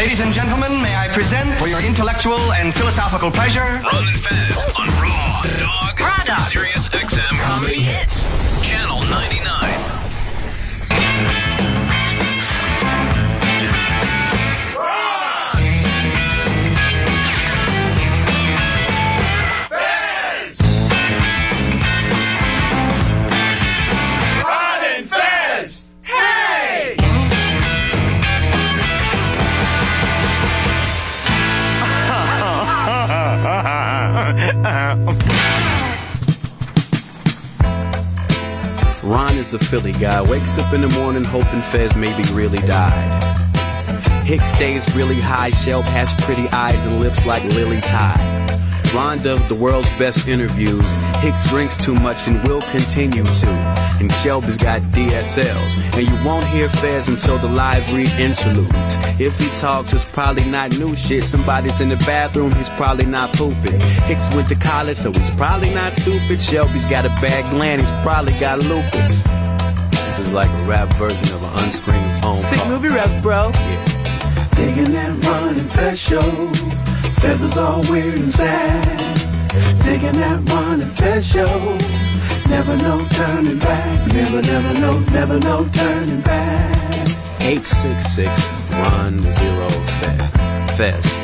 [0.00, 4.88] Ladies and gentlemen, may I present for your intellectual and philosophical pleasure and Fez on
[4.96, 6.00] Raw Dog.
[6.00, 6.38] Raw Dog.
[6.38, 6.88] Sirius
[39.40, 43.24] is a Philly guy, wakes up in the morning hoping Fez maybe really died.
[44.24, 48.60] Hicks stays really high, Shelb has pretty eyes and lips like Lily Tide.
[48.94, 50.84] Ron does the world's best interviews.
[51.20, 53.46] Hicks drinks too much and will continue to.
[54.00, 55.94] And Shelby's got DSLs.
[55.98, 58.96] And you won't hear Fez until the live read interludes.
[59.20, 61.24] If he talks, it's probably not new shit.
[61.24, 63.78] Somebody's in the bathroom, he's probably not pooping.
[64.08, 66.42] Hicks went to college, so he's probably not stupid.
[66.42, 69.22] Shelby's got a bad gland, he's probably got lupus.
[69.92, 72.68] This is like a rap version of an unscreened phone Sick call.
[72.70, 73.50] movie reps, bro.
[73.54, 73.84] Yeah.
[74.56, 76.52] Digging that Ron and Fez show.
[77.20, 79.19] Feathers all weird and sad.
[79.82, 81.78] Digging that Ron and Fez show.
[82.48, 84.12] Never no turning back.
[84.12, 87.08] Never, never no, never no turning back.
[87.40, 88.30] 866
[88.74, 90.76] Ron Zero Fez.
[90.76, 91.20] Fez.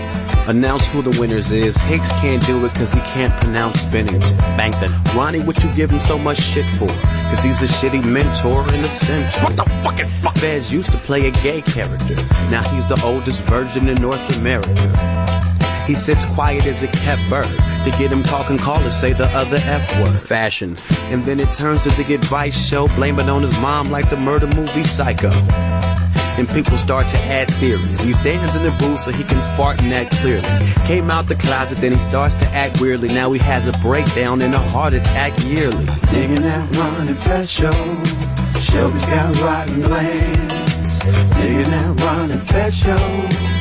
[0.48, 1.77] Announce who the winners is.
[1.77, 4.36] Hicks can't do it cause he can't pronounce Bennington.
[4.56, 4.92] Bankton.
[5.14, 6.88] Ronnie, what you give him so much shit for?
[6.88, 9.44] Cause he's a shitty mentor in the center.
[9.44, 10.36] What the fucking fuck?
[10.38, 12.14] Fez used to play a gay character.
[12.50, 15.56] Now he's the oldest virgin in North America.
[15.87, 17.47] He sits quiet as a kept bird.
[17.47, 20.19] To get him talking, callers say the other F word.
[20.19, 20.77] Fashion.
[21.12, 24.17] And then it turns to the advice show, blame it on his mom like the
[24.17, 25.31] murder movie Psycho.
[26.39, 28.01] And people start to add theories.
[28.01, 30.43] He stands in the booth so he can fart and act clearly.
[30.87, 33.09] Came out the closet, then he starts to act weirdly.
[33.09, 35.87] Now he has a breakdown and a heart attack yearly.
[36.11, 37.72] Digging that Ron and Fez show.
[38.60, 40.99] Shelby's got rotten glands.
[41.37, 43.56] Digging that Ron and Fez show.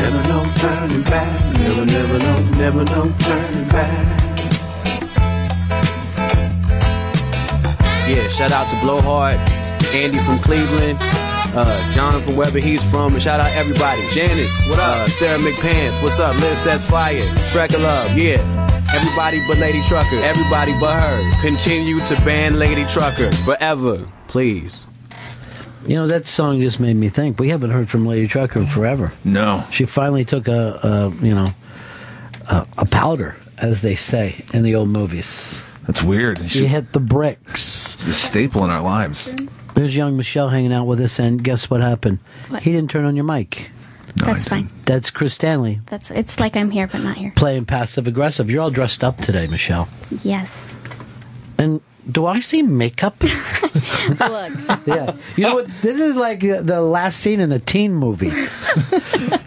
[0.00, 1.58] Never no turning back.
[1.58, 4.30] Never, never no, never no turning back.
[8.08, 9.38] Yeah, shout out to Blowhard,
[9.92, 10.98] Andy from Cleveland,
[11.54, 14.00] uh, John from wherever he's from, and shout out everybody.
[14.14, 14.96] Janice, what up?
[14.96, 16.34] Uh, Sarah McPants, what's up?
[16.40, 18.40] Liv Sets Fire, Trek of Love, yeah.
[18.94, 21.42] Everybody but Lady Trucker, everybody but her.
[21.42, 24.86] Continue to ban Lady Trucker forever, please.
[25.86, 27.38] You know, that song just made me think.
[27.38, 29.12] We haven't heard from Lady Trucker in forever.
[29.24, 29.64] No.
[29.70, 31.46] She finally took a, a you know,
[32.48, 35.62] a, a powder, as they say in the old movies.
[35.86, 36.50] That's weird.
[36.50, 37.94] She hit the bricks.
[37.94, 39.34] It's a staple in our lives.
[39.74, 42.18] There's young Michelle hanging out with us, and guess what happened?
[42.48, 42.62] What?
[42.62, 43.70] He didn't turn on your mic.
[44.16, 44.68] That's fine.
[44.86, 47.32] That's Chris Stanley That's it's like I'm here but not here.
[47.36, 48.50] playing passive aggressive.
[48.50, 49.88] You're all dressed up today, Michelle.
[50.22, 50.76] Yes.
[51.56, 51.80] And
[52.10, 53.20] do I see makeup?
[53.22, 54.52] Look.
[54.86, 55.16] yeah.
[55.36, 55.68] You know what?
[55.82, 58.32] This is like the last scene in a teen movie.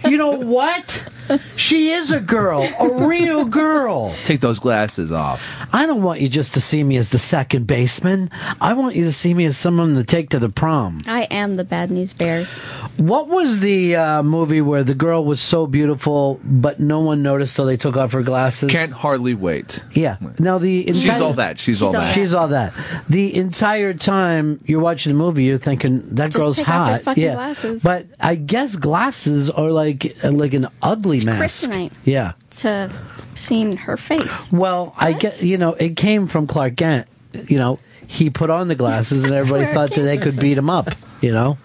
[0.09, 1.07] you know what?
[1.55, 4.13] She is a girl, a real girl.
[4.23, 5.57] Take those glasses off.
[5.73, 8.29] I don't want you just to see me as the second baseman.
[8.59, 11.01] I want you to see me as someone to take to the prom.
[11.07, 12.57] I am the bad news bears.
[12.97, 17.55] What was the uh, movie where the girl was so beautiful, but no one noticed
[17.55, 18.71] till they took off her glasses?
[18.71, 19.83] Can't hardly wait.
[19.93, 20.17] Yeah.
[20.39, 21.59] Now the She's all that.
[21.59, 22.13] She's, all that.
[22.13, 22.73] She's all that.
[23.09, 27.01] The entire time you're watching the movie, you're thinking that Just girl's take off hot.
[27.01, 27.83] fucking yeah, glasses.
[27.83, 31.69] but I guess glasses are like like an ugly It's mask.
[31.69, 31.93] kryptonite.
[32.05, 32.33] Yeah.
[32.59, 32.91] To
[33.35, 34.51] seeing her face.
[34.51, 37.07] Well, I get you know it came from Clark Kent.
[37.47, 40.69] You know he put on the glasses and everybody thought that they could beat him
[40.69, 40.89] up.
[41.21, 41.57] You know.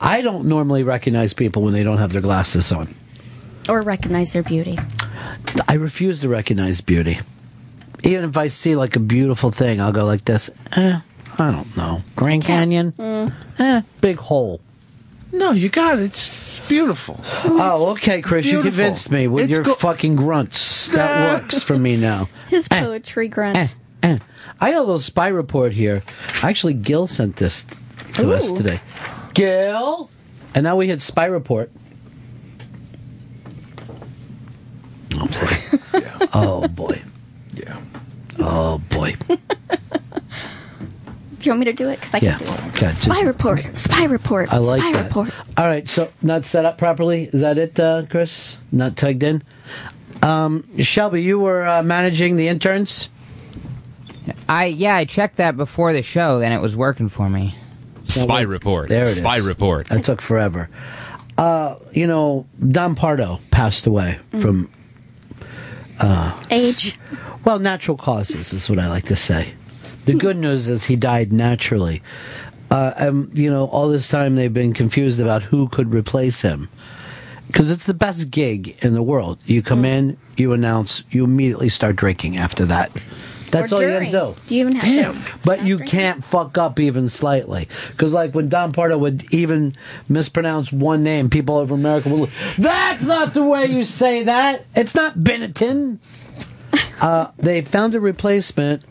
[0.00, 2.94] I don't normally recognize people when they don't have their glasses on.
[3.68, 4.78] Or recognize their beauty.
[5.68, 7.18] I refuse to recognize beauty.
[8.02, 10.48] Even if I see like a beautiful thing, I'll go like this.
[10.74, 11.00] Eh,
[11.38, 12.00] I don't know.
[12.16, 12.92] Grand Canyon.
[12.92, 13.32] Mm.
[13.58, 14.60] Eh, big hole.
[15.32, 16.04] No, you got it.
[16.06, 17.20] It's beautiful.
[17.44, 18.46] Oh, okay, Chris.
[18.46, 18.70] You beautiful.
[18.78, 20.88] convinced me with It's your go- fucking grunts.
[20.88, 22.28] That works for me now.
[22.48, 23.56] His poetry grunt.
[23.56, 23.66] Eh,
[24.02, 24.18] eh.
[24.60, 26.02] I got a little spy report here.
[26.42, 27.64] Actually, Gil sent this
[28.14, 28.56] to us Ooh.
[28.56, 28.80] today.
[29.34, 30.10] Gil,
[30.54, 31.70] and now we had spy report.
[35.14, 35.98] Oh boy!
[36.34, 37.02] oh boy!
[37.54, 37.76] Yeah.
[38.38, 39.14] Oh boy!
[41.40, 41.98] Do you want me to do it?
[42.00, 42.36] Because I Yeah.
[42.38, 42.60] can do it.
[42.68, 43.64] Okay, just- Spy report.
[43.76, 44.52] Spy report.
[44.52, 45.04] I like Spy that.
[45.04, 45.30] report.
[45.56, 47.30] All right, so not set up properly.
[47.32, 48.58] Is that it, uh, Chris?
[48.70, 49.42] Not tugged in.
[50.22, 53.08] Um, Shelby, you were uh, managing the interns.
[54.48, 57.54] I yeah, I checked that before the show, and it was working for me.
[58.04, 58.88] Spy report.
[58.90, 59.16] There it is.
[59.16, 59.86] Spy report.
[59.88, 60.68] That took forever.
[61.38, 64.70] Uh, you know, Don Pardo passed away from
[66.00, 66.98] uh, Age.
[67.44, 69.54] well, natural causes is what I like to say.
[70.06, 72.02] The good news is he died naturally.
[72.70, 76.68] Uh, um, you know, all this time they've been confused about who could replace him.
[77.46, 79.38] Because it's the best gig in the world.
[79.44, 82.92] You come in, you announce, you immediately start drinking after that.
[83.50, 84.06] That's Or all during.
[84.06, 84.40] you gotta do.
[84.46, 85.18] Do you even have to Damn.
[85.44, 85.98] But you drinking?
[85.98, 87.66] can't fuck up even slightly.
[87.90, 89.74] Because, like, when Don Pardo would even
[90.08, 94.64] mispronounce one name, people over America would look, That's not the way you say that.
[94.76, 95.98] It's not Benetton.
[97.02, 98.82] Uh, they found a replacement.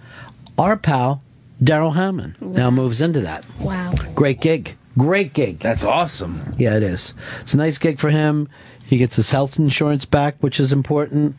[0.59, 1.23] Our pal,
[1.63, 3.45] Darrell Hammond, now moves into that.
[3.59, 3.93] Wow.
[4.13, 4.75] Great gig.
[4.97, 5.59] Great gig.
[5.59, 6.53] That's awesome.
[6.57, 7.13] Yeah, it is.
[7.41, 8.49] It's a nice gig for him.
[8.85, 11.35] He gets his health insurance back, which is important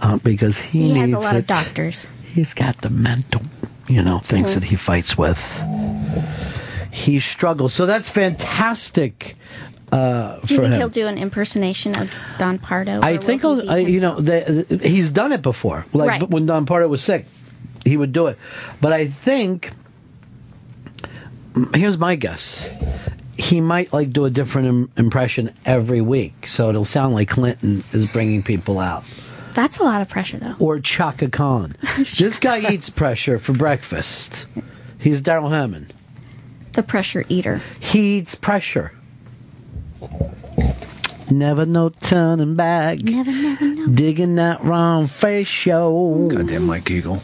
[0.00, 2.06] uh, because he, He needs has a lot it of doctors.
[2.34, 3.42] he's got the mental,
[3.88, 5.38] you know, things that he fights with.
[6.90, 7.74] He struggles.
[7.74, 9.36] So that's fantastic
[9.92, 10.78] uh, Do you for think him.
[10.80, 13.00] he'll do an impersonation of Don Pardo?
[13.02, 14.68] I think he'll, he I, you know, himself?
[14.68, 15.86] the, he's done it before.
[15.92, 16.28] Like Right.
[16.30, 17.26] when Don Pardo was sick,
[17.88, 18.38] he would do it.
[18.80, 19.70] But I think
[21.74, 22.68] here's my guess.
[23.36, 27.82] He might like do a different Im- impression every week, so it'll sound like Clinton
[27.92, 29.04] is bringing people out.
[29.54, 30.54] That's a lot of pressure, though.
[30.60, 31.74] or Chaka Khan.
[31.96, 34.46] this guy eats pressure for breakfast.
[35.00, 35.92] He's Darrell Hammond.
[36.74, 37.60] The pressure eater.
[37.80, 38.92] He eats pressure.
[41.30, 43.02] Never no turning back.
[43.02, 43.86] Never, never know.
[43.88, 46.28] Digging that Ron Fez show.
[46.32, 47.20] Goddamn Mike Eagle.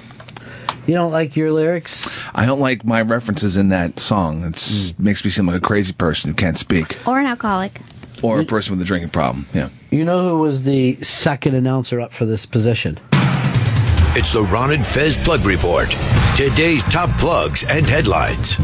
[0.86, 2.14] You don't like your lyrics?
[2.34, 4.42] I don't like my references in that song.
[4.44, 4.98] It Mm.
[4.98, 7.80] makes me seem like a crazy person who can't speak, Or an alcoholic.
[8.22, 9.46] or a person with a drinking problem.
[9.54, 9.68] Yeah.
[9.90, 12.98] You know who was the second announcer up for this position?
[14.16, 15.88] It's the Ron and Fez Plug Report.
[16.36, 18.58] Today's top plugs and headlines.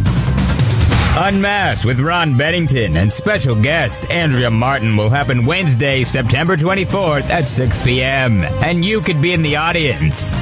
[1.17, 7.49] Unmasked with Ron Bennington and special guest Andrea Martin will happen Wednesday, September 24th at
[7.49, 8.45] 6 p.m.
[8.63, 10.33] And you could be in the audience.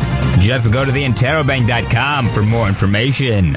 [0.41, 3.57] Just go to theinterrobang.com for more information.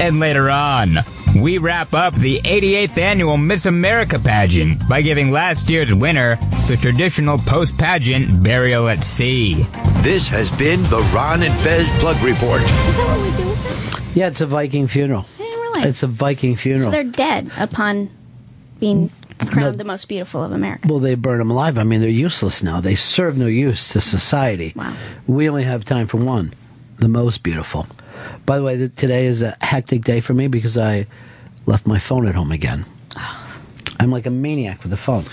[0.00, 0.96] And later on,
[1.36, 6.36] we wrap up the 88th annual Miss America pageant by giving last year's winner
[6.68, 9.64] the traditional post pageant burial at sea.
[9.98, 12.62] This has been the Ron and Fez Plug Report.
[12.62, 15.26] Is that what we do with Yeah, it's a Viking funeral.
[15.38, 15.86] I didn't realize.
[15.86, 16.84] It's a Viking funeral.
[16.84, 18.10] so they're dead upon
[18.78, 19.10] being
[19.48, 20.88] crowned the most beautiful of America.
[20.88, 21.78] Well, they burn them alive.
[21.78, 22.80] I mean, they're useless now.
[22.80, 24.72] They serve no use to society.
[24.76, 24.94] Wow.
[25.26, 26.52] We only have time for one,
[26.96, 27.86] the most beautiful.
[28.46, 31.06] By the way, th- today is a hectic day for me because I
[31.66, 32.84] left my phone at home again.
[34.00, 35.24] I'm like a maniac with the phone.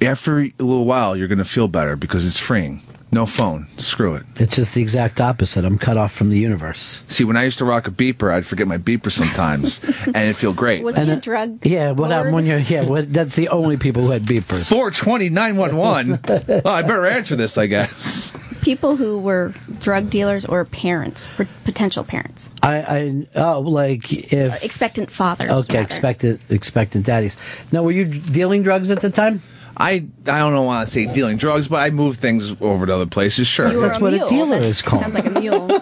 [0.00, 2.82] After a little while, you're going to feel better because it's freeing.
[3.14, 3.68] No phone.
[3.76, 4.24] Screw it.
[4.40, 5.64] It's just the exact opposite.
[5.64, 7.04] I'm cut off from the universe.
[7.06, 10.36] See, when I used to rock a beeper, I'd forget my beeper sometimes, and it'd
[10.36, 10.82] feel great.
[10.82, 11.64] Was And he a it- drug?
[11.64, 12.58] Yeah, what happened when you're?
[12.58, 14.68] Yeah, what, that's the only people who had beepers.
[14.68, 16.62] 420 911.
[16.66, 18.36] I better answer this, I guess.
[18.62, 24.64] People who were drug dealers or parents, or potential parents, I, I oh, like if
[24.64, 25.50] expectant fathers.
[25.50, 25.84] okay, rather.
[25.84, 27.36] expectant expected daddies.
[27.70, 29.40] Now, were you dealing drugs at the time?
[29.76, 32.94] I I don't know want to say dealing drugs, but I move things over to
[32.94, 33.46] other places.
[33.46, 33.70] Sure.
[33.70, 35.02] You were That's what a dealer is called.
[35.02, 35.68] Sounds like a mule.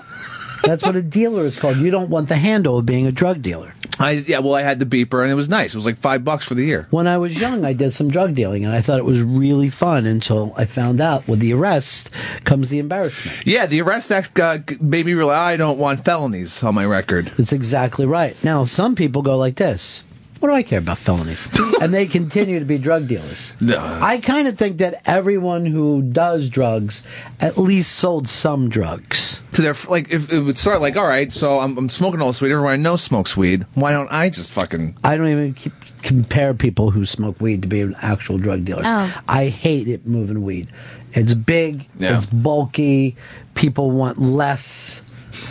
[0.64, 1.76] That's what a dealer is called.
[1.78, 3.74] You don't want the handle of being a drug dealer.
[3.98, 4.38] I yeah.
[4.38, 5.74] Well, I had the beeper, and it was nice.
[5.74, 6.86] It was like five bucks for the year.
[6.90, 9.70] When I was young, I did some drug dealing, and I thought it was really
[9.70, 12.10] fun until I found out with the arrest
[12.44, 13.46] comes the embarrassment.
[13.46, 17.26] Yeah, the arrest act uh, made me realize I don't want felonies on my record.
[17.36, 18.42] That's exactly right.
[18.44, 20.02] Now, some people go like this.
[20.42, 21.48] What do I care about felonies?
[21.80, 23.52] and they continue to be drug dealers.
[23.60, 23.78] No.
[23.78, 27.04] I kind of think that everyone who does drugs
[27.38, 29.40] at least sold some drugs.
[29.52, 32.26] To their like, if it would start like, all right, so I'm, I'm smoking all
[32.26, 32.50] this weed.
[32.50, 33.66] Everyone I know smokes weed.
[33.74, 34.96] Why don't I just fucking?
[35.04, 38.86] I don't even keep, compare people who smoke weed to being actual drug dealers.
[38.88, 39.22] Oh.
[39.28, 40.66] I hate it moving weed.
[41.12, 42.16] It's big, Yeah.
[42.16, 43.14] it's bulky,
[43.54, 45.02] people want less.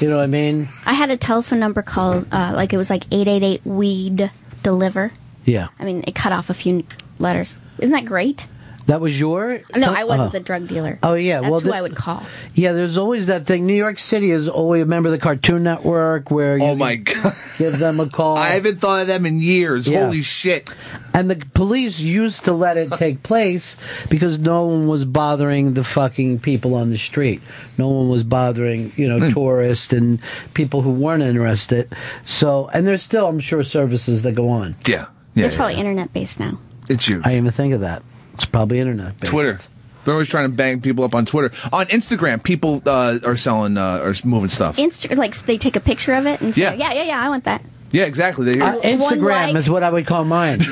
[0.02, 0.68] You know what I mean?
[0.86, 4.32] I had a telephone number called, uh, like it was like 888 weed
[4.64, 5.12] deliver.
[5.46, 5.70] Yeah.
[5.80, 6.86] I mean, it cut off a few
[7.20, 7.58] letters.
[7.80, 8.46] Isn't that great?
[8.88, 10.32] That was your No, I wasn't oh.
[10.32, 10.98] the drug dealer.
[11.04, 12.24] Oh, yeah, That's well, who the- I would call.
[12.54, 13.66] Yeah, there's always that thing.
[13.66, 17.34] New York City is always remember the Cartoon Network where you Oh my god!
[17.58, 18.38] give them a call.
[18.38, 19.88] I haven't thought of them in years.
[19.88, 20.06] Yeah.
[20.06, 20.70] Holy shit!
[21.14, 23.78] And the police used to let it take place
[24.10, 27.42] because no one was bothering the fucking people on the street.
[27.78, 29.30] No one was bothering, you know, Hmm.
[29.32, 30.20] tourists and
[30.54, 31.94] people who weren't interested.
[32.24, 34.76] So, and there's still, I'm sure, services that go on.
[34.88, 35.46] Yeah, yeah.
[35.46, 35.58] it's yeah.
[35.58, 36.58] probably internet based now.
[36.90, 37.20] It's you.
[37.24, 38.04] I didn't even think of that.
[38.34, 39.20] It's probably internet.
[39.20, 39.32] based.
[39.32, 39.60] Twitter.
[40.04, 41.54] They're always trying to bang people up on Twitter.
[41.72, 44.78] On Instagram, people uh, are selling, uh, are moving stuff.
[44.78, 46.74] Insta- like they take a picture of it and say, Yeah.
[46.74, 47.62] yeah, yeah, yeah, I want that.
[47.92, 48.46] Yeah, exactly.
[48.56, 49.56] They- Uh, Instagram like.
[49.58, 50.60] is what I would call mine.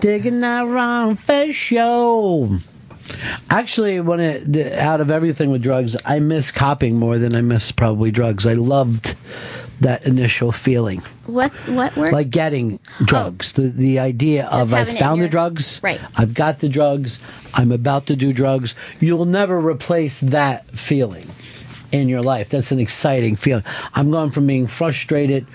[0.00, 2.58] Digging that Ron Fez show.
[3.50, 7.40] Actually, when it d- out of everything with drugs, I miss copying more than I
[7.40, 8.46] miss probably drugs.
[8.46, 9.14] I loved
[9.80, 12.12] that initial feeling, What what word?
[12.12, 13.04] like getting oh.
[13.04, 13.52] drugs.
[13.52, 16.00] The the idea of I having it in found the drugs, Right.
[16.16, 17.20] I've got the drugs,
[17.54, 18.74] I'm about to do drugs.
[19.00, 21.28] You'll never replace that feeling
[21.92, 22.48] in your life.
[22.48, 23.64] That's an exciting feeling.
[23.94, 25.46] I'm going from being frustrated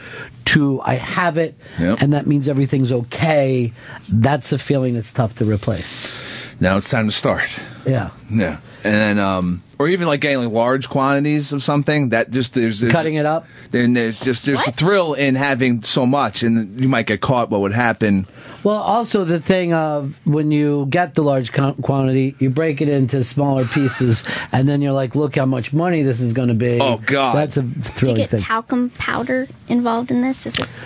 [0.45, 2.01] to I have it, Yep.
[2.01, 3.73] and that means everything's okay.
[4.09, 6.17] That's a feeling that's tough to replace.
[6.59, 7.59] now it's time to start.
[7.85, 8.09] Yeah.
[8.29, 12.53] Yeah, and then um, or even like getting like large quantities of something that just
[12.53, 13.47] there's, there's Cutting it up.
[13.71, 17.50] Then there's just there's a thrill in having so much, and you might get caught.
[17.50, 18.27] What would happen?
[18.63, 23.23] Well, also the thing of when you get the large quantity, you break it into
[23.23, 26.79] smaller pieces, and then you're like, "Look how much money this is going to be."
[26.79, 27.35] Oh, God.
[27.35, 28.39] that's a Do you thrilling get thing.
[28.39, 30.45] talcum powder involved in this?
[30.45, 30.85] Is this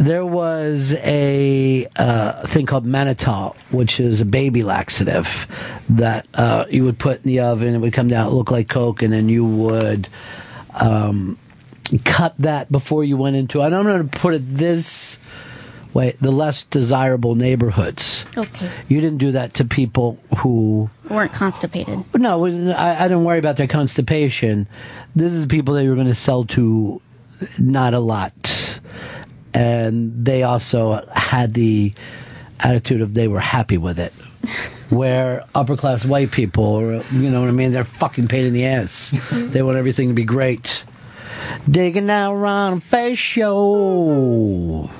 [0.00, 5.46] there was a uh, thing called mannitol, which is a baby laxative
[5.90, 7.74] that uh, you would put in the oven.
[7.74, 10.08] It would come down, look like Coke, and then you would
[10.74, 11.38] um,
[12.06, 13.60] cut that before you went into.
[13.60, 15.18] And I'm going to put it this
[15.92, 18.24] way: the less desirable neighborhoods.
[18.38, 18.70] okay?
[18.88, 22.02] You didn't do that to people who Weren't constipated.
[22.14, 24.66] no, I, I didn't worry about their constipation.
[25.14, 27.02] This is people that you were going to sell to
[27.58, 28.32] not a lot.
[29.52, 31.92] And they also had the
[32.60, 34.12] attitude of they were happy with it.
[34.90, 38.52] Where upper class white people, or, you know what I mean, they're fucking pain in
[38.52, 39.10] the ass.
[39.52, 40.84] they want everything to be great.
[41.70, 44.90] Digging out Ron Fez Show.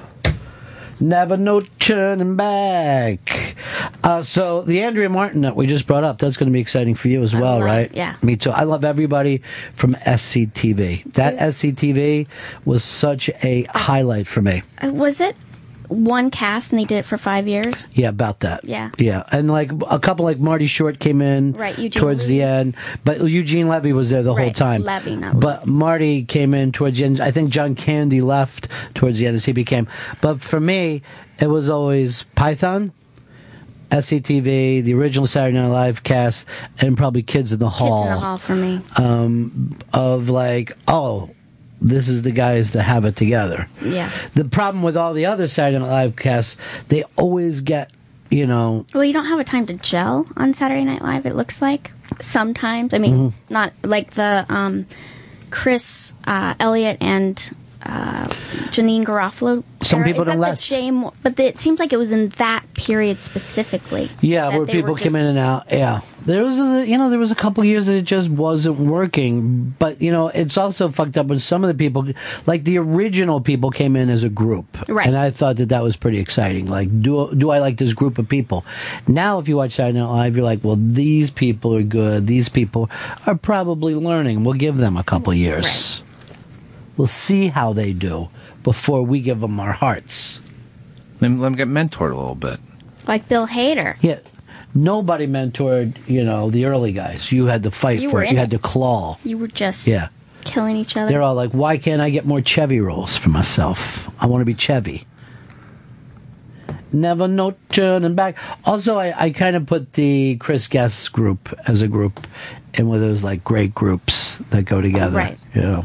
[1.00, 3.56] Never no turning back.
[4.04, 6.94] Uh, so the Andrea Martin that we just brought up, that's going to be exciting
[6.94, 7.90] for you as well, love- right?
[7.94, 8.16] yeah.
[8.22, 8.50] Me too.
[8.50, 9.38] I love everybody
[9.74, 11.04] from SCTV.
[11.14, 12.26] That SCTV
[12.64, 14.62] was such a highlight for me.
[14.82, 15.36] Uh, Was it
[15.90, 17.88] one cast and they did it for five years?
[17.92, 18.64] Yeah, about that.
[18.64, 18.90] Yeah.
[18.96, 19.24] Yeah.
[19.32, 22.76] And like a couple like Marty Short came in Right, Eugene towards the end.
[23.04, 24.82] But Eugene Levy was there the whole time.
[24.82, 27.20] Levy, not But Marty came in towards the end.
[27.20, 29.88] I think John Candy left towards the end as he became.
[30.20, 31.02] But for me,
[31.40, 32.92] it was always Python,
[33.90, 36.46] SCTV, the original Saturday Night Live cast,
[36.80, 38.02] and probably Kids in the Hall.
[38.02, 38.80] Kids in the hall for me.
[38.98, 41.30] Um, of like, oh,
[41.80, 43.66] this is the guys that have it together.
[43.84, 44.10] Yeah.
[44.34, 46.56] The problem with all the other Saturday Night Live casts,
[46.88, 47.90] they always get,
[48.30, 51.26] you know, Well, you don't have a time to gel on Saturday Night Live.
[51.26, 52.92] It looks like sometimes.
[52.94, 53.52] I mean, Mm-hmm.
[53.54, 54.86] not like the um,
[55.50, 57.50] Chris uh, Elliott and
[57.86, 58.26] uh,
[58.70, 59.62] Janeane Garofalo.
[59.82, 60.08] Some era.
[60.08, 64.10] people don't last- Shame, but the, it seems like it was in that period specifically.
[64.20, 65.64] yeah, where people were came in and out.
[65.70, 68.78] Yeah, there was a, you know, there was a couple years that it just wasn't
[68.78, 69.74] working.
[69.78, 72.06] But you know, it's also fucked up when some of the people,
[72.46, 75.06] like the original people, came in as a group, Right.
[75.06, 76.66] And I thought that that was pretty exciting.
[76.66, 78.64] Like, do do I like this group of people?
[79.08, 82.26] Now, if you watch Saturday Night Live, you're like, well, these people are good.
[82.26, 82.90] These people
[83.26, 84.44] are probably learning.
[84.44, 86.02] We'll give them a couple years.
[87.00, 88.28] We'll see how they do
[88.62, 90.42] before we give them our hearts.
[91.18, 92.58] Let me, let me get mentored a little bit.
[93.08, 93.96] Like Bill Hader.
[94.02, 94.18] Yeah.
[94.74, 97.32] Nobody mentored, you know, the early guys.
[97.32, 98.26] You had to fight You for were it.
[98.26, 98.56] in You had it.
[98.58, 99.16] to claw.
[99.24, 100.08] You were just Yeah.
[100.44, 101.08] killing each other.
[101.10, 104.10] They're all like, why can't I get more Chevy rolls for myself?
[104.22, 105.06] I want to be Chevy.
[106.92, 108.36] Never no turning back.
[108.66, 112.20] Also, I, I kind of put the Chris Guest group as a group
[112.74, 115.16] in with those like great groups that go together.
[115.16, 115.38] Right.
[115.54, 115.84] You know.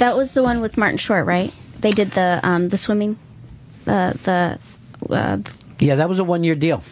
[0.00, 1.54] That was the one with Martin Short, right?
[1.80, 3.18] They did the um, the swimming,
[3.86, 4.58] uh, the
[5.10, 5.38] uh,
[5.78, 6.82] Yeah, that was a one year deal.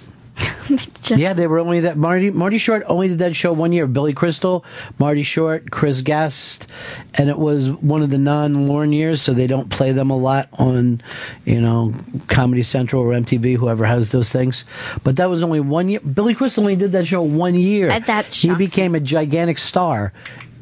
[1.17, 3.87] yeah, they were only that Marty Marty Short only did that show one year.
[3.87, 4.62] Billy Crystal,
[4.99, 6.67] Marty Short, Chris Guest,
[7.15, 10.17] and it was one of the non Lorne years, so they don't play them a
[10.17, 11.00] lot on,
[11.47, 11.95] you know,
[12.29, 14.67] Comedy Central or MTV, whoever has those things.
[15.03, 16.00] But that was only one year.
[16.00, 17.88] Billy Crystal only did that show one year.
[18.00, 20.12] That he became a gigantic star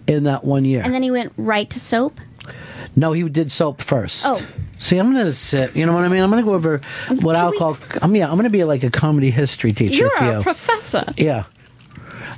[0.06, 0.82] in that one year.
[0.84, 2.20] and then he went right to soap.
[2.96, 4.24] No, he did soap first.
[4.26, 4.44] Oh.
[4.78, 5.76] See, I'm gonna sit.
[5.76, 6.22] You know what I mean?
[6.22, 6.80] I'm gonna go over
[7.20, 7.76] what I'll call.
[8.00, 10.42] I mean, I'm gonna be like a comedy history teacher You're for a you.
[10.42, 11.04] professor.
[11.16, 11.44] Yeah.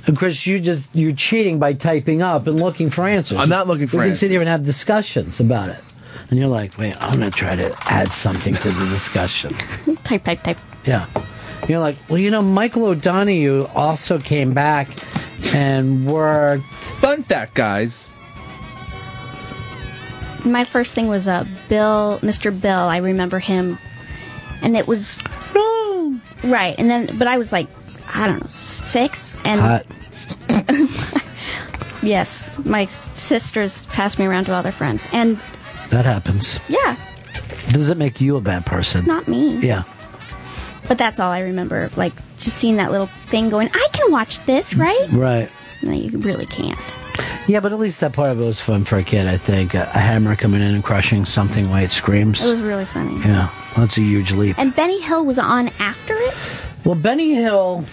[0.05, 3.39] And Chris, you just you're cheating by typing up and looking for answers.
[3.39, 5.79] I'm not looking for We can sit here and have discussions about it.
[6.29, 9.53] And you're like, wait, I'm gonna try to add something to the discussion.
[10.03, 10.57] type, type, type.
[10.85, 11.07] Yeah.
[11.67, 14.89] You're like, well, you know, Michael O'Donoghue also came back
[15.53, 16.63] and worked.
[16.63, 18.13] Fun fact, guys.
[20.45, 22.49] My first thing was uh, Bill, Mr.
[22.59, 22.79] Bill.
[22.79, 23.77] I remember him,
[24.61, 25.21] and it was
[26.43, 26.75] right.
[26.77, 27.67] And then, but I was like,
[28.15, 29.85] I don't know, six, and Hot.
[32.01, 35.37] yes, my sisters passed me around to other friends, and
[35.89, 36.59] That happens.
[36.69, 36.95] Yeah,
[37.71, 39.05] Does it make you a bad person?
[39.05, 39.57] not me.
[39.59, 39.83] Yeah.
[40.87, 41.83] But that's all I remember.
[41.83, 43.69] Of like just seeing that little thing going.
[43.73, 45.07] I can watch this, right?
[45.11, 45.49] Right.
[45.83, 46.79] No, you really can't.
[47.47, 49.73] Yeah, but at least that part of it was fun for a kid, I think.
[49.73, 52.45] A, a hammer coming in and crushing something while it screams.
[52.45, 53.17] It was really funny.
[53.21, 54.57] yeah, that's a huge leap.
[54.59, 56.33] And Benny Hill was on after it.
[56.85, 57.83] Well, Benny Hill,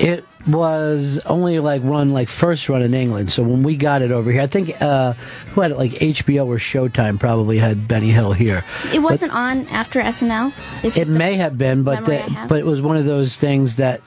[0.00, 3.30] it was only like run like first run in England.
[3.30, 5.12] So when we got it over here, I think uh,
[5.54, 8.64] who had it like HBO or Showtime probably had Benny Hill here.
[8.92, 10.52] It wasn't on after SNL.
[10.96, 14.00] It may have been, but the, but it was one of those things that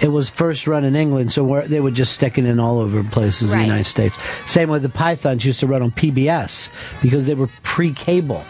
[0.00, 3.02] it was first run in England, so where they were just sticking in all over
[3.04, 4.18] places in the United States.
[4.50, 6.70] Same with the Pythons used to run on PBS
[7.02, 8.44] because they were pre-cable,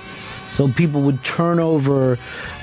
[0.51, 2.19] so people would turn over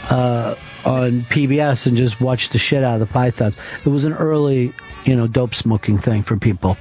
[0.10, 3.58] uh, on PBS and just watch the shit out of the Pythons.
[3.86, 4.72] It was an early,
[5.04, 6.78] you know, dope smoking thing for people.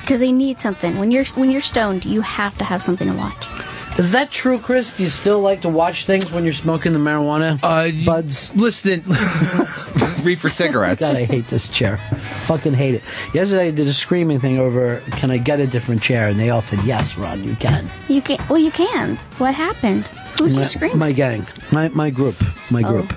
[0.00, 0.96] because they need something.
[0.98, 3.46] When you're when you're stoned, you have to have something to watch.
[3.96, 4.96] Is that true, Chris?
[4.96, 8.52] Do you still like to watch things when you're smoking the marijuana Uh, buds?
[8.56, 9.02] Listen,
[10.24, 11.00] reefer cigarettes.
[11.00, 11.98] God, I hate this chair.
[12.48, 13.02] Fucking hate it.
[13.32, 16.26] Yesterday I did a screaming thing over, can I get a different chair?
[16.26, 17.88] And they all said, yes, Ron, you can.
[18.08, 18.38] You can.
[18.50, 19.14] Well, you can.
[19.38, 20.02] What happened?
[20.38, 20.98] Who's my, you screaming?
[20.98, 22.34] my gang, my, my group,
[22.72, 22.88] my Oh.
[22.90, 23.16] group.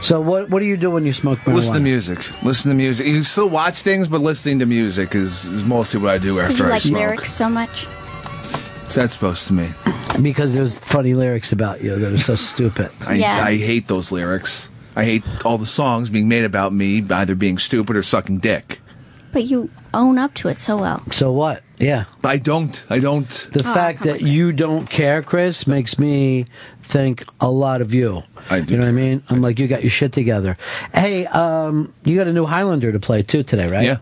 [0.00, 1.54] So what what do you do when you smoke marijuana?
[1.56, 2.42] Listen to music.
[2.44, 3.06] Listen to music.
[3.06, 6.38] You can still watch things, but listening to music is, is mostly what I do
[6.38, 7.00] after you I like smoke.
[7.00, 7.86] lyrics so much.
[8.94, 9.74] So that's supposed to mean.
[10.22, 12.92] Because there's funny lyrics about you that are so stupid.
[13.08, 13.40] I, Yeah.
[13.44, 14.68] I hate those lyrics.
[14.94, 18.78] I hate all the songs being made about me either being stupid or sucking dick.
[19.32, 21.02] But you own up to it so well.
[21.10, 21.64] So what?
[21.76, 22.04] Yeah.
[22.22, 22.84] I don't.
[22.88, 23.28] I don't.
[23.52, 26.46] The Oh, fact come that you don't care, Chris, makes me
[26.84, 28.22] think a lot of you.
[28.48, 29.24] I do You know what I mean?
[29.28, 30.56] I'm like, you got your shit together.
[30.94, 33.86] Hey, um, you got a new Highlander to play too today, right?
[33.86, 33.96] Yeah.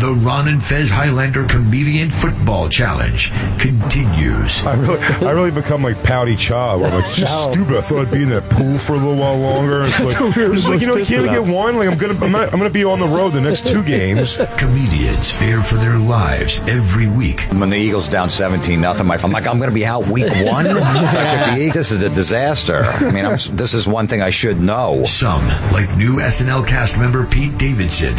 [0.00, 4.64] The Ron and Fez Highlander Comedian Football Challenge continues.
[4.64, 6.76] I really, I really become like Pouty Cha.
[6.76, 7.76] Where I'm like, just stupid.
[7.76, 9.82] I thought I'd be in that pool for a little while longer.
[9.82, 11.76] It's like, it's like you know, you can't get one.
[11.76, 14.36] Like I'm gonna, I'm gonna, I'm gonna be on the road the next two games.
[14.58, 17.42] Comedians fear for their lives every week.
[17.52, 20.66] When the Eagles down 17 nothing, I'm like, I'm going to be out week one.
[20.66, 22.82] If I took the Eagles, this is a disaster.
[22.84, 25.04] I mean, I'm, this is one thing I should know.
[25.04, 28.16] Some, like new SNL cast member Pete Davidson,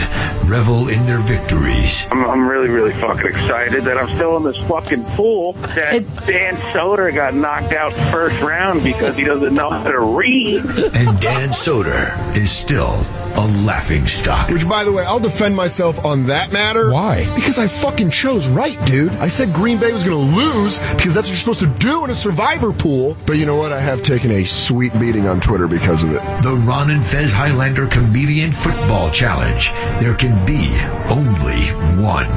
[0.47, 1.19] revel in their
[1.67, 2.07] victories.
[2.11, 5.53] I'm, I'm really, really fucking excited that I'm still in this fucking pool.
[5.53, 10.59] That Dan Soder got knocked out first round because he doesn't know how to read.
[10.59, 13.03] And Dan Soder is still
[13.35, 14.49] a laughing stock.
[14.49, 16.91] Which, by the way, I'll defend myself on that matter.
[16.91, 17.25] Why?
[17.35, 19.11] Because I fucking chose right, dude.
[19.13, 22.03] I said Green Bay was going to lose because that's what you're supposed to do
[22.03, 23.15] in a survivor pool.
[23.25, 23.71] But you know what?
[23.71, 26.21] I have taken a sweet beating on Twitter because of it.
[26.41, 29.71] The Ron and Fez Highlander Comedian Football Challenge.
[30.01, 30.67] There can be
[31.09, 31.56] only
[32.03, 32.27] one.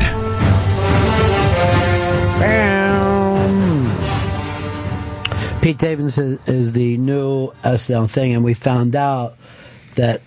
[5.60, 9.36] Pete Davidson is the new SNL thing, and we found out
[9.96, 10.22] that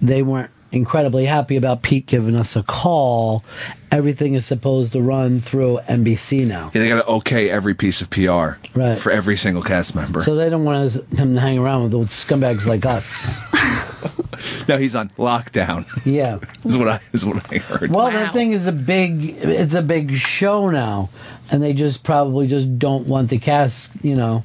[0.00, 3.44] they weren't incredibly happy about Pete giving us a call.
[3.90, 6.70] Everything is supposed to run through NBC now.
[6.72, 8.96] Yeah, they got to okay every piece of PR Right.
[8.96, 10.22] for every single cast member.
[10.22, 13.40] So they don't want us, him to hang around with scumbags like us.
[14.68, 15.84] now he's on lockdown.
[16.06, 16.38] Yeah.
[16.64, 17.90] is what I is what I heard.
[17.90, 19.24] Well, that thing is a big.
[19.24, 21.10] It's a big show now,
[21.50, 24.44] and they just probably just don't want the cast, you know,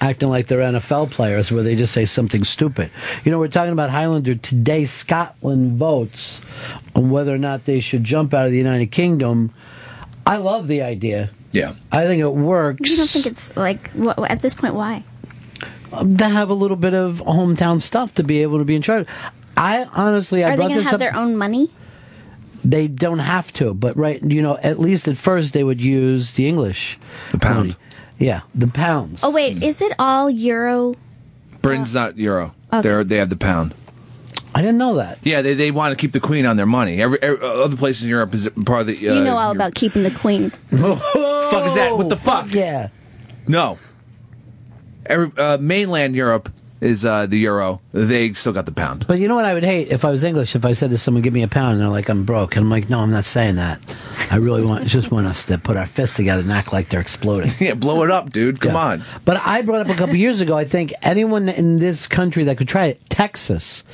[0.00, 2.90] acting like they're NFL players, where they just say something stupid.
[3.24, 4.84] You know, we're talking about Highlander today.
[4.84, 6.40] Scotland votes
[6.94, 9.52] on whether or not they should jump out of the United Kingdom.
[10.26, 11.30] I love the idea.
[11.52, 11.74] Yeah.
[11.90, 12.88] I think it works.
[12.88, 14.74] You don't think it's like wh- at this point?
[14.74, 15.02] Why?
[15.92, 18.82] Um, to have a little bit of hometown stuff to be able to be in
[18.82, 19.06] charge.
[19.56, 21.00] I honestly, I Are they brought going to this have up.
[21.00, 21.70] their own money?
[22.64, 26.32] They don't have to, but right, you know, at least at first they would use
[26.32, 26.98] the English.
[27.32, 27.76] The pound.
[28.18, 29.24] Yeah, the pounds.
[29.24, 30.94] Oh wait, is it all euro?
[31.62, 32.54] Britain's not euro.
[32.72, 32.82] Okay.
[32.82, 33.74] They're they have the pound.
[34.54, 35.18] I didn't know that.
[35.22, 37.00] Yeah, they, they want to keep the queen on their money.
[37.00, 39.08] Every, every other places in Europe is part of the.
[39.08, 40.50] Uh, you know all about keeping the queen.
[40.50, 41.92] fuck is that?
[41.96, 42.52] What the fuck?
[42.52, 42.88] Yeah.
[43.46, 43.78] No.
[45.06, 47.80] Every uh, mainland Europe is uh, the euro.
[47.92, 49.06] They still got the pound.
[49.06, 50.98] But you know what I would hate if I was English if I said to
[50.98, 53.10] someone, "Give me a pound," and they're like, "I'm broke," and I'm like, "No, I'm
[53.10, 53.80] not saying that.
[54.30, 57.00] I really want just want us to put our fists together and act like they're
[57.00, 58.60] exploding." yeah, blow it up, dude.
[58.60, 58.78] Come Yeah.
[58.78, 59.04] on.
[59.26, 60.56] But I brought up a couple years ago.
[60.56, 63.84] I think anyone in this country that could try it, Texas,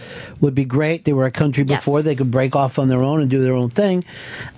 [0.41, 1.05] would be great.
[1.05, 3.55] They were a country before; they could break off on their own and do their
[3.55, 4.05] own thing.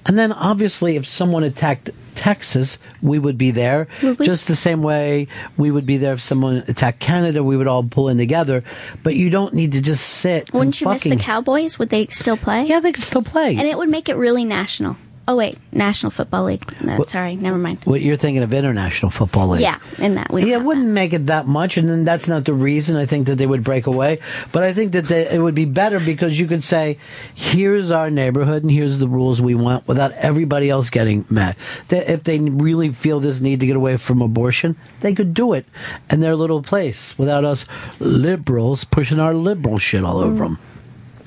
[0.07, 3.87] And then, obviously, if someone attacked Texas, we would be there.
[4.01, 7.45] Just the same way we would be there if someone attacked Canada.
[7.45, 8.65] We would all pull in together.
[9.03, 10.53] But you don't need to just sit.
[10.53, 11.79] Wouldn't you miss the Cowboys?
[11.79, 12.65] Would they still play?
[12.65, 13.51] Yeah, they could still play.
[13.57, 14.97] And it would make it really national.
[15.29, 16.65] Oh wait, National Football League.
[16.83, 17.81] No, What- sorry, never mind.
[17.85, 19.61] What you're thinking of International Football League?
[19.61, 20.49] Yeah, in that we.
[20.49, 23.27] Yeah, it wouldn't make it that much, and then that's not the reason I think
[23.27, 24.21] that they would break away.
[24.53, 26.97] But I think that they, it would be better because you could say,
[27.35, 31.57] "Here's our neighborhood, and here's the rules we want," without everybody else getting mad.
[31.89, 35.53] That if they really feel this need to get away from abortion, they could do
[35.53, 35.67] it
[36.11, 37.67] in their little place without us
[38.01, 40.57] liberals pushing our liberal shit all over mm.
[40.57, 40.59] them.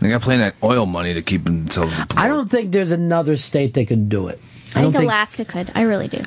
[0.01, 1.95] They got plenty of oil money to keep themselves.
[2.17, 4.39] I don't think there's another state that could do it.
[4.75, 5.71] I don't think Alaska could.
[5.75, 6.23] I really do.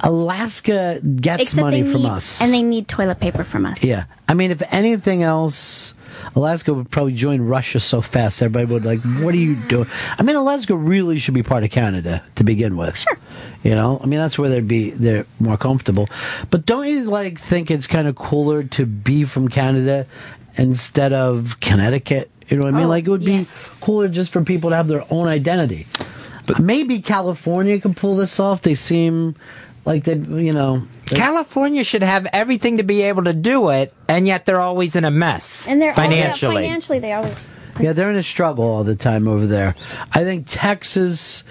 [0.00, 2.40] Alaska gets Except money from need, us.
[2.40, 3.84] and they need toilet paper from us.
[3.84, 4.04] Yeah.
[4.28, 5.92] I mean, if anything else,
[6.36, 9.88] Alaska would probably join Russia so fast, everybody would like, what are you doing?
[10.18, 12.96] I mean, Alaska really should be part of Canada to begin with.
[12.96, 13.18] Sure.
[13.64, 16.08] You know, I mean, that's where they'd be, they're more comfortable.
[16.50, 20.06] But don't you like think it's kind of cooler to be from Canada
[20.56, 22.30] instead of Connecticut?
[22.48, 22.86] You know what I mean?
[22.86, 23.44] Oh, like it would be
[23.80, 25.86] cooler just for people to have their own identity.
[26.46, 28.62] But maybe California could pull this off.
[28.62, 29.36] They seem
[29.84, 34.26] like they, you know, California should have everything to be able to do it, and
[34.26, 36.56] yet they're always in a mess And they're financially.
[36.56, 37.50] Oh, yeah, financially, they always.
[37.80, 39.74] Yeah, they're in a struggle all the time over there.
[40.12, 41.44] I think Texas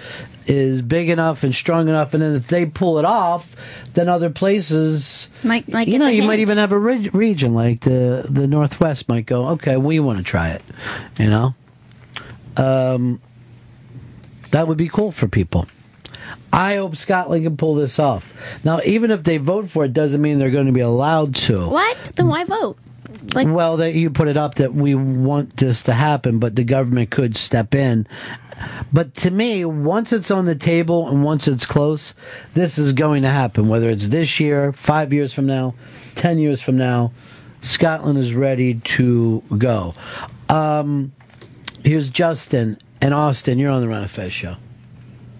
[0.48, 3.54] is big enough and strong enough, and then if they pull it off,
[3.92, 7.80] then other places, Might, might you know, you might even have a re- region like
[7.80, 10.62] the the Northwest might go, okay, we want to try it.
[11.18, 11.54] You know,
[12.56, 13.20] um,
[14.50, 15.66] that would be cool for people.
[16.50, 18.32] I hope Scotland can pull this off.
[18.64, 21.68] Now, even if they vote for it, doesn't mean they're going to be allowed to.
[21.68, 21.96] What?
[22.16, 22.78] Then why vote?
[23.34, 26.64] Like, well, that you put it up that we want this to happen, but the
[26.64, 28.06] government could step in.
[28.92, 32.14] But to me, once it's on the table and once it's close,
[32.54, 33.68] this is going to happen.
[33.68, 35.74] Whether it's this year, five years from now,
[36.14, 37.12] ten years from now,
[37.60, 39.94] Scotland is ready to go.
[40.48, 41.12] Um,
[41.84, 43.58] here's Justin and Austin.
[43.58, 44.56] You're on the Ron and Fez show.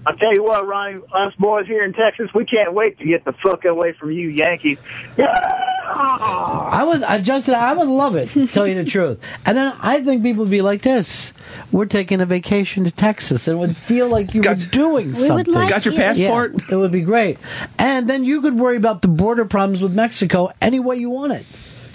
[0.09, 3.27] I'll tell you what, Ronnie, us boys here in Texas, we can't wait to get
[3.27, 4.79] the fuck away from you Yankees.
[5.21, 8.29] I would, I, Justin, I would love it.
[8.31, 11.33] to Tell you the truth, and then I think people would be like this:
[11.73, 15.17] We're taking a vacation to Texas, and it would feel like you were doing would
[15.17, 15.53] something.
[15.55, 16.01] like Got your you.
[16.01, 16.53] passport?
[16.69, 17.39] Yeah, it would be great,
[17.79, 21.33] and then you could worry about the border problems with Mexico any way you want
[21.33, 21.45] it.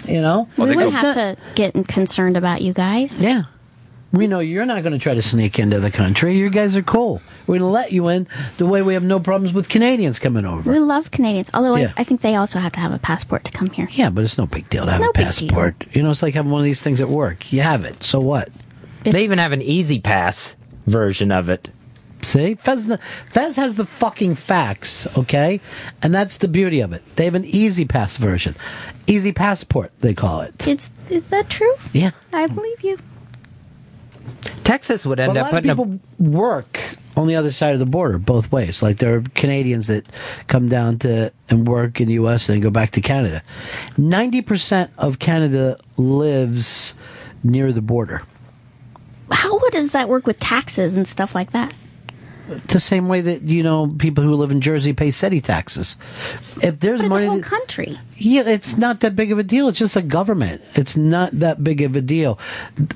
[0.06, 3.22] You know, we wouldn't It's have not- to get concerned about you guys.
[3.22, 3.44] Yeah.
[4.14, 6.36] We know you're not going to try to sneak into the country.
[6.38, 7.20] You guys are cool.
[7.46, 10.44] We're going to let you in the way we have no problems with Canadians coming
[10.44, 10.70] over.
[10.70, 11.92] We love Canadians, although Yeah.
[11.96, 13.88] I, I think they also have to have a passport to come here.
[13.90, 15.84] Yeah, but it's no big deal to have No a passport.
[15.92, 17.52] You know, it's like having one of these things at work.
[17.52, 18.04] You have it.
[18.04, 18.50] So what?
[19.02, 21.70] They even have an E-ZPass version of it.
[22.22, 22.86] See, Fez,
[23.30, 25.60] Fez has the fucking facts, okay,
[26.02, 27.02] and that's the beauty of it.
[27.16, 28.54] They have an E-ZPass version,
[29.06, 30.66] easy passport they call it.
[30.66, 31.74] It's is that true?
[31.92, 32.12] Yeah.
[32.32, 32.98] I believe you.
[34.64, 36.80] Texas would end But a up lot of putting a people work
[37.16, 38.82] on the other side of the border both ways.
[38.82, 40.06] Like there are Canadians that
[40.46, 42.48] come down to and work in the U.S.
[42.48, 43.42] and go back to Canada.
[43.96, 46.94] Ninety percent of Canada lives
[47.42, 48.22] near the border.
[49.30, 51.72] How does that work with taxes and stuff like that?
[52.68, 55.96] The same way that you know people who live in Jersey pay city taxes.
[56.62, 57.98] If there's But it's money, a whole that- country.
[58.16, 59.68] yeah, it's not that big of a deal.
[59.68, 60.60] It's just a government.
[60.74, 62.38] It's not that big of a deal.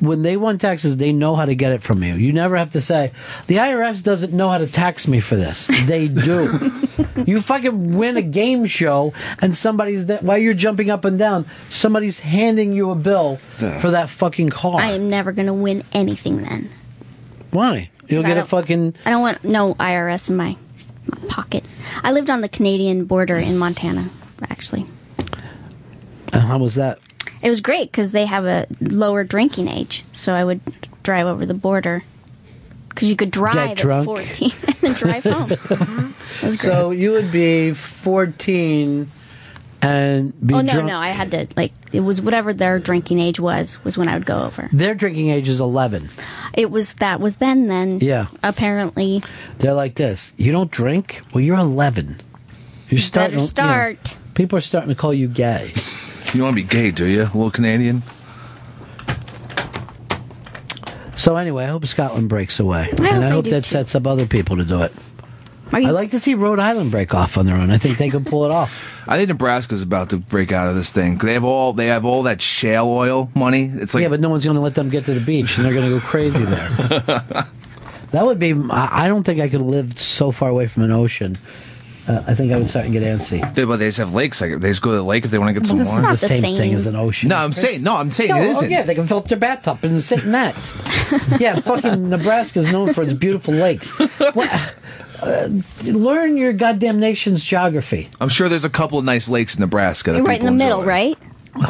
[0.01, 2.15] When they want taxes, they know how to get it from you.
[2.15, 3.11] You never have to say
[3.47, 5.67] the IRS doesn't know how to tax me for this.
[5.87, 6.71] They do.
[7.27, 11.47] you fucking win a game show, and somebody's that while you're jumping up and down,
[11.71, 14.79] somebody's handing you a bill for that fucking car.
[14.81, 16.69] I am never going to win anything then.
[17.51, 17.89] Why?
[18.09, 18.95] You'll get a fucking.
[19.05, 20.57] I don't want no IRS in my,
[21.07, 21.63] my pocket.
[22.03, 24.09] I lived on the Canadian border in Montana,
[24.49, 24.87] actually.
[26.33, 26.99] Uh, how was that?
[27.43, 30.61] It was great because they have a lower drinking age, so I would
[31.03, 32.03] drive over the border
[32.99, 35.47] because you could drive at 14 and then drive home.
[36.41, 36.59] Great.
[36.59, 39.09] So you would be 14
[39.81, 40.87] and be oh no, drunk.
[40.89, 44.15] no, I had to like it was whatever their drinking age was was when I
[44.15, 44.69] would go over.
[44.73, 46.09] Their drinking age is 11.
[46.55, 48.01] It was that was then then.
[48.01, 48.27] Yeah.
[48.43, 49.23] Apparently,
[49.59, 50.33] They're like this.
[50.37, 51.21] You don't drink?
[51.33, 52.21] Well, you're 11.
[52.89, 53.31] You're starting.
[53.31, 54.19] better you know, start.
[54.35, 55.73] people are starting to call you gay.
[56.35, 57.23] You want to be gay, do you?
[57.23, 58.03] A little Canadian?
[61.15, 63.65] So anyway, I hope Scotland breaks away, I and hope I they hope do that
[63.65, 63.71] too.
[63.71, 64.93] sets up other people to do it.
[65.73, 67.71] Are you- I like to see Rhode Island break off on their own.
[67.71, 69.03] I think they can pull it off.
[69.07, 71.19] I think Nebraska's about to break out of this thing.
[71.19, 73.65] They have all they have all that shale oil money.
[73.73, 75.65] It's like yeah, but no one's going to let them get to the beach, and
[75.67, 76.59] they're going to go crazy there.
[78.13, 78.53] that would be.
[78.71, 81.37] I I don't think I could live so far away from an ocean.
[82.07, 83.55] Uh, I think I would start to get antsy.
[83.55, 84.41] they, but they just have lakes.
[84.41, 86.01] Like they just go to the lake if they want to get some Well, water.
[86.01, 87.29] that's not the same thing as an ocean.
[87.29, 87.97] No, I'm saying no.
[87.99, 88.71] I'm saying No, it oh, isn't.
[88.71, 90.55] yeah, they can fill up their bathtub and sit in that.
[91.39, 93.91] yeah, fucking Nebraska's known for its beautiful lakes.
[93.99, 94.75] What,
[95.23, 95.49] uh,
[95.85, 98.09] learn your goddamn nation's geography.
[98.21, 100.13] I'm sure there's a couple of nice lakes in Nebraska.
[100.13, 100.89] That You're right in the people middle, enjoy.
[100.89, 101.19] right?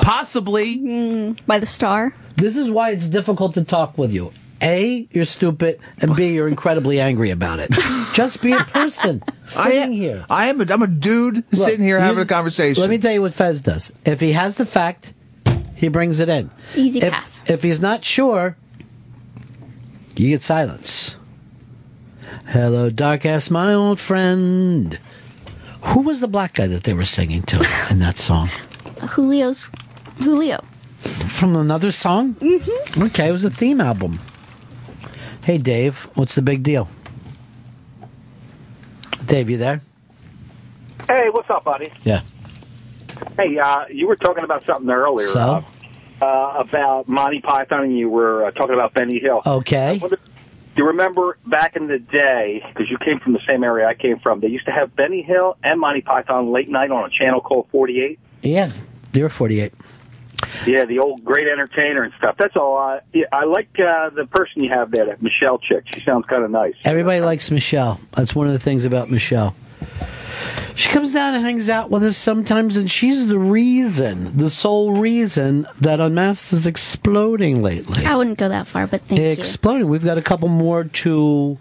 [0.02, 0.78] Possibly.
[0.78, 2.14] Mm, by the star.
[2.37, 4.32] This is why it's difficult to talk with you.
[4.61, 7.70] A, you're stupid, and B, you're incredibly angry about it.
[8.12, 10.26] Just be a person sitting here.
[10.28, 10.61] I am.
[10.61, 12.80] A, I'm a dude sitting here having a conversation.
[12.80, 13.92] Let me tell you what Fez does.
[14.04, 15.12] If he has the fact,
[15.76, 16.50] he brings it in.
[16.74, 17.40] Easy if, pass.
[17.48, 18.56] If he's not sure,
[20.16, 21.14] you get silence.
[22.48, 24.98] Hello, dark ass, my old friend.
[25.82, 27.56] Who was the black guy that they were singing to
[27.90, 28.50] in that song?
[29.14, 29.70] Julio's
[30.18, 30.62] Julio.
[30.98, 32.34] From another song?
[32.34, 33.02] Mm-hmm.
[33.04, 34.18] Okay, it was a theme album.
[35.44, 36.88] Hey, Dave, what's the big deal?
[39.26, 39.80] Dave, you there?
[41.06, 41.92] Hey, what's up, buddy?
[42.02, 42.20] Yeah.
[43.36, 45.64] Hey, uh, you were talking about something earlier So?
[46.20, 49.40] uh, uh, about Monty Python, and you were uh, talking about Benny Hill.
[49.46, 49.98] Okay.
[50.02, 50.16] Do
[50.78, 54.18] you remember back in the day, because you came from the same area I came
[54.18, 57.40] from, they used to have Benny Hill and Monty Python late night on a channel
[57.40, 58.18] called 48?
[58.42, 58.72] Yeah,
[59.12, 59.72] you're 48.
[60.66, 62.36] Yeah, the old great entertainer and stuff.
[62.38, 62.76] That's all.
[62.76, 65.84] I, yeah, I like uh, the person you have there, that Michelle chick.
[65.94, 66.74] She sounds kind of nice.
[66.84, 68.00] Everybody likes Michelle.
[68.12, 69.54] That's one of the things about Michelle.
[70.78, 74.92] She comes down and hangs out with us sometimes, and she's the reason, the sole
[74.92, 78.06] reason that Unmasked is exploding lately.
[78.06, 79.26] I wouldn't go that far, but thank you.
[79.26, 79.88] exploding.
[79.88, 81.58] We've got a couple more to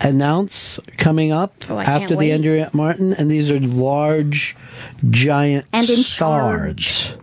[0.00, 2.32] announce coming up Oh, after the wait.
[2.32, 4.54] Andrea Martin, and these are large,
[5.08, 7.16] giant And in stars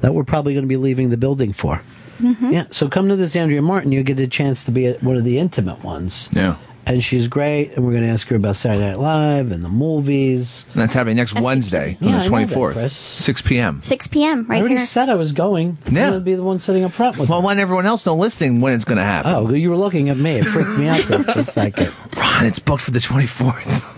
[0.00, 1.80] that we're probably going to be leaving the building for.
[2.20, 2.52] Mhm.
[2.52, 3.92] Yeah, so come to this Andrea Martin.
[3.92, 6.28] You get a chance to be at one of the intimate ones.
[6.32, 6.56] Yeah.
[6.88, 9.68] And she's great, and we're going to ask her about Saturday Night Live and the
[9.68, 10.64] movies.
[10.72, 12.96] And that's happening next That's Wednesday Yeah, on I the that, 24th, Chris.
[12.96, 13.80] 6 p.m.
[13.80, 14.46] 6 p.m.
[14.48, 14.84] I right already here.
[14.84, 15.78] said I was going.
[15.84, 16.10] I'm Yeah.
[16.10, 18.60] going to be the one sitting up front with Well, let everyone else know listening
[18.60, 19.32] when it's going to happen.
[19.34, 20.36] Oh, you were looking at me.
[20.36, 21.88] It freaked me out there for a second.
[22.16, 23.92] Ron, it's booked for the 24th.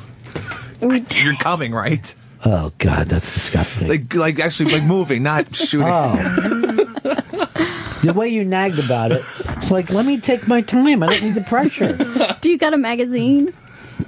[1.25, 2.15] You're coming, right?
[2.47, 3.89] Oh God, that's disgusting.
[3.89, 5.89] Like, like actually, like moving, not shooting.
[5.91, 6.15] Oh.
[8.03, 9.21] the way you nagged about it,
[9.57, 11.03] it's like, let me take my time.
[11.03, 11.97] I don't need the pressure.
[12.41, 13.49] Do you got a magazine?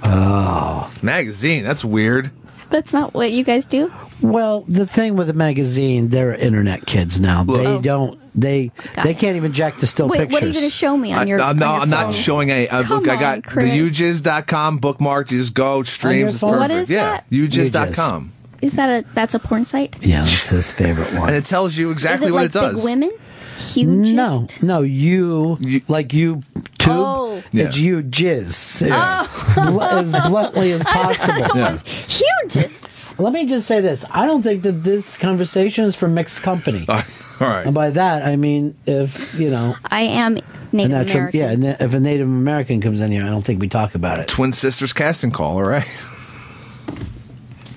[0.03, 0.91] Oh.
[1.01, 2.31] Magazine, that's weird.
[2.69, 3.91] That's not what you guys do.
[4.21, 7.43] Well, the thing with the magazine, they're internet kids now.
[7.43, 7.81] They Oh.
[7.81, 8.19] don't.
[8.33, 9.17] They Got they it.
[9.17, 10.31] can't even jack the still Wait, pictures.
[10.33, 11.41] what are you going to show me on your?
[11.41, 12.69] I'm, on not, your I'm not showing any.
[12.69, 13.65] Uh, Come look, I on, got Chris.
[13.65, 15.31] the youjizz.com bookmarked.
[15.31, 16.31] You just go streams.
[16.31, 16.51] It's phone?
[16.53, 16.71] perfect.
[16.71, 17.29] What is yeah, that?
[17.29, 18.31] youjizz.com.
[18.61, 19.13] Is that a?
[19.13, 19.97] That's a porn site.
[20.05, 21.27] Yeah, that's his favorite one.
[21.27, 22.85] And it tells you exactly Is it what like it does.
[22.85, 23.11] big women?
[23.57, 24.13] Huge.
[24.13, 25.57] No, no, you,
[25.89, 26.41] like you
[26.81, 26.93] tube.
[26.93, 27.43] Oh.
[27.53, 28.87] It's you jizz.
[28.91, 29.53] Oh.
[29.57, 29.69] Yeah.
[29.71, 31.47] Bl- as bluntly as possible.
[31.55, 31.77] Yeah.
[31.77, 33.19] Huge.
[33.19, 36.85] Let me just say this: I don't think that this conversation is for mixed company.
[36.89, 37.65] All right.
[37.65, 40.35] And by that, I mean if you know I am
[40.71, 41.39] Native natural, American.
[41.39, 44.19] yeah, na- if a Native American comes in here, I don't think we talk about
[44.19, 44.27] it.
[44.27, 45.53] Twin sisters casting call.
[45.57, 45.87] All right.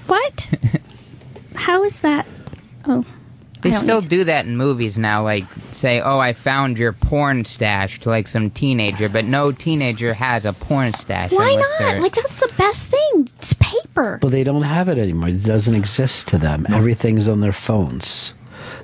[0.07, 0.49] What?
[1.55, 2.27] How is that?
[2.87, 3.05] Oh,
[3.64, 7.44] They still need- do that in movies now, like say, "Oh, I found your porn
[7.44, 11.33] stash" to like some teenager, but no teenager has a porn stash.
[11.33, 11.79] Why unless not?
[11.79, 13.29] they're- Like that's the best thing.
[13.38, 14.18] It's paper.
[14.20, 15.31] But they don't have it anymore.
[15.31, 16.66] It doesn't exist to them.
[16.68, 18.33] Everything's on their phones.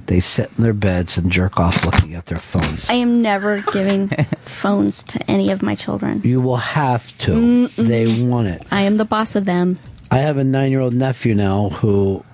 [0.07, 2.91] They sit in their beds and jerk off looking at their phones.
[2.91, 4.09] I am never giving
[4.43, 6.21] phones to any of my children.
[6.25, 7.31] You will have to.
[7.33, 7.77] Mm-mm.
[7.77, 8.63] They want it.
[8.73, 9.79] I am the boss of them.
[10.11, 12.25] I have a nine year old nephew now who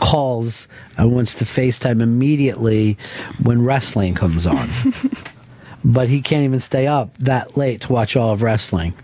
[0.00, 2.98] calls and wants to FaceTime immediately
[3.42, 4.68] when wrestling comes on.
[5.84, 8.94] but he can't even stay up that late to watch all of wrestling.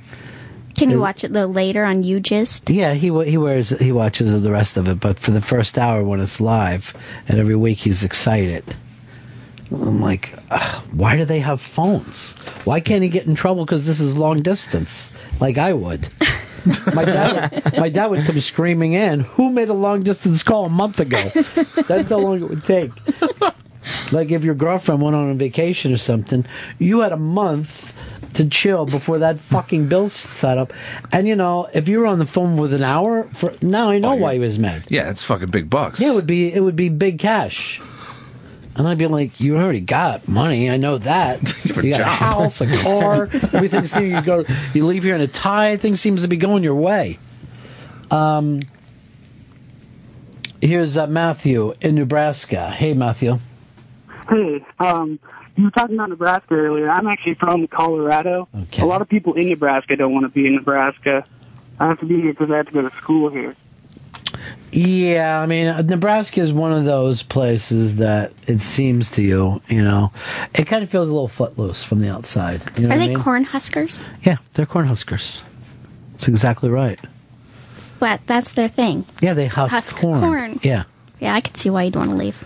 [0.77, 2.75] Can you watch it though later on YouJizz?
[2.75, 6.05] Yeah, he he wears he watches the rest of it, but for the first hour
[6.05, 6.95] when it's live,
[7.27, 8.63] and every week he's excited.
[9.71, 10.39] I'm like,
[10.93, 12.35] why do they have phones?
[12.65, 16.09] Why can't he get in trouble because this is long distance, like I would?
[16.95, 19.21] my dad, would, my dad would come screaming in.
[19.21, 21.23] Who made a long distance call a month ago?
[21.89, 22.91] That's how long it would take.
[24.13, 26.45] Like if your girlfriend went on a vacation or something,
[26.79, 27.93] you had a month
[28.35, 30.73] to chill before that fucking bill set up.
[31.13, 33.99] And you know, if you were on the phone with an hour, for now I
[33.99, 34.85] know oh, why he was mad.
[34.89, 36.01] Yeah, it's fucking big bucks.
[36.01, 37.81] Yeah, it would be it would be big cash.
[38.77, 40.71] And I'd be like, you already got money.
[40.71, 41.41] I know that.
[41.51, 43.87] have you got a house, a car, everything.
[43.87, 44.45] Seems you go.
[44.75, 45.77] You leave here in a tie.
[45.79, 47.19] Things seems to be going your way.
[48.11, 48.61] Um.
[50.61, 52.71] Here's uh, Matthew in Nebraska.
[52.71, 53.39] Hey, Matthew.
[54.29, 55.21] Hey, um,
[55.55, 56.91] you were talking about Nebraska earlier.
[56.91, 58.49] I'm actually from Colorado.
[58.63, 58.83] Okay.
[58.83, 61.25] A lot of people in Nebraska don't want to be in Nebraska.
[61.79, 63.55] I have to be here because I have to go to school here.
[64.77, 69.63] Yeah, I mean, uh, Nebraska is one of those places that it seems to you,
[69.69, 70.13] you know,
[70.55, 72.61] it kind of feels a little footloose from the outside.
[72.77, 73.23] You know Are what I they mean?
[73.25, 74.05] corn huskers?
[74.23, 75.41] Yeah, they're corn huskers.
[76.13, 77.01] That's exactly right.
[77.99, 79.07] But that's their thing.
[79.23, 80.21] Yeah, they husk, Husk corn.
[80.21, 80.61] corn.
[80.63, 80.85] Yeah.
[81.21, 82.45] Yeah, I could see why you'd want to leave.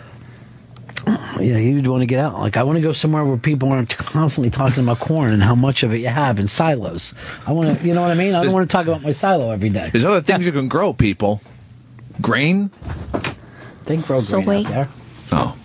[1.41, 2.35] Yeah, you'd want to get out.
[2.39, 5.55] Like, I want to go somewhere where people aren't constantly talking about corn and how
[5.57, 7.15] much of it you have in silos.
[7.47, 8.35] I want to, you know what I mean?
[8.35, 9.89] I don't want to talk about my silo every day.
[9.91, 11.41] There's other things you can grow, people.
[12.21, 12.71] Grain?
[13.87, 14.89] They grow grain out there.
[15.33, 15.57] Oh.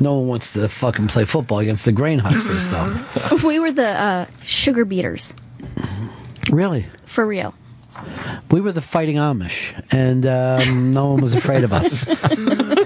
[0.00, 3.36] No one wants to fucking play football against the grain huskers, though.
[3.48, 5.34] we were the uh, sugar beaters.
[6.50, 6.86] Really?
[7.06, 7.54] For real.
[8.50, 12.06] We were the fighting Amish, and um, no one was afraid of us.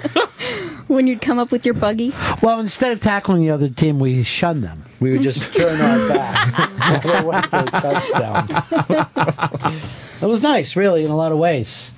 [0.93, 2.13] when you'd come up with your buggy.
[2.43, 4.83] Well, instead of tackling the other team, we shunned them.
[5.01, 7.03] We would just turn our back.
[7.03, 9.81] They went for a touchdown.
[10.21, 11.93] It was nice, really, in a lot of ways.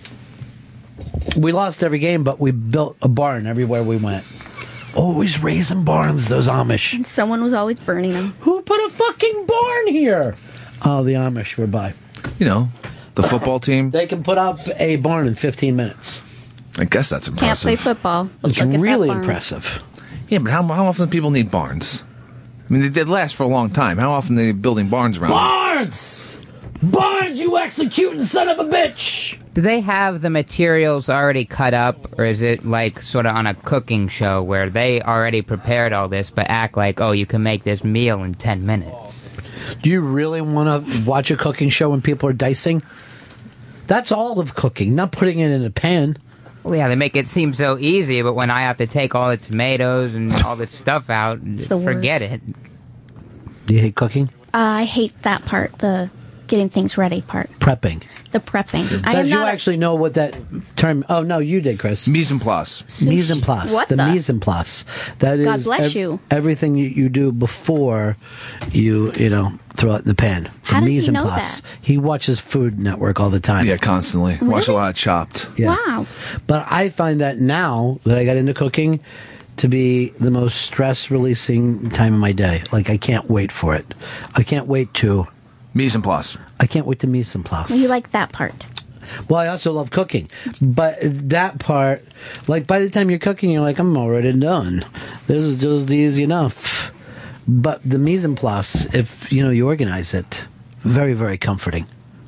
[1.37, 4.25] We lost every game, but we built a barn everywhere we went.
[4.97, 6.95] Always raising barns, those Amish.
[6.95, 8.35] And someone was always burning them.
[8.41, 10.37] Who put a fucking barn here?
[10.85, 11.95] Oh, the Amish were by.
[12.39, 12.69] You know,
[13.15, 13.91] the football team.
[13.91, 16.23] They can put up a barn in 15 minutes.
[16.79, 17.29] I guess that's impressive.
[17.29, 17.65] Can't impressive.
[17.65, 18.31] play football.
[18.45, 19.21] It's Look at that really barn.
[19.21, 19.83] impressive.
[20.29, 22.03] Yeah, but how, how often do people need barns?
[22.69, 23.99] I mean, they did last for a long time.
[23.99, 25.31] How often are they building barns around?
[25.31, 26.41] Barnes!
[26.83, 29.39] Barnes, you executing son of a bitch!
[29.55, 33.47] Do they have the materials already cut up, or is it like sort of on
[33.47, 37.43] a cooking show where they already prepared all this, but act like, oh, you can
[37.45, 39.37] make this meal in 10 minutes?
[39.83, 42.83] Do you really want to watch a cooking show when people are dicing?
[43.87, 46.17] That's all of cooking, not putting it in a pan.
[46.65, 49.29] Well, yeah, they make it seem so easy, but when I have to take all
[49.29, 52.41] the tomatoes and all this stuff out, the forget it.
[53.67, 54.31] Do you hate cooking?
[54.55, 56.09] Uh, I hate that part, the
[56.55, 58.05] getting things ready part, Prepping.
[58.31, 59.05] the prepping.
[59.05, 59.49] I am Did you not.
[59.49, 60.39] a- actually know what that
[60.77, 61.05] term?
[61.09, 62.07] Oh no, you did, Chris.
[62.07, 62.85] Mise en place.
[63.05, 63.73] Mise en place.
[63.73, 64.07] What the, the?
[64.07, 64.85] mise en place.
[65.19, 66.21] That is God bless you.
[66.31, 68.17] Everything you, you do before
[68.71, 70.49] you you know throw it in the pan.
[70.65, 71.61] How the does he en know place.
[71.83, 73.67] He watches Food Network all the time.
[73.67, 74.39] Yeah, constantly.
[74.41, 75.49] Watch a lot of Chopped.
[75.57, 75.77] Yeah.
[75.87, 76.07] Wow.
[76.47, 79.01] But I find that now that I got into cooking
[79.57, 82.63] to be the most stress releasing time of my day.
[82.73, 83.87] Like I can't wait for it.
[84.35, 85.27] I can't wait to
[85.75, 86.39] mise en place.
[86.61, 87.75] I can't wait to mise en place.
[87.77, 88.55] you like that part.
[89.29, 90.29] Well, I also love cooking,
[90.63, 92.03] but that part,
[92.49, 94.85] like by the time you're cooking, you're like, I'm already done.
[95.27, 96.91] This is just easy enough.
[97.47, 100.45] But the mise en place, if you know you organize it,
[100.85, 101.87] very very comforting,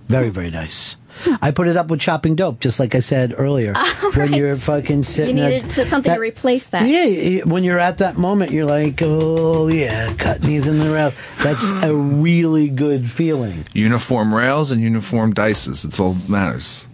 [0.09, 0.97] very very nice.
[1.43, 3.75] I put it up with chopping dope, just like I said earlier.
[4.17, 6.87] When you're fucking You sitting, there- needed to, something that- to replace that.
[6.89, 11.15] yeah, when you're at that moment, you're like, oh yeah, cut these in the round.
[11.43, 13.67] That's a really good feeling.
[13.75, 15.85] Uniform rails and uniform dices.
[15.85, 16.89] It's all that matters.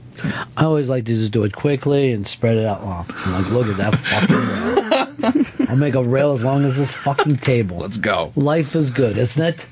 [0.57, 3.07] I always like to just do it quickly and spread it out long.
[3.25, 5.69] I'm like, look at that fucking rail.
[5.69, 7.79] I'll make a rail as long as this fucking table.
[7.79, 8.33] Let's go.
[8.37, 9.67] Life is good, isn't it?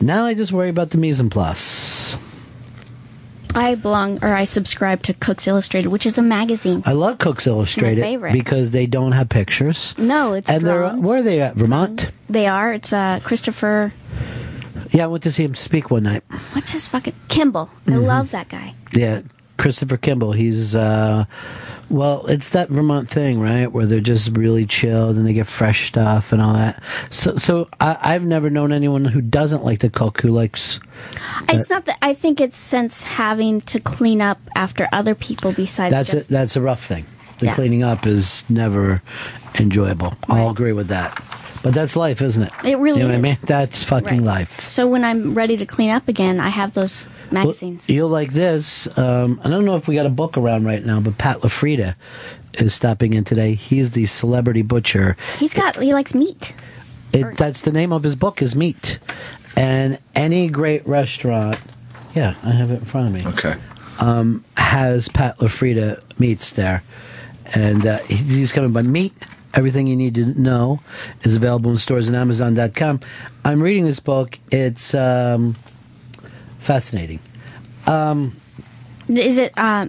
[0.00, 1.75] now I just worry about the mise en place.
[3.56, 6.82] I belong, or I subscribe to Cooks Illustrated, which is a magazine.
[6.84, 8.32] I love Cooks Illustrated favorite.
[8.34, 9.94] because they don't have pictures.
[9.98, 11.54] No, it's and they're where are they at?
[11.56, 12.10] Vermont.
[12.28, 12.74] They are.
[12.74, 13.92] It's uh, Christopher.
[14.92, 16.22] Yeah, I went to see him speak one night.
[16.52, 17.70] What's his fucking Kimball?
[17.86, 18.06] I Mhm.
[18.06, 18.74] love that guy.
[18.92, 19.22] Yeah,
[19.56, 20.32] Christopher Kimball.
[20.32, 21.24] He's uh
[21.88, 25.88] well, it's that Vermont thing, right, where they're just really chilled and they get fresh
[25.88, 26.82] stuff and all that.
[27.10, 30.80] So, so I, I've never known anyone who doesn't like to cook who likes.
[31.48, 31.98] It's not that.
[32.02, 36.28] I think it's since having to clean up after other people besides That's just.
[36.28, 37.06] a, that's a rough thing.
[37.38, 37.54] The Yeah.
[37.54, 39.02] cleaning up is never
[39.58, 40.14] enjoyable.
[40.28, 41.22] I'll agree with that.
[41.66, 42.52] But that's life, isn't it?
[42.64, 43.22] It really you know what I is.
[43.22, 43.36] mean?
[43.42, 44.38] That's fucking Right.
[44.38, 44.60] life.
[44.64, 47.88] So when I'm ready to clean up again, I have those magazines.
[47.88, 48.86] Well, you'll like this.
[48.96, 51.96] Um, I don't know if we got a book around right now, but Pat LaFrieda
[52.60, 53.54] is stopping in today.
[53.54, 55.16] He's the celebrity butcher.
[55.38, 55.74] He's got.
[55.82, 56.54] He likes meat.
[57.12, 59.00] It, that's the name of his book is Meat.
[59.56, 61.58] And any great restaurant,
[62.14, 63.28] yeah, I have it in front of me.
[63.32, 63.54] Okay.
[63.98, 66.84] Um, has Pat LaFrieda meats there.
[67.56, 69.14] And uh, he's coming by Meat.
[69.56, 70.80] Everything you need to know
[71.24, 73.00] is available in stores and Amazon.com.
[73.44, 74.38] I'm reading this book.
[74.52, 75.54] It's um,
[76.58, 77.20] fascinating.
[77.86, 78.36] Um,
[79.08, 79.52] Is it?
[79.56, 79.88] Uh,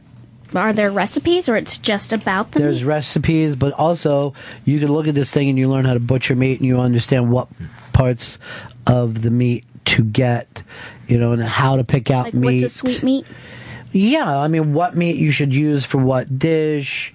[0.55, 2.87] are there recipes, or it's just about the There's meat?
[2.87, 4.33] recipes, but also
[4.63, 6.79] you can look at this thing and you learn how to butcher meat and you
[6.79, 7.49] understand what
[7.91, 8.39] parts
[8.85, 10.63] of the meat to get,
[11.07, 12.61] you know, and how to pick out Like meat.
[12.61, 13.27] what's a sweet meat?
[13.91, 17.13] Yeah, I mean, what meat you should use for what dish.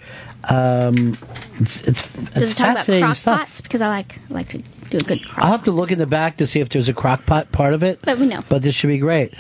[0.50, 1.16] Um,
[1.62, 3.40] it's it's, Does it's it talk about fascinating crock stuff.
[3.40, 3.60] pots?
[3.60, 5.38] Because I like like to do a good crock.
[5.44, 7.72] I'll have to look in the back to see if there's a crock pot part
[7.74, 8.00] of it.
[8.02, 8.40] But we know.
[8.48, 9.34] But this should be great.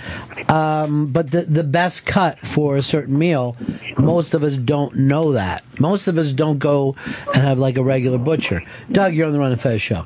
[0.50, 3.56] Um, but the the best cut for a certain meal,
[3.98, 5.62] most of us don't know that.
[5.80, 6.94] Most of us don't go
[7.34, 8.62] and have like a regular butcher.
[8.90, 10.04] Doug, you're on the Ron and Fez show.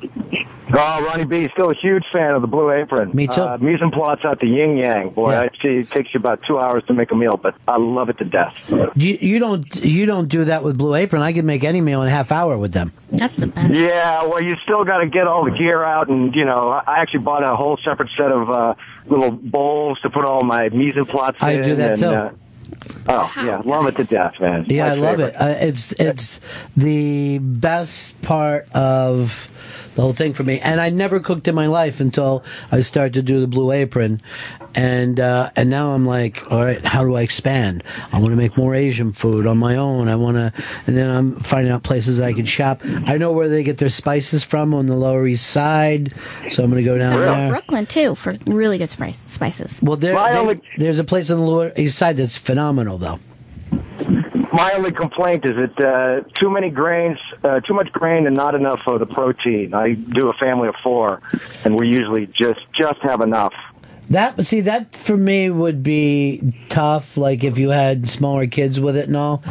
[0.73, 3.11] Oh, Ronnie B, still a huge fan of the Blue Apron.
[3.13, 3.41] Me too.
[3.41, 5.09] Uh, mise en place at the yin yang.
[5.11, 5.41] Boy, Yeah.
[5.43, 8.17] actually, it takes you about two hours to make a meal, but I love it
[8.17, 8.53] to death.
[8.95, 11.21] You, you don't you don't do that with Blue Apron.
[11.21, 12.91] I can make any meal in a half hour with them.
[13.11, 13.73] That's the best.
[13.73, 16.83] Yeah, well, you still got to get all the gear out, and you know, I
[16.85, 18.73] I actually bought a whole separate set of uh,
[19.05, 21.63] little bowls to put all my mise en place I in.
[21.63, 22.07] do that and, too.
[22.07, 22.31] Uh,
[23.07, 24.65] oh yeah, love it to death, man.
[24.67, 25.35] Yeah, My I love favorite.
[25.35, 25.41] it.
[25.41, 26.39] Uh, it's it's
[26.75, 29.49] the best part of
[29.97, 30.59] the whole thing for me.
[30.59, 34.21] And I never cooked in my life until I started to do the Blue Apron,
[34.75, 37.83] and uh, and now I'm like, all right, how do I expand?
[38.13, 40.07] I want to make more Asian food on my own.
[40.07, 40.53] I want to,
[40.85, 42.81] and then I'm finding out places I can shop.
[43.07, 46.13] I know where they get their spices from on the Lower East Side,
[46.49, 47.49] so I'm going to go down there.
[47.49, 49.79] Brooklyn too for really good spice, spices.
[49.81, 50.13] Well, there,
[50.53, 53.19] they- there's a place on the Lower East Side that's phenomenal, though.
[54.53, 58.55] My only complaint is that uh, too many grains, uh, too much grain, and not
[58.55, 59.73] enough of the protein.
[59.73, 61.21] I do a family of four,
[61.65, 63.53] and we usually just just have enough.
[64.09, 67.17] That see that for me would be tough.
[67.17, 69.43] Like if you had smaller kids with it and all,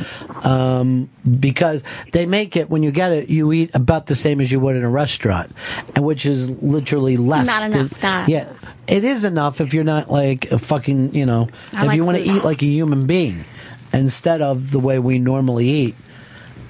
[0.45, 1.83] um, because
[2.13, 4.77] they make it when you get it, you eat about the same as you would
[4.77, 5.53] in a restaurant,
[5.95, 7.47] and which is literally less.
[7.47, 8.51] Not than- enough, Yeah,
[8.89, 12.05] it is enough if you're not like a fucking you know I if like you
[12.05, 13.45] want to eat like a human being
[13.93, 15.95] instead of the way we normally eat.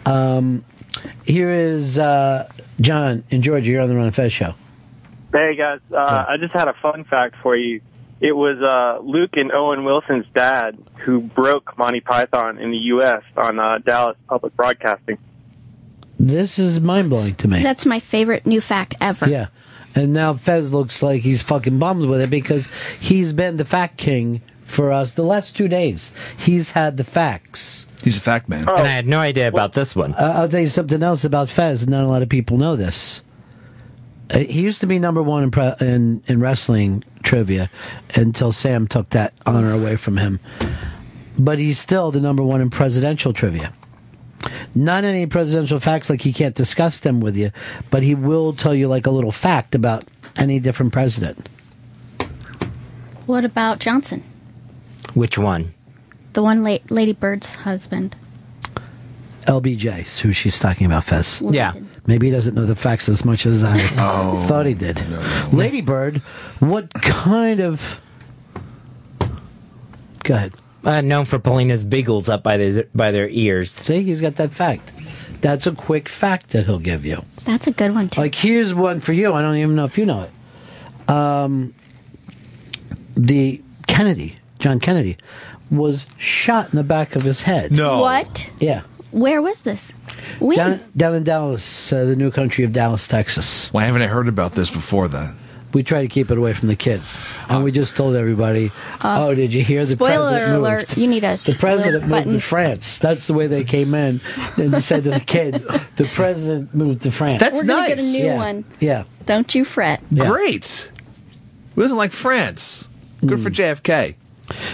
[0.05, 0.65] Um,
[1.25, 2.51] here is uh,
[2.81, 3.71] John in Georgia.
[3.71, 4.55] You're on the Ron and Fez show.
[5.33, 7.81] Hey guys, uh, I just had a fun fact for you.
[8.21, 13.23] It was uh, Luke and Owen Wilson's dad who broke Monty Python in the U.S.
[13.37, 15.19] on uh, Dallas Public Broadcasting.
[16.19, 17.63] This is mind blowing to me.
[17.63, 19.29] That's my favorite new fact ever.
[19.29, 19.49] Yeah.
[19.95, 22.69] And now Fez looks like he's fucking bummed with it because
[23.01, 26.13] he's been the fact king for us the last two days.
[26.37, 27.87] He's had the facts.
[28.03, 28.69] He's a fact man.
[28.69, 30.13] And I had no idea about this one.
[30.15, 32.77] Uh, I'll tell you something else about Fez, and not a lot of people know
[32.77, 33.23] this.
[34.29, 37.71] Uh, he used to be number one in, pre- in in wrestling trivia
[38.15, 40.41] until Sam took that honor away from him.
[41.39, 43.73] But he's still the number one in presidential trivia.
[44.75, 47.51] Not any presidential facts, like he can't discuss them with you,
[47.91, 50.05] but he will tell you like a little fact about
[50.37, 51.49] any different president.
[53.27, 54.23] What about Johnson,
[55.17, 55.73] Which one?
[56.35, 58.15] the one la- Lady Bird's husband?
[59.47, 61.41] LBJ is who she's talking about, Fez.
[61.41, 61.73] Yeah.
[62.07, 63.79] Maybe he doesn't know the facts as much as I
[64.47, 65.01] thought he did.
[65.55, 66.19] Lady Bird,
[66.61, 67.99] what kind of.
[70.25, 70.55] Go ahead.
[70.85, 73.71] Uh, known for pulling his beagles up by their by their ears.
[73.71, 74.93] See, he's got that fact.
[75.41, 77.25] That's a quick fact that he'll give you.
[77.45, 78.21] That's a good one too.
[78.21, 79.33] Like, here's one for you.
[79.33, 81.11] I don't even know if you know it.
[81.11, 81.73] Um,
[83.17, 84.37] the Kennedy,
[84.67, 85.17] John Kennedy,
[85.71, 87.71] was shot in the back of his head.
[87.71, 88.01] No.
[88.01, 88.51] What?
[88.59, 88.83] Yeah.
[89.13, 89.93] Where was this?
[90.41, 90.57] When?
[90.57, 93.73] Down, down in Dallas, uh, the new country of Dallas, Texas.
[93.73, 95.35] Why haven't I heard about this before then?
[95.73, 98.73] We try to keep it away from the kids, and we just told everybody,
[99.05, 100.59] "Oh, did you hear the Spoiler president moved?
[100.59, 100.97] alert!
[100.97, 102.33] You need a The president moved button.
[102.33, 102.99] to France.
[102.99, 104.21] That's the way they came in
[104.57, 105.65] and said to the kids,
[105.97, 108.37] "The president moved to France." We're gonna get a new yeah.
[108.37, 108.65] one.
[108.81, 110.03] Yeah, Don't you fret.
[110.13, 110.89] Great.
[111.71, 112.89] It wasn't like France.
[113.25, 113.45] Good Hmm.
[113.45, 114.15] for JFK.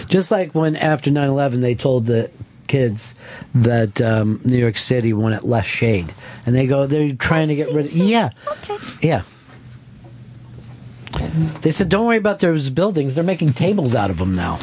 [0.07, 2.29] Just like when after 9-11 they told the
[2.67, 3.15] kids
[3.53, 6.13] that um, New York City wanted less shade,
[6.45, 7.91] and they go, they're trying to get rid of.
[7.93, 8.77] Yeah, Okay.
[9.01, 9.21] yeah.
[11.61, 13.15] They said, "Don't worry about those buildings.
[13.15, 14.57] They're making tables out of them now."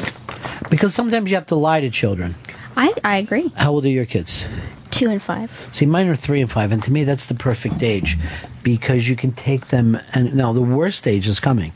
[0.69, 2.35] Because sometimes you have to lie to children.
[2.75, 3.51] I I agree.
[3.55, 4.45] How old are your kids?
[4.89, 5.51] Two and five.
[5.71, 8.17] See, mine are three and five, and to me, that's the perfect age
[8.63, 9.97] because you can take them.
[10.13, 11.71] And now the worst age is coming,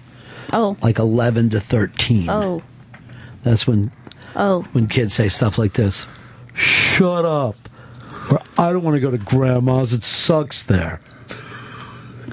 [0.52, 0.76] Oh.
[0.82, 2.30] like eleven to thirteen.
[2.30, 2.62] Oh.
[3.46, 3.91] That's when
[4.36, 4.64] Oh.
[4.74, 6.06] when kids say stuff like this.
[6.56, 7.56] Shut up.
[8.32, 9.93] Or I don't want to go to grandma's.
[9.93, 11.00] It sucks there.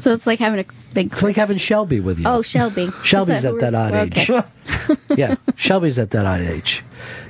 [0.00, 1.12] So it's like having a big.
[1.12, 2.24] It's like having Shelby with you.
[2.26, 2.88] Oh, Shelby.
[3.04, 4.22] Shelby's Is at that odd okay.
[4.22, 4.98] age.
[5.16, 6.82] yeah, Shelby's at that odd age.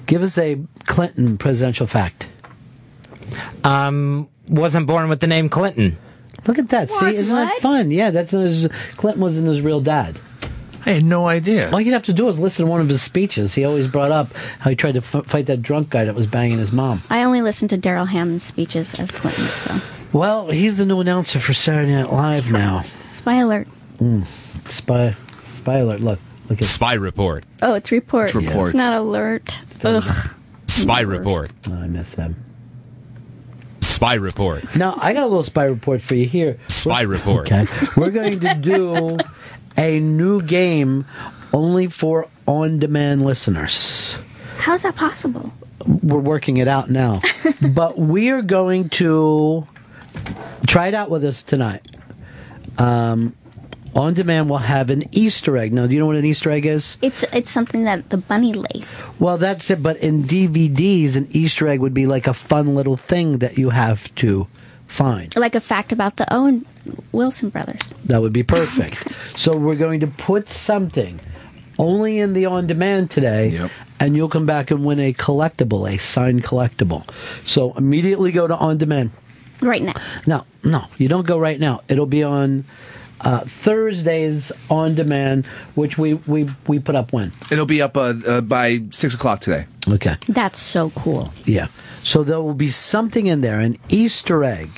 [0.06, 2.28] Give us a Clinton presidential fact.
[3.64, 5.98] Um, wasn't born with the name Clinton.
[6.46, 6.90] Look at that.
[6.90, 7.62] See, isn't that What?
[7.62, 7.90] fun?
[7.90, 10.18] Yeah, that's Clinton wasn't his real dad.
[10.84, 11.70] I had no idea.
[11.70, 13.54] All you'd have to do is listen to one of his speeches.
[13.54, 16.26] He always brought up how he tried to f- fight that drunk guy that was
[16.26, 17.02] banging his mom.
[17.10, 19.44] I only listened to Darrell Hammond's speeches as Clinton.
[19.46, 19.80] So
[20.12, 22.80] Well, he's the new announcer for Saturday Night Live now.
[22.80, 23.68] spy alert.
[23.98, 24.24] Mm.
[24.68, 25.10] Spy,
[25.48, 26.00] spy alert!
[26.00, 26.18] Look,
[26.48, 27.44] look at Spy report.
[27.62, 28.26] Oh, it's report.
[28.26, 28.68] It's report.
[28.70, 29.60] It's not alert.
[29.84, 30.30] Ugh.
[30.66, 31.50] Spy report.
[31.68, 32.34] Oh, I miss them.
[33.80, 34.76] Spy report.
[34.76, 36.58] Now I got a little spy report for you here.
[36.68, 37.50] Spy report.
[37.52, 37.66] Okay,
[37.96, 39.16] we're going to do
[39.76, 41.04] a new game
[41.52, 44.18] only for on-demand listeners.
[44.58, 45.52] How's that possible?
[46.02, 47.20] We're working it out now,
[47.74, 49.66] but we are going to
[50.66, 51.86] try it out with us tonight.
[52.78, 53.34] Um,
[53.94, 55.74] On demand will have an Easter egg.
[55.74, 56.96] Now, do you know what an Easter egg is?
[57.02, 59.02] It's it's something that the bunny lays.
[59.18, 59.82] Well, that's it.
[59.82, 63.68] But in DVDs, an Easter egg would be like a fun little thing that you
[63.70, 64.46] have to
[64.92, 65.34] find.
[65.36, 66.66] Like a fact about the Owen
[67.12, 67.80] Wilson brothers.
[68.04, 69.12] That would be perfect.
[69.20, 71.20] so we're going to put something
[71.78, 73.68] only in the on demand today,
[73.98, 77.08] and you'll come back and win a collectible, a signed collectible.
[77.46, 79.10] So immediately go to on demand.
[79.60, 79.94] Right now.
[80.26, 81.80] No, no, you don't go right now.
[81.88, 82.64] It'll be on
[83.22, 87.32] uh, Thursdays on demand, which we, we, we put up when?
[87.50, 89.66] It'll be up uh, uh, by six o'clock today.
[89.88, 90.16] Okay.
[90.28, 91.32] That's so cool.
[91.44, 91.68] Yeah.
[92.04, 94.68] So there will be something in there, an Easter egg,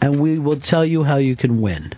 [0.00, 1.92] and we will tell you how you can win.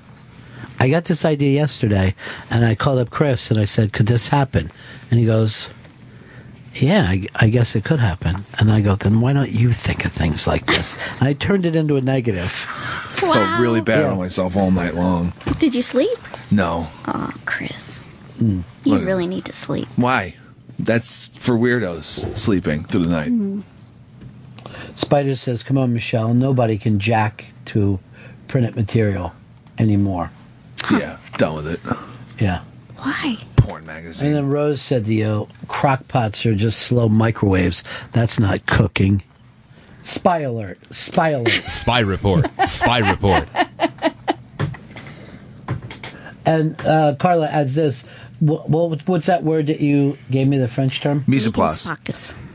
[0.80, 2.14] I got this idea yesterday,
[2.50, 4.72] and I called up Chris and I said, "Could this happen?"
[5.10, 5.68] And he goes,
[6.74, 10.04] "Yeah, I, I guess it could happen." And I go, "Then why don't you think
[10.04, 12.50] of things like this?" And I turned it into a negative.
[12.50, 15.32] Felt really bad on myself all night long.
[15.60, 16.18] Did you sleep?
[16.50, 16.88] No.
[17.06, 18.02] Oh, Chris.
[18.40, 18.64] Mm.
[18.82, 19.04] You Look.
[19.06, 19.86] really need to sleep.
[19.94, 20.34] Why?
[20.80, 23.30] That's for weirdos sleeping through the night.
[23.30, 23.62] Mhm.
[24.94, 26.34] Spider says, "Come on, Michelle.
[26.34, 27.98] Nobody can jack to
[28.48, 29.32] printed material
[29.78, 30.30] anymore."
[30.90, 32.42] Yeah, done with it.
[32.42, 32.62] Yeah.
[32.96, 33.36] Why?
[33.56, 34.28] Porn magazine.
[34.28, 37.82] And then Rose said the uh, crock pots are just slow microwaves.
[38.12, 39.22] That's not cooking.
[40.02, 40.78] Spy alert.
[40.92, 41.48] Spy alert.
[41.66, 42.46] Spy report.
[42.68, 43.48] Spy report.
[46.44, 48.02] And uh, Carla adds this.
[48.40, 51.22] Wh- wh- what's that word that you gave me the French term?
[51.28, 51.88] Mise en place.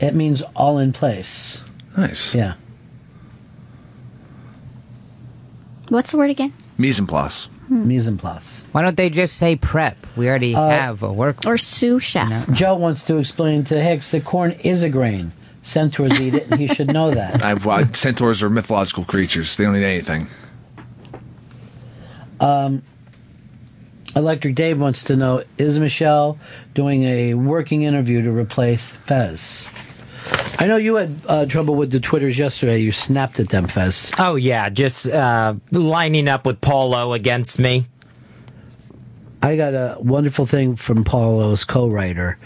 [0.00, 1.62] It means all in place.
[1.98, 2.34] Nice.
[2.34, 2.54] Yeah.
[5.88, 6.52] What's the word again?
[6.76, 7.48] Mise en place.
[7.68, 8.62] Mise en place.
[8.72, 9.96] Why don't they just say prep?
[10.16, 11.38] We already Uh, have a work.
[11.46, 12.48] Or sous chef.
[12.52, 15.32] Joe wants to explain to Hicks that corn is a grain.
[15.62, 17.44] Centaurs eat it, and he should know that.
[17.50, 19.56] I've, uh, centaurs are mythological creatures.
[19.56, 20.28] They don't eat anything.
[22.40, 22.82] Um,
[24.14, 26.38] Electric Dave wants to know Is Michelle
[26.74, 29.68] doing a working interview to replace Fez?
[30.60, 32.78] I know you had uh, trouble with the Twitters yesterday.
[32.78, 34.10] You snapped at them, Fez.
[34.18, 37.86] Oh yeah, just uh, lining up with Paulo against me.
[39.40, 42.38] I got a wonderful thing from Paulo's co-writer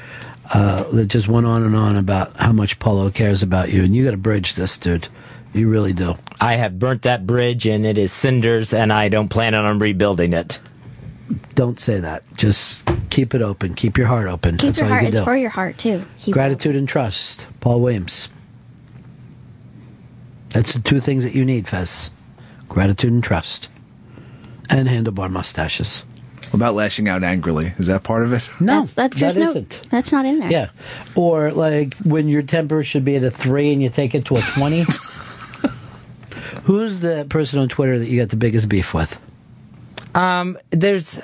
[0.53, 3.95] uh, that just went on and on about how much Paulo cares about you, and
[3.97, 5.09] you got to bridge this, dude.
[5.55, 6.15] You really do.
[6.41, 10.33] I have burnt that bridge and it is cinders, and I don't plan on rebuilding
[10.33, 10.59] it.
[11.55, 12.23] Don't say that.
[12.37, 13.75] Just keep it open.
[13.75, 14.57] Keep your heart open.
[14.57, 15.01] Keep That's your all you heart.
[15.03, 15.25] can It's do.
[15.25, 16.05] for your heart too.
[16.19, 17.47] Keep Gratitude and trust.
[17.61, 18.29] Paul Williams.
[20.51, 22.11] That's the two things that you need, Fez.
[22.69, 23.69] Gratitude and trust.
[24.69, 26.05] And handlebar mustaches.
[26.51, 27.73] What about lashing out angrily?
[27.79, 28.49] Is that part of it?
[28.61, 29.83] No, That's, that's that there's no, isn't.
[29.91, 30.51] That's not in there.
[30.51, 30.69] Yeah.
[31.15, 34.37] Or like when your temper should be at a three and you take it to
[34.37, 34.85] a 20.
[36.65, 39.19] Who's the person on Twitter that you got the biggest beef with?
[40.15, 41.21] Um, there's.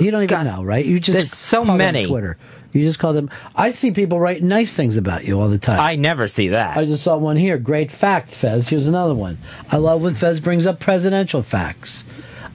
[0.00, 0.84] You don't even know, right?
[0.84, 2.06] You just There's so call them many.
[2.06, 2.36] Twitter.
[2.72, 3.28] You just call them.
[3.56, 5.80] I see people write nice things about you all the time.
[5.80, 6.76] I never see that.
[6.76, 7.58] I just saw one here.
[7.58, 8.68] Great fact, Fez.
[8.68, 9.38] Here's another one.
[9.72, 12.06] I love when Fez brings up presidential facts.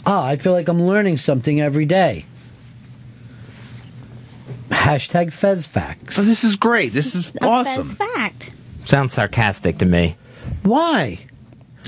[0.06, 2.26] Ah, I feel like I'm learning something every day.
[4.70, 6.18] Hashtag Fez facts.
[6.18, 6.94] Oh, this is great.
[6.94, 7.88] This is A awesome.
[7.90, 8.52] Fez fact.
[8.86, 10.16] Sounds sarcastic to me.
[10.64, 11.20] Why?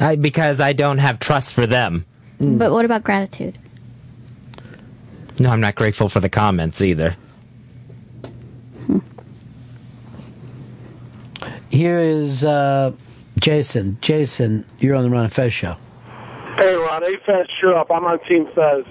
[0.01, 2.05] I, because I don't have trust for them.
[2.39, 3.57] But what about gratitude?
[5.39, 7.15] No, I'm not grateful for the comments either.
[11.69, 12.93] Here is uh,
[13.39, 13.97] Jason.
[14.01, 15.77] Jason, you're on the Ron and Fez show.
[16.57, 17.03] Hey, Ron.
[17.03, 17.91] Hey, Fez, sure up.
[17.91, 18.85] I'm on Team Fez.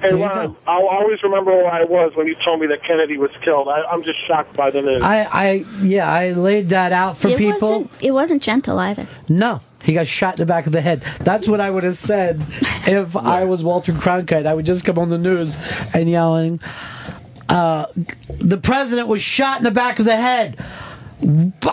[0.00, 3.30] Hey, Ron, I'll always remember where I was when you told me that Kennedy was
[3.44, 3.68] killed.
[3.68, 5.02] I, I'm just shocked by the news.
[5.02, 7.70] I, I, yeah, I laid that out for it people.
[7.70, 9.06] Wasn't, it wasn't gentle either.
[9.28, 11.00] No, he got shot in the back of the head.
[11.20, 12.40] That's what I would have said
[12.86, 14.46] if I was Walter Cronkite.
[14.46, 15.56] I would just come on the news
[15.94, 16.60] and yelling,
[17.48, 17.86] uh,
[18.28, 20.58] "The president was shot in the back of the head."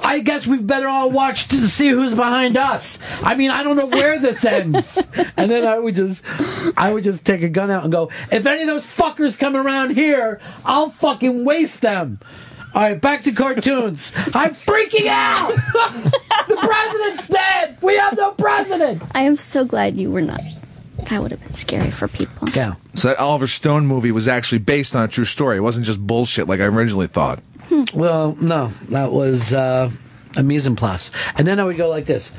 [0.04, 3.00] I guess we better all watch to see who's behind us.
[3.24, 5.04] I mean, I don't know where this ends.
[5.38, 6.24] and then I would just,
[6.78, 9.56] I would just take a gun out and go, if any of those fuckers come
[9.56, 12.20] around here, I'll fucking waste them.
[12.76, 14.12] All right, back to cartoons.
[14.34, 15.56] I'm freaking out.
[16.48, 17.78] the president's dead.
[17.82, 19.02] We have no president.
[19.14, 20.42] I am so glad you were not.
[21.10, 22.50] That would have been scary for people.
[22.50, 22.76] Yeah.
[22.94, 25.58] So that Oliver Stone movie was actually based on a true story.
[25.58, 27.40] It wasn't just bullshit like I originally thought.
[27.94, 29.90] Well, no, that was uh,
[30.38, 31.12] a mise en place.
[31.38, 32.32] And then I would go like this.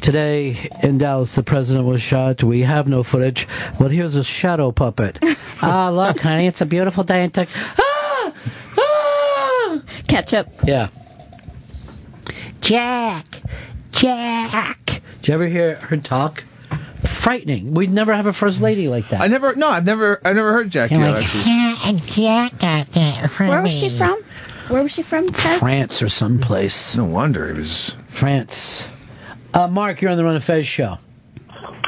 [0.00, 2.42] Today in Dallas, the president was shot.
[2.42, 3.46] We have no footage,
[3.78, 5.18] but here's a shadow puppet.
[5.64, 7.56] Ah, look, honey, it's a beautiful day in Texas.
[7.78, 7.91] Ah!
[10.12, 10.46] Ketchup.
[10.64, 10.88] Yeah.
[12.60, 13.40] Jack,
[13.92, 15.00] Jack.
[15.20, 16.44] Did you ever hear her talk?
[17.02, 17.72] frightening.
[17.72, 19.22] We'd never have a first lady like that.
[19.22, 19.56] I never.
[19.56, 20.20] No, I've never.
[20.22, 21.46] I never heard Jackie You're like, Alexis.
[23.38, 24.22] Where was she from?
[24.68, 25.28] Where was she from?
[25.28, 25.58] Fez?
[25.60, 26.94] France or someplace.
[26.94, 28.84] No wonder it was France.
[29.54, 30.98] Uh, Mark, you're on the Ron and Fez show.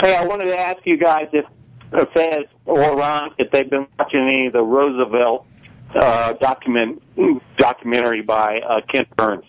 [0.00, 1.44] Hey, I wanted to ask you guys if
[1.92, 5.46] if Fez or Ron, if they've been watching any of the Roosevelt
[5.94, 7.02] uh, document
[7.58, 9.44] documentary by uh, Ken Burns.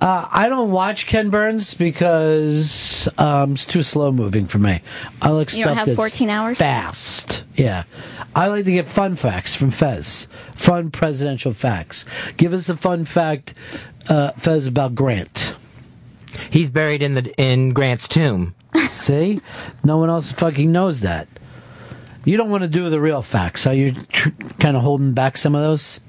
[0.00, 4.80] Uh, I don't watch Ken Burns because um, it's too slow moving for me.
[5.20, 6.58] I like You don't stuff have that's 14 hours?
[6.58, 7.44] fast.
[7.54, 7.84] Yeah,
[8.34, 10.26] I like to get fun facts from Fez.
[10.54, 12.06] Fun presidential facts.
[12.38, 13.52] Give us a fun fact,
[14.08, 15.54] uh, Fez, about Grant.
[16.50, 18.54] He's buried in the in Grant's tomb.
[18.88, 19.40] See,
[19.84, 21.28] no one else fucking knows that.
[22.24, 23.66] You don't want to do the real facts.
[23.66, 26.00] Are you tr- kind of holding back some of those?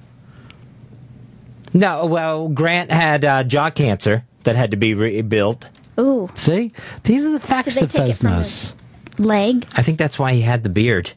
[1.74, 5.70] No, well, Grant had uh, jaw cancer that had to be rebuilt.
[6.00, 6.30] Ooh.
[6.36, 8.74] See, these are the facts Did they that take Fez knows.
[9.18, 9.66] Leg.
[9.76, 11.14] I think that's why he had the beard.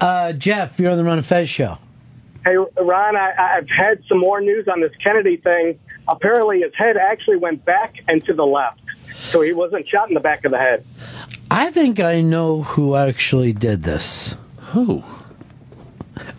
[0.00, 1.78] Uh, Jeff, you're on the Ron and Fez show.
[2.44, 5.78] Hey, Ron, I, I've had some more news on this Kennedy thing.
[6.06, 8.80] Apparently, his head actually went back and to the left,
[9.16, 10.84] so he wasn't shot in the back of the head.
[11.50, 14.34] I think I know who actually did this.
[14.72, 15.02] Who?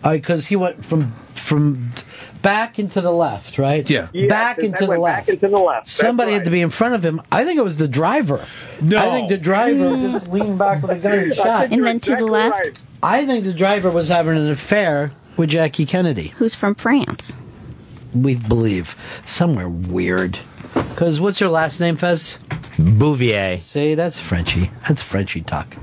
[0.02, 1.92] Uh, because he went from from
[2.42, 3.88] back into the left, right?
[3.88, 4.08] Yeah.
[4.12, 5.26] Yes, back into the left.
[5.26, 5.86] back into the left.
[5.86, 7.20] That's Somebody had to be in front of him.
[7.30, 8.44] I think it was the driver.
[8.80, 8.98] No.
[8.98, 11.72] I think the driver just leaned back with a gun and shot.
[11.72, 12.80] And then to the left.
[13.02, 16.28] I think the driver was having an affair with Jackie Kennedy.
[16.36, 17.36] Who's from France?
[18.14, 20.38] We believe somewhere weird.
[20.88, 22.38] Because what's your last name, Fez?
[22.78, 23.58] Bouvier.
[23.58, 24.70] See, that's Frenchy.
[24.88, 25.76] That's Frenchy talk.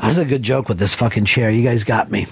[0.00, 1.50] That's a good joke with this fucking chair.
[1.50, 2.26] You guys got me.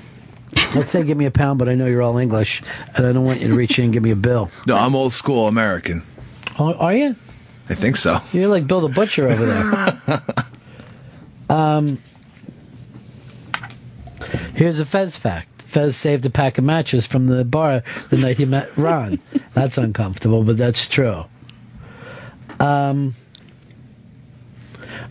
[0.75, 2.63] Let's say give me a pound, but I know you're all English,
[2.97, 4.51] and I don't want you to reach in and give me a bill.
[4.67, 6.03] No, I'm old school American.
[6.59, 7.17] Oh, are you?
[7.69, 8.21] I think so.
[8.33, 10.23] You're like Bill the Butcher over there.
[11.57, 11.99] um,
[14.55, 15.63] here's a Fez fact.
[15.63, 19.19] Fez saved a pack of matches from the bar the night he met Ron.
[19.53, 21.25] That's uncomfortable, but that's true.
[22.61, 23.15] Um,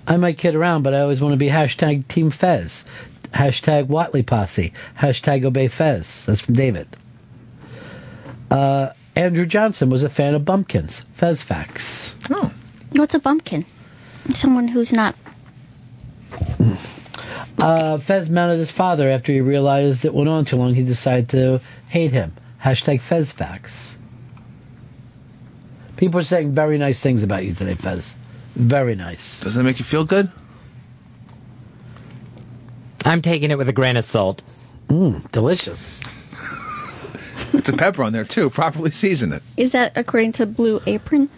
[0.08, 2.86] I might kid around, but I always want to be hashtag Team Fez.
[3.32, 4.72] Hashtag Whatley Posse.
[5.00, 6.26] Hashtag Obey Fez.
[6.26, 6.88] That's from David.
[8.50, 11.02] Uh, Andrew Johnson was a fan of bumpkins.
[11.14, 12.16] Fez facts.
[12.30, 12.54] Oh.
[12.96, 13.66] What's a bumpkin?
[14.34, 15.16] Someone who's not.
[17.60, 20.76] Uh, Fez mounted his father after he realized it went on too long.
[20.76, 22.34] He decided to hate him.
[22.64, 23.98] Hashtag Fez facts.
[25.98, 28.16] People are saying very nice things about you today, Fez.
[28.56, 29.42] Very nice.
[29.42, 30.32] Doesn't that make you feel good?
[33.06, 34.44] I'm taking it with a grain of salt.
[34.88, 36.02] Mmm, delicious.
[37.54, 38.50] It's a pepper on there too.
[38.50, 39.42] Properly season it.
[39.56, 41.30] Is that according to Blue Apron?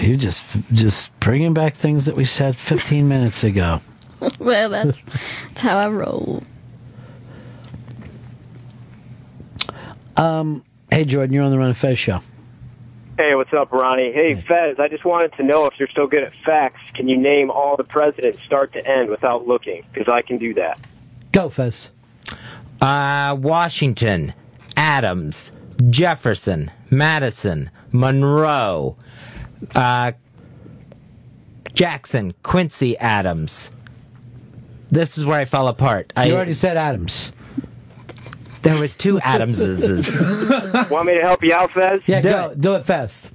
[0.00, 3.80] You just just bringing back things that we said 15 minutes ago.
[4.38, 6.42] well, that's, that's how I roll.
[10.16, 12.20] Um, hey Jordan, you're on the Ron and Fez show.
[13.18, 14.12] Hey, what's up, Ronnie?
[14.12, 17.16] Hey, Fez, I just wanted to know if you're so good at facts, can you
[17.16, 19.84] name all the presidents start to end without looking?
[19.90, 20.78] Because I can do that.
[21.32, 21.90] Go, Fez.
[22.78, 24.34] Uh, Washington,
[24.76, 25.50] Adams,
[25.88, 28.96] Jefferson, Madison, Monroe,
[29.74, 30.12] uh,
[31.72, 33.70] Jackson, Quincy Adams.
[34.90, 36.12] This is where I fell apart.
[36.16, 37.32] I You already said Adams.
[38.66, 40.16] There was two Adamses.
[40.90, 42.02] Want me to help you out, Fez?
[42.06, 42.52] Yeah, go.
[42.52, 43.30] Do it fast.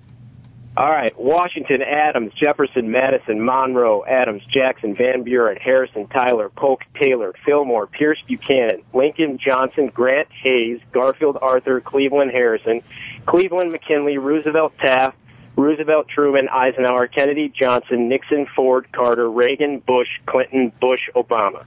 [0.75, 1.17] All right.
[1.17, 8.21] Washington, Adams, Jefferson, Madison, Monroe, Adams, Jackson, Van Buren, Harrison, Tyler, Polk, Taylor, Fillmore, Pierce
[8.27, 12.81] Buchanan, Lincoln, Johnson, Grant, Hayes, Garfield, Arthur, Cleveland, Harrison,
[13.25, 15.17] Cleveland, McKinley, Roosevelt, Taft,
[15.55, 21.63] Roosevelt, Truman, Eisenhower, Kennedy, Johnson, Nixon, Ford, Carter, Reagan, Bush, Clinton, Bush, Obama.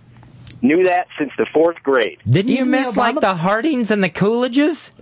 [0.64, 2.20] Knew that since the fourth grade.
[2.24, 4.92] Didn't you miss like the Hardings and the Coolidges?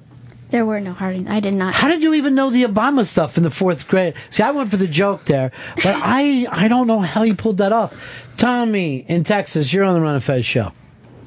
[0.51, 1.29] There were no Hardings.
[1.29, 1.73] I did not.
[1.73, 4.15] How did you even know the Obama stuff in the fourth grade?
[4.29, 7.59] See, I went for the joke there, but I I don't know how you pulled
[7.59, 7.95] that off.
[8.39, 10.73] Tommy in Texas, you're on the Ron and Fez show.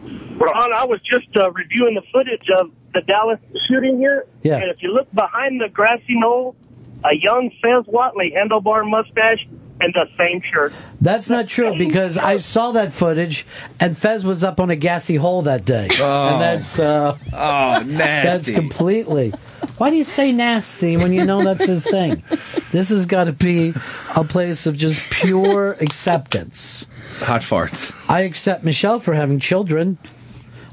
[0.03, 4.25] Ron, I was just uh, reviewing the footage of the Dallas shooting here.
[4.43, 4.57] Yeah.
[4.57, 6.57] And if you look behind the grassy knoll,
[7.05, 9.47] a young Fez Whatley, handlebar mustache,
[9.85, 10.73] and the same shirt.
[10.99, 13.45] That's not true because I saw that footage
[13.79, 15.87] and Fez was up on a gassy hole that day.
[15.99, 16.29] Oh.
[16.33, 19.29] And that's uh Oh, That's completely.
[19.77, 22.23] Why do you say nasty when you know that's his thing?
[22.71, 23.73] This has got to be
[24.15, 26.85] a place of just pure acceptance.
[27.19, 27.93] Hot farts.
[28.09, 29.97] I accept Michelle for having children.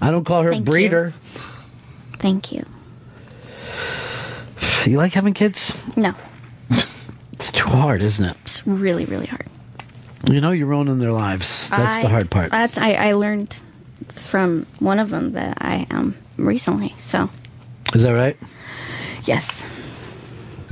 [0.01, 1.11] I don't call her Thank breeder.
[2.19, 2.65] Thank you.
[4.87, 4.97] You.
[4.99, 5.73] like having kids?
[5.97, 6.15] No.
[7.43, 8.37] It's too hard, isn't it?
[8.43, 9.47] It's really, really hard.
[10.31, 11.69] You know, you're ruining their lives.
[11.71, 12.53] That's the hard part.
[12.53, 13.61] That's I, I learned
[14.11, 16.95] from one of them that I am recently.
[16.99, 17.29] So
[17.97, 18.37] Is that right?
[19.25, 19.67] yes,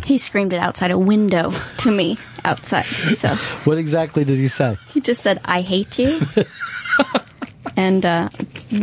[0.05, 2.85] he screamed it outside a window to me outside.
[3.16, 4.77] So What exactly did he say?
[4.95, 6.21] he just said, "I hate you,"
[7.77, 8.29] and uh,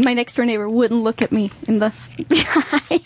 [0.03, 1.93] my next door neighbor wouldn't look at me in the
[2.91, 2.99] eye.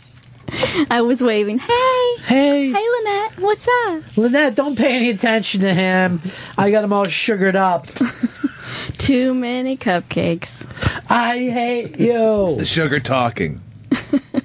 [0.89, 5.73] I was waving, "Hey, hey, hey, Lynette, what's up?" Lynette, don't pay any attention to
[5.73, 6.19] him.
[6.57, 7.87] I got him all sugared up.
[8.97, 10.65] Too many cupcakes.
[11.09, 12.45] I hate you.
[12.45, 13.61] It's the sugar talking.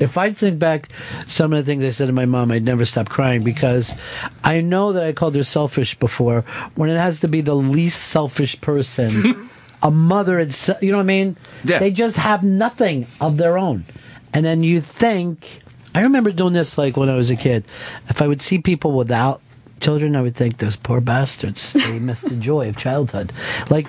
[0.00, 0.88] If I think back
[1.26, 3.94] some of the things I said to my mom, I'd never stop crying because
[4.42, 6.42] I know that I called her selfish before.
[6.74, 9.48] When it has to be the least selfish person,
[9.82, 11.36] a mother, it's you know what I mean.
[11.64, 11.78] Yeah.
[11.78, 13.86] They just have nothing of their own,
[14.34, 15.62] and then you think.
[15.94, 17.64] I remember doing this like when I was a kid.
[18.08, 19.40] If I would see people without
[19.80, 21.72] children, I would think those poor bastards.
[21.72, 23.32] They missed the joy of childhood.
[23.70, 23.86] Like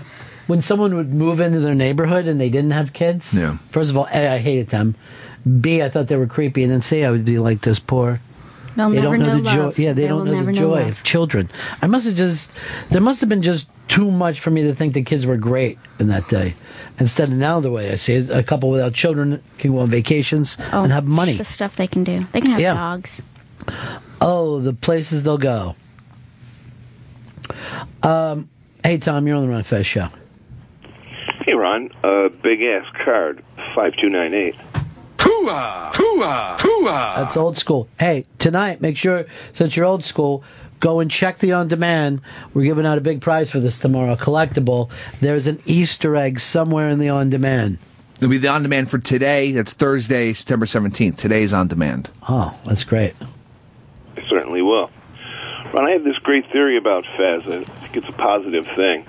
[0.47, 3.33] when someone would move into their neighborhood and they didn't have kids.
[3.33, 3.57] Yeah.
[3.71, 4.95] First of all, A, I hated them.
[5.61, 8.19] B, I thought they were creepy, and then C, I would be like those poor.
[8.75, 9.71] They'll they don't know, know the joy.
[9.81, 10.87] Yeah, they, They don't know the joy love.
[10.89, 11.49] of children.
[11.81, 12.51] I must have just.
[12.89, 15.77] There must have been just too much for me to think the kids were great
[15.99, 16.55] in that day.
[16.99, 19.89] Instead of now, the way I see it, a couple without children can go on
[19.89, 21.33] vacations and have money.
[21.33, 22.25] Oh, The stuff they can do.
[22.31, 22.73] They can have Yeah.
[22.73, 23.21] dogs.
[24.21, 25.75] Oh, the places they'll go.
[28.03, 28.49] Um,
[28.83, 30.07] hey Tom, you're on the Ron Fez show.
[31.45, 31.89] Hey, Ron.
[32.03, 33.43] Uh, big ass card,
[33.75, 34.55] 5298.
[35.45, 35.93] Hooah!
[35.93, 36.57] Hooah!
[36.57, 37.15] Hooah!
[37.17, 37.87] That's old school.
[37.99, 40.43] Hey, tonight, make sure, since you're old school,
[40.79, 42.21] go and check the on demand.
[42.55, 44.89] We're giving out a big prize for this tomorrow, a collectible.
[45.21, 47.77] There's an Easter egg somewhere in the on demand.
[48.17, 49.51] It'll be the on demand for today.
[49.51, 51.15] That's Thursday, September 17th.
[51.17, 52.09] Today's on demand.
[52.27, 53.13] Oh, that's great.
[54.17, 54.89] I certainly will.
[55.73, 57.43] Ron, I have this great theory about Fez.
[57.43, 59.05] I think it's a positive thing.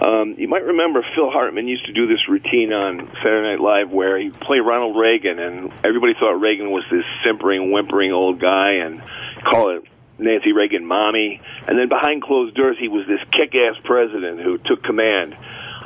[0.00, 3.90] Um, you might remember Phil Hartman used to do this routine on Saturday Night Live
[3.90, 8.72] where he'd play Ronald Reagan, and everybody thought Reagan was this simpering, whimpering old guy,
[8.84, 9.02] and
[9.44, 9.84] call it
[10.18, 11.40] Nancy Reagan mommy.
[11.68, 15.36] And then behind closed doors, he was this kick-ass president who took command.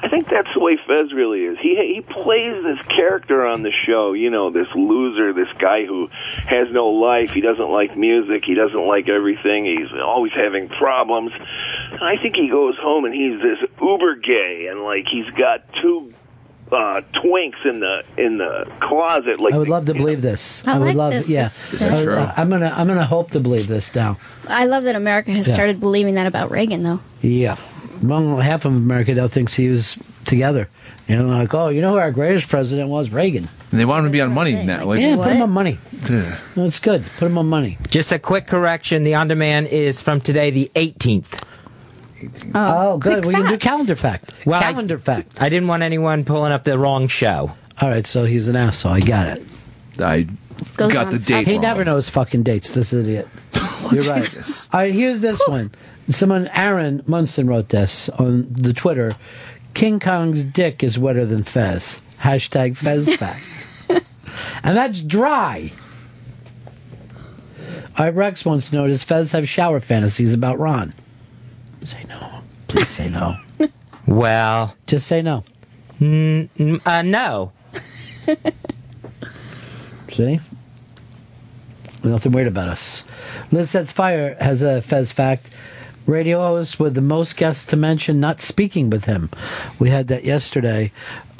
[0.01, 1.59] I think that's the way Fez really is.
[1.61, 6.07] He he plays this character on the show, you know, this loser, this guy who
[6.47, 7.33] has no life.
[7.33, 8.45] He doesn't like music.
[8.45, 9.65] He doesn't like everything.
[9.65, 11.33] He's always having problems.
[11.91, 15.65] And I think he goes home and he's this uber gay, and like he's got
[15.83, 16.15] two
[16.71, 19.41] uh twinks in the in the closet.
[19.41, 20.65] Like I would love to believe this.
[20.67, 21.29] I would like love, this.
[21.29, 21.45] yeah.
[21.45, 22.15] This is true.
[22.15, 24.19] I, am gonna, I'm gonna hope to believe this now.
[24.47, 25.55] I love that America has Yeah.
[25.55, 27.01] started believing that about Reagan, though.
[27.23, 27.57] Yeah.
[28.03, 30.69] Well, half of America now thinks he was together.
[31.09, 33.11] You know, like, oh, you know who our greatest president was?
[33.11, 33.49] Reagan.
[33.71, 34.85] And they want him to be on money now.
[34.85, 35.79] Like, yeah, put him on money.
[36.11, 36.39] Ugh.
[36.55, 37.05] That's good.
[37.19, 37.79] Put him on money.
[37.89, 41.45] Just a quick correction: the on demand is from today, the 18th.
[42.55, 43.25] Oh, good.
[43.25, 44.33] We can do calendar fact.
[44.45, 45.41] Well, I- calendar fact.
[45.41, 47.53] I didn't want anyone pulling up the wrong show.
[47.81, 48.93] All right, so he's an asshole.
[48.93, 49.43] I got it.
[50.03, 50.27] I
[50.77, 51.13] Goes got on.
[51.13, 51.63] the date He wrong.
[51.63, 52.71] never knows fucking dates.
[52.71, 53.29] This idiot.
[53.93, 54.23] You're right.
[54.23, 54.69] Jesus.
[54.73, 55.71] All right, here's this one.
[56.09, 59.13] Someone, Aaron Munson, wrote this on the Twitter.
[59.75, 62.01] King Kong's dick is wetter than Fez.
[62.23, 63.45] Hashtag Fez fact.
[64.65, 65.71] and that's dry.
[67.99, 70.95] Right, Rex wants to know Does Fez have shower fantasies about Ron?
[71.85, 72.41] Say no.
[72.69, 73.37] Please say no.
[74.07, 75.45] Well, Just say no.
[76.01, 77.53] mm, mm, uh, no.
[80.15, 80.41] See?
[82.03, 83.05] Nothing weird about us.
[83.53, 85.55] Liz Sets Fire has a Fez fact.
[86.09, 89.29] Radio host with the most guests to mention not speaking with him.
[89.79, 90.91] We had that yesterday.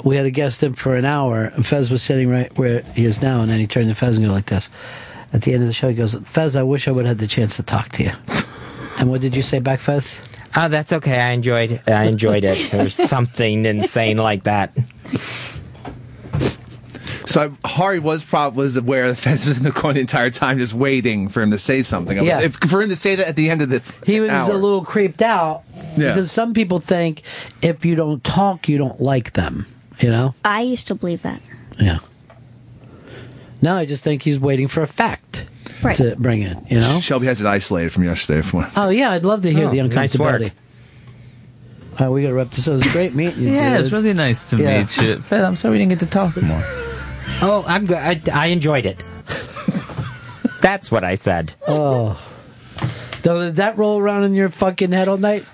[0.03, 3.03] We had a guest in for an hour, and Fez was sitting right where he
[3.03, 4.69] is now, and then he turned to Fez and go like this.
[5.33, 7.19] At the end of the show, he goes, Fez, I wish I would have had
[7.19, 8.11] the chance to talk to you.
[8.99, 10.21] and what did you say back, Fez?
[10.55, 11.19] Oh, that's okay.
[11.19, 11.81] I enjoyed.
[11.87, 12.69] I enjoyed it.
[12.71, 14.71] There's something insane like that.
[17.29, 20.57] So Hari was prob was aware that Fez was in the corner the entire time,
[20.57, 22.17] just waiting for him to say something.
[22.25, 22.41] Yeah.
[22.41, 24.49] If, for him to say that at the end of the He was hour.
[24.49, 25.61] a little creeped out
[25.95, 26.07] Yeah.
[26.07, 27.21] because some people think
[27.61, 29.67] if you don't talk, you don't like them,
[29.99, 30.33] you know?
[30.43, 31.39] I used to believe that.
[31.77, 31.99] Yeah.
[33.61, 35.45] Now I just think he's waiting for a fact
[35.83, 35.95] Right.
[35.97, 36.99] to bring in, you know?
[36.99, 38.41] Shelby has it isolated from yesterday.
[38.41, 40.41] From Oh, yeah, I'd love to hear Oh, the nice uncomfortability.
[40.45, 40.51] work.
[41.99, 42.71] All right, we got to wrap this up.
[42.73, 43.49] It was great meeting you.
[43.53, 43.81] Yeah, dude.
[43.85, 44.79] it's really nice to Yeah.
[44.79, 45.17] meet you.
[45.19, 46.63] Fed, I'm sorry we didn't get to talk more.
[47.41, 47.97] Oh, I'm good.
[47.97, 48.97] I, I enjoyed it.
[50.61, 51.55] That's what I said.
[51.67, 52.19] Oh.
[53.21, 55.45] Did that roll around in your fucking head all night?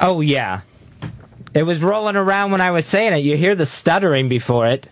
[0.00, 0.60] Oh yeah,
[1.52, 3.18] it was rolling around when I was saying it.
[3.18, 4.88] You hear the stuttering before it.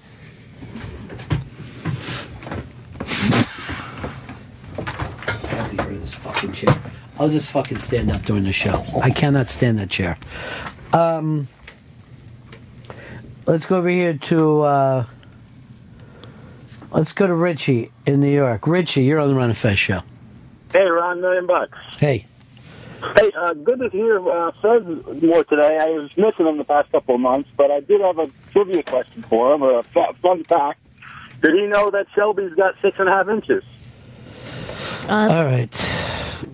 [4.76, 4.84] I
[5.46, 6.74] have to get rid of this fucking chair.
[7.18, 8.84] I'll just fucking stand up during the show.
[9.02, 10.18] I cannot stand that chair.
[10.92, 11.48] Um,
[13.46, 14.60] let's go over here to.
[14.62, 15.06] Uh,
[16.90, 18.66] let's go to Richie in New York.
[18.66, 20.02] Richie, you're on the Ron and Fez show.
[20.72, 21.78] Hey, Ron, million bucks.
[21.98, 22.26] Hey.
[23.16, 24.82] Hey, uh, good to hear uh, Fez
[25.22, 25.78] more today.
[25.80, 28.82] I was missing him the past couple of months, but I did have a trivia
[28.82, 29.82] question for him, or a
[30.14, 30.80] fun fact.
[31.40, 33.62] Did he know that Shelby's got six and a half inches?
[35.08, 35.72] All right.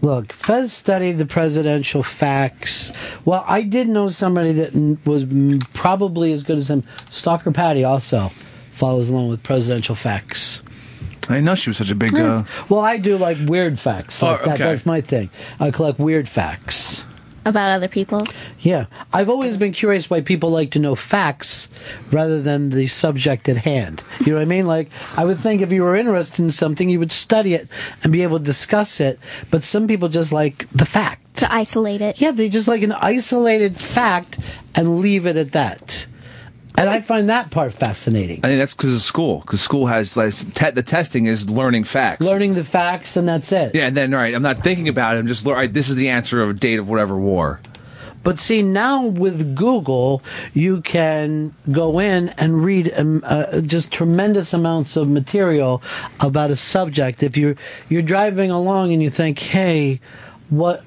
[0.03, 2.93] Look, Fez studied the presidential facts.
[3.25, 4.75] Well, I did know somebody that
[5.07, 5.25] was
[5.73, 6.85] probably as good as him.
[7.11, 8.31] Stalker Patty also
[8.75, 10.61] follows along with presidential facts.
[11.29, 12.15] I didn't know she was such a big.
[12.15, 14.21] Uh, Well, I do like weird facts.
[14.23, 14.59] Like Oh, that.
[14.59, 15.31] That's my thing.
[15.59, 17.05] I collect weird facts.
[17.47, 18.27] About other people?
[18.61, 18.87] Yeah.
[19.13, 21.69] I've always been curious why people like to know facts
[22.11, 24.03] rather than the subject at hand.
[24.21, 24.65] You know what I mean?
[24.67, 27.69] Like, I would think if you were interested in something, you would study it
[28.03, 29.19] and be able to discuss it.
[29.51, 31.37] But some people just like the fact.
[31.37, 32.19] To isolate it.
[32.21, 34.39] Yeah, they just like an isolated fact
[34.75, 36.07] and leave it at that.
[36.77, 38.41] And I find that part fascinating.
[38.43, 39.41] I think that's because of school.
[39.41, 42.21] Because school has like, te- the testing is learning facts.
[42.21, 43.75] Learning the facts and that's it.
[43.75, 45.21] Yeah, and then right, I'm not thinking about it.
[45.21, 47.61] I'm just right, this is the answer of a date of whatever war.
[48.25, 50.23] But see, now with Google,
[50.55, 55.83] you can go in and read um, uh, just tremendous amounts of material
[56.21, 57.23] about a subject.
[57.23, 57.55] If you're
[57.91, 60.01] you're driving along and you think, "Hey,
[60.49, 60.83] what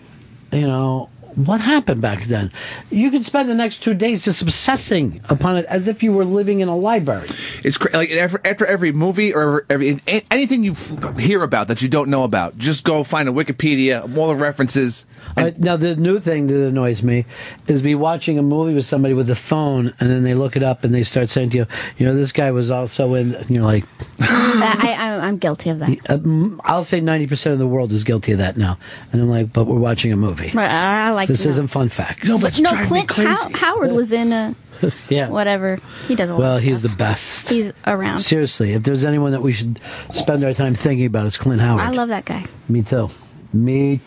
[0.51, 2.51] you know." What happened back then?
[2.89, 6.25] You could spend the next two days just obsessing upon it as if you were
[6.25, 7.29] living in a library.
[7.63, 9.99] It's cra- like after, after every movie or every
[10.31, 10.73] anything you
[11.19, 15.05] hear about that you don't know about, just go find a Wikipedia, all the references.
[15.35, 17.25] Uh, now the new thing that annoys me
[17.67, 20.63] is be watching a movie with somebody with a phone, and then they look it
[20.63, 21.67] up and they start saying to you,
[21.97, 23.83] "You know, this guy was also in." And you're like,
[24.21, 25.89] I, I, I'm guilty of that.
[26.09, 28.77] Uh, mm, I'll say 90% of the world is guilty of that now.
[29.11, 30.51] And I'm like, but we're watching a movie.
[30.53, 31.49] But I like this no.
[31.49, 32.27] isn't fun facts.
[32.27, 34.55] no, but no, Clint How- Howard was in a
[35.09, 35.29] yeah.
[35.29, 35.79] whatever.
[36.07, 36.39] He does a lot.
[36.39, 37.49] Well, of he's the best.
[37.49, 38.19] He's around.
[38.19, 39.79] Seriously, if there's anyone that we should
[40.11, 41.81] spend our time thinking about, it's Clint Howard.
[41.81, 42.45] I love that guy.
[42.69, 43.09] Me too.
[43.53, 44.01] Me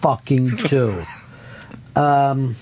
[0.00, 1.02] fucking too.
[1.94, 2.54] um,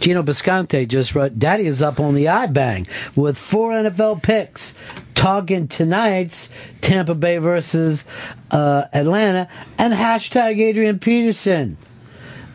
[0.00, 4.74] Gino Bisconte just wrote, Daddy is up on the iBang with four NFL picks.
[5.14, 8.04] Talking tonight's Tampa Bay versus
[8.50, 11.78] uh, Atlanta and hashtag Adrian Peterson.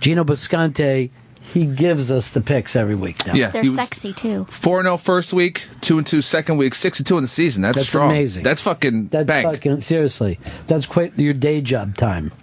[0.02, 1.10] Gino Bisconte,
[1.42, 3.34] he gives us the picks every week now.
[3.36, 4.44] Yeah, They're sexy too.
[4.50, 7.30] Four and zero first week, two and two second week, six and two in the
[7.30, 7.64] season.
[7.64, 8.10] That's, That's strong.
[8.10, 8.44] amazing.
[8.44, 9.48] That's fucking That's bank.
[9.48, 10.38] fucking seriously.
[10.68, 12.34] That's quite your day job time.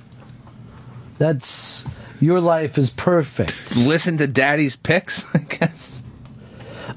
[1.18, 1.84] That's
[2.20, 3.76] your life is perfect.
[3.76, 5.34] Listen to Daddy's picks.
[5.34, 6.02] I guess.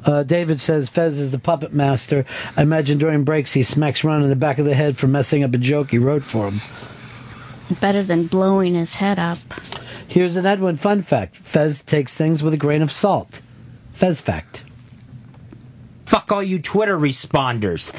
[0.05, 2.25] Uh, David says Fez is the puppet master.
[2.55, 5.43] I imagine during breaks he smacks Ron in the back of the head for messing
[5.43, 6.61] up a joke he wrote for him.
[7.79, 9.37] Better than blowing his head up.
[10.07, 13.41] Here's an Edwin fun fact: Fez takes things with a grain of salt.
[13.93, 14.63] Fez fact.
[16.05, 17.93] Fuck all you Twitter responders.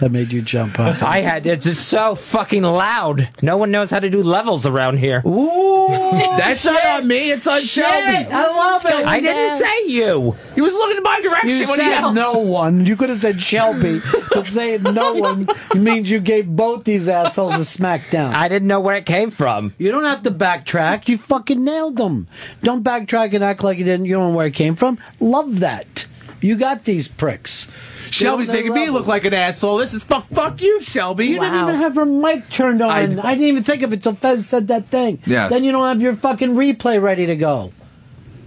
[0.00, 1.02] That made you jump up.
[1.02, 3.28] I had it's just so fucking loud.
[3.40, 5.22] No one knows how to do levels around here.
[5.26, 5.88] Ooh,
[6.36, 7.30] That's not on me.
[7.30, 8.28] It's on Shelby.
[8.30, 9.06] I love it.
[9.06, 10.36] I didn't say you.
[10.54, 12.14] He was looking in my direction You when he said yelled.
[12.14, 12.84] no one.
[12.86, 14.00] You could have said Shelby,
[14.34, 18.32] but saying no one means you gave both these assholes a smackdown.
[18.32, 19.74] I didn't know where it came from.
[19.78, 21.08] You don't have to backtrack.
[21.08, 22.26] You fucking nailed them.
[22.62, 24.06] Don't backtrack and act like you didn't.
[24.06, 24.98] You don't know where it came from.
[25.20, 26.06] Love that.
[26.40, 27.68] You got these pricks.
[28.12, 29.78] Shelby's They're making their me look like an asshole.
[29.78, 30.24] This is fuck.
[30.24, 31.26] Fuck you, Shelby.
[31.26, 32.90] You didn't even have her mic turned on.
[32.90, 35.20] I, didn't even think of it till Fez said that thing.
[35.26, 35.50] Yes.
[35.50, 37.72] Then you don't have your fucking replay ready to go.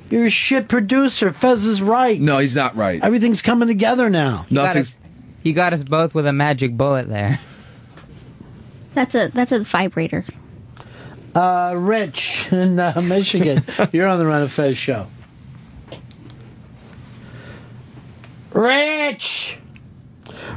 [0.10, 1.32] You're a shit producer.
[1.32, 2.20] Fez is right.
[2.20, 3.04] No, he's not right.
[3.04, 4.46] Everything's coming together now.
[4.50, 4.98] You got, us,
[5.44, 7.40] you got us both with a magic bullet there.
[8.94, 10.24] That's a that's a vibrator.
[11.34, 13.62] Uh, Rich in uh, Michigan,
[13.92, 15.08] you're on the Ron and Fez show.
[18.56, 19.60] Rich,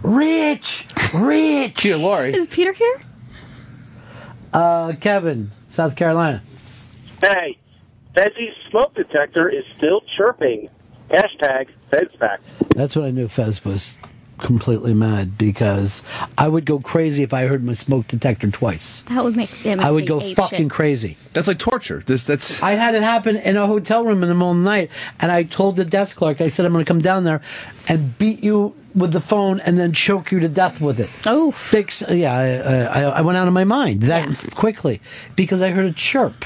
[0.05, 1.83] Rich, Rich.
[1.83, 2.33] Here, Lori.
[2.33, 3.01] Is Peter here?
[4.53, 6.41] Uh, Kevin, South Carolina.
[7.21, 7.59] Hey,
[8.15, 10.71] Fezzy's smoke detector is still chirping.
[11.11, 12.69] Hashtag FedFact.
[12.69, 13.99] That's what I knew Fez was
[14.39, 16.03] completely mad because
[16.37, 19.03] I would go crazy if I heard my smoke detector twice.
[19.03, 19.65] That would make.
[19.65, 21.17] It I would go fucking crazy.
[21.33, 22.03] That's like torture.
[22.05, 22.63] This that's.
[22.63, 25.31] I had it happen in a hotel room in the middle of the night, and
[25.31, 27.41] I told the desk clerk, I said, I'm going to come down there
[27.89, 31.11] and beat you with the phone and then choke you to death with it.
[31.27, 32.03] Oh, fix!
[32.09, 35.01] Yeah, I, I, I went out of my mind that quickly
[35.37, 36.45] because I heard a chirp.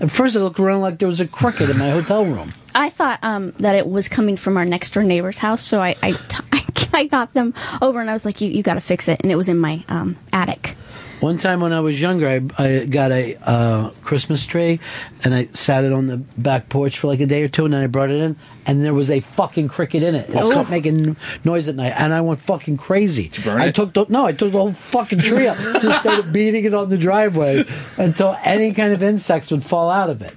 [0.00, 2.52] At first, I looked around like there was a cricket in my hotel room.
[2.74, 5.96] I thought um, that it was coming from our next door neighbor's house, so I
[6.02, 6.49] I, t-
[6.94, 9.30] I got them over and I was like, "You you got to fix it," and
[9.32, 10.76] it was in my um, attic.
[11.20, 14.80] One time when I was younger, I, I got a uh, Christmas tree
[15.22, 17.74] and I sat it on the back porch for like a day or two, and
[17.74, 20.30] then I brought it in, and there was a fucking cricket in it.
[20.30, 20.50] It Oh.
[20.50, 23.30] stopped making noise at night, and I went fucking crazy.
[23.44, 23.74] burn I it?
[23.74, 26.88] took the, no, I took the whole fucking tree up, just started beating it on
[26.88, 27.64] the driveway
[27.98, 30.34] until any kind of insects would fall out of it.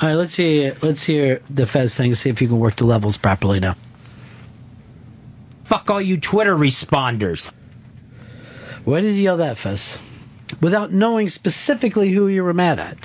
[0.00, 2.14] All right, let's hear let's hear the Fez thing.
[2.14, 3.76] See if you can work the levels properly now.
[5.64, 7.52] Fuck all you Twitter responders.
[8.84, 9.98] Why did you yell that, Fez?
[10.60, 12.98] Without knowing specifically who you were mad at.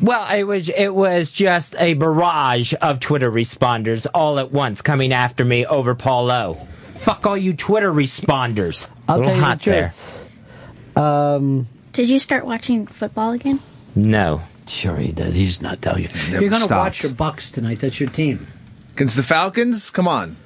[0.00, 5.12] Well, it was it was just a barrage of Twitter responders all at once coming
[5.12, 6.54] after me over Paul O.
[6.54, 8.90] Fuck all you Twitter responders.
[9.08, 9.88] I'll Little tell you hot the there.
[9.88, 10.96] truth.
[10.96, 13.60] Um, Did you start watching football again?
[13.94, 14.42] No.
[14.68, 15.34] Sure he did.
[15.34, 16.08] He's not telling you.
[16.08, 16.70] never You're going to stopped.
[16.70, 17.80] watch your Bucks tonight.
[17.80, 18.46] That's your team.
[18.94, 19.90] Against the Falcons?
[19.90, 20.36] Come on.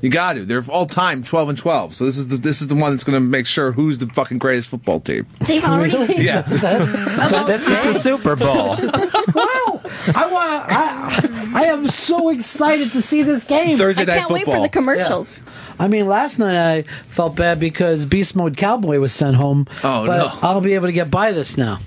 [0.00, 0.44] You got to.
[0.44, 1.94] They're all time 12 and 12.
[1.94, 4.06] So this is the this is the one that's going to make sure who's the
[4.06, 5.26] fucking greatest football team.
[5.40, 5.88] They've already.
[6.18, 6.42] Yeah.
[6.42, 8.68] this is the Super Bowl.
[8.76, 9.80] wow!
[10.14, 10.64] I want.
[10.68, 13.76] I, I am so excited to see this game.
[13.76, 15.42] Thursday I can't wait for the commercials.
[15.44, 15.84] Yeah.
[15.84, 19.66] I mean, last night I felt bad because Beast Mode Cowboy was sent home.
[19.82, 20.38] Oh, but no.
[20.42, 21.78] I'll be able to get by this now.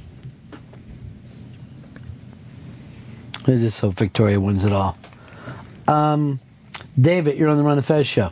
[3.47, 4.97] I just hope Victoria wins it all.
[5.88, 6.39] Um,
[7.01, 8.29] David, you're on the Ron and Fez show.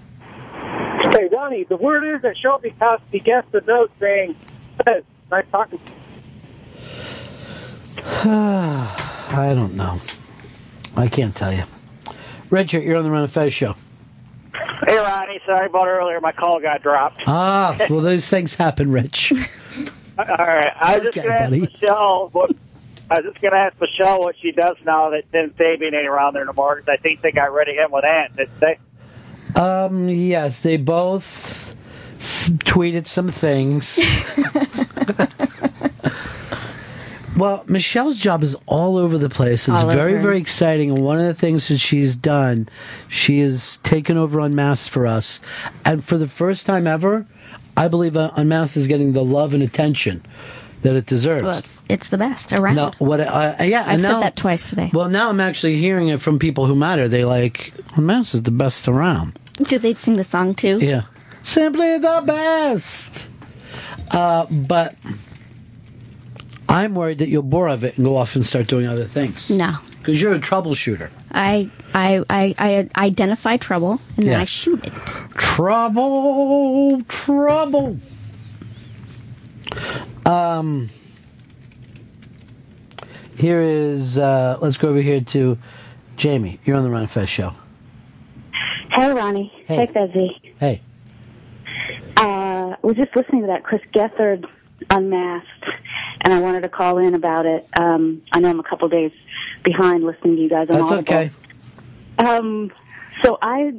[1.12, 4.36] Hey, Ronnie, the word is that Shelby passed the guest a note saying,
[4.86, 5.92] "Fez, nice talking to you.
[8.32, 9.98] I don't know.
[10.96, 11.64] I can't tell you.
[12.50, 13.74] Richard, you're on the Ron and Fez show.
[14.88, 16.20] Hey, Ronnie, sorry about earlier.
[16.22, 17.22] My call got dropped.
[17.28, 19.32] Ah, well, those things happen, Rich.
[20.18, 21.74] All right, I was just Okay, going to ask.
[21.74, 22.52] Michelle what.
[23.12, 26.08] I was just going to ask Michelle what she does now that Tim Sabean ain't
[26.08, 28.36] around there no more because I think they got rid of him with Ant.
[28.36, 28.78] didn't they?
[29.60, 31.76] Um, yes, they both
[32.18, 33.98] s- tweeted some things.
[37.36, 39.68] well, Michelle's job is all over the place.
[39.68, 40.22] It's All very, over.
[40.22, 40.92] very exciting.
[40.92, 42.70] And one of the things that she's done,
[43.08, 45.40] she has taken over Unmasked for us.
[45.86, 47.26] And for the first time ever,
[47.78, 50.24] I believe uh, Unmasked is getting the love and attention
[50.82, 51.44] that it deserves.
[51.44, 52.76] Well, it's, it's the best around.
[52.76, 53.20] No, what?
[53.20, 54.92] Uh, yeah, I've and said that twice today.
[54.94, 57.08] Well, now I'm actually hearing it from people who matter.
[57.08, 59.38] They like Unmasked is the best around.
[59.54, 60.80] Did they sing the song too?
[60.80, 61.04] Yeah.
[61.42, 63.30] Simply the best.
[64.12, 64.96] Uh, but
[66.68, 69.50] I'm worried that you'll bore of it and go off and start doing other things.
[69.50, 69.78] No.
[69.98, 71.10] Because you're a troubleshooter.
[71.32, 74.94] I, I, I, I identify trouble and then I shoot it.
[75.36, 77.98] Trouble, trouble.
[80.26, 80.90] Um,
[83.38, 85.58] here is, uh, let's go over here to
[86.18, 86.60] Jamie.
[86.66, 87.54] You're on the Ron and Fez show.
[88.92, 89.52] Hey, Ronnie.
[89.66, 89.76] Hey.
[89.78, 90.54] Hey, Fezzy.
[90.60, 90.82] Hey.
[92.18, 94.46] Uh, was just listening to that Chris Gethard
[94.90, 95.66] Unmasked,
[96.22, 97.68] and I wanted to call in about it.
[97.80, 99.12] Um, I know I'm a couple days
[99.64, 101.00] behind listening to you guys on That's Audible.
[101.00, 101.32] okay.
[102.18, 102.72] Um,
[103.22, 103.74] so I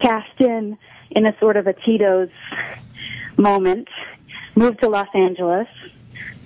[0.00, 0.78] cashed in
[1.10, 2.30] in a sort of a Tito's
[3.36, 3.88] moment,
[4.54, 5.68] moved to Los Angeles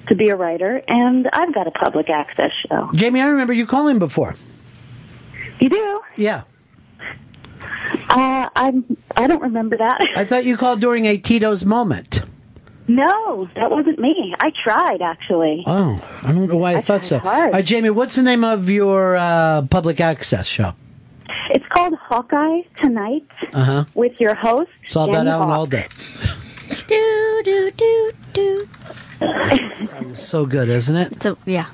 [0.09, 2.91] to be a writer, and I've got a public access show.
[2.95, 4.35] Jamie, I remember you calling before.
[5.61, 6.01] You do?
[6.17, 6.43] Yeah.
[8.09, 8.97] Uh, I'm.
[9.17, 10.01] I don't remember that.
[10.17, 12.23] I thought you called during a Tito's moment.
[12.89, 14.33] No, that wasn't me.
[14.39, 15.65] I tried actually.
[15.67, 17.19] Oh, I don't know why I, thought so.
[17.19, 17.65] hard.
[17.67, 20.75] Jamie, what's the name of your uh, public access show?
[21.51, 23.85] It's called Hawkeye Tonight Uh huh.
[23.95, 24.71] with your host.
[24.85, 25.59] It's all about Alan Hawk.
[25.59, 25.85] Alda.
[26.69, 28.69] Do do do do.
[30.15, 31.25] So good, isn't it?
[31.25, 31.67] A yeah.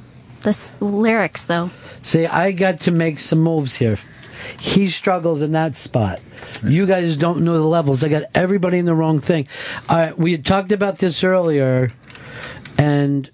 [0.42, 1.70] The lyrics though.
[2.02, 3.98] See, I got to make some moves here.
[4.58, 6.20] He struggles in that spot.
[6.64, 8.02] You guys don't know the levels.
[8.02, 9.46] I got everybody in the wrong thing.
[9.88, 11.92] All right, we had talked about this earlier,
[12.76, 13.30] and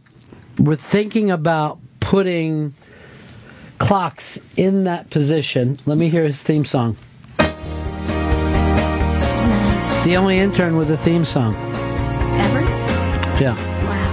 [0.58, 2.74] we're thinking about putting
[3.78, 5.76] clocks in that position.
[5.86, 6.96] Let me hear his theme song.
[10.04, 11.54] The only intern with a theme song.
[11.54, 12.60] Ever?
[13.42, 13.56] Yeah.
[13.84, 14.08] Wow.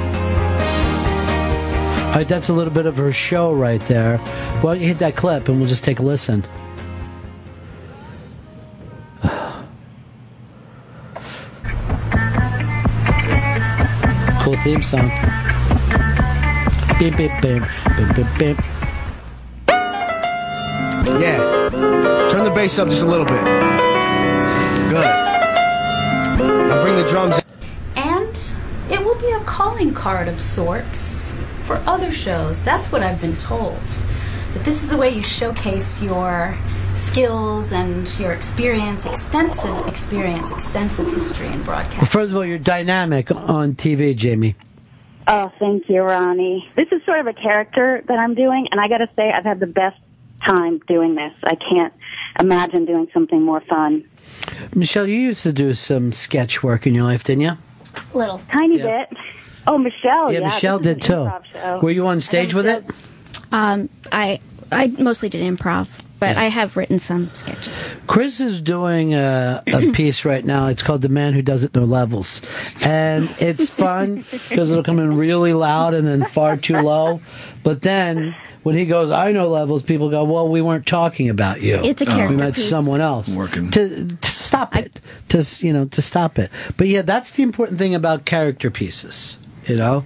[2.08, 4.18] All right, that's a little bit of her show right there.
[4.62, 6.46] Why don't you hit that clip and we'll just take a listen.
[14.42, 15.10] Cool theme song.
[17.00, 17.64] Beep, beep, beep,
[17.98, 18.58] beep, beep, beep.
[21.20, 21.38] Yeah.
[22.30, 23.44] Turn the bass up just a little bit.
[24.90, 25.25] Good.
[26.38, 27.40] Now bring the drums.
[27.96, 28.54] And
[28.90, 31.34] it will be a calling card of sorts
[31.64, 32.64] for other shows.
[32.64, 33.82] That's what I've been told.
[34.54, 36.56] That this is the way you showcase your
[36.96, 41.98] skills and your experience, extensive experience, extensive history in broadcast.
[41.98, 44.56] Well, first of all, you're dynamic on TV, Jamie.
[45.28, 46.70] Oh, thank you, Ronnie.
[46.76, 49.44] This is sort of a character that I'm doing, and I got to say, I've
[49.44, 49.98] had the best
[50.46, 51.34] time doing this.
[51.44, 51.94] I can't
[52.40, 54.04] imagine doing something more fun.
[54.76, 57.54] Michelle, you used to do some sketch work in your life, didn't you?
[58.14, 59.10] A little tiny bit.
[59.68, 60.32] Oh, Michelle.
[60.32, 61.14] yeah, Yeah, Michelle did too.
[61.14, 61.80] an improv show.
[61.80, 62.84] Were you on stage with it?
[63.52, 64.40] Um, I
[64.72, 67.90] I mostly did improv, but I have written some sketches.
[68.08, 70.68] Chris is doing a, a piece right now.
[70.68, 72.42] It's called "The Man Who Doesn't Know Levels,"
[72.86, 74.16] and it's fun
[74.50, 77.22] because it'll come in really loud and then far too low.
[77.64, 78.36] But then
[78.66, 81.76] when he goes, "I know levels," people go, "Well, we weren't talking about you.
[81.84, 82.68] It's a uh, we character meant piece.
[82.68, 85.00] someone else." Working to, to stop it,
[85.30, 86.50] to you know, to stop it.
[86.76, 89.38] But yeah, that's the important thing about character pieces.
[89.68, 90.06] You know,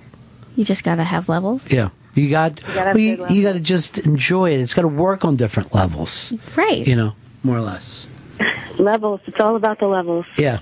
[0.57, 1.89] You just gotta have levels, yeah.
[2.16, 4.60] You got, gotta well, you, you got to just enjoy it.
[4.60, 6.86] It's got to work on different levels, right?
[6.86, 8.07] you know, more or less.
[8.78, 9.22] Levels.
[9.26, 10.26] It's all about the levels.
[10.38, 10.60] Yeah.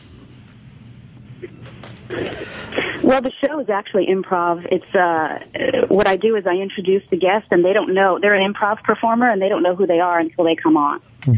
[3.03, 4.65] Well, the show is actually improv.
[4.71, 8.33] It's uh, what I do is I introduce the guest, and they don't know they're
[8.33, 11.01] an improv performer, and they don't know who they are until they come on.
[11.23, 11.33] So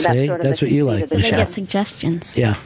[0.00, 1.38] that's See, sort of that's what you like, of the They Michelle.
[1.40, 2.56] get suggestions, Yeah.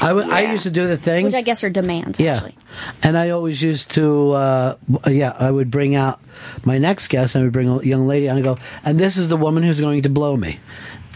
[0.00, 1.24] i used to do the thing.
[1.24, 2.20] which I guess are demands.
[2.20, 2.34] yeah.
[2.36, 2.56] Actually,
[3.02, 4.74] And I always used to, uh,
[5.08, 6.20] yeah, I would bring out
[6.64, 7.34] my next guest.
[7.34, 9.36] And I would bring a young lady on and I go, and this is the
[9.36, 10.58] woman who's going to blow me.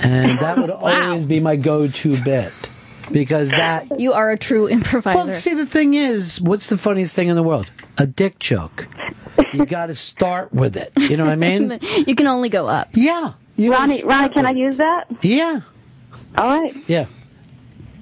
[0.00, 2.52] And that would always be my go to bit.
[3.12, 4.00] Because that.
[4.00, 5.16] you are a true improviser.
[5.16, 7.70] Well, see, the thing is, what's the funniest thing in the world?
[7.98, 8.88] A dick joke.
[9.52, 10.92] You got to start with it.
[10.96, 11.78] You know what I mean?
[12.06, 12.88] you can only go up.
[12.94, 13.32] Yeah.
[13.58, 15.04] Ronnie, Ronnie, can I use that?
[15.22, 15.60] Yeah.
[16.36, 16.74] All right.
[16.88, 17.06] Yeah.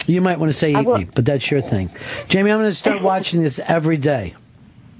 [0.07, 1.91] You might want to say I eat me, but that's your thing.
[2.29, 4.35] Jamie, I'm going to start watching this every day.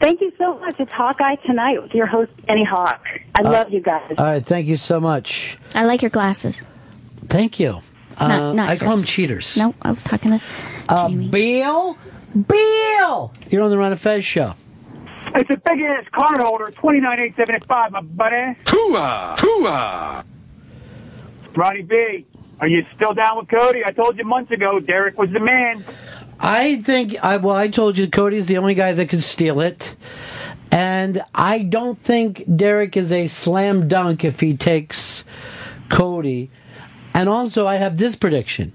[0.01, 0.77] Thank you so much.
[0.79, 3.03] It's Hawkeye tonight with your host Annie Hawk.
[3.35, 4.15] I Uh, love you guys.
[4.19, 5.59] All right, thank you so much.
[5.75, 6.63] I like your glasses.
[7.27, 7.81] Thank you.
[8.21, 9.57] Not- Uh, not I call them cheaters.
[9.57, 10.41] No, I was talking to
[10.89, 11.29] Uh, Jamie.
[11.29, 11.97] Bill?
[12.49, 13.33] Bill!
[13.51, 14.55] You're on the Ron and Fez show.
[15.37, 18.57] It's a big ass card holder, twenty nine eight seventy five, my buddy.
[18.67, 19.37] Hooah!
[19.39, 20.25] Hooah!
[21.57, 22.27] Ronnie B,
[22.61, 23.83] are you still down with Cody?
[23.87, 25.85] I told you months ago Derek was the man.
[26.41, 29.95] I think, I, well, I told you Cody's the only guy that could steal it.
[30.73, 35.25] And I don't think Derek is a slam dunk if he takes
[35.89, 36.51] Cody.
[37.15, 38.73] And also, I have this prediction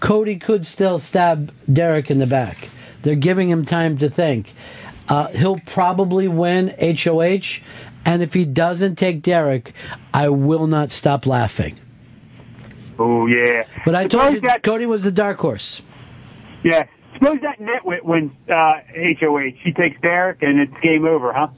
[0.00, 2.68] Cody could still stab Derek in the back.
[3.02, 4.52] They're giving him time to think.
[5.08, 7.62] Uh, he'll probably win HOH.
[8.06, 9.72] And if he doesn't take Derek,
[10.12, 11.76] I will not stop laughing.
[12.98, 13.64] Oh yeah.
[13.84, 15.82] But I told you Cody was the dark horse.
[16.62, 16.86] Yeah.
[17.14, 18.80] Suppose that nitwit wins uh,
[19.20, 19.52] HOH.
[19.62, 21.48] She takes Derek and it's game over, huh?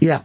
[0.00, 0.22] Yeah.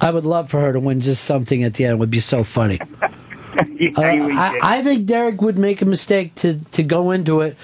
[0.00, 1.94] I would love for her to win just something at the end.
[1.94, 2.80] It would be so funny.
[3.78, 4.58] Yeah, Uh, I.
[4.78, 7.56] I think Derek would make a mistake to, to go into it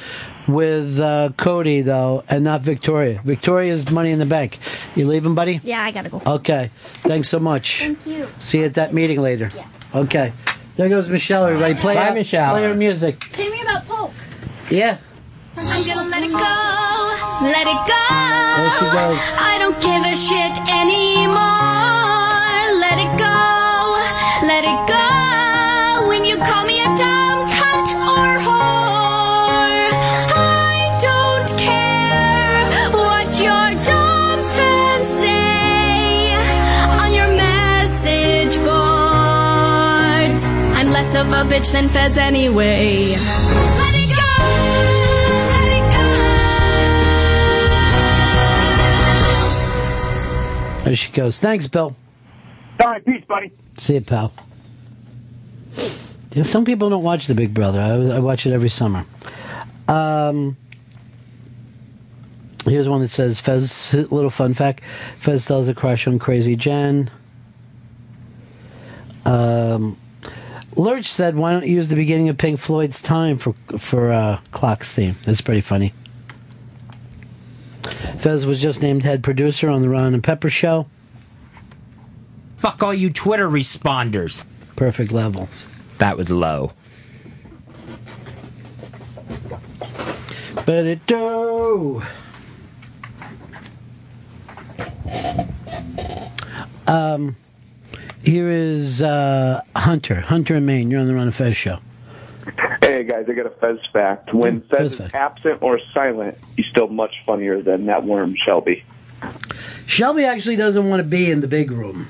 [0.46, 3.20] with uh, Cody, though, and not Victoria.
[3.24, 4.58] Victoria's money in the bank.
[4.94, 5.60] You leaving, buddy?
[5.64, 6.22] Yeah, I gotta go.
[6.24, 6.70] Okay.
[7.02, 7.80] Thanks so much.
[7.80, 8.28] Thank you.
[8.38, 9.48] See you at that meeting later.
[9.56, 9.66] Yeah.
[9.94, 10.32] Okay.
[10.76, 11.74] There goes Michelle, everybody.
[11.74, 12.50] Play, Bye, out- Michelle.
[12.52, 13.20] play her music.
[13.32, 14.12] Tell me about Polk.
[14.70, 14.98] Yeah.
[15.56, 16.38] I'm gonna let it go,
[17.46, 18.04] let it go.
[18.58, 19.20] There she goes.
[19.38, 21.44] I don't give a shit anymore.
[22.82, 25.13] Let it go, let it go.
[26.24, 29.90] When you call me a dumb cunt or whore,
[30.32, 36.34] I don't care what your dumb fans say
[36.88, 40.46] on your message boards.
[40.78, 43.10] I'm less of a bitch than Fez anyway.
[43.10, 44.32] Let it go,
[45.52, 45.86] let it
[50.78, 50.84] go.
[50.86, 51.38] There she goes.
[51.38, 51.94] Thanks, Bill.
[52.80, 53.52] All right, peace, buddy.
[53.76, 54.32] See you, pal.
[56.42, 57.80] Some people don't watch The Big Brother.
[57.80, 59.04] I, I watch it every summer.
[59.86, 60.56] Um,
[62.64, 63.92] here's one that says Fez.
[63.92, 64.82] Little fun fact:
[65.18, 67.10] Fez still has a crush on Crazy Jen.
[69.24, 69.96] Um,
[70.76, 74.40] Lurch said, "Why don't you use the beginning of Pink Floyd's "Time" for for uh,
[74.50, 75.92] Clock's theme?" That's pretty funny.
[78.18, 80.86] Fez was just named head producer on the Ron and Pepper show.
[82.56, 84.46] Fuck all you Twitter responders.
[84.74, 85.68] Perfect levels.
[86.04, 86.70] That was low.
[90.66, 92.02] But it do.
[96.86, 97.36] Um,
[98.22, 100.20] here is uh, Hunter.
[100.20, 100.90] Hunter in Maine.
[100.90, 101.78] You're on the Ron and Fez show.
[102.82, 104.34] Hey guys, I got a Fez fact.
[104.34, 108.84] When Fez is absent or silent, he's still much funnier than that worm Shelby.
[109.86, 112.08] Shelby actually doesn't want to be in the big room.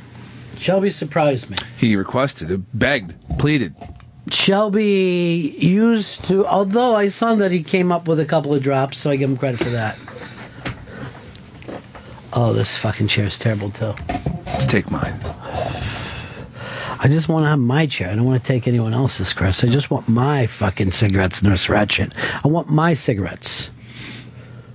[0.57, 1.57] Shelby surprised me.
[1.77, 3.75] He requested it, begged, pleaded.
[4.31, 8.99] Shelby used to, although I saw that he came up with a couple of drops,
[8.99, 9.99] so I give him credit for that.
[12.33, 13.95] Oh, this fucking chair is terrible too.
[14.47, 15.21] Let's take mine.
[16.99, 18.11] I just want to have my chair.
[18.11, 19.63] I don't want to take anyone else's, Chris.
[19.63, 22.15] I just want my fucking cigarettes, Nurse Ratched.
[22.43, 23.71] I want my cigarettes.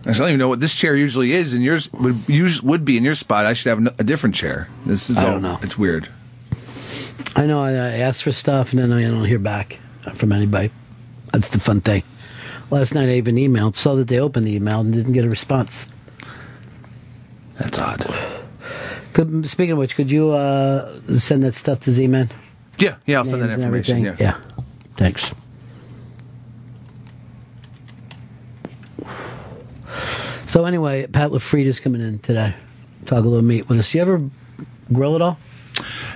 [0.05, 2.15] I don't even know what this chair usually is, and yours would
[2.63, 3.45] would be in your spot.
[3.45, 4.69] I should have a different chair.
[4.85, 5.59] This is I all, don't know.
[5.61, 6.07] It's weird.
[7.35, 9.79] I know I, I ask for stuff and then I don't hear back
[10.15, 10.71] from anybody.
[11.31, 12.03] That's the fun thing.
[12.71, 15.29] Last night I even emailed, saw that they opened the email and didn't get a
[15.29, 15.87] response.
[17.57, 18.05] That's odd.
[19.13, 22.29] Could, speaking of which, could you uh, send that stuff to Z-Man?
[22.77, 24.03] Yeah, yeah, I'll send that information.
[24.03, 24.15] Yeah.
[24.19, 24.41] yeah.
[24.95, 25.33] Thanks.
[30.49, 32.55] So anyway, Pat LaFrieda's coming in today.
[33.05, 33.93] Talk a little meat with us.
[33.93, 34.19] You ever
[34.91, 35.37] grill at all?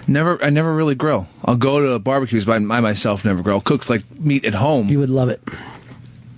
[0.07, 1.27] Never, I never really grill.
[1.45, 3.61] I'll go to barbecues, but I myself never grill.
[3.61, 4.89] Cooks like meat at home.
[4.89, 5.39] You would love it.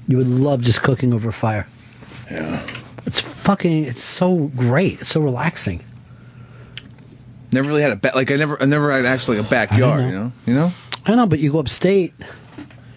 [0.10, 1.70] You would love just cooking over fire.
[2.30, 2.68] Yeah.
[3.06, 3.86] It's fucking.
[3.86, 5.00] It's so great.
[5.00, 5.82] It's so relaxing.
[7.54, 8.14] Never really had a back.
[8.14, 10.02] like I never, I never had actually a backyard.
[10.02, 10.08] know.
[10.08, 10.72] You know, you know.
[11.06, 12.14] I know, but you go upstate.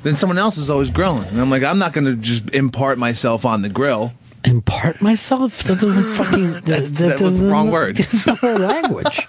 [0.03, 2.99] Then someone else is always grilling, and I'm like, I'm not going to just impart
[2.99, 4.13] myself on the grill.
[4.45, 5.63] Impart myself?
[5.65, 6.53] That doesn't fucking.
[6.53, 7.99] that, That's- that was the wrong word.
[8.01, 9.27] It's not our language.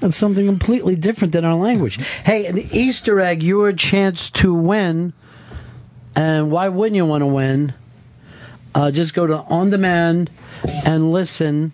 [0.00, 1.96] That's something completely different than our language.
[2.24, 5.12] Hey, an Easter egg, your chance to win.
[6.14, 7.74] And why wouldn't you want to win?
[8.74, 10.30] Uh, just go to On Demand
[10.84, 11.72] and listen.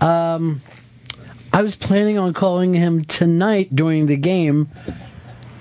[0.00, 0.60] Um,
[1.52, 4.68] I was planning on calling him tonight during the game,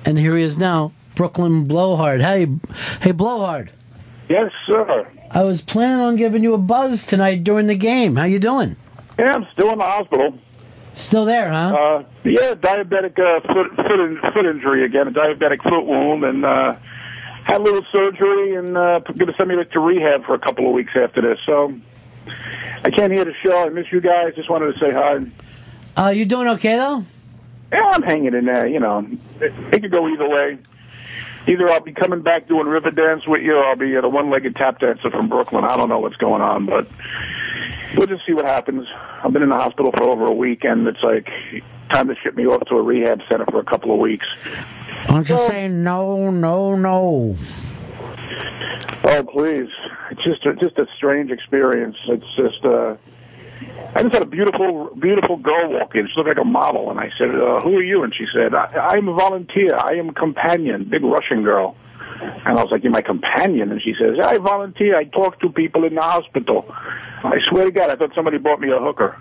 [0.06, 2.22] and here he is now, Brooklyn Blowhard.
[2.22, 2.48] Hey,
[3.02, 3.72] hey, Blowhard.
[4.30, 5.07] Yes, sir.
[5.31, 8.15] I was planning on giving you a buzz tonight during the game.
[8.15, 8.75] How you doing?
[9.19, 10.37] Yeah, I'm still in the hospital.
[10.93, 11.75] Still there, huh?
[11.75, 16.43] Uh, yeah, diabetic uh, foot foot, in, foot injury again, a diabetic foot wound, and
[16.43, 16.75] uh,
[17.43, 20.67] had a little surgery, and uh, going to send me to rehab for a couple
[20.67, 21.39] of weeks after this.
[21.45, 21.73] So
[22.83, 23.65] I can't hear the show.
[23.65, 24.33] I miss you guys.
[24.35, 25.19] Just wanted to say hi.
[25.95, 27.03] Uh, you doing okay though?
[27.71, 28.65] Yeah, I'm hanging in there.
[28.65, 29.07] You know,
[29.41, 30.57] it, it could go either way.
[31.47, 34.09] Either I'll be coming back doing river dance with you, or I'll be at a
[34.09, 35.63] one-legged tap dancer from Brooklyn.
[35.63, 36.87] I don't know what's going on, but
[37.95, 38.87] we'll just see what happens.
[39.23, 41.29] I've been in the hospital for over a week, and it's like
[41.89, 44.25] time to ship me off to a rehab center for a couple of weeks.
[45.07, 47.35] I'm just you say no, no, no?
[49.05, 49.69] Oh, please!
[50.11, 51.95] It's just a, just a strange experience.
[52.07, 52.65] It's just.
[52.65, 52.97] uh
[53.95, 56.07] I just had a beautiful, beautiful girl walk in.
[56.07, 58.53] She looked like a model, and I said, uh, "Who are you?" And she said,
[58.53, 59.76] I, "I'm a volunteer.
[59.76, 61.76] I am a companion." Big Russian girl.
[62.19, 64.95] And I was like, "You're my companion?" And she says, "I volunteer.
[64.95, 66.65] I talk to people in the hospital."
[67.23, 69.18] I swear to God, I thought somebody bought me a hooker.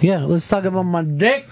[0.00, 1.48] Yeah, let's talk about my dick.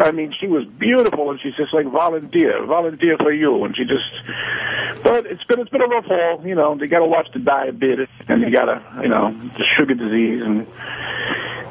[0.00, 3.84] I mean, she was beautiful, and she's just like volunteer, volunteer for you, and she
[3.84, 5.02] just.
[5.02, 6.76] But it's been it's been a rough haul, you know.
[6.76, 10.42] They got to watch the diabetes, and they got to, you know, the sugar disease,
[10.42, 10.66] and.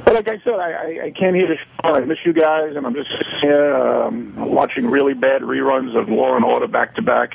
[0.03, 1.95] But like I said, I, I, I can't hear the show.
[1.95, 3.11] I miss you guys, and I'm just
[3.56, 7.34] um, watching really bad reruns of Law and Order back to back.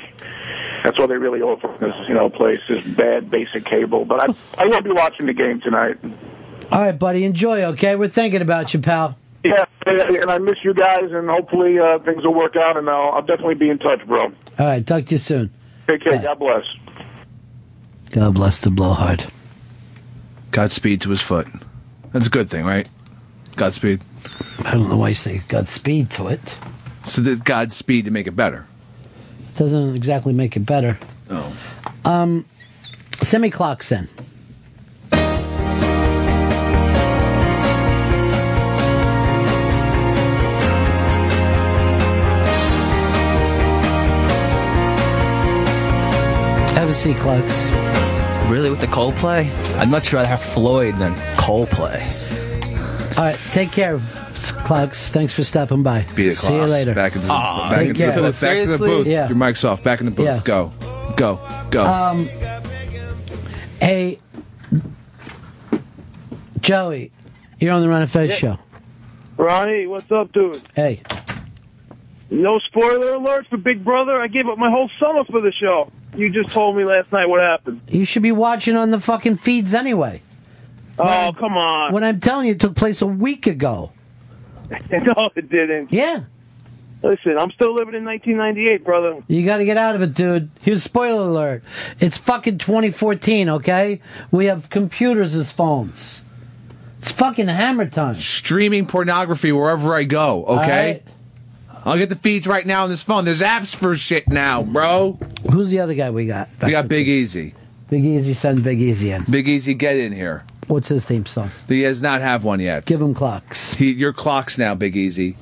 [0.83, 4.05] That's what they really offer this, you know, place this bad basic cable.
[4.05, 5.97] But I I won't be watching the game tonight.
[6.71, 7.63] All right, buddy, enjoy.
[7.63, 9.17] Okay, we're thinking about you, pal.
[9.43, 13.11] Yeah, and I miss you guys, and hopefully uh, things will work out, and I'll,
[13.11, 14.25] I'll definitely be in touch, bro.
[14.25, 15.51] All right, talk to you soon.
[15.87, 16.19] Take care.
[16.19, 16.63] God bless.
[18.11, 19.27] God bless the blowhard.
[20.51, 21.47] Godspeed to his foot.
[22.11, 22.89] That's a good thing, right?
[23.55, 24.01] Godspeed.
[24.65, 26.57] I don't know why you say Godspeed to it.
[27.03, 28.67] So that Godspeed to make it better.
[29.55, 30.97] Doesn't exactly make it better.
[31.29, 31.55] Oh.
[32.05, 32.45] Um,
[33.23, 34.07] semi clocks in.
[46.77, 47.65] Have a seat, clocks.
[48.51, 49.49] Really, with the Coldplay?
[49.77, 52.03] I'd much rather have Floyd than Coldplay.
[53.17, 53.99] All right, take care,
[54.63, 55.09] clocks.
[55.09, 56.05] Thanks for stopping by.
[56.15, 56.93] Beat it, See you later.
[56.93, 58.13] Back into the, Aw, back take into the, care.
[58.13, 58.87] back to the Seriously?
[58.89, 59.07] booth.
[59.07, 59.27] Yeah.
[59.27, 59.83] Your mic's off.
[59.83, 60.25] Back in the booth.
[60.27, 60.39] Yeah.
[60.45, 60.71] Go.
[61.15, 61.39] Go.
[61.71, 61.83] Go.
[61.83, 62.29] Um,
[63.81, 64.19] hey,
[66.61, 67.11] Joey,
[67.59, 68.35] you're on the Ron and Fez Yeah.
[68.55, 68.59] show.
[69.37, 70.61] Ronnie, what's up, dude?
[70.75, 71.01] Hey.
[72.29, 74.21] No spoiler alert for Big Brother.
[74.21, 75.91] I gave up my whole summer for the show.
[76.17, 77.81] You just told me last night what happened.
[77.87, 80.21] You should be watching on the fucking feeds anyway.
[80.97, 81.93] Oh, come on.
[81.93, 83.91] When I'm telling you, it took place a week ago.
[84.91, 85.93] no, it didn't.
[85.93, 86.23] Yeah.
[87.03, 89.23] Listen, I'm still living in 1998, brother.
[89.27, 90.49] You got to get out of it, dude.
[90.61, 91.63] Here's a spoiler alert.
[91.99, 94.01] It's fucking 2014, okay?
[94.31, 96.25] We have computers as phones.
[96.97, 98.15] It's fucking hammer time.
[98.15, 100.45] Streaming pornography wherever I go.
[100.45, 101.03] Okay.
[101.05, 101.13] All
[101.87, 103.23] I'll get the feeds right now on this phone.
[103.23, 105.17] There's apps for shit now, bro.
[105.49, 106.49] Who's the other guy we got?
[106.61, 107.53] We got Big Easy.
[107.89, 109.23] Big Easy, send Big Easy in.
[109.31, 110.43] Big Easy, get in here.
[110.67, 111.49] What's his theme song?
[111.69, 112.85] He does not have one yet.
[112.85, 113.73] Give him clocks.
[113.73, 115.37] He, your clocks now, Big Easy.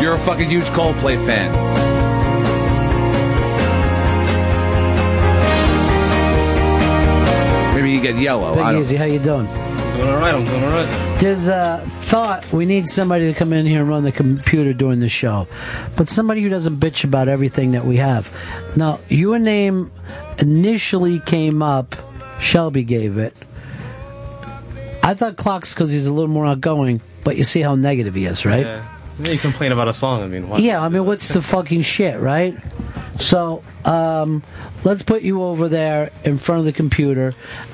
[0.00, 1.52] You're a fucking huge Coldplay fan.
[7.74, 8.54] Maybe you get yellow.
[8.54, 8.82] Big I don't.
[8.82, 9.46] Easy, how you doing?
[9.46, 10.32] Doing all right.
[10.32, 11.05] I'm doing all right.
[11.18, 15.00] There's a thought we need somebody to come in here and run the computer during
[15.00, 15.48] the show,
[15.96, 18.30] but somebody who doesn't bitch about everything that we have.
[18.76, 19.90] Now, your name
[20.38, 21.96] initially came up.
[22.38, 23.34] Shelby gave it.
[25.02, 28.26] I thought clocks because he's a little more outgoing, but you see how negative he
[28.26, 28.64] is, right?
[28.64, 28.86] Yeah.
[29.18, 30.22] Yeah, you complain about a song.
[30.22, 30.46] I mean?
[30.58, 32.54] Yeah, I mean, what's the fucking shit, right?
[33.18, 34.42] So, um,
[34.84, 37.32] let's put you over there in front of the computer,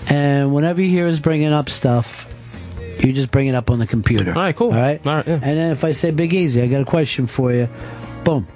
[0.08, 2.31] and whenever you hear us bringing up stuff,
[3.02, 4.30] you just bring it up on the computer.
[4.34, 4.72] All right, cool.
[4.72, 5.04] All right?
[5.06, 5.34] All right, yeah.
[5.34, 7.68] And then if I say Big Easy, I got a question for you,
[8.24, 8.46] boom.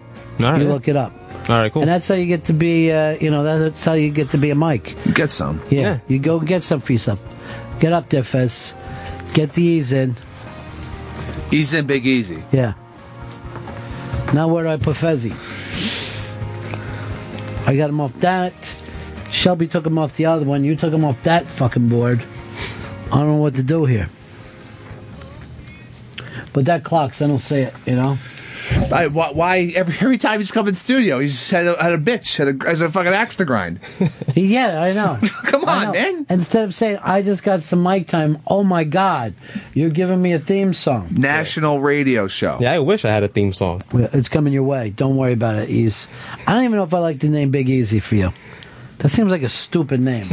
[0.40, 0.73] All right, you yeah.
[0.73, 1.12] look it up.
[1.48, 1.82] All right, cool.
[1.82, 4.39] And that's how you get to be, uh, you know, that's how you get to
[4.39, 4.97] be a mic.
[5.14, 5.60] Get some.
[5.70, 5.98] Yeah, Yeah.
[6.09, 7.20] you go get some for yourself.
[7.81, 8.74] Get up there, Fez.
[9.35, 10.16] Get the ease in.
[11.51, 12.43] He's in Big Easy.
[12.51, 12.74] Yeah.
[14.35, 15.32] Now where do I put Fezzy?
[17.66, 18.52] I got him off that.
[19.31, 20.64] Shelby took him off the other one.
[20.64, 22.24] You took him off that fucking board.
[23.12, 24.09] I don't know what to do here.
[26.56, 28.16] But that clocks, I don't say it, you know?
[28.90, 31.98] I, why, why every, every time he's come in studio, he's had a, had a
[31.98, 33.78] bitch, had a, has a fucking axe to grind.
[34.34, 35.18] yeah, I know.
[35.44, 35.92] Come I on, know.
[35.92, 36.26] man.
[36.30, 39.34] Instead of saying, I just got some mic time, oh my God,
[39.74, 41.08] you're giving me a theme song.
[41.10, 42.56] National radio show.
[42.58, 43.82] Yeah, I wish I had a theme song.
[43.92, 44.88] It's coming your way.
[44.88, 46.08] Don't worry about it, Ease.
[46.46, 48.32] I don't even know if I like the name Big Easy for you.
[49.00, 50.24] That seems like a stupid name.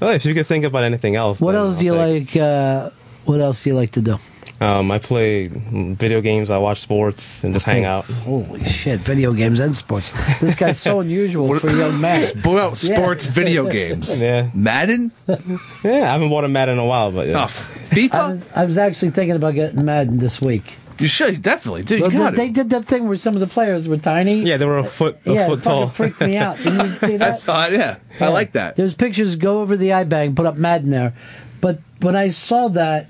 [0.00, 1.40] Well, if you could think about anything else.
[1.40, 2.42] What else I'll do you take- like?
[2.42, 2.90] Uh,
[3.24, 4.18] what else do you like to do?
[4.60, 6.50] Um, I play mm, video games.
[6.50, 8.06] I watch sports and just hang out.
[8.06, 8.98] Holy shit!
[8.98, 10.10] Video games and sports.
[10.40, 12.18] This guy's so unusual for a young man.
[12.44, 13.32] Well, sports Yeah.
[13.32, 14.20] video games.
[14.28, 14.50] Yeah.
[14.54, 15.12] Madden?
[15.28, 15.36] Yeah,
[15.84, 17.34] I haven't bought a Madden in a while, but yeah.
[17.42, 18.14] Oh, FIFA?
[18.14, 20.74] I was, I was actually thinking about getting Madden this week.
[20.98, 21.98] You should definitely, dude.
[22.00, 22.54] You Well, got they, they it.
[22.54, 24.40] did that thing where some of the players were tiny.
[24.42, 25.86] Yeah, they were a foot a yeah, foot it fucking tall.
[25.88, 26.56] freaked me out.
[26.56, 27.28] Didn't you see that?
[27.28, 27.74] I saw it.
[27.74, 28.74] Yeah, I like that.
[28.74, 29.36] There's pictures.
[29.36, 31.14] Go over the iBang, put up Madden there.
[31.60, 33.06] But when I saw that,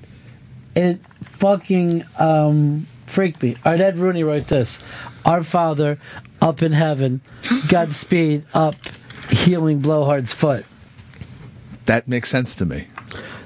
[0.76, 3.56] it fucking um, freaked me.
[3.64, 4.82] Right, Ed Rooney wrote this:
[5.24, 5.98] "Our Father,
[6.40, 7.20] up in heaven,
[7.68, 8.76] Godspeed, up,
[9.30, 10.66] healing Blowhard's foot."
[11.86, 12.88] That makes sense to me.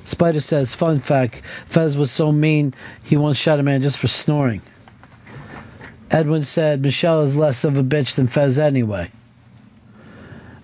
[0.05, 4.09] Spider says, "Fun fact: Fez was so mean he once shot a man just for
[4.09, 4.63] snoring."
[6.11, 9.11] Edwin said, "Michelle is less of a bitch than Fez anyway."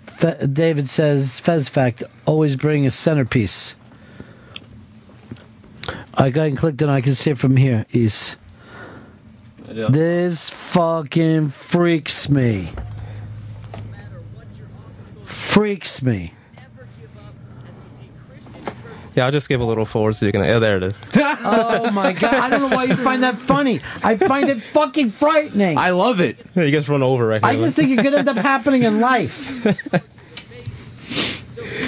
[0.06, 3.74] Fe- David says, "Fez fact: always bring a centerpiece."
[6.19, 6.89] I go ahead and click it.
[6.89, 7.86] I can see it from here.
[7.93, 8.36] East.
[9.69, 12.70] This fucking freaks me.
[15.24, 16.35] Freaks me.
[19.15, 20.43] Yeah, I'll just give a little forward so you can.
[20.45, 21.01] Yeah, there it is.
[21.16, 22.35] oh my god!
[22.35, 23.81] I don't know why you find that funny.
[24.03, 25.77] I find it fucking frightening.
[25.77, 26.39] I love it.
[26.55, 27.51] Yeah, you guys run over right here.
[27.51, 29.65] I just think it could end up happening in life.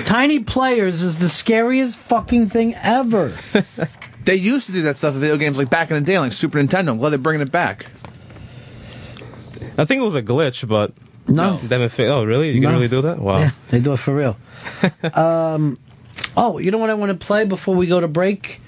[0.07, 3.31] Tiny players is the scariest fucking thing ever.
[4.25, 6.33] They used to do that stuff in video games like back in the day, like
[6.33, 6.91] Super Nintendo.
[6.91, 7.87] I'm glad they're bringing it back.
[9.79, 10.93] I think it was a glitch, but
[11.27, 11.57] No.
[11.57, 12.51] they haven't Oh, really?
[12.51, 12.69] You No.
[12.69, 13.19] can really do that?
[13.19, 13.39] Wow.
[13.39, 14.37] Yeah, they do it for real.
[15.15, 15.79] um,
[16.37, 18.61] oh, you know what I want to play before we go to break?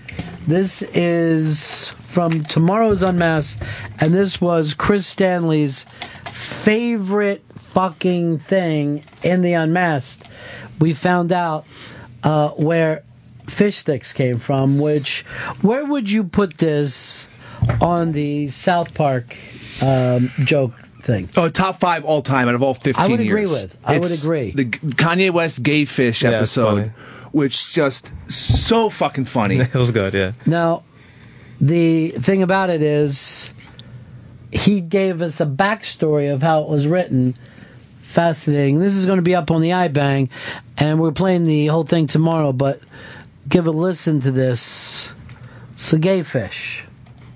[0.47, 3.63] This is from tomorrow's Unmasked,
[4.01, 5.85] and this was Chris Stanley's
[6.31, 10.25] favorite fucking thing in the Unmasked.
[10.81, 11.65] We found out
[12.23, 13.03] uh, where
[13.53, 14.79] fish sticks came from.
[14.79, 15.23] Which,
[15.63, 17.27] where would you put this
[17.81, 19.37] on the South Park
[19.83, 20.73] um, joke
[21.03, 21.29] thing?
[21.37, 23.29] Oh, top five all time out of all 15 I would years.
[23.53, 23.79] agree with.
[23.85, 24.51] I would agree.
[24.53, 26.89] The Kanye West gay fish Yeah, episode,
[27.33, 29.57] which just so fucking funny.
[29.61, 30.33] it was good, yeah.
[30.47, 30.83] Now,
[31.61, 33.53] the thing about it is,
[34.51, 37.37] he gave us a backstory of how it was written.
[38.03, 38.79] Fascinating.
[38.79, 40.29] This is going to be up on the iBang,
[40.77, 42.53] and we're playing the whole thing tomorrow.
[42.53, 42.81] But
[43.53, 45.13] give a listen to this.
[45.73, 46.87] It's a gay fish.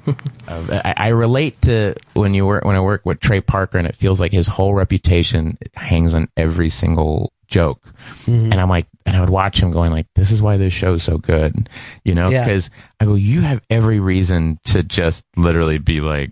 [0.48, 3.88] Uh, I, I relate to when you work when I work with Trey Parker, and
[3.88, 7.82] it feels like his whole reputation hangs on every single joke.
[8.26, 8.52] Mm-hmm.
[8.52, 11.02] And I'm like, and I would watch him going like, "This is why this show's
[11.02, 11.68] so good,"
[12.04, 12.30] you know?
[12.30, 12.44] Yeah.
[12.44, 12.70] Because
[13.00, 16.30] I go, you have every reason to just literally be like,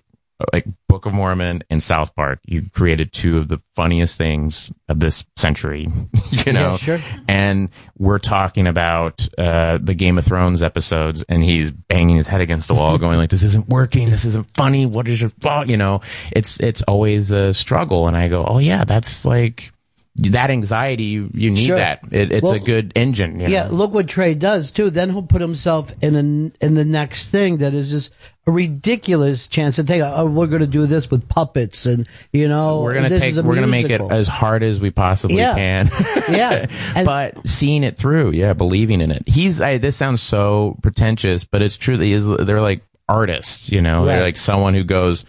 [0.53, 2.39] like Book of Mormon and South Park.
[2.47, 5.89] You created two of the funniest things of this century,
[6.31, 6.71] you know.
[6.71, 6.99] Yeah, sure.
[7.27, 12.41] And we're talking about uh, the Game of Thrones episodes, and he's banging his head
[12.41, 14.09] against the wall, going like, "This isn't working.
[14.11, 14.87] This isn't funny.
[14.87, 16.01] What is your fault?" You know,
[16.31, 18.07] it's it's always a struggle.
[18.07, 19.73] And I go, "Oh yeah, that's like."
[20.17, 21.77] That anxiety, you, you need Sure.
[21.77, 22.05] that.
[22.13, 23.41] It, it's Well, a good engine.
[23.41, 23.53] You know?
[23.53, 24.89] Yeah, look what Trey does too.
[24.89, 28.13] Then he'll put himself in an, in the next thing that is just
[28.47, 30.03] a ridiculous chance to take.
[30.03, 33.55] Oh, we're going to do this with puppets, and you know, we're gonna take we're
[33.55, 35.55] gonna make it as hard as we possibly Yeah.
[35.55, 35.91] can.
[36.29, 36.67] Yeah,
[37.05, 39.29] but seeing it through yeah believing in it.
[39.29, 43.83] He's I, this sounds so pretentious but it's true he is they're like artists you
[43.83, 44.07] know?
[44.07, 45.27] They're like someone who goes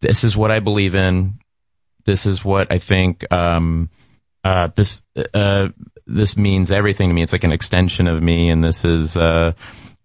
[0.00, 1.34] this is what i believe in.
[2.06, 3.90] This is what i think um
[4.42, 5.02] uh this
[5.34, 5.68] uh
[6.06, 7.22] this means everything to me.
[7.22, 9.52] It's like an extension of me and this is uh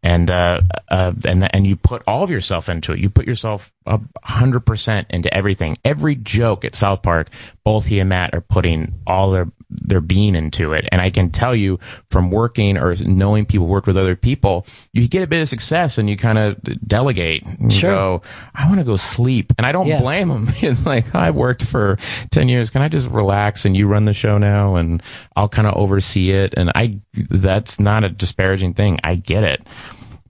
[0.03, 2.99] and uh, uh, and and you put all of yourself into it.
[2.99, 5.77] You put yourself a hundred percent into everything.
[5.85, 7.29] Every joke at South Park,
[7.63, 10.87] both he and Matt are putting all their their being into it.
[10.91, 11.79] And I can tell you
[12.09, 15.97] from working or knowing people work with other people, you get a bit of success
[15.97, 17.43] and you kind of delegate.
[17.45, 17.91] And Sure.
[17.91, 18.21] go,
[18.53, 20.01] I want to go sleep, and I don't Yeah.
[20.01, 20.49] blame them.
[20.61, 21.97] It's like I worked for
[22.29, 22.69] ten years.
[22.69, 25.01] Can I just relax and you run the show now, and
[25.35, 26.53] I'll kind of oversee it.
[26.57, 28.99] And I that's not a disparaging thing.
[29.03, 29.65] I get it.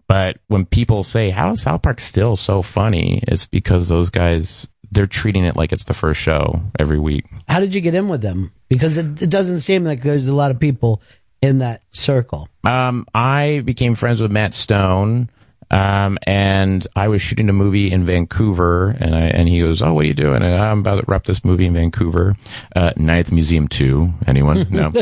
[0.08, 3.24] But when people say, how is South Park still so funny?
[3.30, 7.26] It's because those guys, they're treating it like it's the first show every week.
[7.48, 8.52] How did you get in with them?
[8.70, 11.02] Because it, it doesn't seem like there's a lot of people
[11.42, 12.48] in that circle.
[12.64, 15.30] Um, I became friends with Matt Stone.
[15.72, 19.94] Um, and I was shooting a movie in Vancouver and I, and he goes, Oh,
[19.94, 20.44] what are you doing?
[20.44, 22.36] And I'm about to wrap this movie in Vancouver.
[22.76, 24.14] Uh, the Museum 2.
[24.28, 24.68] Anyone?
[24.70, 24.88] No.
[24.88, 24.94] um,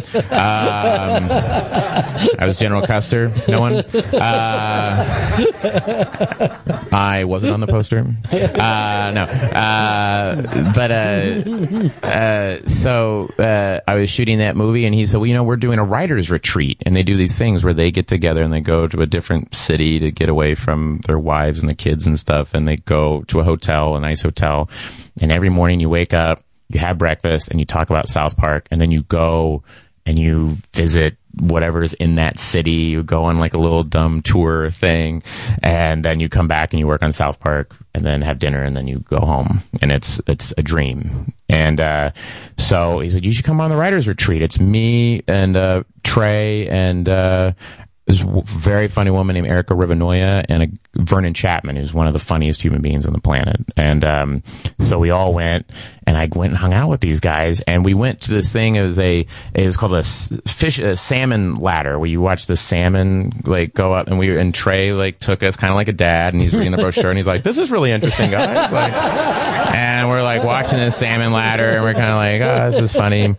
[2.40, 3.32] I was General Custer.
[3.48, 3.78] No one?
[3.78, 5.06] Uh,
[6.92, 8.06] I wasn't on the poster.
[8.32, 9.24] Uh, no.
[9.24, 15.28] Uh, but, uh, uh, so, uh, I was shooting that movie and he said, well,
[15.28, 18.08] you know, we're doing a writer's retreat and they do these things where they get
[18.08, 21.70] together and they go to a different city to get away from their wives and
[21.70, 22.54] the kids and stuff.
[22.54, 24.70] And they go to a hotel, a nice hotel.
[25.22, 28.68] And every morning you wake up, you have breakfast and you talk about South Park
[28.72, 29.64] and then you go
[30.06, 32.72] and you visit whatever's in that city.
[32.72, 35.24] You go on like a little dumb tour thing
[35.62, 38.64] and then you come back and you work on South Park and then have dinner
[38.64, 41.34] and then you go home and it's, it's a dream.
[41.48, 42.12] And, uh,
[42.58, 44.42] so he said, you should come on the writer's retreat.
[44.42, 47.54] It's me and, uh, Trey and, uh,
[48.10, 50.68] this very funny woman named Erica Rivinoja and a
[51.00, 53.58] Vernon Chatman, who's one of the funniest human beings on the planet.
[53.78, 54.44] And um,
[54.80, 55.70] so we all went,
[56.08, 58.76] and I went and hung out with these guys, and we went to this thing.
[58.76, 62.56] It was a it was called a fish a salmon ladder, where you watch the
[62.56, 65.94] salmon like go up, and we and Trey like took us kind of like a
[65.94, 68.94] dad, and he's reading the brochure, and he's like, "This is really interesting, guys." Like,
[69.76, 72.94] and we're like watching this salmon ladder, and we're kind of like, "Oh, this is
[72.94, 73.36] funny."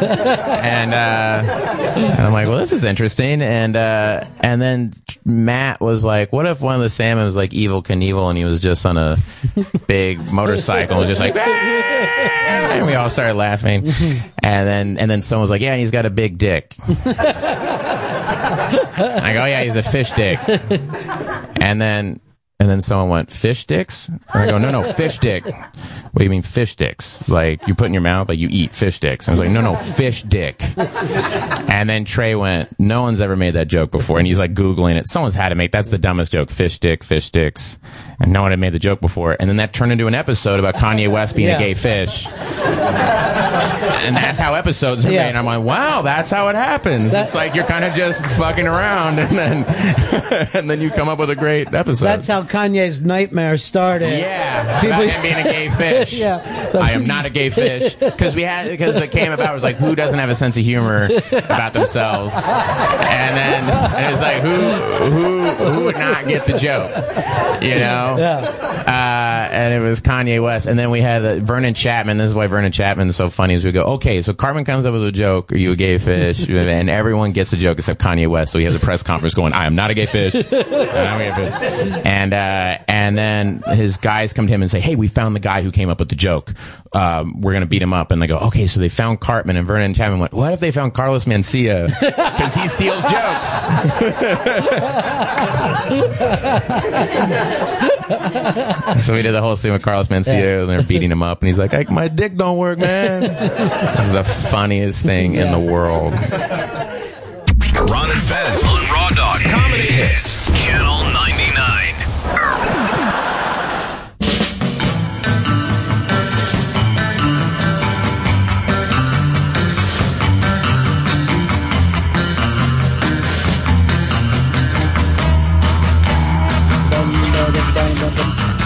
[0.00, 1.42] and uh,
[1.96, 3.42] and I'm like, well, this is interesting.
[3.42, 4.92] And uh, and then
[5.24, 8.44] Matt was like, what if one of the salmon was like Evel Knievel and he
[8.44, 9.16] was just on a
[9.86, 13.86] big motorcycle and just like, and we all started laughing.
[14.42, 16.74] And then and then someone was like, yeah, and he's got a big dick.
[18.96, 20.38] I go, oh, yeah, he's a fish dick.
[21.60, 22.20] And then
[22.60, 24.08] and then someone went, fish dicks?
[24.08, 25.44] And I go, no, no, fish dick.
[25.44, 27.28] What do you mean fish dicks?
[27.28, 29.28] Like you put in your mouth, like you eat fish dicks.
[29.28, 30.62] I was like, no, no, fish dick.
[30.76, 34.18] And then Trey went, no one's ever made that joke before.
[34.18, 35.08] And he's like Googling it.
[35.08, 36.50] Someone's had to make, that's the dumbest joke.
[36.50, 37.78] Fish dick, fish dicks.
[38.24, 39.36] And no one had made the joke before.
[39.38, 41.56] And then that turned into an episode about Kanye West being Yeah.
[41.56, 42.26] a gay fish.
[42.26, 45.24] And that's how episodes are Yeah.
[45.24, 45.28] made.
[45.30, 47.12] And I'm like, wow, that's how it happens.
[47.12, 49.64] it's like you're kind of just fucking around and then,
[50.54, 52.04] and then you come up with a great episode.
[52.06, 54.18] That's how Kanye's nightmare started.
[54.18, 56.14] Yeah, People- about him being a gay fish.
[56.14, 56.70] yeah.
[56.80, 59.62] I am not a gay fish because we had because it came about it was
[59.62, 64.40] like who doesn't have a sense of humor about themselves, and then and it's like
[64.40, 64.50] who
[65.10, 66.90] who who would not get the joke,
[67.62, 68.13] you know?
[68.18, 72.18] Uh, and it was Kanye West, and then we had uh, Vernon Chatman.
[72.18, 73.54] This is why Vernon Chatman is so funny.
[73.54, 75.98] Is we go okay, so Cartman comes up with a joke, are you a gay
[75.98, 76.48] fish?
[76.48, 78.52] and everyone gets a joke except Kanye West.
[78.52, 80.34] So he has a press conference going, I am not a gay fish.
[80.34, 82.02] I'm not a gay fish.
[82.04, 85.40] And uh, and then his guys come to him and say, Hey, we found the
[85.40, 86.52] guy who came up with the joke.
[86.92, 88.10] Um, we're gonna beat him up.
[88.10, 90.70] And they go, Okay, so they found Cartman and Vernon Chapman went, What if they
[90.70, 91.90] found Carlos Mencia?
[92.34, 93.60] Because he steals jokes.
[99.00, 101.48] so we did the whole scene with Carlos Mencia, and they're beating him up, and
[101.48, 105.58] he's like, "I- "My dick don't work, man." this is the funniest thing in the
[105.58, 106.12] world.
[107.90, 108.62] Ron and Fez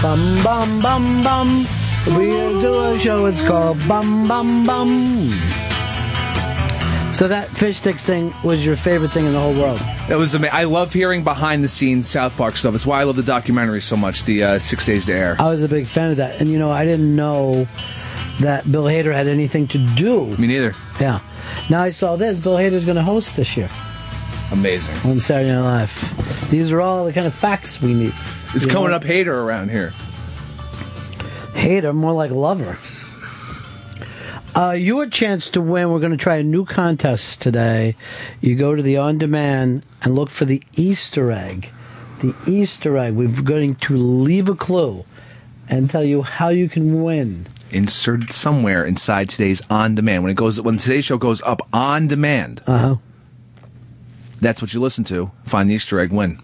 [0.08, 1.66] Bum bum bum bum.
[2.16, 3.26] We'll do a show.
[3.26, 4.88] It's called Bum Bum Bum.
[7.12, 9.78] So that fish sticks thing was your favorite thing in the whole world.
[10.08, 10.56] It was amazing.
[10.56, 12.74] I love hearing behind the scenes South Park stuff.
[12.74, 14.24] It's why I love the documentary so much.
[14.24, 15.36] The uh, Six Days to Air.
[15.38, 17.68] I was a big fan of that, and you know, I didn't know
[18.40, 20.24] that Bill Hader had anything to do.
[20.38, 20.74] Me neither.
[20.98, 21.20] Yeah.
[21.68, 22.40] Now I saw this.
[22.40, 23.68] Bill Hader's going to host this year
[24.52, 24.96] Amazing.
[25.04, 26.48] on Saturday Night Live.
[26.50, 28.14] These are all the kind of facts we need.
[28.54, 28.96] It's You coming know?
[28.96, 29.92] up hater around here.
[31.54, 32.78] Hater, more like lover.
[34.54, 35.90] Uh, your chance to win.
[35.90, 37.94] We're going to try a new contest today.
[38.40, 41.70] You go to the on demand and look for the Easter egg.
[42.20, 43.14] The Easter egg.
[43.14, 45.04] We're going to leave a clue
[45.68, 47.46] and tell you how you can win.
[47.70, 50.22] Inserted somewhere inside today's on demand.
[50.22, 52.96] When it goes, when today's show goes up on demand, Uh huh.
[54.40, 55.30] that's what you listen to.
[55.44, 56.10] Find the Easter egg.
[56.12, 56.38] Win.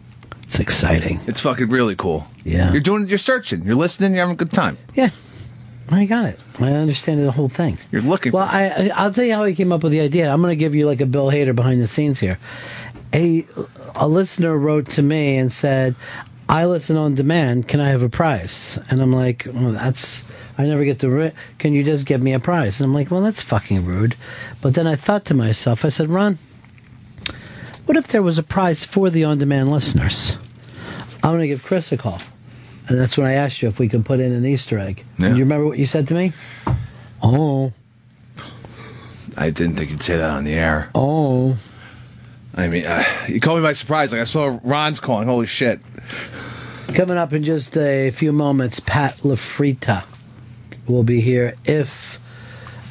[0.45, 1.21] It's exciting.
[1.27, 2.27] It's fucking really cool.
[2.45, 2.71] Yeah.
[2.71, 3.09] You're doing.
[3.09, 3.65] You're searching.
[3.65, 4.13] You're listening.
[4.13, 4.77] You're having a good time.
[4.95, 5.09] Yeah.
[5.91, 6.41] I got it.
[6.61, 7.79] I understand the whole thing.
[7.91, 8.33] You're looking.
[8.33, 10.31] Well, I, I I'll tell you how I came up with the idea.
[10.31, 12.39] I'm going to give you like a Bill Hader behind the scenes here.
[13.15, 13.47] A
[13.95, 15.95] a listener wrote to me and said,
[16.49, 17.69] "I listen on demand.
[17.69, 20.25] Can I have a prize?" And I'm like, "Well, that's
[20.59, 21.11] I never get the.
[21.11, 24.15] Ri- Can you just give me a prize?" And I'm like, "Well, that's fucking rude."
[24.63, 26.39] But then I thought to myself, I said, "Ron,
[27.87, 30.37] what if there was a prize for the on demand listeners?"
[31.23, 32.21] I'm going to give Chris a call.
[32.87, 35.07] And that's when I asked you if we could put in an Easter egg.
[35.19, 35.29] Yeah.
[35.29, 36.35] And you remember what you said to me?
[37.23, 37.73] Oh.
[39.35, 40.91] I didn't think you'd say that on the air.
[40.95, 41.57] Oh.
[42.55, 44.13] I mean, uh, you caught me by surprise.
[44.13, 45.27] Like I saw Ron's calling.
[45.27, 45.81] Holy shit!
[46.89, 50.05] Coming up in just a few moments, Pat LaFrieda
[50.87, 51.57] will be here.
[51.65, 52.21] If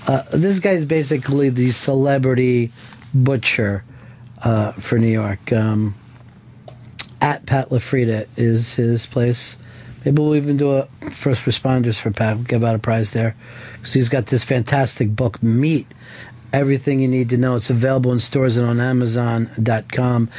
[0.10, 2.74] uh, this guy's basically the celebrity
[3.14, 3.86] butcher
[4.44, 5.52] uh, for New York.
[5.52, 5.96] Um,
[7.22, 9.56] at Pat LaFrieda is his place.
[10.04, 12.44] Maybe we'll even do a first responders for Pat.
[12.44, 13.36] Give out a prize there
[13.78, 15.88] because he's got this fantastic book, Meat.
[16.52, 17.56] Everything you need to know.
[17.56, 20.30] It's available in stores and on Amazon.com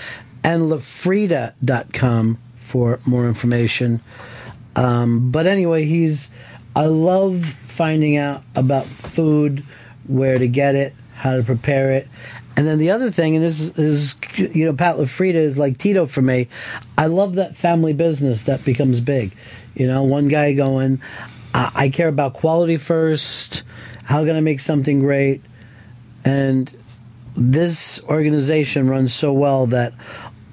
[0.45, 4.01] and LaFrieda.com for more information.
[4.77, 6.31] Um, but anyway, he's.
[6.77, 9.65] I love finding out about food,
[10.07, 12.09] where to get it, how to prepare it.
[12.57, 16.07] And then the other thing, and this is, you know, Pat LaFrieda is like Tito
[16.07, 16.49] for me.
[16.97, 19.33] I love that family business that becomes big.
[19.75, 21.01] You know, one guy going,
[21.53, 23.65] I, I care about quality first.
[24.05, 25.43] How can I make something great?
[26.25, 26.71] And
[27.37, 29.93] this organization runs so well that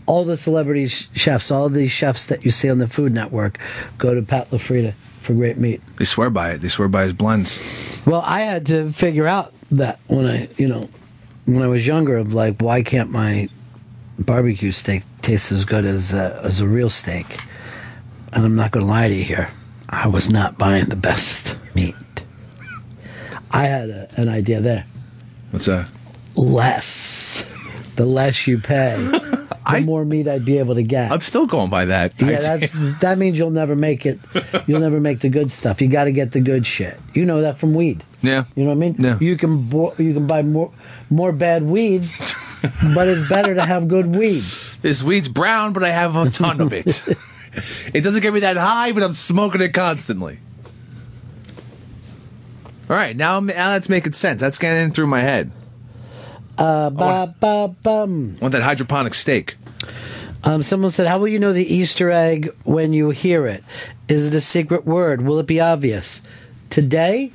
[0.07, 3.59] all the celebrity sh- chefs, all these chefs that you see on the Food Network,
[3.99, 5.81] go to Pat LaFrieda for great meat.
[5.97, 6.61] They swear by it.
[6.61, 8.01] They swear by his blends.
[8.05, 10.89] Well, I had to figure out that when I, you know,
[11.55, 13.49] when I was younger, of like, why can't my
[14.19, 17.37] barbecue steak taste as good as uh, as a real steak?
[18.33, 19.49] And I'm not going to lie to you here,
[19.89, 21.95] I was not buying the best meat.
[23.51, 24.85] I had a, an idea there.
[25.51, 25.89] What's that?
[26.37, 27.45] Less,
[27.97, 28.95] the less you pay,
[29.69, 31.11] the more meat I'd be able to get.
[31.11, 32.13] I'm still going by that.
[32.21, 32.71] Yeah, that's
[33.01, 34.19] that means you'll never make it.
[34.65, 35.81] You'll never make the good stuff.
[35.81, 36.97] You got to get the good shit.
[37.13, 38.03] You know that from weed.
[38.21, 38.45] Yeah.
[38.55, 38.95] You know what I mean?
[38.99, 39.17] Yeah.
[39.19, 40.71] You can bo- you can buy more
[41.09, 42.01] more bad weed,
[42.93, 44.43] but it's better to have good weed.
[44.81, 47.03] This weed's brown, but I have a ton of it.
[47.93, 50.39] it doesn't get me that high, but I'm smoking it constantly.
[52.89, 54.41] All right, now, now that's making sense.
[54.41, 55.51] That's getting in through my head.
[56.57, 58.35] Uh, ba ba bum.
[58.39, 59.55] I want that hydroponic steak.
[60.43, 63.63] Um, someone said, "How will you know the Easter egg when you hear it?
[64.09, 65.21] Is it a secret word?
[65.21, 66.21] Will it be obvious?"
[66.69, 67.31] Today,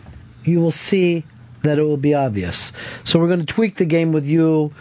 [0.47, 1.25] you will see
[1.63, 2.73] that it will be obvious.
[3.05, 4.73] So we're going to tweak the game with you,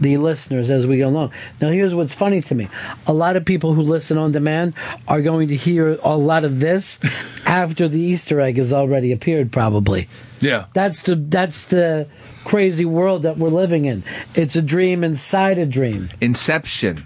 [0.00, 1.32] the listeners, as we go along.
[1.60, 2.68] Now, here's what's funny to me:
[3.06, 4.74] a lot of people who listen on demand
[5.06, 6.98] are going to hear a lot of this
[7.46, 10.08] after the Easter egg has already appeared, probably.
[10.40, 10.66] Yeah.
[10.74, 12.08] That's the that's the
[12.44, 14.02] crazy world that we're living in.
[14.34, 16.10] It's a dream inside a dream.
[16.20, 17.04] Inception.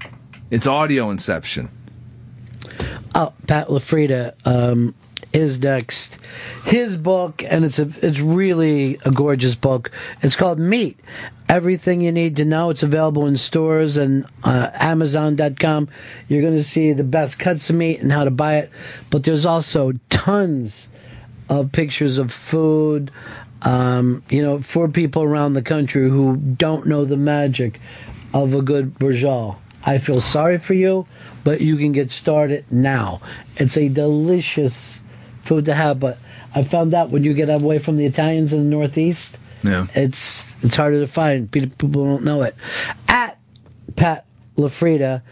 [0.51, 1.69] It's audio inception.
[3.15, 4.95] Oh, Pat LaFrieda um,
[5.37, 6.19] is next.
[6.65, 9.91] His book, and it's a it's really a gorgeous book.
[10.23, 10.99] It's called Meat.
[11.49, 12.71] Everything you need to know.
[12.71, 15.89] It's available in stores and uh, Amazon.com.
[16.27, 18.71] You're going to see the best cuts of meat and how to buy it.
[19.11, 20.91] But there's also tons
[21.49, 23.11] of pictures of food.
[23.63, 27.81] Um, you know, for people around the country who don't know the magic
[28.33, 29.57] of a good braciole.
[29.85, 31.07] I feel sorry for you,
[31.45, 33.21] but you can get started now.
[33.57, 35.03] It's a delicious
[35.47, 36.19] food to have, but
[36.55, 39.87] I found out when you get away from the Italians in the Northeast, Yeah.
[39.95, 41.51] it's it's harder to find.
[41.51, 42.55] People don't know it.
[43.09, 43.39] At
[43.97, 44.25] Pat
[44.57, 45.23] LaFrieda,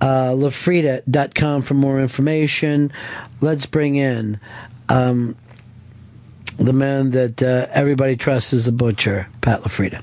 [0.00, 2.90] Uh, LaFrieda.com for more information.
[3.40, 4.40] Let's bring in
[4.88, 5.36] um,
[6.58, 10.00] the man that uh, everybody trusts as a butcher, Pat LaFrieda.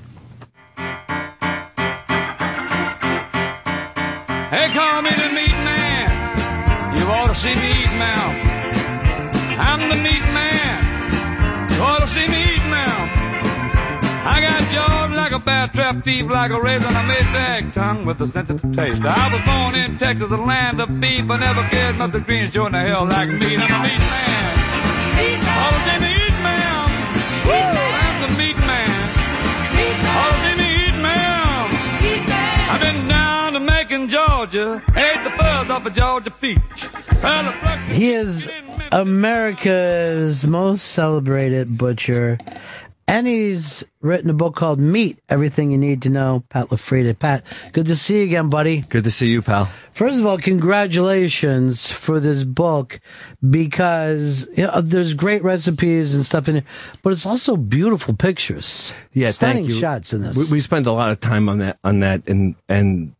[15.72, 19.02] Trap, teeth like a and a Maytag tongue with a sensitive taste.
[19.04, 22.52] I was born in Texas, the land of beef, but never cared much the greens
[22.52, 23.56] showing the hell like me.
[23.56, 24.46] I'm the meat man.
[25.62, 26.88] Ought to see me eat, man.
[27.46, 27.52] Woo!
[27.52, 28.90] I'm the meat man.
[30.16, 31.68] Ought to see me eat, man.
[32.70, 36.88] I've been down to Macon, Georgia, ate the fuzz off a Georgia peach.
[37.22, 38.50] And the pluck- He is
[38.92, 42.38] America's most celebrated butcher,
[43.10, 46.44] and he's written a book called Meat Everything You Need to Know.
[46.48, 47.18] Pat LaFrieda.
[47.18, 48.82] Pat, good to see you again, buddy.
[48.82, 49.64] Good to see you, pal.
[49.90, 53.00] First of all, congratulations for this book
[53.48, 56.64] because you know, there's great recipes and stuff in it,
[57.02, 58.92] but it's also beautiful pictures.
[59.12, 59.80] Yeah, stunning thank you.
[59.80, 60.36] shots in this.
[60.36, 63.16] We, we spend a lot of time on that, on that, and and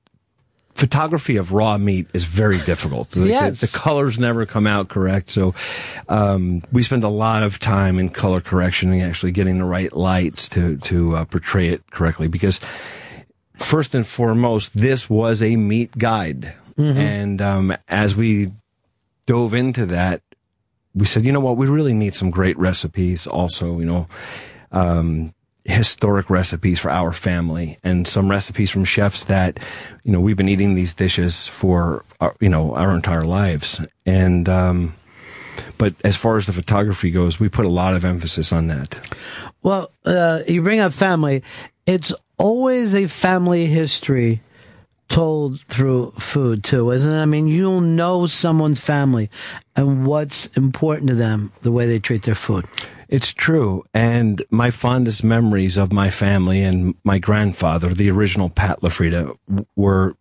[0.74, 3.10] photography of raw meat is very difficult.
[3.10, 3.60] The, Yes.
[3.60, 5.54] the, the colors never come out correct, so
[6.08, 9.92] um, we spend a lot of time in color correction and actually getting the right
[9.94, 12.28] lights to to uh, portray it correctly.
[12.28, 12.60] Because
[13.56, 18.52] first and foremost, this was a meat guide, and um, as we
[19.26, 20.22] dove into that,
[20.94, 23.26] we said, you know what, we really need some great recipes.
[23.26, 24.06] Also, you know.
[24.72, 25.34] Um,
[25.64, 29.60] historic recipes for our family and some recipes from chefs that
[30.04, 34.48] you know we've been eating these dishes for our, you know our entire lives and
[34.48, 34.94] um
[35.76, 38.98] but as far as the photography goes we put a lot of emphasis on that
[39.62, 41.42] Well, uh, you bring up family.
[41.86, 44.40] It's always a family history
[45.08, 47.20] told through food too, isn't it?
[47.20, 49.28] I mean, you'll know someone's family
[49.76, 52.64] and what's important to them, the way they treat their food.
[53.10, 53.82] It's true.
[53.92, 59.34] And my fondest memories of my family and my grandfather, the original Pat LaFrieda,
[59.74, 60.14] were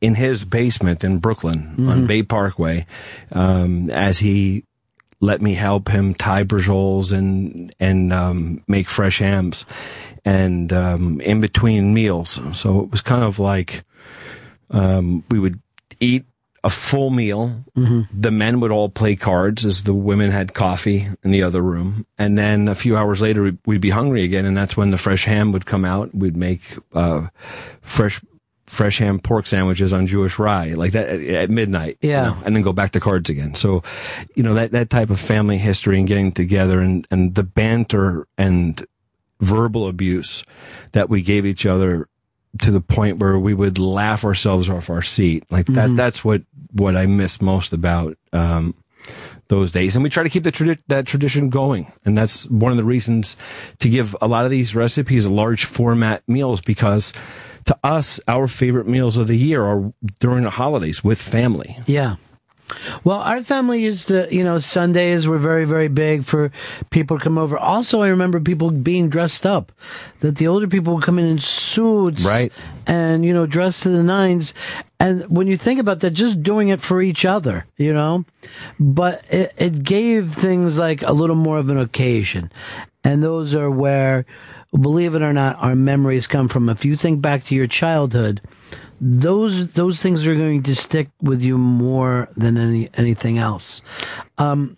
[0.00, 2.06] in his basement in Brooklyn on Mhm.
[2.06, 2.86] Bay Parkway,
[3.32, 4.64] um, as he
[5.20, 9.64] let me help him tie bracioles and, and, um, make fresh hams
[10.24, 12.40] and, um, in between meals.
[12.54, 13.84] So it was kind of like,
[14.70, 15.60] um, we would
[16.00, 16.24] eat
[16.64, 17.64] a full meal.
[17.74, 22.06] The men would all play cards as the women had coffee in the other room.
[22.18, 24.44] And then a few hours later, we'd- we'd be hungry again.
[24.44, 26.14] And that's when the fresh ham would come out.
[26.14, 26.62] We'd make,
[26.94, 27.26] uh,
[27.80, 28.20] fresh,
[28.68, 31.98] fresh ham pork sandwiches on Jewish rye, like that at, at midnight.
[32.00, 32.26] you Yeah.
[32.26, 33.54] know, and then go back to cards again.
[33.54, 33.82] So,
[34.36, 38.28] you know, that, that type of family history and getting together and, and the banter
[38.38, 38.86] and
[39.40, 40.44] verbal abuse
[40.92, 42.06] that we gave each other
[42.60, 45.44] to the point where we would laugh ourselves off our seat.
[45.50, 45.96] Like that's Mhm.
[45.96, 46.42] that's what
[46.72, 48.74] what I miss most about um,
[49.48, 49.96] those days.
[49.96, 51.92] And we try to keep the tradi- that tradition going.
[52.04, 53.36] And that's one of the reasons
[53.80, 57.12] to give a lot of these recipes large format meals because
[57.66, 61.76] to us, our favorite meals of the year are during the holidays with family.
[61.86, 62.16] Yeah.
[63.04, 66.50] Well, our family used to, you know, Sundays were very, very big for
[66.90, 67.58] people to come over.
[67.58, 69.72] Also, I remember people being dressed up,
[70.20, 72.24] that the older people would come in in suits.
[72.24, 72.52] Right.
[72.86, 74.54] And, you know, dressed to the nines.
[74.98, 78.24] And when you think about that, just doing it for each other, you know,
[78.78, 82.50] but it, it gave things like a little more of an occasion.
[83.04, 84.26] And those are where,
[84.72, 86.68] believe it or not, our memories come from.
[86.68, 88.40] If you think back to your childhood,
[89.04, 93.82] those those things are going to stick with you more than any anything else.
[94.38, 94.76] Um,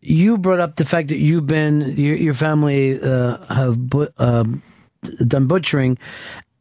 [0.00, 3.78] you brought up the fact that you've been your, your family uh, have
[4.16, 4.62] um
[5.26, 5.98] done butchering,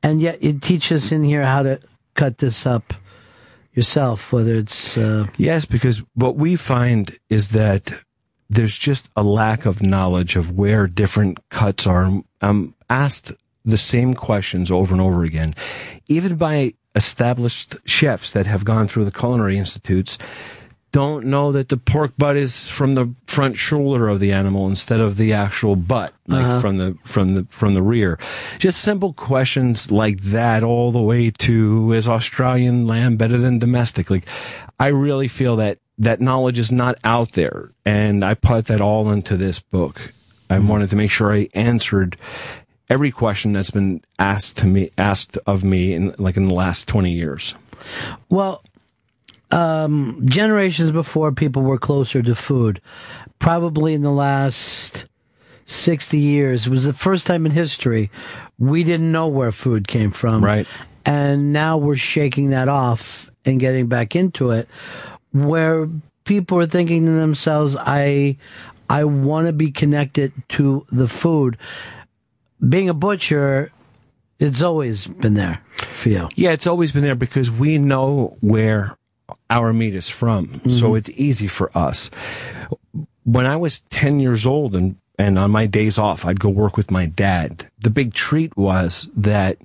[0.03, 1.79] and yet you teach us in here how to
[2.15, 2.93] cut this up
[3.71, 4.33] yourself.
[4.33, 7.93] Whether it's uh, Yes, because what we find is that
[8.49, 12.21] there's just a lack of knowledge of where different cuts are.
[12.41, 13.31] I'm asked
[13.63, 15.53] the same questions over and over again,
[16.07, 20.17] even by established chefs that have gone through the culinary institutes.
[20.93, 24.99] Don't know that the pork butt is from the front shoulder of the animal instead
[24.99, 26.59] of the actual butt, like Uh-huh.
[26.61, 28.17] from the from the from the rear.
[28.57, 34.09] Just simple questions like that, all the way to is Australian lamb better than domestic?
[34.09, 34.25] Like,
[34.79, 39.11] I really feel that that knowledge is not out there, and I put that all
[39.11, 40.13] into this book.
[40.49, 42.15] I wanted to make sure I answered
[42.89, 46.87] every question that's been asked to me, asked of me, in like in the last
[46.87, 47.55] twenty years.
[48.29, 48.63] Well,
[49.51, 52.81] um, generations before people were closer to food.
[53.39, 55.05] Probably in the last
[55.67, 58.09] 60 years, it was the first time in history
[58.57, 60.43] we didn't know where food came from.
[60.43, 60.65] Right.
[61.05, 64.67] and now we're shaking that off and getting back into it,
[65.31, 65.87] where
[66.23, 68.37] people are thinking to themselves, "I,
[68.89, 71.57] I want to be connected to the food."
[72.67, 73.71] Being a butcher,
[74.39, 76.29] it's always been there for you.
[76.35, 78.97] Yeah, it's always been there because we know where
[79.49, 80.61] our meat is from.
[80.65, 80.97] So mm-hmm.
[80.97, 82.09] it's easy for us.
[83.23, 86.77] When I was 10 years old and, and on my days off, I'd go work
[86.77, 87.69] with my dad.
[87.79, 89.57] The big treat was that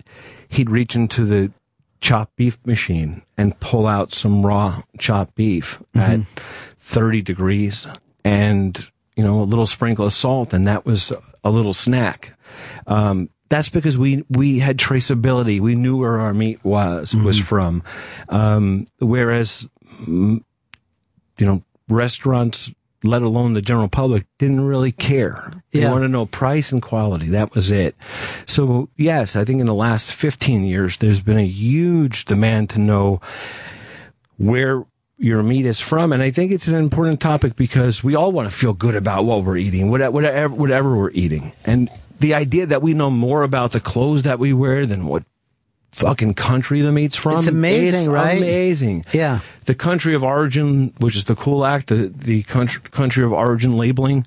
[0.49, 1.53] he'd reach into the
[2.01, 6.23] chopped beef machine and pull out some raw chopped beef mm-hmm.
[6.23, 6.27] at
[6.79, 7.87] 30 degrees
[8.25, 10.53] and, you know, a little sprinkle of salt.
[10.53, 11.13] And that was
[11.45, 12.37] a little snack.
[12.87, 15.61] Um, that's because we, we had traceability.
[15.61, 17.83] We knew where our meat was, was from.
[18.31, 19.69] Um, whereas,
[20.05, 20.43] mm,
[21.39, 22.71] you know, restaurants,
[23.05, 25.53] let alone the general public, didn't really care.
[25.73, 25.91] They Yeah.
[25.91, 27.27] want to know price and quality.
[27.29, 27.95] That was it.
[28.47, 32.79] So yes, I think in the last 15 years, there's been a huge demand to
[32.79, 33.21] know
[34.39, 34.85] where
[35.19, 36.13] your meat is from.
[36.13, 39.25] And I think it's an important topic because we all want to feel good about
[39.25, 41.53] what we're eating, whatever, whatever, whatever we're eating.
[41.65, 41.91] And
[42.23, 45.25] the idea that we know more about the clothes that we wear than what
[45.91, 47.39] fucking country the meat's from.
[47.39, 48.39] It's amazing, It's right?
[48.39, 49.05] Amazing.
[49.13, 49.41] Yeah.
[49.67, 53.77] The country of origin, which is the cool act, the, the country, country of origin
[53.77, 54.25] labeling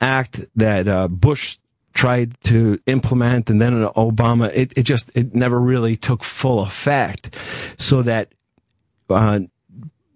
[0.00, 1.58] act that, uh, Bush
[1.94, 7.38] tried to implement and then Obama, it, it just, it never really took full effect
[7.76, 8.32] so that,
[9.08, 9.40] uh,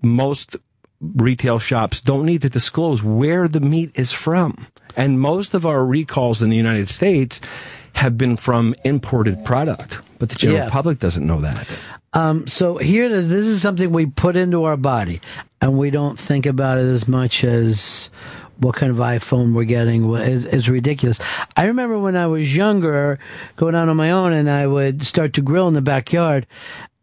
[0.03, 0.57] most
[1.03, 4.67] retail shops don't need to disclose where the meat is from.
[4.97, 7.41] And most of our recalls in the United States
[7.95, 10.71] have been from imported product, but the general Yeah.
[10.71, 11.77] public doesn't know that.
[12.15, 13.29] Um, so here it is.
[13.31, 15.21] This is something we put into our body,
[15.61, 18.11] and we don't think about it as much as
[18.59, 20.09] what kind of iPhone we're getting.
[20.09, 21.19] What is it's ridiculous.
[21.57, 23.19] I remember when I was younger,
[23.57, 26.47] going out on my own, and I would start to grill in the backyard.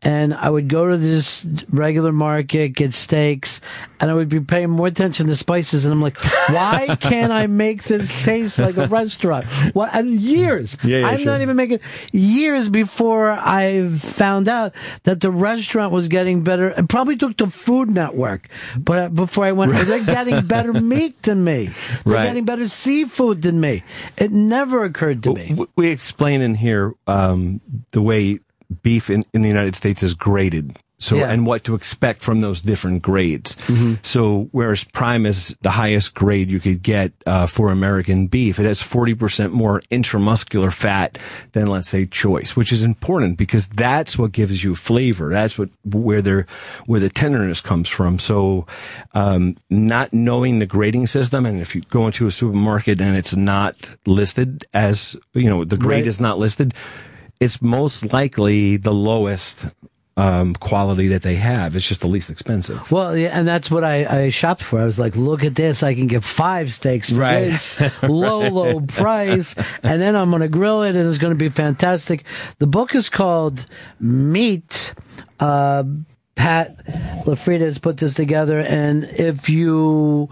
[0.01, 3.59] And I would go to this regular market, get steaks,
[3.99, 5.83] and I would be paying more attention to spices.
[5.83, 6.17] And I'm like,
[6.49, 9.45] why can't I make this taste like a restaurant?
[9.73, 9.93] What?
[9.93, 10.77] And years.
[10.85, 11.25] Yeah, yeah, I'm sure.
[11.33, 11.81] not even making
[12.13, 14.73] years before I found out
[15.03, 16.69] that the restaurant was getting better.
[16.69, 18.47] It probably took the Food Network,
[18.77, 21.65] but before I went, they're getting better meat than me.
[22.05, 22.23] They're Right.
[22.27, 23.83] getting better seafood than me.
[24.17, 25.57] It never occurred to me.
[25.75, 27.59] We explain in here um,
[27.91, 28.39] the way
[28.83, 30.75] beef in, in the United States is graded.
[31.01, 31.29] So, Yeah.
[31.31, 33.55] and what to expect from those different grades.
[34.03, 38.65] So, whereas prime is the highest grade you could get uh, for American beef, it
[38.65, 41.17] has 40% more intramuscular fat
[41.53, 45.29] than, let's say, choice, which is important because that's what gives you flavor.
[45.29, 46.45] That's what, where their,
[46.85, 48.19] where the tenderness comes from.
[48.19, 48.67] So,
[49.13, 53.37] um, not knowing the grading system, and if you go into a supermarket and it's
[53.37, 56.07] not listed as, you know, the grade Right.
[56.07, 56.73] is not listed,
[57.39, 59.65] it's most likely the lowest
[60.17, 61.75] um, quality that they have.
[61.77, 62.91] It's just the least expensive.
[62.91, 64.81] Well, yeah, and that's what I, I shopped for.
[64.81, 65.81] I was like, look at this.
[65.81, 67.39] I can get five steaks for Right.
[67.45, 69.55] this low, low price.
[69.81, 72.25] And then I'm going to grill it and it's going to be fantastic.
[72.57, 73.65] The book is called
[74.01, 74.93] Meat.
[75.39, 75.85] Uh,
[76.35, 76.85] Pat
[77.25, 78.59] LaFrieda has put this together.
[78.59, 80.29] And if you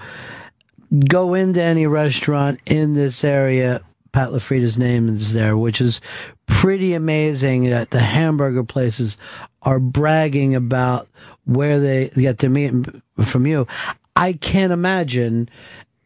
[1.07, 3.81] go into any restaurant in this area,
[4.11, 6.01] Pat LaFrieda's name is there, which is
[6.45, 9.17] pretty amazing that the hamburger places
[9.61, 11.07] are bragging about
[11.45, 12.73] where they get their meat
[13.25, 13.67] from you.
[14.15, 15.49] I can't imagine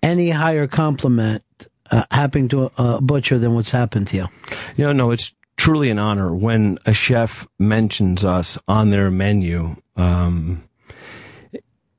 [0.03, 1.43] any higher compliment
[1.89, 4.27] uh, happening to a, a butcher than what's happened to you.
[4.75, 9.75] You know, no, it's truly an honor when a chef mentions us on their menu.
[9.95, 10.67] Um,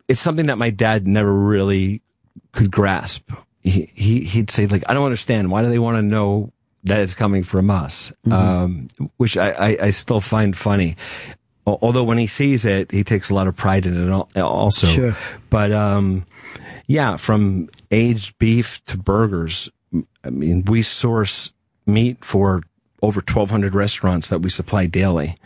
[0.08, 2.02] it's something that my dad never really
[2.52, 3.30] could grasp.
[3.62, 5.51] He, he he'd say like, I don't understand.
[5.51, 6.52] Why do they want to know
[6.84, 8.12] that it's coming from us?
[8.30, 10.97] Um, which I, I, I still find funny.
[11.64, 14.89] Although when he sees it, he takes a lot of pride in it also.
[14.89, 15.16] Sure.
[15.48, 16.26] But, um,
[16.89, 19.70] yeah, from aged beef to burgers.
[20.24, 21.52] I mean, we source
[21.86, 22.62] meat for
[23.01, 25.36] over 1,200 restaurants that we supply daily.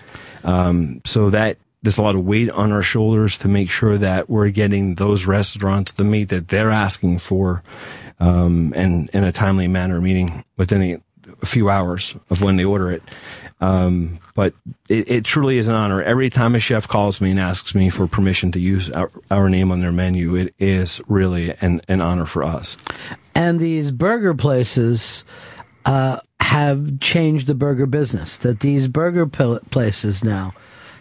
[0.44, 4.28] Um, so that there's a lot of weight on our shoulders to make sure that
[4.28, 7.62] we're getting those restaurants the meat that they're asking for,
[8.20, 10.98] um, and in a timely manner, meaning within a,
[11.44, 13.02] few hours of when they order it.
[13.60, 14.54] Um, but
[14.88, 16.02] it, it truly is an honor.
[16.02, 19.48] Every time a chef calls me and asks me for permission to use our, our
[19.48, 22.76] name on their menu, it is really an, an honor for us.
[23.34, 25.24] And these burger places
[25.84, 28.36] uh, have changed the burger business.
[28.36, 30.52] That these burger places now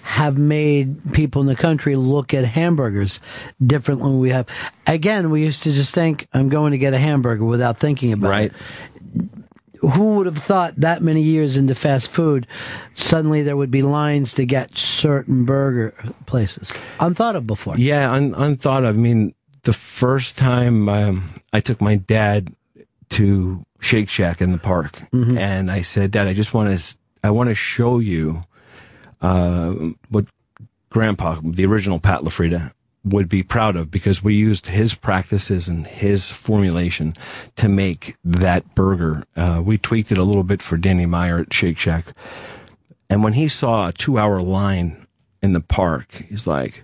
[0.06, 3.20] have made people in the country look at hamburgers
[3.66, 4.48] differently we have.
[4.86, 8.28] Again, we used to just think, I'm going to get a hamburger without thinking about
[8.28, 8.30] it.
[8.30, 8.52] Right.
[8.52, 9.30] it.
[9.82, 12.46] who would have thought that many years into fast food,
[12.94, 15.96] suddenly there would be lines to get certain burger
[16.28, 16.72] places?
[17.00, 17.76] Unthought of before.
[17.76, 18.96] Yeah, un- unthought of.
[18.96, 19.34] I mean,
[19.64, 22.54] the first time um, I took my dad
[23.10, 27.32] to Shake Shack in the park, and I said, "Dad, I just want to, I
[27.32, 28.42] want to show you
[29.22, 29.72] uh,
[30.10, 30.26] what
[30.90, 32.72] Grandpa, the original Pat LaFrieda,
[33.04, 37.14] would be proud of because we used his practices and his formulation
[37.56, 39.24] to make that burger.
[39.36, 42.06] Uh, we tweaked it a little bit for Danny Meyer at Shake Shack.
[43.10, 45.06] And when he saw a two hour line
[45.42, 46.84] in the park, he's like,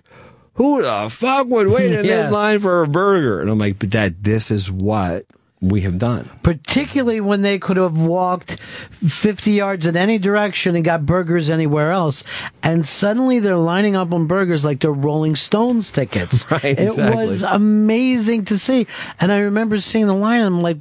[0.54, 3.40] who the fuck would wait in this line for a burger?
[3.40, 5.24] And I'm like, but dad, this is what
[5.62, 6.28] we have done.
[6.42, 11.92] Particularly when they could have walked 50 yards in any direction and got burgers anywhere
[11.92, 12.24] else.
[12.64, 16.44] And suddenly they're lining up on burgers like they're Rolling Stones tickets.
[16.50, 17.26] Right, It exactly.
[17.26, 18.86] was amazing to see.
[19.20, 20.78] And I remember seeing the line and I'm like,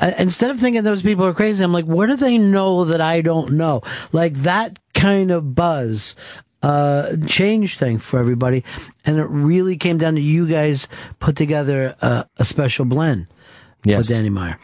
[0.00, 3.00] uh, instead of thinking those people are crazy, I'm like, what do they know that
[3.00, 3.80] I don't know?
[4.12, 6.16] Like that kind of buzz
[6.62, 8.62] uh changed things for everybody
[9.06, 10.88] and it really came down to you guys
[11.18, 13.26] put together a, a special blend
[13.84, 13.98] Yes.
[13.98, 14.58] with Danny Meyer.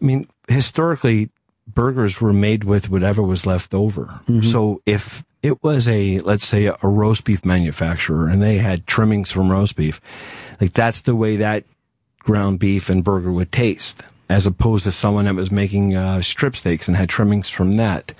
[0.00, 1.30] I mean, historically,
[1.66, 4.20] burgers were made with whatever was left over.
[4.42, 9.30] So if it was a, let's say, a roast beef manufacturer and they had trimmings
[9.30, 10.00] from roast beef,
[10.60, 11.64] like that's the way that
[12.20, 16.56] ground beef and burger would taste, as opposed to someone that was making uh, strip
[16.56, 18.14] steaks and had trimmings from that.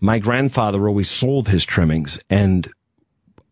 [0.00, 2.68] My grandfather always sold his trimmings and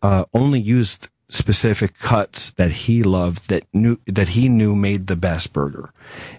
[0.03, 5.17] uh, only used specific cuts that he loved that knew that he knew made the
[5.17, 5.93] best burger.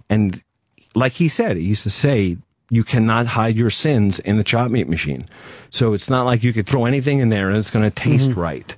[0.10, 0.44] And
[0.96, 2.38] like he said, he used to say,
[2.70, 5.26] you cannot hide your sins in the chop meat machine.
[5.70, 8.32] So it's not like you could throw anything in there and it's going to taste
[8.32, 8.76] right.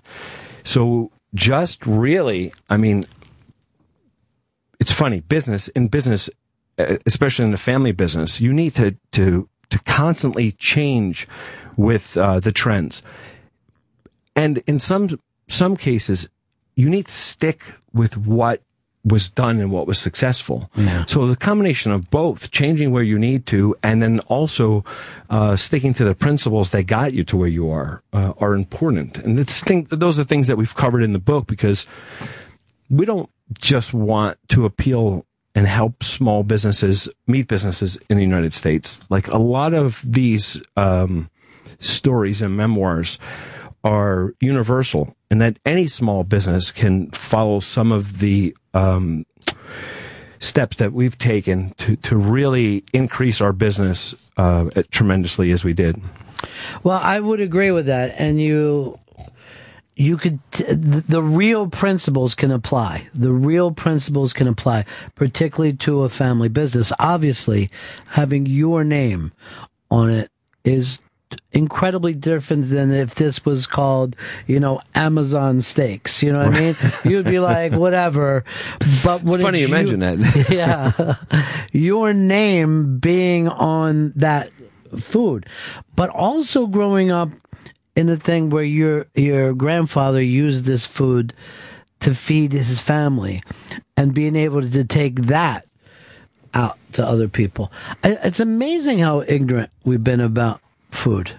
[0.64, 3.06] So just really, I mean,
[4.80, 6.30] it's funny business in business,
[6.78, 11.28] uh, especially in the family business, you need to, to, to constantly change
[11.78, 13.02] with uh, the trends.
[14.36, 15.20] And in some,
[15.50, 16.30] some cases,
[16.76, 17.64] you need to stick
[17.94, 18.62] with what
[19.04, 20.70] was done and what was successful.
[21.08, 24.84] So the combination of both, changing where you need to, and then also
[25.30, 29.18] uh, sticking to the principles that got you to where you are, uh, are important.
[29.18, 31.88] And it's thing, those are things that we've covered in the book because
[32.90, 38.54] we don't just want to appeal and help small businesses, meat businesses in the United
[38.54, 39.00] States.
[39.10, 41.30] Like a lot of these um,
[41.80, 43.18] stories and memoirs
[43.84, 49.26] are universal, and that any small business can follow some of the um,
[50.40, 56.02] steps that we've taken to to really increase our business uh, tremendously as we did.
[56.84, 59.00] Well, I would agree with that, and you
[59.96, 63.10] you could the the real principles can apply.
[63.14, 64.86] The real principles can apply,
[65.16, 66.94] particularly to a family business.
[67.00, 67.70] Obviously,
[68.12, 69.34] having your name
[69.92, 70.32] on it
[70.64, 71.02] is
[71.52, 74.16] incredibly different than if this was called,
[74.48, 76.22] you know, Amazon Steaks.
[76.24, 76.76] You know what I mean?
[77.04, 78.44] You'd be like, whatever.
[79.04, 80.48] But It's funny you mention that.
[80.50, 81.16] yeah,
[81.72, 84.50] your name being on that
[84.98, 85.46] food,
[85.96, 87.30] but also growing up
[87.96, 91.34] in a thing where your your grandfather used this food
[92.00, 93.44] to feed his family,
[93.98, 95.66] and being able to take that
[96.54, 97.72] out to other people.
[98.04, 101.32] It's amazing how ignorant we've been about food.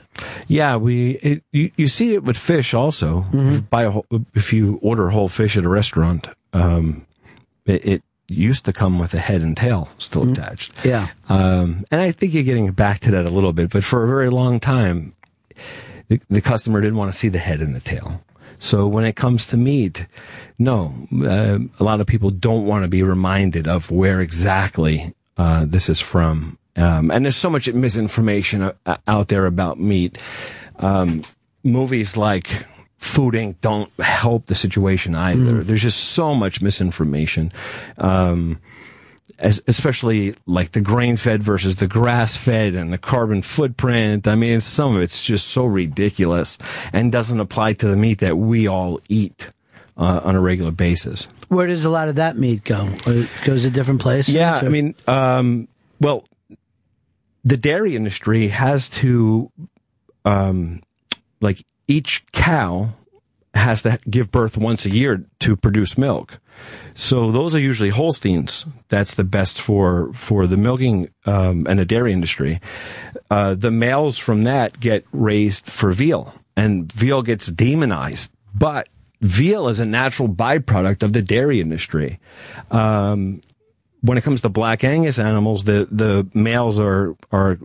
[0.47, 3.25] Yeah, we it, you, you see it with fish also.
[3.49, 7.07] If you buy a whole, if you order whole fish at a restaurant, um,
[7.65, 10.73] it, it used to come with a head and tail still attached.
[10.85, 11.09] Yeah.
[11.29, 14.09] Um, and I think you're getting back to that a little bit, but for a
[14.09, 15.15] very long time,
[16.09, 18.23] the, the customer didn't want to see the head and the tail.
[18.59, 20.07] So when it comes to meat,
[20.59, 20.95] no,
[21.25, 25.89] uh, a lot of people don't want to be reminded of where exactly uh, this
[25.89, 26.59] is from.
[26.77, 30.19] Um, and there's so much misinformation uh, out there about meat.
[30.79, 31.23] Um,
[31.63, 32.47] movies like
[32.99, 33.57] Food Inc.
[33.61, 35.63] don't help the situation either.
[35.63, 37.53] There's just so much misinformation.
[37.99, 38.61] Um,
[39.39, 44.29] as, especially like the grain fed versus the grass fed and the carbon footprint.
[44.29, 46.59] I mean, some of it's just so ridiculous
[46.93, 49.51] and doesn't apply to the meat that we all eat
[49.97, 51.27] uh, on a regular basis.
[51.49, 52.87] Where does a lot of that meat go?
[53.07, 54.35] It goes to different places?
[54.35, 55.69] Yeah, or- I mean, um,
[56.01, 56.25] well,
[57.45, 59.51] the dairy industry has to,
[60.25, 60.83] um,
[61.41, 62.91] like each cow
[63.55, 66.41] has to give birth once a year to produce milk.
[66.95, 68.67] So those are usually Holsteins.
[68.89, 72.61] That's the best for for the milking um, and the dairy industry.
[73.31, 78.35] Uh, the males from that get raised for veal, and veal gets demonized.
[78.55, 78.89] But
[79.21, 82.19] veal is a natural byproduct of the dairy industry.
[82.71, 83.41] Um,
[84.03, 87.59] when it comes to black Angus animals, the the males are are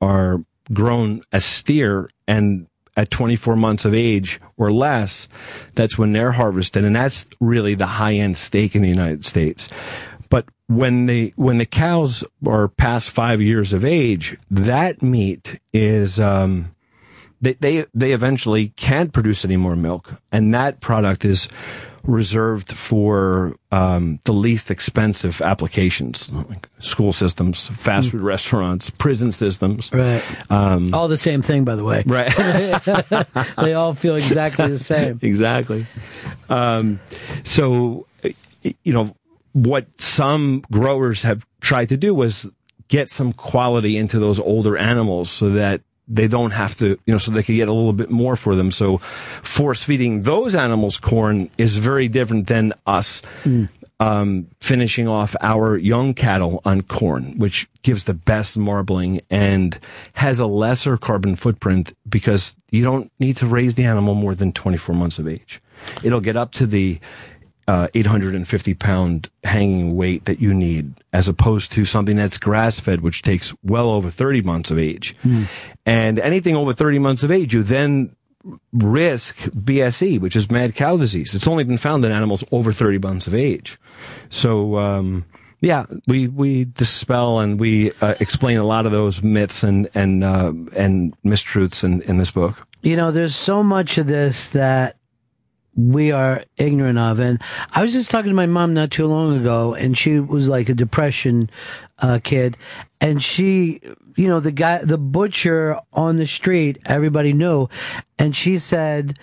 [0.00, 5.28] are grown as steer and at 24 months of age or less,
[5.74, 9.68] that's when they're harvested, and that's really the high end steak in the United States.
[10.28, 16.20] But when the when the cows are past five years of age, that meat is
[16.20, 16.74] um,
[17.40, 21.48] they they they eventually can't produce any more milk, and that product is
[22.02, 29.92] reserved for um, the least expensive applications, like school systems, fast food restaurants, prison systems.
[29.92, 30.22] Right.
[30.50, 32.02] Um, all the same thing, by the way.
[32.06, 32.32] Right.
[33.58, 35.18] they all feel exactly the same.
[35.22, 35.86] exactly.
[36.48, 37.00] Um,
[37.44, 38.06] so,
[38.62, 39.14] you know,
[39.52, 42.48] what some growers have tried to do was
[42.88, 47.18] get some quality into those older animals so that they don't have to, you know,
[47.18, 48.70] so they can get a little bit more for them.
[48.70, 53.22] So force feeding those animals corn is very different than us.
[54.00, 59.78] Um, finishing off our young cattle on corn, which gives the best marbling and
[60.14, 64.52] has a lesser carbon footprint because you don't need to raise the animal more than
[64.52, 65.60] 24 months of age.
[66.02, 66.98] It'll get up to the
[67.70, 73.00] uh, 850 pound hanging weight that you need, as opposed to something that's grass fed,
[73.00, 75.14] which takes well over 30 months of age.
[75.86, 78.16] And anything over 30 months of age, you then
[78.72, 81.32] risk BSE, which is mad cow disease.
[81.32, 83.78] It's only been found in animals over 30 months of age.
[84.30, 85.24] So, um,
[85.60, 90.24] yeah, we, we dispel and we uh, explain a lot of those myths and, and,
[90.24, 92.66] uh, and mistruths in, in this book.
[92.82, 94.96] You know, there's so much of this that
[95.76, 97.20] we are ignorant of.
[97.20, 97.40] And
[97.72, 100.68] I was just talking to my mom not too long ago, and she was like
[100.68, 101.50] a depression
[101.98, 102.56] uh, kid,
[103.00, 103.80] and she,
[104.16, 107.68] you know, the guy, the butcher on the street, everybody knew,
[108.18, 109.18] and she said.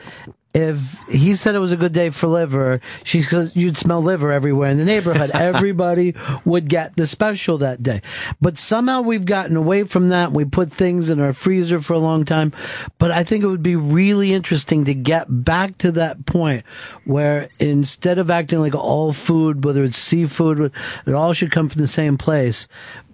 [0.54, 4.32] If he said it was a good day for liver, she says you'd smell liver
[4.32, 5.30] everywhere in the neighborhood.
[5.34, 6.16] Everybody
[6.46, 8.02] would get the special that day.
[8.42, 10.32] But somehow we've gotten away from that.
[10.32, 12.54] We put things in our freezer for a long time.
[12.98, 16.66] But I think it would be really interesting to get back to that point
[17.06, 20.72] where instead of acting like all food, whether it's seafood,
[21.06, 22.68] it all should come from the same place.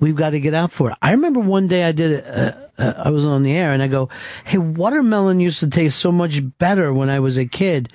[0.03, 0.97] We've got to get out for it.
[1.01, 2.25] I remember one day I did it.
[2.25, 4.09] Uh, uh, I was on the air and I go,
[4.43, 7.87] Hey, watermelon used to taste so much better when I was a kid.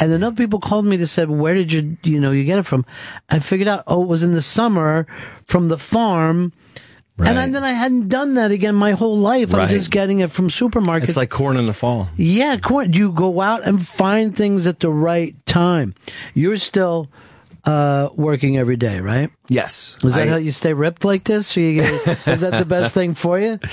[0.00, 2.64] And enough people called me to say, where did you, you know, you get it
[2.64, 2.84] from?
[3.30, 5.06] I figured out, oh, it was in the summer
[5.44, 6.52] from the farm.
[7.18, 9.54] And then, then I hadn't done that again my whole life.
[9.54, 11.04] I'm just getting it from supermarkets.
[11.04, 12.08] It's like corn in the fall.
[12.16, 12.92] Yeah, corn.
[12.92, 15.94] You go out and find things at the right time.
[16.34, 17.08] You're still
[17.66, 19.30] uh, working every day, right?
[19.48, 19.96] Yes.
[20.04, 21.56] Is that I- how you stay ripped like this?
[21.56, 23.58] You get, is that the best thing for you?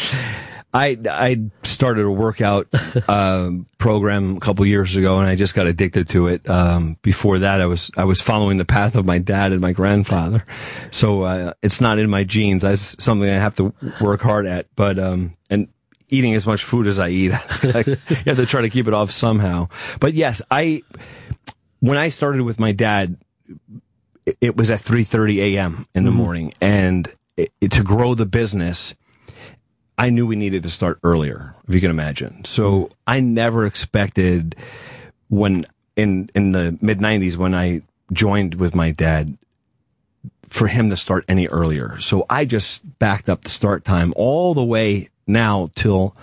[0.74, 2.70] I I started a workout
[3.10, 6.50] um, program a couple years ago, and I just got addicted to it.
[6.50, 9.74] Um, before that, I was I was following the path of my dad and my
[9.74, 10.46] grandfather,
[10.90, 12.62] so uh, it's not in my genes.
[12.62, 14.68] That's something I have to work hard at.
[14.78, 15.68] But um, and
[16.08, 17.32] eating as much food as I eat,
[17.64, 19.68] you have to try to keep it off somehow.
[20.00, 20.84] But yes, I
[21.82, 23.18] when I started with my dad,
[24.40, 25.86] it- was at 3:30 a.m.
[25.94, 26.18] in the mm-hmm.
[26.18, 27.08] morning, and
[27.38, 28.94] it, it- to grow the business.
[29.98, 32.44] I knew we needed to start earlier, if you can imagine.
[32.46, 32.94] So mm-hmm.
[33.06, 34.56] I never expected
[35.30, 35.64] when
[35.96, 39.38] in in the mid '90s when I joined with my dad
[40.50, 42.00] for him to start any earlier.
[42.00, 46.16] So I just backed up the start time all the way now till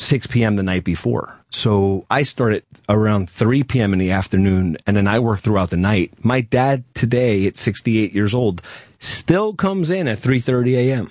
[0.00, 0.56] 6 p.m.
[0.56, 1.38] the night before.
[1.50, 3.92] So I started around 3 p.m.
[3.92, 6.12] in the afternoon and then I work throughout the night.
[6.24, 8.62] My dad today at 68 years old
[8.98, 11.10] still comes in at 3:30 a.m.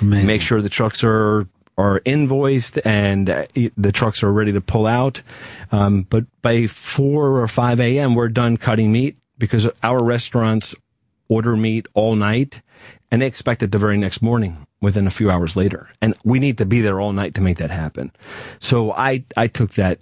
[0.00, 1.46] Make sure the trucks are
[1.78, 3.46] are invoiced and uh,
[3.76, 5.22] the trucks are ready to pull out.
[5.70, 8.14] Um, but by 4 or 5 a.m.
[8.14, 10.74] we're done cutting meat because our restaurants
[11.28, 12.60] order meat all night
[13.10, 15.88] and they expect it the very next morning within a few hours later.
[16.02, 18.12] And we need to be there all night to make that happen.
[18.58, 20.00] So I, I took that,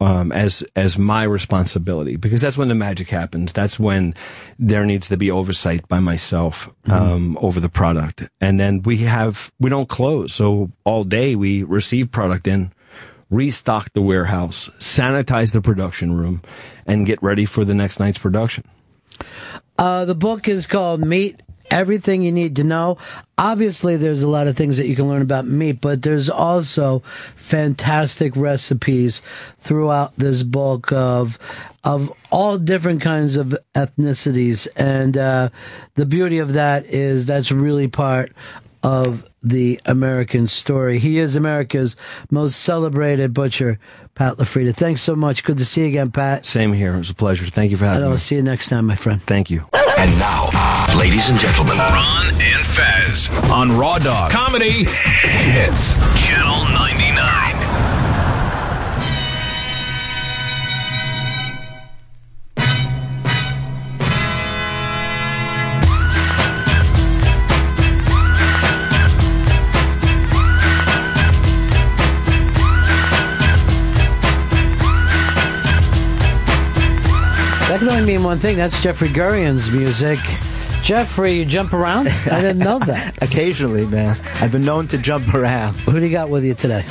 [0.00, 3.52] um, as, as my responsibility because that's when the magic happens.
[3.52, 4.14] That's when
[4.58, 8.28] there needs to be oversight by myself, um, over the product.
[8.40, 10.34] And then we have, we don't close.
[10.34, 12.72] So all day we receive product in,
[13.30, 16.42] restock the warehouse, sanitize the production room
[16.84, 18.64] and get ready for the next night's production.
[19.78, 21.40] Uh, the book is called Meat
[21.72, 22.98] Everything You Need to Know.
[23.38, 27.02] Obviously, there's a lot of things that you can learn about meat, but there's also
[27.34, 29.22] fantastic recipes
[29.58, 31.38] throughout this book of
[31.82, 34.68] of all different kinds of ethnicities.
[34.76, 35.48] And uh,
[35.94, 38.32] the beauty of that is that's really part
[38.82, 40.98] of the American story.
[40.98, 41.96] He is America's
[42.30, 43.78] most celebrated butcher,
[44.14, 44.74] Pat LaFrieda.
[44.74, 45.42] Thanks so much.
[45.44, 46.44] Good to see you again, Pat.
[46.44, 46.94] Same here.
[46.94, 47.46] It was a pleasure.
[47.46, 48.12] Thank you for having And me.
[48.12, 49.20] I'll see you next time, my friend.
[49.22, 49.64] Thank you.
[49.98, 55.96] And now, uh, ladies and gentlemen, Ron and Fez on Raw Dog Comedy Hits
[56.26, 57.61] Channel 99.
[77.82, 78.56] That only mean one thing.
[78.56, 80.20] That's Jeffrey Gurian's music.
[80.82, 82.08] Jeffrey, you jump around?
[82.08, 83.22] I didn't know that.
[83.22, 84.18] Occasionally, man.
[84.40, 85.74] I've been known to jump around.
[85.80, 86.84] Who do you got with you today?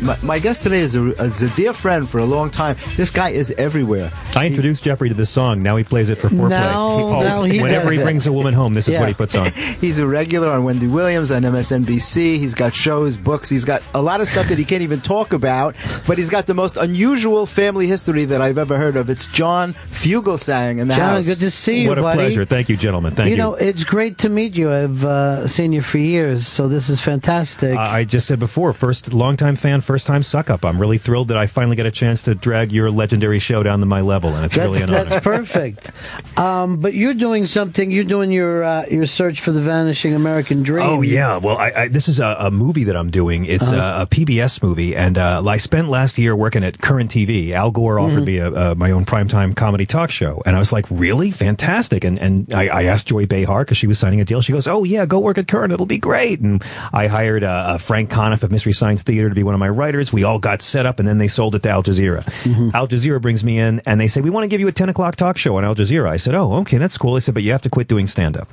[0.00, 2.76] my, my guest today is a, is a dear friend for a long time.
[2.96, 4.10] This guy is everywhere.
[4.34, 5.62] I introduced Jeffrey to this song.
[5.62, 6.50] Now he plays it for foreplay.
[6.50, 8.04] Now- always- now he whenever does he it.
[8.04, 9.52] brings a woman home, this is what he puts on.
[9.80, 12.38] He's a regular on Wendy Williams on MSNBC.
[12.38, 13.50] He's got shows, books.
[13.50, 15.74] He's got a lot of stuff that he can't even talk about.
[16.06, 19.10] But he's got the most unusual family history that I've ever heard of.
[19.10, 21.26] It's John Fugelsang in the John, house.
[21.26, 22.16] good to see you, what a buddy.
[22.18, 22.44] pleasure.
[22.46, 23.14] Thank you, gentlemen.
[23.14, 23.33] Thank you.
[23.34, 24.70] You know, it's great to meet you.
[24.72, 27.76] I've uh, seen you for years, so this is fantastic.
[27.76, 30.64] Uh, I just said before, first longtime fan, first time suck up.
[30.64, 33.80] I'm really thrilled that I finally get a chance to drag your legendary show down
[33.80, 35.04] to my level, and it's that's, really an honor.
[35.10, 35.90] that's perfect.
[36.38, 37.90] Um, but you're doing something.
[37.90, 40.84] You're doing your uh, your search for the vanishing American dream.
[40.86, 43.44] Oh yeah, well, I, I, this is a, a movie that I'm doing.
[43.44, 44.00] It's Uh-huh.
[44.00, 47.50] a, a PBS movie, and uh, I spent last year working at Current TV.
[47.52, 48.74] Al Gore offered Mhm.
[48.74, 52.04] me my own primetime comedy talk show, and I was like, really fantastic.
[52.04, 54.40] And and I, I asked Joy Behar because she was signing a deal.
[54.40, 55.72] She goes, oh yeah, go work at Current.
[55.72, 56.40] It'll be great.
[56.40, 59.60] And I hired uh, uh, Frank Conniff of Mystery Science Theater to be one of
[59.60, 60.12] my writers.
[60.12, 62.74] We all got set up, and then they sold it to Al Jazeera.
[62.74, 64.88] Al Jazeera brings me in, and they say, we want to give you a 10
[64.88, 66.08] o'clock talk show on Al Jazeera.
[66.08, 67.14] I said, oh, okay, that's cool.
[67.14, 68.48] They said, but you have to quit doing stand up.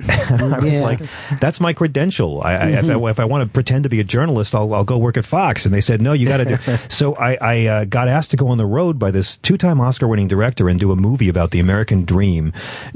[0.08, 0.80] I was Yeah.
[0.80, 0.98] like,
[1.40, 2.42] that's my credential.
[2.42, 4.84] I, I, if, I, if I want to pretend to be a journalist, I'll, I'll
[4.84, 5.64] go work at Fox.
[5.64, 6.56] And they said, no, you got to do.
[6.88, 10.28] so I, I uh, got asked to go on the road by this two-time Oscar-winning
[10.28, 12.52] director and do a movie about the American dream,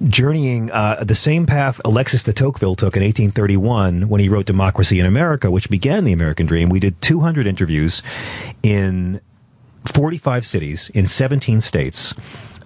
[0.09, 5.01] journeying uh, the same path Alexis de Tocqueville took in 1831 when he wrote Democracy
[5.01, 6.69] in America, which began the American dream.
[6.69, 8.03] We did 200 interviews
[8.63, 9.21] in
[9.87, 12.15] 45 cities in 17 states.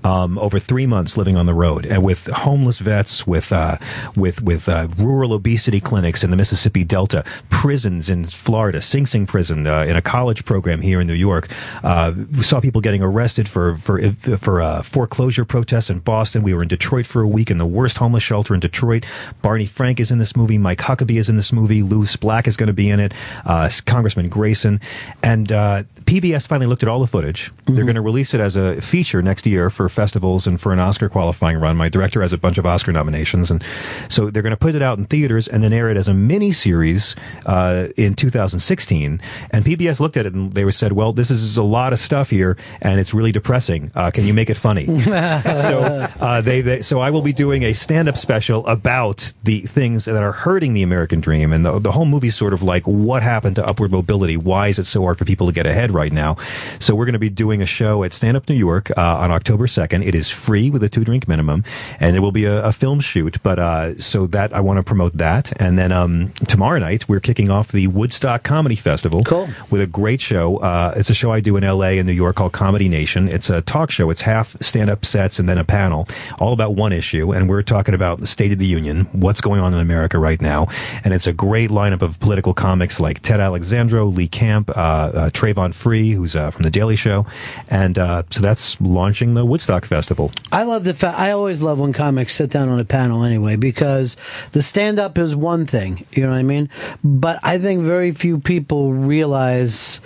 [0.04, 3.78] Um, over three months living on the road and with homeless vets, with uh,
[4.14, 9.26] with with uh, rural obesity clinics in the Mississippi Delta, prisons in Florida, Sing Sing
[9.26, 11.48] prison, uh, in a college program here in New York.
[11.82, 16.42] Uh, we saw people getting arrested for for for uh, foreclosure protests in Boston.
[16.42, 19.06] We were in Detroit for a week in the worst homeless shelter in Detroit.
[19.42, 20.58] Barney Frank is in this movie.
[20.58, 21.82] Mike Huckabee is in this movie.
[21.82, 23.12] Lewis Black is going to be in it.
[23.44, 24.80] Uh, Congressman Grayson
[25.22, 27.52] and uh, PBS finally looked at all the footage.
[27.64, 30.80] They're going to release it as a feature next year for festivals and for an
[30.80, 31.76] Oscar qualifying run.
[31.76, 33.62] My director has a bunch of Oscar nominations, and
[34.08, 36.14] so they're going to put it out in theaters and then air it as a
[36.14, 37.16] mini series
[37.46, 39.20] uh, in 2016.
[39.50, 42.30] And PBS looked at it and they said, "Well, this is a lot of stuff
[42.30, 43.90] here, and it's really depressing.
[43.94, 47.62] Uh, can you make it funny?" so uh, they, they so I will be doing
[47.62, 51.92] a stand-up special about the things that are hurting the American dream, and the, the
[51.92, 54.36] whole movie's sort of like what happened to upward mobility.
[54.36, 56.36] Why is it so hard for people to get ahead right now?
[56.80, 59.30] So we're going to be doing a show at Stand Up New York uh, on
[59.30, 60.02] October second.
[60.02, 61.62] It is free with a two drink minimum,
[62.00, 63.36] and there will be a, a film shoot.
[63.42, 67.20] But uh, so that I want to promote that, and then um, tomorrow night we're
[67.20, 69.48] kicking off the Woodstock Comedy Festival cool.
[69.70, 70.56] with a great show.
[70.56, 71.98] Uh, it's a show I do in L.A.
[71.98, 73.28] and New York called Comedy Nation.
[73.28, 74.08] It's a talk show.
[74.08, 76.08] It's half stand up sets and then a panel,
[76.40, 79.60] all about one issue, and we're talking about the State of the Union, what's going
[79.60, 80.66] on in America right now,
[81.04, 85.30] and it's a great lineup of political comics like Ted Alexandro, Lee Camp, uh, uh,
[85.30, 87.26] Travon Free, who's uh, from the Daily Show,
[87.68, 90.32] and uh, so that's launching the Woodstock Festival.
[90.52, 91.18] I love the fact.
[91.18, 94.16] I always love when comics sit down on a panel anyway because
[94.52, 96.70] the stand up is one thing, you know what I mean.
[97.02, 100.00] But I think very few people realize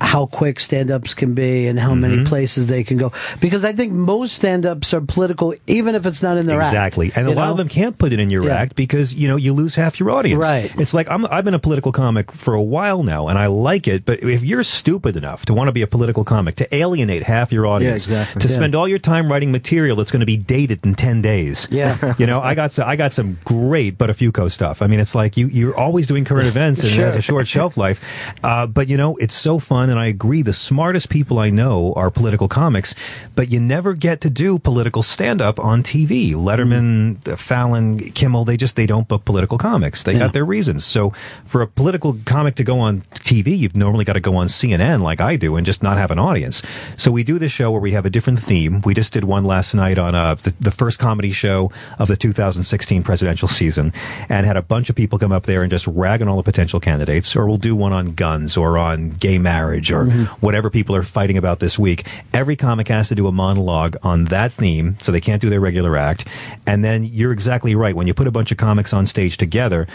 [0.00, 2.24] how quick stand ups can be and how many Mm-hmm.
[2.24, 3.12] places they can go.
[3.40, 6.68] Because I think most stand ups are political, even if it's not in their act,
[6.72, 8.54] exactly, and a you lot of them can't put it in your Yeah.
[8.56, 10.42] act because you know you lose half your audience.
[10.42, 10.72] Right.
[10.80, 13.86] It's like I'm, I've been a political comic for a while now, and I like
[13.88, 14.04] it.
[14.04, 17.52] But if you're stupid enough to want to be a political comic, to alienate half
[17.52, 18.40] your audience, exactly.
[18.42, 18.54] to Yeah.
[18.54, 22.14] spend all your time writing material that's going to be dated in ten days, Yeah.
[22.18, 24.80] you know, I got some, I got some great Buttafuoco stuff.
[24.82, 27.46] I mean, it's like you you're always doing current events and it has a short
[27.46, 28.34] shelf life.
[28.42, 30.42] Uh, but you know, it's so fun, and I agree.
[30.42, 32.94] The smartest people I know are political comics,
[33.34, 36.32] but you never get to do political stand up on TV.
[36.32, 40.02] Letterman, Fallon, Kimmel, they just they don't book political comics.
[40.02, 40.84] They got their reasons.
[40.84, 44.46] So for a political comic to go on TV, you've normally got to go on
[44.46, 46.62] CNN like I do and just not have an audience.
[46.96, 48.80] So we do this show where we have a different theme.
[48.82, 52.16] We just did one last night on uh, the, the first comedy show of the
[52.16, 53.92] 2016 presidential season
[54.28, 56.42] and had a bunch of people come up there and just rag on all the
[56.42, 57.36] potential candidates.
[57.36, 60.24] Or we'll do one on guns or on gay marriage marriage or Mm-hmm.
[60.46, 62.06] whatever people are fighting about this week.
[62.32, 65.60] Every comic has to do a monologue on that theme, so they can't do their
[65.60, 66.26] regular act.
[66.66, 67.94] And then you're exactly right.
[67.94, 69.86] When you put a bunch of comics on stage together,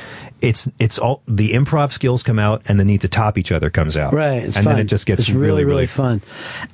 [0.41, 3.69] it's it's all the improv skills come out, and the need to top each other
[3.69, 4.11] comes out.
[4.13, 4.65] Right, and fun.
[4.65, 6.21] then it just gets it's really, really, fun.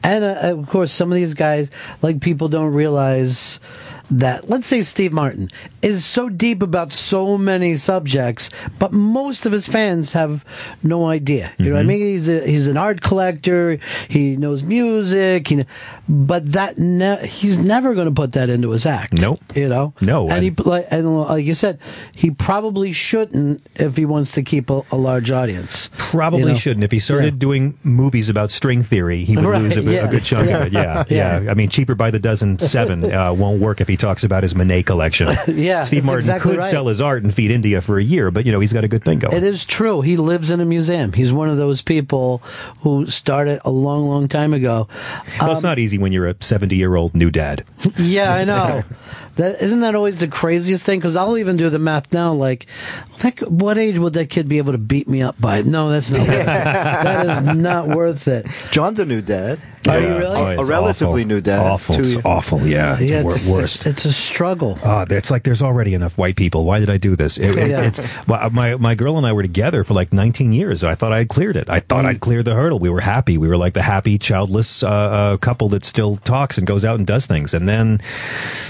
[0.03, 1.69] And uh, of course, some of these guys,
[2.01, 3.59] like people don't realize
[4.09, 4.49] that.
[4.49, 5.49] Let's say Steve Martin
[5.81, 10.43] is so deep about so many subjects, but most of his fans have
[10.83, 11.53] no idea.
[11.57, 11.87] You know what I Mm-hmm.
[11.89, 11.99] mean?
[11.99, 13.77] He's a, he's an art collector.
[14.09, 15.47] He knows music.
[15.49, 15.65] He,
[16.09, 19.13] but that ne- he's never going to put that into his act.
[19.13, 19.41] Nope.
[19.55, 19.93] You know.
[20.01, 21.79] No, And he like and like you said,
[22.13, 25.89] he probably shouldn't if he wants to keep a, a large audience.
[25.97, 26.53] Probably You know?
[26.55, 26.83] shouldn't.
[26.83, 27.39] If he started Yeah.
[27.39, 30.05] doing movies about string theory, he would Right, lose a, yeah.
[30.05, 30.73] a good chunk of it.
[30.77, 31.41] Yeah, Yeah.
[31.41, 34.43] yeah, I mean, cheaper by the dozen seven uh, won't work if he talks about
[34.43, 35.29] his Monet collection.
[35.47, 36.69] Yeah, Steve Martin exactly could right.
[36.71, 38.87] sell his art and feed India for a year, but you know he's got a
[38.87, 39.35] good thing going.
[39.35, 40.01] It is true.
[40.01, 41.13] He lives in a museum.
[41.13, 42.41] He's one of those people
[42.81, 44.87] who started a long, long time ago.
[45.39, 47.63] well, it's Um, not easy when you're a 70 year old new dad.
[47.97, 48.83] yeah, I know.
[49.37, 50.99] That isn't that always the craziest thing?
[50.99, 52.33] Because I'll even do the math now.
[52.33, 52.67] Like,
[53.23, 55.61] like, what age would that kid be able to beat me up by?
[55.61, 56.27] No, that's not.
[56.27, 56.45] Worth it.
[57.07, 58.47] That is not worth it.
[58.71, 59.59] John's a new dad.
[59.87, 60.35] Are you really?
[60.57, 61.27] Oh, a relatively awful.
[61.27, 61.59] new dad.
[61.59, 61.95] Awful.
[61.95, 62.67] Two It's awful.
[62.67, 63.85] Yeah, it's Yeah, wor- it's, worst.
[63.85, 64.77] It's, it's a struggle.
[64.83, 66.65] Oh, it's like there's already enough white people.
[66.65, 67.37] Why did I do this?
[67.37, 67.81] It, it- Yeah.
[67.83, 70.83] it's my my girl and I were together for like 19 years.
[70.83, 71.69] I thought I had cleared it.
[71.69, 72.09] I thought Mm.
[72.09, 72.79] I'd cleared the hurdle.
[72.79, 73.37] We were happy.
[73.37, 76.97] We were like the happy, childless uh, uh, couple that still talks and goes out
[76.97, 77.53] and does things.
[77.53, 77.99] And then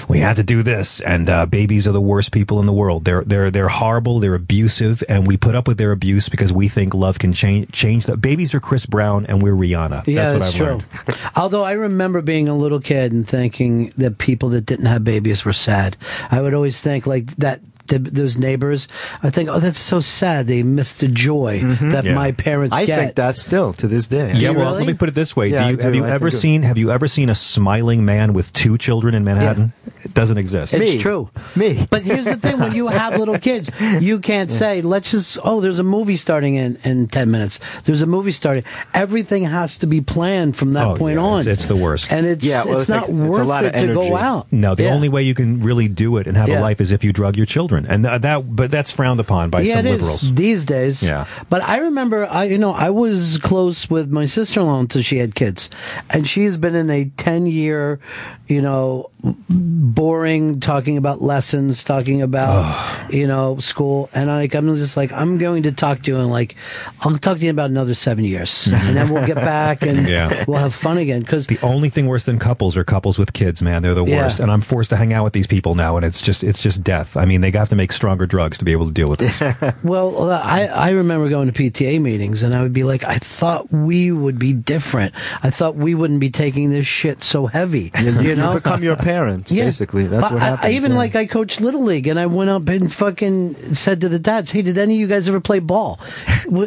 [0.08, 1.00] we had to do this.
[1.02, 3.06] And uh, babies are the worst people in the world.
[3.06, 4.20] They're they're they're horrible.
[4.20, 7.72] They're abusive, and we put up with their abuse because we think love can change
[7.72, 8.06] change.
[8.06, 10.08] The babies are Chris Brown, and we're Rihanna.
[10.08, 11.26] Yeah, that's what that's true.
[11.36, 15.46] Although I remember being a little kid and thinking that people that didn't have babies
[15.46, 15.98] were sad.
[16.32, 17.62] I would always think like that.
[17.88, 18.88] Th those neighbors,
[19.24, 20.48] I think, oh, that's so sad.
[20.48, 21.92] They missed the joy mm-hmm.
[21.92, 22.14] that Yeah.
[22.16, 23.00] my parents I get.
[23.00, 24.34] think that still to this day.
[24.36, 26.12] Yeah, well, let me put it this way: Yeah, do you, I have you I
[26.12, 29.74] ever seen Have you ever seen a smiling man with two children in Manhattan?
[30.04, 30.74] It doesn't exist.
[30.74, 31.30] It's true.
[31.56, 31.86] Me.
[31.90, 33.70] But here's the thing: when you have little kids,
[34.02, 37.60] you can't say, "Let's just." Oh, there's a movie starting in in ten minutes.
[37.86, 38.64] There's a movie starting.
[38.94, 41.40] Everything has to be planned from that Oh, point yeah, on.
[41.40, 42.12] It's, it's the worst.
[42.12, 43.94] and it's Yeah, well, it's it not takes- it's a worth lot it of to
[43.94, 44.48] go out.
[44.52, 44.94] No, the Yeah.
[44.96, 46.60] only way you can really do it and have Yeah.
[46.60, 48.44] a life is if you drug your children, and that.
[48.56, 50.34] But that's frowned upon by yeah, some liberals.
[50.34, 51.04] these days.
[51.04, 51.26] Yeah.
[51.50, 55.02] But I remember, I you know, I was close with my sister in law until
[55.02, 55.70] she had kids,
[56.10, 58.00] and she's been in a ten year,
[58.48, 59.10] you know,
[59.50, 65.12] boring talking about lessons, talking about you know school, and I, like I'm just like
[65.12, 66.56] I'm going to talk to you in like
[67.02, 70.46] I'll talk to you about another seven years, and then we'll get back and Yeah.
[70.48, 73.62] we'll have fun again because The only thing worse than couples are couples with kids,
[73.62, 73.82] man.
[73.82, 74.24] They're the Yeah.
[74.24, 74.40] worst.
[74.40, 76.84] And I'm forced to hang out with these people now, and it's just it's just
[76.84, 77.18] death.
[77.18, 79.38] I mean, they have to make stronger drugs to be able to deal with this.
[79.84, 83.18] Well, uh, I, I remember going to PTA meetings and I would be like, I
[83.18, 85.14] thought we would be different.
[85.44, 87.92] I thought we wouldn't be taking this shit so heavy.
[88.08, 88.54] You, You know?
[88.54, 90.08] become your parents, basically.
[90.08, 90.66] That's But what I- happens.
[90.74, 90.98] I, even yeah.
[90.98, 94.52] like I coached Little League and I went up and fucking said to the dads,
[94.52, 96.00] hey, did any of you guys ever play ball?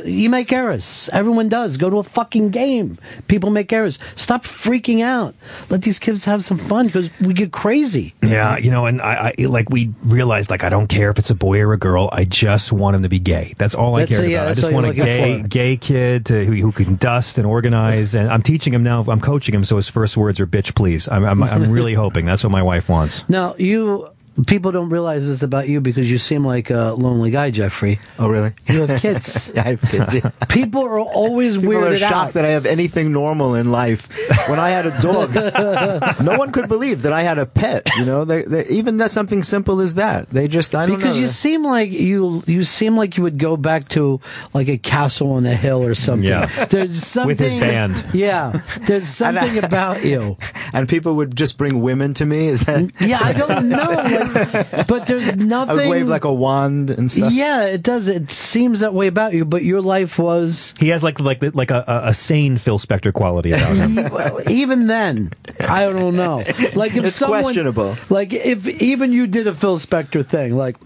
[0.04, 1.08] You make errors.
[1.10, 1.78] Everyone does.
[1.78, 2.98] Go to a fucking game.
[3.28, 3.98] People make errors.
[4.14, 5.34] Stop freaking out.
[5.70, 8.14] Let these kids have some fun because we get crazy.
[8.22, 11.30] Yeah, you know, and I, I like we realized like I don't care if it's
[11.30, 12.10] a boy or a girl.
[12.12, 13.54] I just want him to be gay.
[13.56, 14.50] That's all I That's care a- yeah, about.
[14.50, 15.48] I just want a gay for.
[15.48, 18.14] gay kid to, who, who can dust and organize.
[18.14, 19.02] And I'm teaching him now.
[19.08, 22.26] I'm coaching him, so his first words are "bitch, please." I'm I'm, I'm really hoping
[22.26, 23.26] that's what my wife wants.
[23.28, 24.10] Now, you.
[24.46, 27.98] People don't realize this about you because you seem like a lonely guy, Jeffrey.
[28.18, 28.52] Oh, really?
[28.68, 29.50] You have kids.
[29.54, 30.14] yeah, I have kids.
[30.14, 30.30] yeah.
[30.48, 32.32] People are always People are weirded shocked out.
[32.34, 34.08] that I have anything normal in life.
[34.48, 35.34] When I had a dog,
[36.24, 37.88] no one could believe that I had a pet.
[37.98, 40.30] You know, they, they, even that something simple as that.
[40.30, 41.22] They just I don't because know.
[41.22, 44.20] you seem like you you seem like you would go back to
[44.54, 46.28] like a castle on a hill or something.
[46.28, 46.46] Yeah.
[46.66, 48.04] There's something With his band.
[48.14, 50.36] Yeah, there's something about you.
[50.72, 52.46] and people would just bring women to me.
[52.48, 52.90] Is that?
[53.00, 54.29] Yeah, I don't know, like,
[54.88, 55.76] but there's I nothing.
[55.76, 57.32] would wave like a wand and stuff.
[57.32, 58.08] yeah, it does.
[58.08, 61.70] It seems that way about you, but your life was He has like like like
[61.70, 64.40] a, a, a sane Phil Spector quality about him.
[64.50, 65.30] Even then,
[65.68, 66.42] I don't know.
[66.74, 67.96] Like if It's someone, questionable.
[68.08, 70.76] Like if even you did a Phil Spector thing, like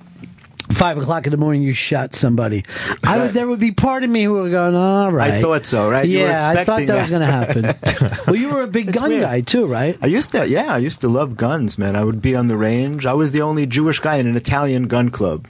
[0.84, 2.62] five o'clock in the morning, you shot somebody.
[3.02, 3.32] I would.
[3.32, 6.06] There would be part of me who would go, "All right." I thought so, right?
[6.06, 8.18] You were Yeah, I thought expecting that was going to happen.
[8.26, 9.22] well, you were a big gun weird.
[9.22, 9.96] guy too, right?
[10.02, 11.96] I used to, yeah, I used to love guns, man.
[11.96, 13.06] I would be on the range.
[13.06, 15.46] I was the only Jewish guy in an Italian gun club.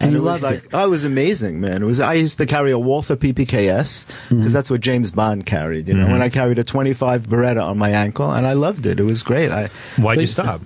[0.00, 1.82] And you it was loved like, oh, it was amazing, man.
[1.82, 2.00] It was.
[2.00, 4.48] I used to carry a Walther PPKS because Mm-hmm.
[4.52, 5.86] that's what James Bond carried.
[5.88, 6.12] You know, Mhm.
[6.12, 8.98] when I carried a 25 Beretta on my ankle, and I loved it.
[9.00, 9.50] It was great.
[9.52, 10.60] I Why'd you Wait, stop?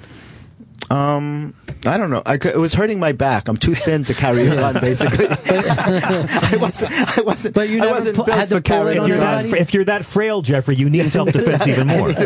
[0.90, 1.54] Um,
[1.86, 2.22] I don't know.
[2.24, 3.48] I it was hurting my back.
[3.48, 5.26] I'm too thin to carry a gun, basically.
[5.30, 7.18] I wasn't.
[7.18, 7.54] I wasn't.
[7.54, 9.18] But you I never wasn't pu- built to for pull it carrying on If you're,
[9.18, 12.10] that, if you're that frail, Jeffrey, you need self defense even more.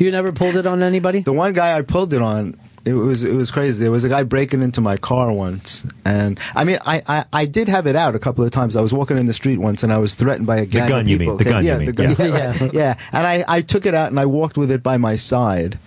[0.00, 1.20] You never pulled it on anybody?
[1.20, 3.82] The one guy I pulled it on, it was it was crazy.
[3.82, 7.46] There was a guy breaking into my car once, and I mean, I, I, I
[7.46, 8.74] did have it out a couple of times.
[8.74, 11.00] I was walking in the street once, and I was threatened by a gang gun,
[11.02, 11.28] of you mean.
[11.28, 11.36] people.
[11.36, 11.86] The gun, yeah, you mean.
[11.86, 12.16] the gun.
[12.18, 12.26] Yeah.
[12.26, 12.74] Yeah, right.
[12.74, 12.98] yeah.
[13.12, 15.78] And I, I took it out and I walked with it by my side.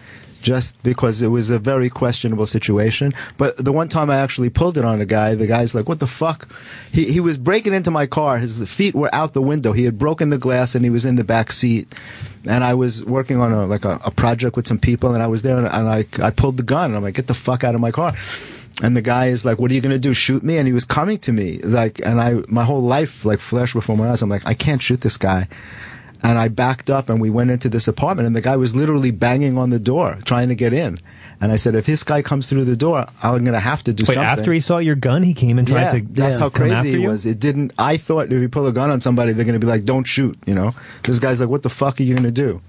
[0.45, 3.15] Just because it was a very questionable situation.
[3.35, 5.97] But the one time I actually pulled it on a guy, the guy's like, what
[5.99, 6.47] the fuck?
[6.91, 8.38] He, he was breaking into my car.
[8.38, 9.73] His feet were out the window.
[9.73, 11.91] He had broken the glass and he was in the back seat.
[12.47, 15.26] And I was working on a, like a, a project with some people and I
[15.26, 17.63] was there and, and I, I pulled the gun and I'm like, get the fuck
[17.63, 18.13] out of my car.
[18.84, 20.13] And the guy is like, "What are you gonna do?
[20.13, 23.39] Shoot me?" And he was coming to me, like, and I, my whole life, like,
[23.39, 24.22] flashed before my eyes.
[24.22, 25.47] I'm like, I can't shoot this guy.
[26.23, 29.11] And I backed up, and we went into this apartment, and the guy was literally
[29.11, 30.99] banging on the door, trying to get in.
[31.41, 34.03] And I said, if this guy comes through the door, I'm gonna have to do
[34.03, 34.23] Wait, something.
[34.23, 36.01] after he saw your gun, he came and tried yeah, to.
[36.09, 37.25] that's how crazy he was.
[37.25, 37.73] It didn't.
[37.77, 40.37] I thought if you pull a gun on somebody, they're gonna be like, "Don't shoot,"
[40.45, 40.73] you know.
[41.03, 42.61] This guy's like, "What the fuck are you gonna do?"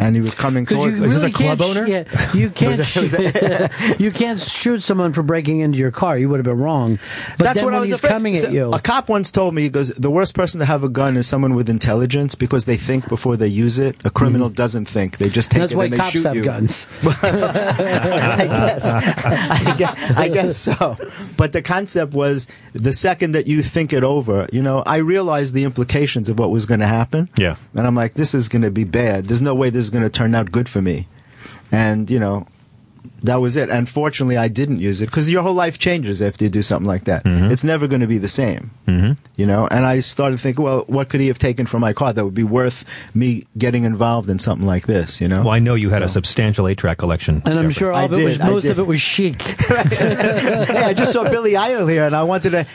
[0.00, 0.98] And he was coming Because towards.
[1.00, 2.68] you really can't sh- Yeah, you can't.
[2.78, 6.16] Was it- was shoot, you can't shoot someone for breaking into your car.
[6.16, 7.00] You would have been wrong.
[7.36, 8.10] But That's then what when I was afraid.
[8.10, 8.70] coming So, at you.
[8.72, 11.26] A cop once told me, he goes, the worst person to have a gun is
[11.26, 13.96] someone with intelligence because they think before they use it.
[14.04, 15.78] A criminal doesn't think; they just take Mm-hmm.
[15.78, 16.44] That's it and they cops shoot have you.
[16.44, 16.86] guns.
[17.02, 18.94] I guess.
[18.94, 20.10] I guess.
[20.16, 20.96] I guess so.
[21.36, 25.54] But the concept was the second that you think it over, you know, I realized
[25.54, 27.28] the implications of what was going to happen.
[27.36, 27.56] Yeah.
[27.74, 29.24] And I'm like, this is going to be bad.
[29.24, 31.06] There's no way this is going to turn out good for me.
[31.72, 32.46] And, you know,
[33.22, 33.68] that was it.
[33.70, 36.86] And fortunately, I didn't use it because your whole life changes after you do something
[36.86, 37.24] like that.
[37.24, 37.50] Mm-hmm.
[37.50, 38.70] It's never going to be the same.
[38.86, 39.12] Mm-hmm.
[39.36, 42.12] You know, and I started thinking, well, what could he have taken from my car
[42.12, 42.84] that would be worth
[43.14, 45.20] me getting involved in something like this?
[45.20, 45.42] You know.
[45.42, 47.42] Well, I know you had a substantial eight track collection.
[47.44, 49.42] and I'm sure all I of it was did, most of it was chic.
[49.42, 52.66] hey, I just saw Billy Idol here, and I wanted to.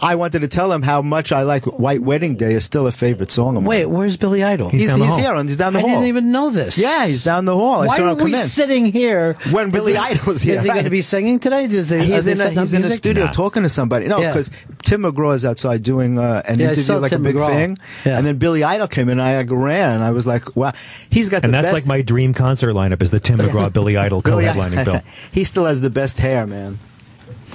[0.00, 2.92] I wanted to tell him how much I like White Wedding Day is still a
[2.92, 3.68] favorite song of mine.
[3.68, 4.68] Wait, where's Billy Idol?
[4.68, 5.90] He's, he's, here, he's down the I hall.
[5.90, 6.78] I didn't even know this.
[6.78, 7.82] Yeah, he's down the hall.
[7.82, 8.46] I Why saw are him come we in.
[8.46, 11.66] sitting here when Billy he- Idol's here, Is he going to be singing today?
[11.66, 12.98] Does they, He's in a, he's in a music?
[12.98, 14.06] studio talking to somebody.
[14.06, 14.28] No, Yeah.
[14.28, 17.48] because Tim McGraw is outside doing uh, an Yeah, interview, like Tim a big McGraw.
[17.48, 17.78] thing.
[18.04, 18.18] Yeah.
[18.18, 20.00] And then Billy Idol came in, and I ran.
[20.00, 20.72] I was like, wow,
[21.10, 21.82] he's got And the that's best.
[21.82, 25.00] like my dream concert lineup is the Tim McGraw Billy Idol Billy co-headlining bill.
[25.32, 26.78] he still has the best hair, man.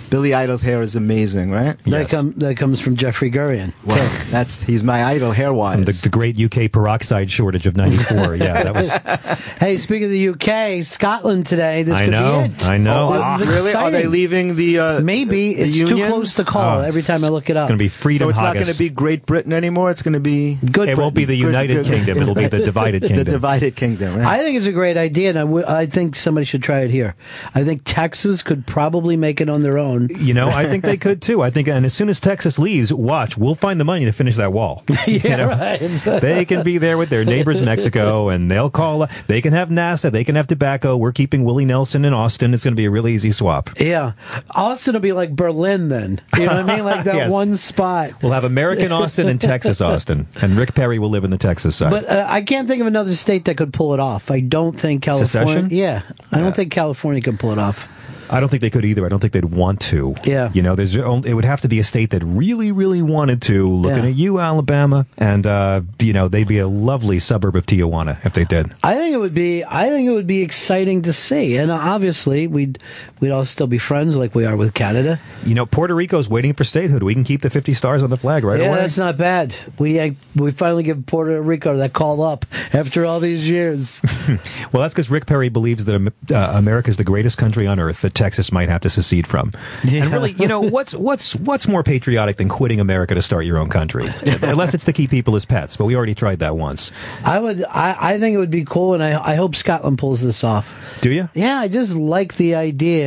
[0.09, 1.77] Billy Idol's hair is amazing, right?
[1.85, 3.73] That, come, that comes from Jeffrey Gurian.
[3.85, 3.97] Well,
[4.31, 5.85] that's he's my idol hair wise.
[5.85, 8.35] The, the great UK peroxide shortage of '94.
[8.37, 8.89] yeah, that was.
[9.57, 11.81] Hey, speaking of the UK, Scotland today.
[11.83, 12.67] This I could know, be it.
[12.69, 13.09] I know.
[13.09, 13.73] Oh, Ah, this is really?
[13.73, 14.79] Are they leaving the?
[14.79, 16.79] Uh, Maybe the it's too close to call.
[16.79, 18.67] Oh, every time I look it up, Going to be freedom So it's not going
[18.67, 19.89] to be Great Britain anymore.
[19.89, 22.21] It's going to be Good It won't be the United good- Kingdom.
[22.21, 23.17] It'll be the divided kingdom.
[23.17, 23.33] the kingdom.
[23.33, 24.17] divided kingdom.
[24.17, 24.27] Right?
[24.27, 26.91] I think it's a great idea, and I, w- I think somebody should try it
[26.91, 27.15] here.
[27.55, 29.96] I think Texas could probably make it on their own.
[29.99, 31.41] You know, I think they could too.
[31.41, 34.35] I think, and as soon as Texas leaves, watch, we'll find the money to finish
[34.35, 34.83] that wall.
[35.07, 35.47] yeah, You know?
[35.49, 35.77] right.
[36.21, 39.07] they can be there with their neighbors, Mexico, and they'll call.
[39.27, 40.11] They can have NASA.
[40.11, 40.97] They can have tobacco.
[40.97, 42.53] We're keeping Willie Nelson in Austin.
[42.53, 43.69] It's going to be a really easy swap.
[43.79, 44.13] Yeah,
[44.55, 46.19] Austin will be like Berlin then.
[46.37, 46.85] You know what I mean?
[46.85, 47.31] Like that Yes.
[47.31, 48.21] one spot.
[48.21, 51.75] We'll have American Austin and Texas Austin, and Rick Perry will live in the Texas
[51.75, 51.89] side.
[51.91, 54.29] But uh, I can't think of another state that could pull it off.
[54.31, 55.27] I don't think California.
[55.27, 55.69] Secession?
[55.71, 56.01] Yeah,
[56.31, 57.87] I don't think California can pull it off.
[58.29, 59.05] I don't think they could either.
[59.05, 60.15] I don't think they'd want to.
[60.23, 60.49] Yeah.
[60.53, 63.41] You know, there's only, it would have to be a state that really, really wanted
[63.43, 63.69] to.
[63.69, 64.09] Looking Yeah.
[64.09, 68.33] at you, Alabama, and uh, you know, they'd be a lovely suburb of Tijuana if
[68.33, 68.73] they did.
[68.83, 69.63] I think it would be.
[69.63, 72.79] I think it would be exciting to see, and obviously we'd
[73.19, 75.19] we'd all still be friends like we are with Canada.
[75.45, 77.03] You know, Puerto Rico's waiting for statehood.
[77.03, 78.77] We can keep the 50 stars on the flag right yeah, away.
[78.77, 79.55] that's not bad.
[79.79, 84.01] We uh, we finally give Puerto Rico that call up after all these years.
[84.73, 88.01] Well, that's because Rick Perry believes that uh, America is the greatest country on earth
[88.01, 89.53] that Texas might have to secede from.
[89.83, 93.57] And really, you know, what's what's what's more patriotic than quitting America to start your
[93.57, 94.05] own country?
[94.41, 96.91] Unless it's to keep people as pets, but we already tried that once.
[97.23, 97.63] I would.
[97.63, 100.99] I, I think it would be cool, and I I hope Scotland pulls this off.
[101.01, 101.29] Do you?
[101.33, 103.06] Yeah, I just like the idea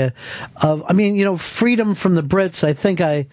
[0.62, 0.82] of.
[0.88, 2.64] I mean, you know, freedom from the Brits.
[2.64, 3.26] I think I,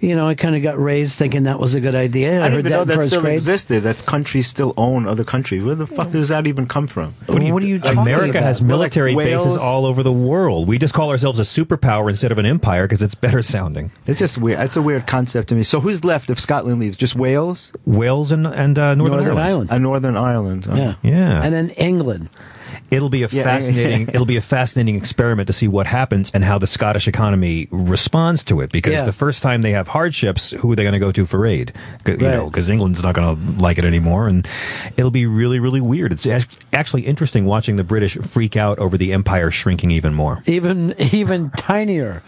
[0.00, 2.40] you know, I kind of got raised thinking that was a good idea.
[2.40, 3.34] I I, didn't heard even that know in that first still grade.
[3.34, 3.82] existed.
[3.82, 5.62] That countries still own other countries.
[5.64, 7.14] Where the fuck does that even come from?
[7.26, 8.42] What are you- What are you talking America about?
[8.44, 10.68] has Well, like military bases all over the world.
[10.68, 13.90] We just call ourselves a superpower instead of an empire because it's better sounding.
[14.06, 14.60] It's just weird.
[14.60, 15.62] It's a weird concept to me.
[15.62, 16.96] So who's left if Scotland leaves?
[16.96, 19.40] Just Wales, Wales and and uh, Northern, Northern Ireland.
[19.48, 19.70] Ireland.
[19.72, 20.64] and Northern Ireland.
[20.66, 20.74] huh?
[20.76, 21.42] Yeah, Yeah.
[21.44, 22.28] and then England.
[22.92, 23.42] It'll be a Yeah.
[23.44, 24.08] fascinating.
[24.08, 28.44] it'll be a fascinating experiment to see what happens and how the Scottish economy responds
[28.44, 28.70] to it.
[28.70, 29.04] Because Yeah.
[29.04, 31.72] the first time they have hardships, who are they going to go to for aid?
[32.06, 32.20] You Right.
[32.20, 34.46] know, because England's not going to like it anymore, and
[34.96, 36.12] it'll be really, really weird.
[36.12, 36.26] It's
[36.72, 40.42] actually interesting watching the British freak out over the empire shrinking even more.
[40.46, 42.22] even even tinier,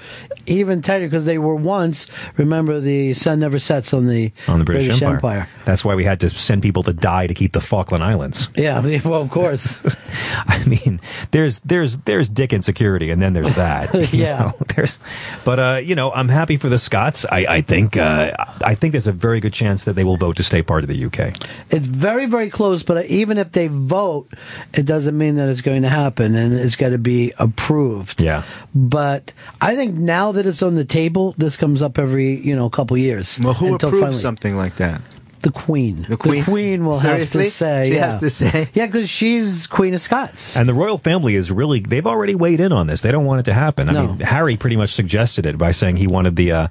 [0.46, 2.06] even tinier because they were once.
[2.38, 5.14] Remember, the sun never sets on the On the British, Empire.
[5.16, 5.48] Empire.
[5.66, 8.48] That's why we had to send people to die to keep the Falkland Islands.
[8.56, 9.80] Yeah, well, of course.
[10.54, 11.00] I mean,
[11.30, 14.12] there's there's there's dick insecurity, and then there's that.
[14.12, 14.38] Yeah.
[14.38, 14.98] know, there's,
[15.44, 17.24] but uh, you know, I'm happy for the Scots.
[17.30, 18.32] I, I think uh,
[18.64, 20.88] I think there's a very good chance that they will vote to stay part of
[20.88, 21.36] the UK.
[21.70, 24.28] It's very, very close, but even if they vote,
[24.72, 28.20] it doesn't mean that it's going to happen, and it's got to be approved.
[28.20, 28.42] Yeah.
[28.74, 32.68] But I think now that it's on the table, this comes up every you know
[32.70, 33.40] couple years.
[33.40, 35.00] Well, who approves finally- something like that?
[35.44, 36.06] The Queen.
[36.08, 36.86] The Queen?
[36.86, 37.42] will Seriously?
[37.42, 37.88] have to say.
[37.88, 38.04] She yeah.
[38.06, 38.68] has to say?
[38.74, 40.56] Yeah, because she's Queen of Scots.
[40.56, 43.02] And the royal family is really, they've already weighed in on this.
[43.02, 43.88] They don't want it to happen.
[43.88, 46.68] I mean, Harry pretty much suggested it by saying he wanted the, uh,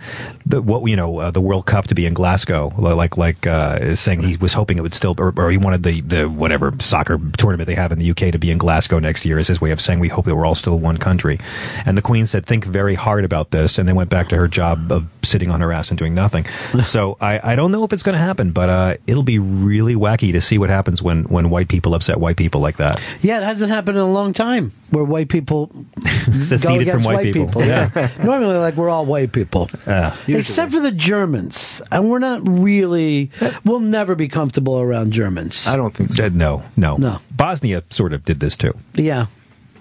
[0.47, 2.73] the what, you know, uh, the World Cup to be in Glasgow.
[2.77, 6.01] Like, like, uh, saying he was hoping it would still, or, or he wanted the,
[6.01, 9.37] the whatever soccer tournament they have in the UK to be in Glasgow next year
[9.37, 11.39] as his way of saying we hope that we're all still one country.
[11.85, 13.77] And the Queen said, think very hard about this.
[13.77, 16.45] And then went back to her job of sitting on her ass and doing nothing.
[16.83, 19.95] so I, I don't know if it's going to happen, but, uh, it'll be really
[19.95, 23.01] wacky to see what happens when, when white people upset white people like that.
[23.21, 25.71] Yeah, it hasn't happened in a long time where white people
[26.23, 27.63] Seceded from white people.
[27.63, 28.09] Yeah.
[28.23, 30.15] Normally, like we're all white people, Yeah.
[30.27, 33.29] except for the Germans, and we're not really.
[33.65, 35.67] We'll never be comfortable around Germans.
[35.67, 36.95] I don't think Uh, no, no.
[36.97, 37.19] No.
[37.31, 38.73] Bosnia sort of did this too.
[38.95, 39.25] Yeah.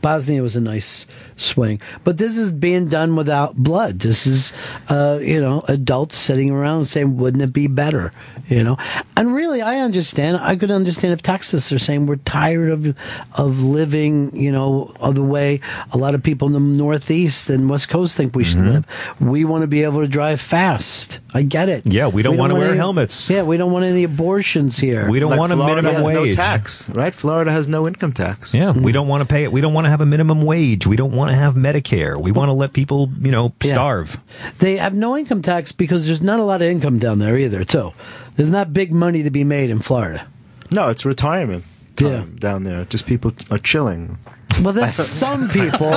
[0.03, 1.07] Bosnia was a nice
[1.37, 4.01] swing, but this is being done without blood.
[4.01, 4.53] This is,
[4.89, 8.13] uh, you know, adults sitting around saying, "Wouldn't it be better?"
[8.49, 8.77] You know,
[9.17, 10.39] and really, I understand.
[10.43, 12.95] I could understand if Texas are saying we're tired of
[13.37, 15.61] of living, you know, of the way
[15.93, 18.69] a lot of people in the Northeast and West Coast think we should Mm-hmm.
[18.69, 18.87] live.
[19.21, 21.21] We want to be able to drive fast.
[21.33, 21.87] I get it.
[21.87, 23.31] Yeah, we don't wanna wear any- helmets.
[23.31, 25.09] Yeah, we don't want any abortions here.
[25.09, 26.37] We don't Like want a minimum has wage.
[26.37, 27.15] no tax, right?
[27.15, 28.53] Florida has no income tax.
[28.53, 29.53] Yeah, we don't want to pay it.
[29.53, 30.87] We don't want to have a minimum wage.
[30.87, 32.21] We don't want to have Medicare.
[32.21, 33.75] We want to let people, you know, Yeah.
[33.75, 34.21] starve.
[34.59, 37.65] They have no income tax because there's not a lot of income down there either,
[37.65, 37.93] too.
[38.37, 40.27] There's not big money to be made in Florida.
[40.71, 41.65] No, it's retirement
[41.97, 42.85] time down there.
[42.87, 44.19] Just people are chilling.
[44.61, 45.91] Well, that's some people.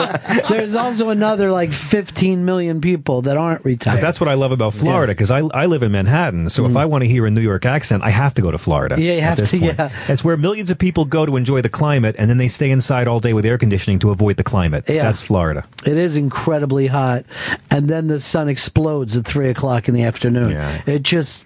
[0.49, 3.95] There's also another like 15 million people that aren't retired.
[3.98, 6.49] But that's what I love about Florida because I, I live in Manhattan.
[6.49, 8.57] So if I want to hear a New York accent, I have to go to
[8.57, 8.95] Florida.
[8.95, 9.03] Mm.
[9.03, 9.77] Yeah, you have to, point.
[9.77, 9.90] yeah.
[10.07, 13.07] It's where millions of people go to enjoy the climate and then they stay inside
[13.07, 14.86] all day with air conditioning to avoid the climate.
[14.88, 15.03] Yeah.
[15.03, 15.65] That's Florida.
[15.86, 17.26] It is incredibly hot,
[17.72, 20.52] and then the sun explodes at three o'clock in the afternoon.
[20.52, 20.82] Yeah.
[20.86, 21.44] It just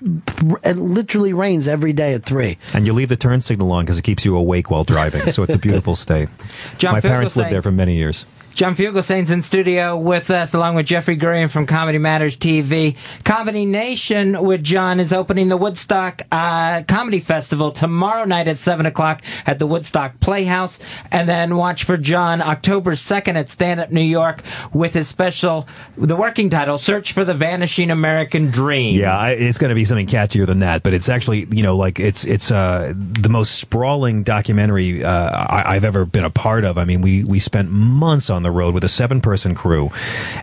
[0.64, 2.57] it literally rains every day at three.
[2.73, 5.31] And you leave the turn signal on because it keeps you awake while driving.
[5.31, 6.30] So it's a beautiful state.
[6.77, 8.26] John My parents lived there for many years.
[8.60, 12.98] John Fugelsang's in studio with us, along with Jeffrey Gurian from Comedy Matters TV.
[13.23, 18.86] Comedy Nation with John is opening the Woodstock uh, Comedy Festival tomorrow night at 7
[18.86, 20.77] o'clock at the Woodstock Playhouse.
[21.10, 24.41] And then watch for John October 2nd at Stand Up New York
[24.73, 25.65] with his special,
[25.95, 28.99] the working title, Search for the Vanishing American Dream.
[28.99, 31.77] Yeah, I, it's going to be something catchier than that, but it's actually, you know,
[31.77, 36.65] like it's it's uh, the most sprawling documentary uh, I, I've ever been a part
[36.65, 36.77] of.
[36.77, 39.91] I mean, we we spent months on the road with a seven person crew,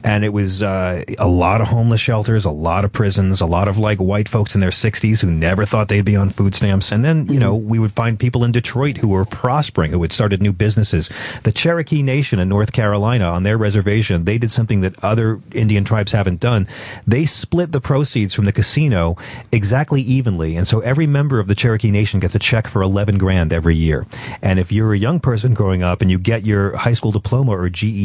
[0.04, 3.68] and it was uh, a lot of homeless shelters, a lot of prisons, a lot
[3.68, 6.92] of like white folks in their sixties who never thought they'd be on food stamps,
[6.92, 10.12] and then you know we would find people in Detroit who were prospering, who had
[10.12, 11.10] started new businesses.
[11.42, 15.84] The Cherokee Nation in North Carolina on their reservation, they did something that other Indian
[15.84, 16.66] tribes haven't done.
[17.06, 19.16] They split the proceeds from the casino
[19.52, 20.56] exactly evenly.
[20.56, 23.76] And so every member of the Cherokee Nation gets a check for 11 grand every
[23.76, 24.06] year.
[24.42, 27.52] And if you're a young person growing up and you get your high school diploma
[27.52, 27.95] or GED,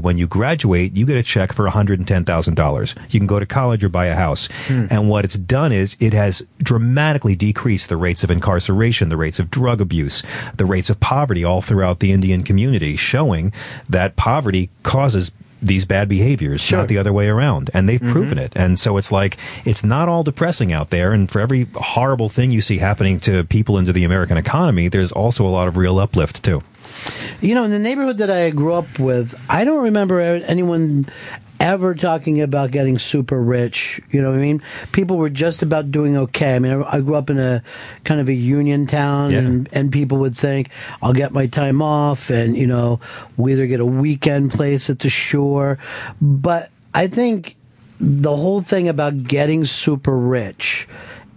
[0.00, 3.12] when you graduate, you get a check for $110,000.
[3.12, 4.48] You can go to college or buy a house.
[4.66, 4.86] Hmm.
[4.90, 9.38] And what it's done is it has dramatically decreased the rates of incarceration, the rates
[9.38, 10.22] of drug abuse,
[10.56, 13.52] the rates of poverty all throughout the Indian community, showing
[13.88, 15.32] that poverty causes
[15.62, 17.70] these bad behaviors, not the other way around.
[17.74, 18.12] And they've mm-hmm.
[18.12, 18.52] proven it.
[18.56, 21.12] And so it's like, it's not all depressing out there.
[21.12, 25.12] And for every horrible thing you see happening to people into the American economy, there's
[25.12, 26.62] also a lot of real uplift too.
[27.40, 31.04] You know, in the neighborhood that I grew up with, I don't remember anyone
[31.58, 34.00] ever talking about getting super rich.
[34.10, 34.62] You know what I mean?
[34.92, 36.56] People were just about doing okay.
[36.56, 37.62] I mean, I, I grew up in a
[38.04, 39.38] kind of a union town, Yeah.
[39.40, 40.70] and, and people would think,
[41.02, 43.00] I'll get my time off, and, you know,
[43.36, 45.78] we either get a weekend place at the shore.
[46.20, 47.56] But I think
[48.00, 50.88] the whole thing about getting super rich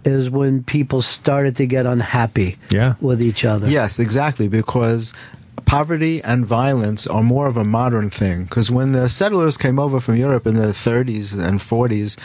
[0.06, 2.94] is when people started to get unhappy Yeah.
[3.00, 3.68] with each other.
[3.68, 4.48] Yes, exactly.
[4.48, 5.12] Because
[5.66, 10.00] poverty and violence are more of a modern thing because when the settlers came over
[10.00, 12.16] from Europe in the 30s and 40s,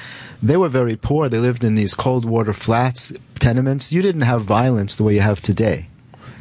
[0.42, 1.30] they were very poor.
[1.30, 3.92] They lived in these cold water flats, tenements.
[3.92, 5.88] You didn't have violence the way you have today.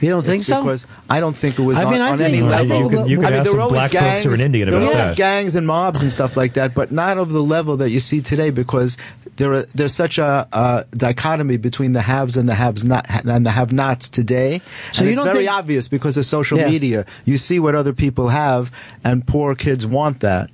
[0.01, 0.63] You don't think It's so?
[0.63, 2.69] Because I don't think it was I on, mean, I on think- any level.
[2.69, 4.23] think You could- you could I mean, ask there some were always black folks gangs,
[4.25, 5.17] who are an Indian there were about always that.
[5.17, 8.21] gangs and mobs and stuff like that, but not of the level that you see
[8.21, 8.97] today because
[9.39, 13.47] there are, there's such a, a dichotomy between the haves and the haves not and
[13.47, 14.61] the have-nots today.
[14.93, 16.69] So and you it's very think- obvious because of social Yeah.
[16.69, 17.07] media.
[17.25, 18.71] You see what other people have,
[19.03, 20.51] and poor kids want that.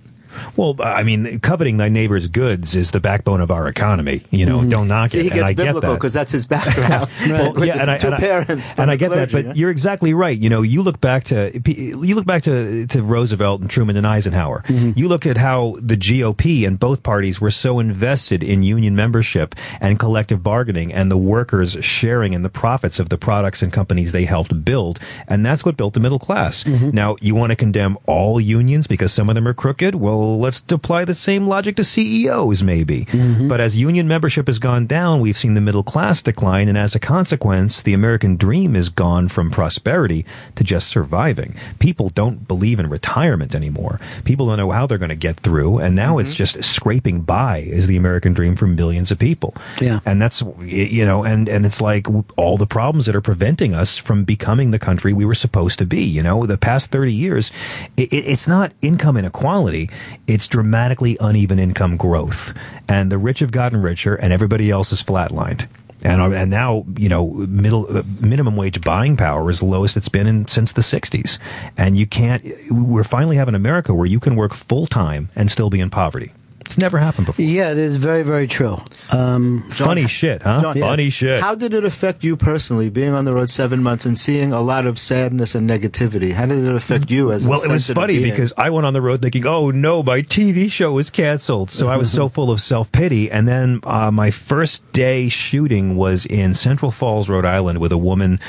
[0.57, 4.23] Well, I mean, coveting thy neighbor's goods is the backbone of our economy.
[4.31, 5.23] You know, don't knock See, it.
[5.23, 5.97] he and gets I get biblical that.
[5.97, 7.11] because that's his background.
[7.25, 9.53] Well, yeah, and I, and parents and I get that, but yeah.
[9.55, 10.39] you're exactly right.
[10.39, 14.07] You know, you look back to you look back to to Roosevelt and Truman and
[14.07, 14.63] Eisenhower.
[14.67, 14.99] Mm-hmm.
[14.99, 19.55] You look at how the GOP and both parties were so invested in union membership
[19.81, 24.13] and collective bargaining, and the workers sharing in the profits of the products and companies
[24.13, 26.65] they helped build, and that's what built the middle class.
[26.65, 26.91] Mm-hmm.
[26.91, 29.95] Now, you want to condemn all unions because some of them are crooked?
[29.95, 33.05] Well, let's apply the same logic to CEOs, maybe.
[33.07, 33.49] Mm-hmm.
[33.49, 36.95] But as union membership has gone down, we've seen the middle class decline, and as
[36.95, 40.25] a consequence, the American dream is gone from prosperity
[40.57, 41.55] to just surviving.
[41.79, 44.01] People don't believe in retirement anymore.
[44.25, 47.59] People don't know how they're going to get through, and now it's just scraping by
[47.59, 49.55] is the American dream for millions of people.
[49.81, 50.01] Yeah.
[50.07, 52.07] And that's, you know, and, and it's like
[52.37, 55.87] all the problems that are preventing us from becoming the country we were supposed to
[55.87, 56.03] be.
[56.03, 57.53] You know, the past 30 years,
[57.97, 59.91] it- it's not income inequality,
[60.27, 62.55] it's dramatically uneven income growth.
[62.89, 65.67] And the rich have gotten richer and everybody else is flatlined.
[66.05, 69.97] And, uh, and now, you know, middle, uh, minimum wage buying power is the lowest
[69.97, 71.39] it's been in, since the 60s.
[71.79, 75.71] And you can't, we're finally having America where you can work full time and still
[75.71, 76.33] be in poverty.
[76.67, 77.45] It's never happened before.
[77.45, 78.79] Yeah, it is very, very true.
[79.11, 80.61] Um, Funny shit, huh?
[80.63, 81.41] John, Funny shit.
[81.41, 84.61] How did it affect you personally, being on the road seven months and seeing a
[84.63, 86.33] lot of sadness and negativity?
[86.33, 88.31] How did it affect you as a well, it was funny being?
[88.31, 91.89] because I went on the road thinking, "Oh no, my TV show is canceled." So
[91.89, 93.31] I was so full of self pity.
[93.31, 97.99] And then uh, my first day shooting was in Central Falls, Rhode Island, with a
[97.99, 98.41] woman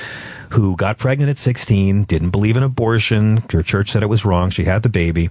[0.56, 3.44] who got pregnant at 16, didn't believe in abortion.
[3.52, 4.50] Her church said it was wrong.
[4.50, 5.30] She had the baby.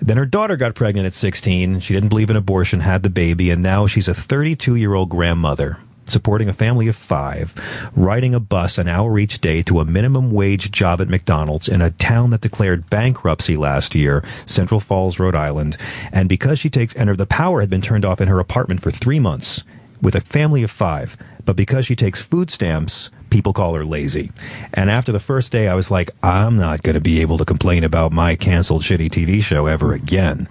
[0.00, 1.78] Then her daughter got pregnant at 16.
[1.78, 5.10] She didn't believe in abortion, had the baby, and now she's a 32 year old
[5.10, 7.54] grandmother supporting a family of five,
[7.94, 11.80] riding a bus an hour each day to a minimum wage job at McDonald's in
[11.80, 15.76] a town that declared bankruptcy last year, Central Falls, Rhode Island.
[16.12, 18.82] And because she takes, and her, the power had been turned off in her apartment
[18.82, 19.62] for three months
[20.02, 24.30] with a family of five, but because she takes food stamps, people call her lazy.
[24.72, 27.44] And after the first day, I was like, I'm not going to be able to
[27.44, 30.46] complain about my canceled shitty TV show ever again.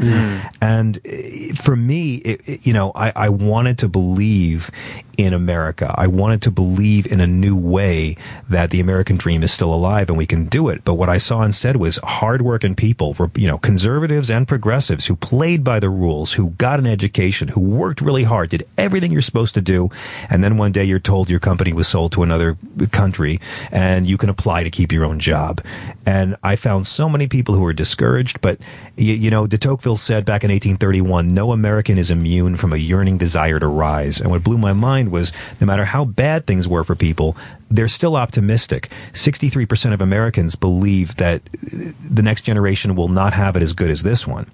[0.61, 4.69] And eh, for me, it, it- you know, I, I wanted to believe
[5.18, 5.93] in America.
[5.95, 8.18] I wanted to believe in a new way
[8.49, 10.84] that the American dream is still alive and we can do it.
[10.84, 15.15] But what I saw instead was hardworking people, for, you know, conservatives and progressives who
[15.15, 19.22] played by the rules, who got an education, who worked really hard, did everything you're
[19.22, 19.89] supposed to do.
[20.31, 22.57] And then one day you're told your company was sold to another
[22.91, 23.39] country
[23.71, 25.61] and you can apply to keep your own job.
[26.05, 28.61] And I found so many people who were discouraged, but
[28.95, 32.77] you, you know, de Tocqueville said back in 1831, no American is immune from a
[32.77, 34.19] yearning desire to rise.
[34.19, 37.37] And what blew my mind was no matter how bad things were for people,
[37.69, 38.89] they're still optimistic.
[39.13, 44.03] 63% of Americans believe that the next generation will not have it as good as
[44.03, 44.45] this one.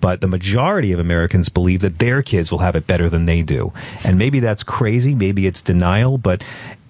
[0.00, 3.40] But the majority of Americans believe that their kids will have it better than they
[3.42, 3.72] do.
[4.04, 6.44] And maybe that's crazy, maybe it's denial, but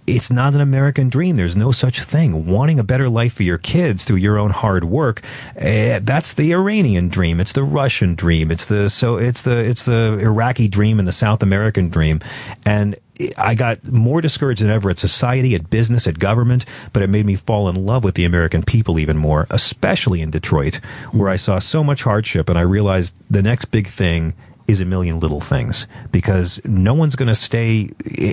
[0.06, 1.36] it's not an American dream.
[1.36, 2.46] There's no such thing.
[2.46, 5.22] Wanting a better life for your kids through your own hard work,
[5.56, 7.40] eh, that's the Iranian dream.
[7.40, 8.50] It's the Russian dream.
[8.50, 12.20] It's the so it's the it's the Iraqi dream and the South American dream.
[12.64, 12.96] And
[13.38, 17.24] I got more discouraged than ever at society, at business, at government, but it made
[17.24, 20.76] me fall in love with the American people even more, especially in Detroit,
[21.12, 24.34] where I saw so much hardship and I realized the next big thing
[24.68, 27.88] is a million little things because no one's going to stay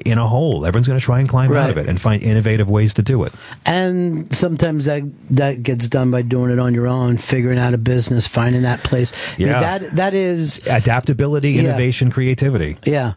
[0.06, 0.66] in a hole.
[0.66, 3.24] Everyone's going to try and climb out of it and find innovative ways to do
[3.24, 3.34] it.
[3.66, 7.78] And sometimes that that gets done by doing it on your own, figuring out a
[7.78, 9.12] business, finding that place.
[9.36, 9.60] I mean, Yeah.
[9.78, 11.62] that that is Adaptability, Yeah.
[11.64, 12.78] innovation, creativity.
[12.86, 13.14] yeah.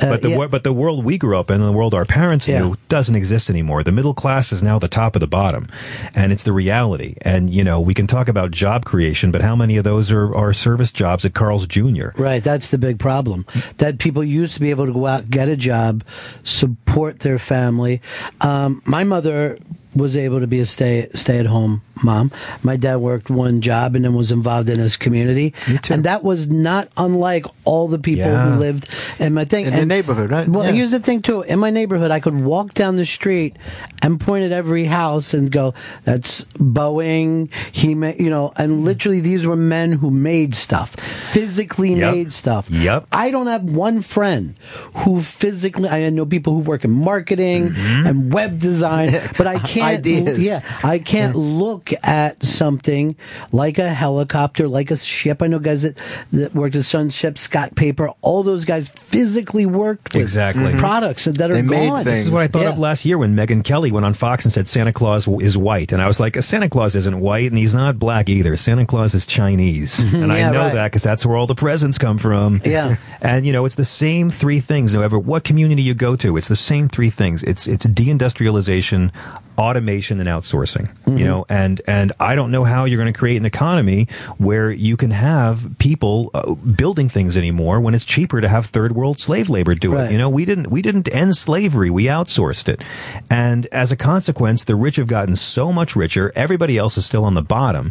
[0.00, 0.36] Uh, but the yeah.
[0.36, 2.60] wor- but the world we grew up in, the world our parents Yeah.
[2.60, 3.82] knew, doesn't exist anymore.
[3.82, 5.68] The middle class is now the top of the bottom,
[6.14, 7.14] and it's the reality.
[7.22, 10.34] And you know, we can talk about job creation, but how many of those are,
[10.34, 12.08] are service jobs at Carl's Jr.?
[12.16, 13.46] Right, that's the big problem.
[13.78, 16.02] That people used to be able to go out, get a job,
[16.42, 18.00] support their family.
[18.40, 19.58] Um, my mother
[19.94, 22.30] was able to be a stay stay at home mom.
[22.62, 25.54] My dad worked one job and then was involved in his community.
[25.90, 28.50] And that was not unlike all the people Yeah.
[28.52, 28.88] who lived
[29.18, 29.66] in my thing.
[29.66, 30.48] In And- neighborhood, right?
[30.48, 30.72] Well, Yeah.
[30.72, 31.42] here's the thing too.
[31.42, 33.56] In my neighborhood, I could walk down the street
[34.02, 39.20] and point at every house and go, "That's Boeing." He, ma-, you know, and literally
[39.20, 42.14] these were men who made stuff, physically Yep.
[42.14, 42.70] made stuff.
[42.70, 43.06] Yep.
[43.12, 44.54] I don't have one friend
[44.94, 45.88] who physically.
[45.88, 48.06] I know people who work in marketing mm-hmm.
[48.06, 49.98] and web design, but I can't.
[49.98, 50.44] Ideas.
[50.44, 53.16] Yeah, I can't look at something
[53.52, 55.42] like a helicopter, like a ship.
[55.42, 55.96] I know guys that,
[56.32, 58.10] that worked at Sun Ship, Scott Paper.
[58.22, 60.74] All those guys physically worked with Exactly.
[60.76, 62.04] products that are gone.
[62.04, 64.52] This is what I thought of last year when Megyn Kelly went on Fox and
[64.52, 67.74] said Santa Claus is white, and I was like, Santa Claus isn't white, and he's
[67.74, 68.56] not black either.
[68.56, 70.16] Santa Claus is Chinese, mm-hmm.
[70.16, 70.74] and I know right.
[70.74, 72.60] that because that's where all the presents come from.
[72.64, 72.96] Yeah.
[73.20, 74.94] and you know, it's the same three things.
[74.94, 77.42] No matter what community you go to, it's the same three things.
[77.42, 79.12] It's it's deindustrialization,
[79.58, 80.88] automation, and outsourcing.
[80.88, 81.18] Mm-hmm.
[81.18, 84.08] You know, and and I don't know how you're going to create an economy
[84.38, 88.92] where you can have people uh, building things anymore when it's cheaper to have third
[88.92, 90.10] world slave labor do it.
[90.10, 92.82] You know, we didn't we didn't end slavery, we outsourced it.
[93.30, 97.24] And as a consequence, the rich have gotten so much richer, everybody else is still
[97.24, 97.90] on the bottom.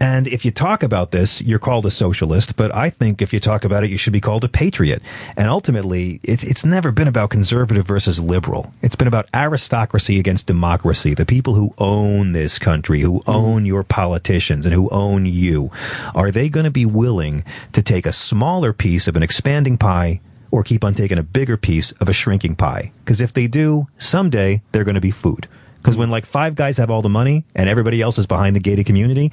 [0.00, 3.40] And if you talk about this, you're called a socialist, but I think if you
[3.40, 5.02] talk about it, you should be called a patriot.
[5.36, 8.72] And ultimately, it's it's never been about conservative versus liberal.
[8.82, 13.30] It's been about aristocracy against democracy, the people who own this country, who mm-hmm.
[13.30, 15.70] own your politicians and who own you.
[16.14, 20.20] Are they going to be willing to take a smaller piece of an expanding pie
[20.52, 22.92] or keep on taking a bigger piece of a shrinking pie.
[22.98, 25.48] Because if they do, someday they're going to be food.
[25.82, 28.60] Because when like five guys have all the money and everybody else is behind the
[28.60, 29.32] gated community,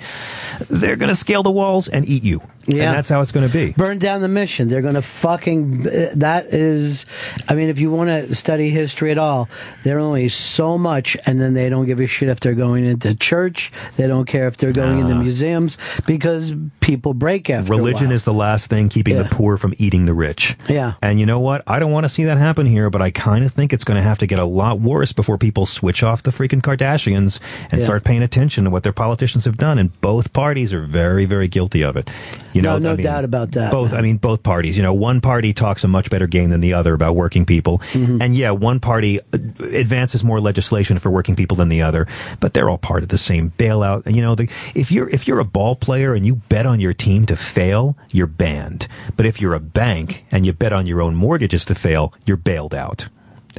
[0.68, 2.42] they're going to scale the walls and eat you.
[2.66, 2.86] Yeah.
[2.86, 3.74] And that's how it's going to be.
[3.74, 4.68] Burn down the mission.
[4.68, 5.82] They're going to fucking.
[6.16, 7.06] That is.
[7.48, 9.50] I mean, if you want to study history at all,
[9.84, 13.16] they're only so much, and then they don't give a shit if they're going into
[13.16, 13.72] church.
[13.96, 18.34] They don't care if they're going into museums because people break after Religion is the
[18.34, 20.56] last thing keeping the poor from eating the rich.
[20.68, 20.94] Yeah.
[21.02, 21.64] And you know what?
[21.66, 23.98] I don't want to see that happen here, but I kind of think it's going
[23.98, 27.40] to have to get a lot worse before people switch off the freaking Kardashians
[27.72, 27.86] and Yeah.
[27.86, 29.78] start paying attention to what their politicians have done.
[29.78, 32.10] And both parties are very, very guilty of it.
[32.54, 33.72] You know, no, no I mean, doubt about that.
[33.72, 34.78] Both, I mean, both parties.
[34.78, 37.80] You know, one party talks a much better game than the other about working people,
[37.94, 38.22] Mm-hmm.
[38.22, 39.20] and yeah, one party
[39.76, 42.08] advances more legislation for working people than the other.
[42.40, 44.06] But they're all part of the same bailout.
[44.06, 46.80] And you know, the, if you're if you're a ball player and you bet on
[46.80, 48.88] your team to fail, you're banned.
[49.18, 52.38] But if you're a bank and you bet on your own mortgages to fail, you're
[52.38, 53.08] bailed out.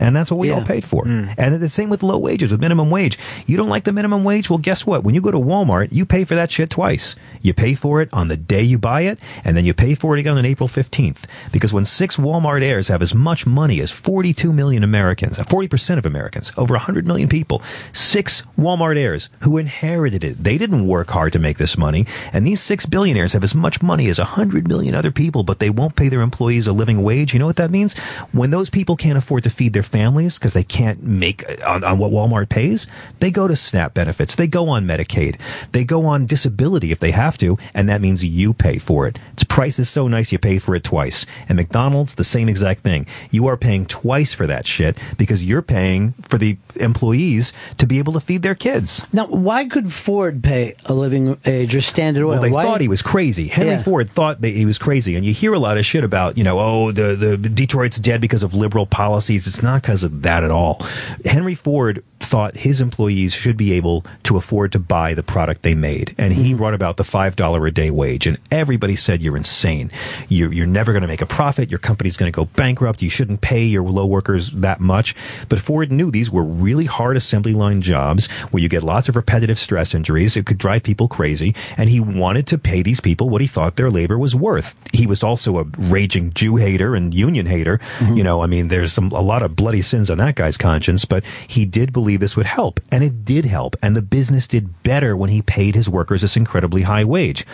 [0.01, 1.05] And that's what we all paid for.
[1.05, 1.35] Mm.
[1.37, 3.19] And the same with low wages, with minimum wage.
[3.47, 4.49] You don't like the minimum wage?
[4.49, 5.05] Well, guess what?
[5.05, 7.17] When you go to Walmart, you pay for that shit twice.
[7.41, 10.17] You pay for it on the day you buy it, and then you pay for
[10.17, 11.25] it again on April 15th.
[11.53, 15.99] Because when six Walmart heirs have as much money as 42 million Americans, uh, 40%
[15.99, 17.61] of Americans, over 100 million people,
[17.93, 20.37] six Walmart heirs who inherited it.
[20.43, 22.07] They didn't work hard to make this money.
[22.33, 25.71] And these six billionaires have as much money as 100 million other people, but they
[25.71, 27.33] won't pay their employees a living wage.
[27.33, 27.97] You know what that means?
[28.33, 31.85] When those people can't afford to feed their families because they can't make uh, on,
[31.85, 32.87] on what Walmart pays,
[33.21, 34.35] they go to SNAP benefits.
[34.35, 35.39] They go on Medicaid.
[35.73, 39.19] They go on disability if they have to, and that means you pay for it.
[39.33, 41.27] Its price is so nice you pay for it twice.
[41.49, 43.07] And McDonald's, the same exact thing.
[43.31, 47.99] You are paying twice for that shit because you're paying for the employees to be
[47.99, 49.05] able to feed their kids.
[49.13, 52.31] Now, why could Ford pay a living wage or Standard Oil?
[52.31, 53.49] Well, they Why- thought he was crazy.
[53.49, 53.83] Henry Yeah.
[53.83, 56.45] Ford thought that he was crazy, and you hear a lot of shit about, you
[56.45, 59.47] know, oh, the the Detroit's dead because of liberal policies.
[59.49, 60.81] It's not because of that at all.
[61.25, 65.75] Henry Ford thought his employees should be able to afford to buy the product they
[65.75, 66.59] made, and he mm-hmm.
[66.59, 68.29] brought about the five dollar a day wage.
[68.29, 69.91] And everybody said you're insane.
[70.29, 71.71] You're you're never going to make a profit.
[71.71, 73.01] Your company's going to go bankrupt.
[73.01, 75.15] You shouldn't pay your low workers that much.
[75.49, 79.17] But Ford knew these were really hard assembly line jobs where you get lots of
[79.17, 80.37] repetitive stress injuries.
[80.37, 81.55] It could drive people crazy.
[81.79, 84.77] And he wanted to pay these people what he thought their labor was worth.
[84.93, 87.79] He was also a raging Jew hater and union hater.
[87.79, 88.15] Mm-hmm.
[88.15, 91.07] You know, I mean, there's some, a lot of bloody sins on that guy's conscience,
[91.07, 92.79] but he did believe this would help.
[92.93, 93.77] And it did help.
[93.83, 97.47] And the business did better when he paid his workers this incredibly high wage.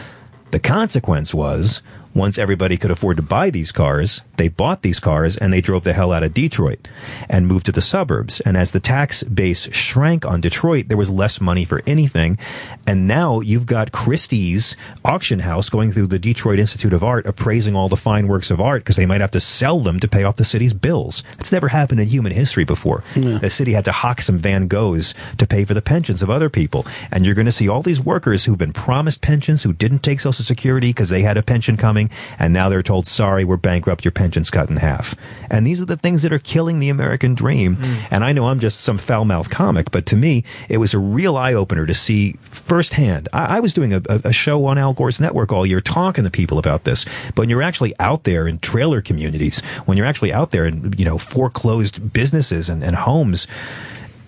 [0.51, 1.83] The consequence was
[2.17, 5.85] once everybody could afford to buy these cars, they bought these cars and they drove
[5.85, 6.89] the hell out of Detroit
[7.29, 8.41] and moved to the suburbs.
[8.41, 12.39] And as the tax base shrank on Detroit, there was less money for anything.
[12.87, 17.77] And now you've got Christie's auction house going through the Detroit Institute of Art appraising
[17.77, 20.25] all the fine works of art because they might have to sell them to pay
[20.25, 21.23] off the city's bills.
[21.39, 23.03] It's never happened in human history before.
[23.41, 26.49] The city had to hawk some Van Goghs to pay for the pensions of other
[26.49, 26.87] people.
[27.11, 30.21] And you're going to see all these workers who've been promised pensions, who didn't take
[30.21, 32.06] Social Security because they had a pension coming,
[32.39, 35.15] and now they're told, sorry, we're bankrupt, your pension's cut in half.
[35.51, 37.77] And these are the things that are killing the American dream.
[37.77, 38.09] Mm.
[38.11, 40.99] And I know I'm just some foul mouthed comic, but to me, it was a
[40.99, 43.29] real eye opener to see firsthand.
[43.33, 46.25] I, I was doing a, a, a show on Al Gore's network all year talking
[46.25, 47.05] to people about this,
[47.35, 50.93] but when you're actually out there in trailer communities, when you're actually out there in,
[50.99, 53.47] you know, foreclosed businesses and, and homes,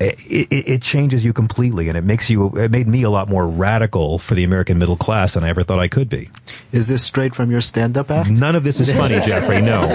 [0.00, 0.14] it,
[0.52, 3.46] it, it changes you completely and it makes you it made me a lot more
[3.46, 6.28] radical for the american middle class than i ever thought i could be
[6.72, 8.30] Is this straight from your stand-up act?
[8.30, 9.86] none of this is funny jeffrey no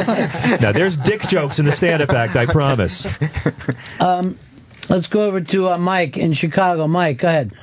[0.61, 3.05] now there's dick jokes in the stand-up act i promise
[3.99, 4.37] Um,
[4.89, 6.87] let's go over to uh, Mike in Chicago.
[6.87, 7.53] Mike, go ahead.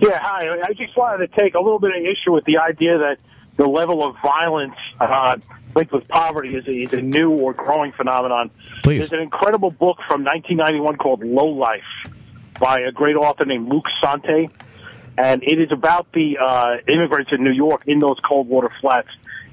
[0.00, 0.48] Yeah, hi.
[0.64, 3.18] I just wanted to take a little bit of issue with the idea that
[3.56, 5.36] the level of violence uh,
[5.76, 8.50] linked with poverty is a, is a new or growing phenomenon.
[8.82, 8.98] Please.
[8.98, 11.84] There's an incredible book from 1991 called Low Life
[12.58, 14.48] by a great author named Luc Sante,
[15.18, 19.08] and it is about the uh, immigrants in New York in those cold water flats.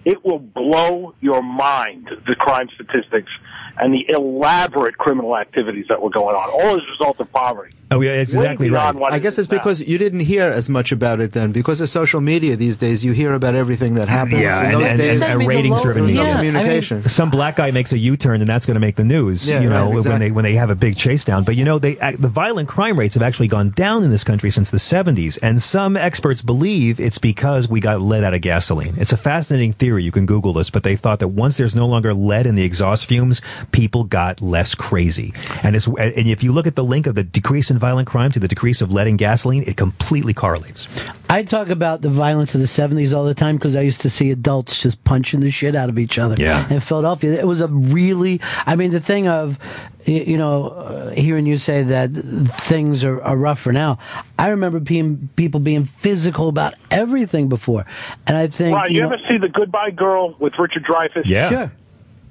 [0.05, 3.31] It will blow your mind, the crime statistics
[3.77, 7.75] and the elaborate criminal activities that were going on, all as a result of poverty.
[7.93, 11.19] Oh yeah exactly right I guess is it's because you didn't hear as much about
[11.19, 11.51] it then.
[11.51, 14.41] Because of social media these days, you hear about everything that happens.
[14.41, 16.35] Yeah, and, those and, days, and, and ratings driven there was no media.
[16.35, 17.09] communication.
[17.09, 19.47] Some black guy makes a U-turn, and that's going to make the news.
[19.47, 21.43] Yeah, you know, right, when they when they have a big chase down.
[21.43, 24.49] But you know, they the violent crime rates have actually gone down in this country
[24.49, 28.95] since the '70s, and some experts believe it's because we got lead out of gasoline.
[28.97, 30.03] It's a fascinating theory.
[30.03, 32.63] You can Google this, but they thought that once there's no longer lead in the
[32.63, 33.41] exhaust fumes,
[33.71, 35.33] people got less crazy.
[35.63, 38.31] And it's and if you look at the link of the decrease in violent crime
[38.31, 40.87] to the decrease of lead in gasoline, it completely correlates.
[41.29, 44.09] I talk about the violence of the 70s all the time because I used to
[44.09, 46.35] see adults just punching the shit out of each other.
[46.39, 46.71] Yeah.
[46.73, 47.37] In Philadelphia.
[47.37, 49.59] It was a really, I mean, the thing of,
[50.05, 53.99] you know, uh, hearing you say that things are, are rougher now.
[54.39, 57.85] I remember being, people being physical about everything before.
[58.25, 58.77] And I think.
[58.77, 61.25] Right, you, know, ever see the Goodbye Girl with Richard Dreyfuss?
[61.25, 61.49] Yeah.
[61.49, 61.71] Sure.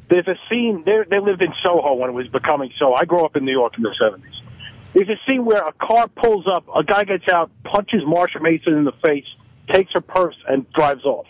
[0.09, 0.83] There's a scene.
[0.85, 2.93] They they lived in Soho when it was becoming Soho.
[2.93, 4.32] I grew up in New York in the '70s.
[4.95, 8.75] There's a scene where a car pulls up, a guy gets out, punches Marsha Mason
[8.75, 9.25] in the face,
[9.69, 11.27] takes her purse, and drives off.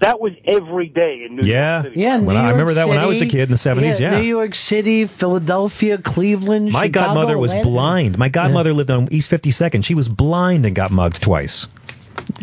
[0.00, 1.82] That was every day in New Yeah.
[1.82, 2.00] York City.
[2.00, 4.00] Yeah, When New I- I remember that when I was a kid in the 70s,
[4.00, 4.18] yeah.
[4.18, 6.72] New York City, Philadelphia, Cleveland.
[6.72, 7.68] My Chicago, godmother was Atlanta.
[7.68, 8.18] blind.
[8.18, 9.82] My godmother lived on East 52nd.
[9.84, 11.68] She was blind and got mugged twice.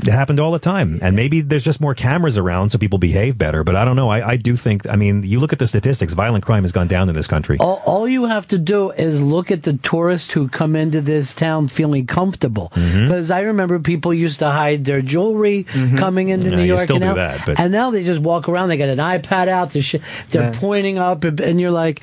[0.01, 0.99] It happened all the time.
[1.01, 3.63] And maybe there's just more cameras around so people behave better.
[3.63, 4.09] But I don't know.
[4.09, 6.87] I, I do think, I mean, you look at the statistics, violent crime has gone
[6.87, 7.57] down in this country.
[7.59, 11.35] All, all you have to do is look at the tourists who come into this
[11.35, 12.71] town feeling comfortable.
[12.75, 13.07] Mm-hmm.
[13.07, 15.63] Because I remember people used to hide their jewelry
[15.97, 16.79] coming into Yeah, New you York.
[16.81, 18.69] still and do now, that, but- and now they just walk around.
[18.69, 19.71] They got an iPad out.
[19.71, 19.95] They're, sh-
[20.29, 20.59] they're Yeah.
[20.59, 22.01] pointing up, and- and you're like,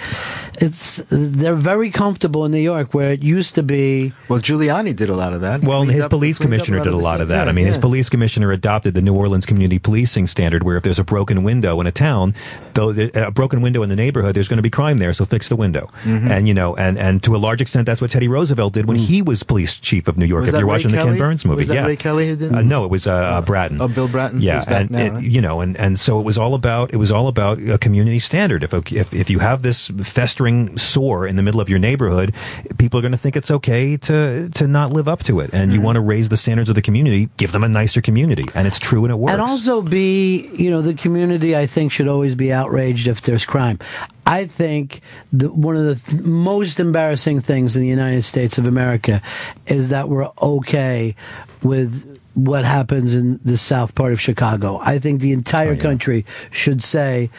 [0.60, 4.12] it's they're very comfortable in New York, where it used to be.
[4.28, 5.62] Well, Giuliani did a lot of that.
[5.62, 7.44] Well, his up- police commissioner did a lot of that.
[7.44, 7.82] Yeah, I mean, his yeah.
[7.88, 11.80] Police commissioner adopted the New Orleans community policing standard, where if there's a broken window
[11.80, 12.34] in a town,
[12.74, 15.48] though a broken window in the neighborhood, there's going to be crime there, so fix
[15.48, 15.88] the window.
[16.04, 16.30] Mm-hmm.
[16.30, 18.98] And you know, and and to a large extent, that's what Teddy Roosevelt did when
[18.98, 20.42] he was police chief of New York.
[20.42, 20.46] Mm.
[20.48, 22.36] Was if you're Ray watching the Ken Burns movie, Was that yeah, Ray Kelly who
[22.36, 23.80] did Uh, no, it was uh, uh, Bratton.
[23.80, 24.42] Oh, Bill Bratton?
[24.42, 25.24] Yeah, back and now, it, right?
[25.24, 28.18] you know, and and so it was all about it was all about a community
[28.18, 28.62] standard.
[28.62, 32.34] If if if you have this festering sore in the middle of your neighborhood,
[32.76, 35.68] people are going to think it's okay to to not live up to it, and
[35.68, 35.74] Mm-hmm.
[35.74, 38.66] you want to raise the standards of the community, give them a nicer community, and
[38.66, 39.32] it's true and it works.
[39.32, 43.44] And also be, you know, the community I think should always be outraged if there's
[43.44, 43.78] crime.
[44.26, 45.00] I think
[45.32, 49.22] the, one of the th- most embarrassing things in the United States of America
[49.66, 51.14] is that we're okay
[51.62, 54.78] with what happens in the south part of Chicago.
[54.82, 57.30] I think the entire oh, country should say,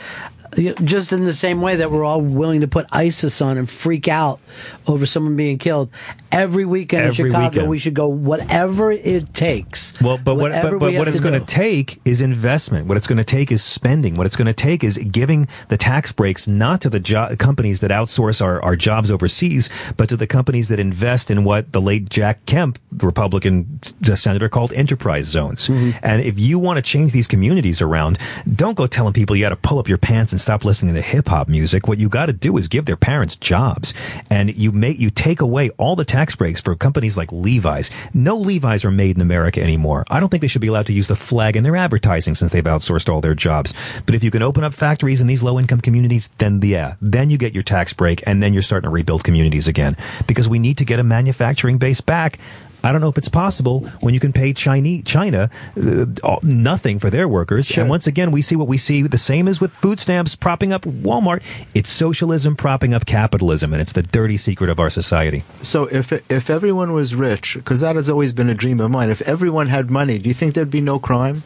[0.55, 4.07] just in the same way that we're all willing to put ISIS on and freak
[4.07, 4.39] out
[4.87, 5.89] over someone being killed,
[6.31, 7.69] every weekend Every in Chicago weekend.
[7.69, 9.99] we should go whatever it takes.
[10.01, 12.87] Well, but what, but, but what it's going to take is investment.
[12.87, 14.15] What it's going to take is spending.
[14.15, 17.79] What it's going to take is giving the tax breaks not to the jo- companies
[17.81, 21.81] that outsource our, our jobs overseas, but to the companies that invest in what the
[21.81, 25.67] late Jack Kemp, Republican senator, called enterprise zones.
[25.67, 25.97] Mm-hmm.
[26.03, 28.17] And if you want to change these communities around,
[28.55, 31.01] don't go telling people you got to pull up your pants and stop listening to
[31.01, 31.87] hip hop music.
[31.87, 33.93] What you got to do is give their parents jobs,
[34.29, 37.91] and you make you take away all the tax breaks for companies like Levi's.
[38.13, 40.05] No Levi's are made in America anymore.
[40.09, 42.51] I don't think they should be allowed to use the flag in their advertising since
[42.51, 43.73] they've outsourced all their jobs.
[44.05, 47.29] But if you can open up factories in these low income communities, then yeah, then
[47.29, 49.95] you get your tax break, and then you're starting to rebuild communities again
[50.27, 52.39] because we need to get a manufacturing base back.
[52.83, 57.09] I don't know if it's possible when you can pay Chinese, China uh, nothing for
[57.09, 57.75] their workers.
[57.77, 59.01] And once again, we see what we see.
[59.01, 61.43] The same as with food stamps propping up Walmart.
[61.73, 65.43] It's socialism propping up capitalism, and it's the dirty secret of our society.
[65.61, 69.09] So if if everyone was rich, because that has always been a dream of mine,
[69.09, 71.43] if everyone had money, do you think there'd be no crime?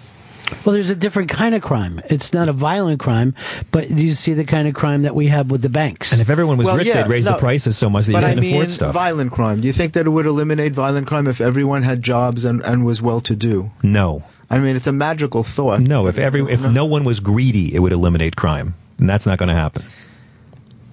[0.66, 2.00] Well, there's a different kind of crime.
[2.10, 3.34] It's not a violent crime,
[3.72, 6.12] but do you see the kind of crime that we have with the banks.
[6.12, 8.12] And if everyone was Well, rich, yeah, they'd raise no, the prices so much that
[8.12, 8.94] you but I couldn't mean, afford stuff.
[8.94, 9.62] violent crime.
[9.62, 12.86] Do you think that it would eliminate violent crime if everyone had jobs and, and
[12.86, 13.72] was well to do?
[13.82, 14.24] no.
[14.50, 15.80] I mean, it's a magical thought.
[15.80, 18.76] No, if every if no one was greedy, it would eliminate crime.
[19.00, 19.82] And that's not going to happen.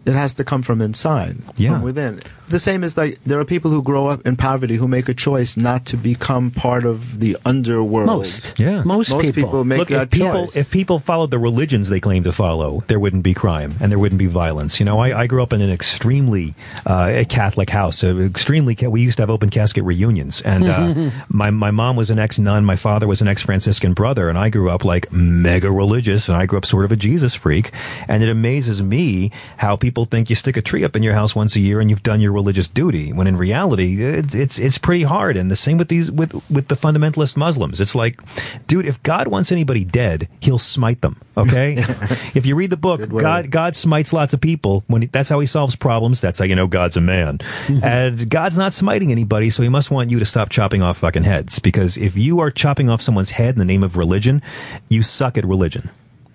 [0.07, 1.73] It has to come from inside, Yeah.
[1.75, 2.21] from within.
[2.51, 5.15] The same as like there are people who grow up in poverty who make a
[5.15, 8.07] choice not to become part of the underworld.
[8.07, 8.59] Most.
[8.59, 8.83] Yeah.
[8.85, 10.57] Most people make Look, that if people choice.
[10.57, 13.99] if people followed the religions they claim to follow, there wouldn't be crime and there
[13.99, 14.81] wouldn't be violence.
[14.81, 16.55] You know, I, I grew up in an extremely
[16.85, 18.03] uh, Catholic house.
[18.05, 22.19] Extremely, we used to have open casket reunions, and uh, my my mom was an
[22.19, 25.71] ex nun, my father was an ex Franciscan brother, and I grew up like mega
[25.71, 27.71] religious, and I grew up sort of a Jesus freak.
[28.09, 31.35] And it amazes me how people think you stick a tree up in your house
[31.37, 34.79] once a year and you've done your religious duty, when in reality it's it's it's
[34.79, 35.37] pretty hard.
[35.37, 37.81] And the same with these with with the fundamentalist Muslims.
[37.81, 38.19] It's like,
[38.67, 41.21] dude, if God wants anybody dead, He'll smite them.
[41.37, 41.77] Okay,
[42.35, 43.09] if you read the book.
[43.09, 44.85] God God smites lots of people.
[44.87, 46.21] When he, that's how He solves problems.
[46.21, 47.39] That's how you know God's a man.
[47.85, 51.25] and God's not smiting anybody, so He must want you to stop chopping off fucking
[51.25, 51.59] heads.
[51.59, 54.43] Because if you are chopping off someone's head in the name of religion,
[54.89, 55.91] you suck at religion.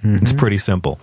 [0.07, 0.99] It's pretty simple.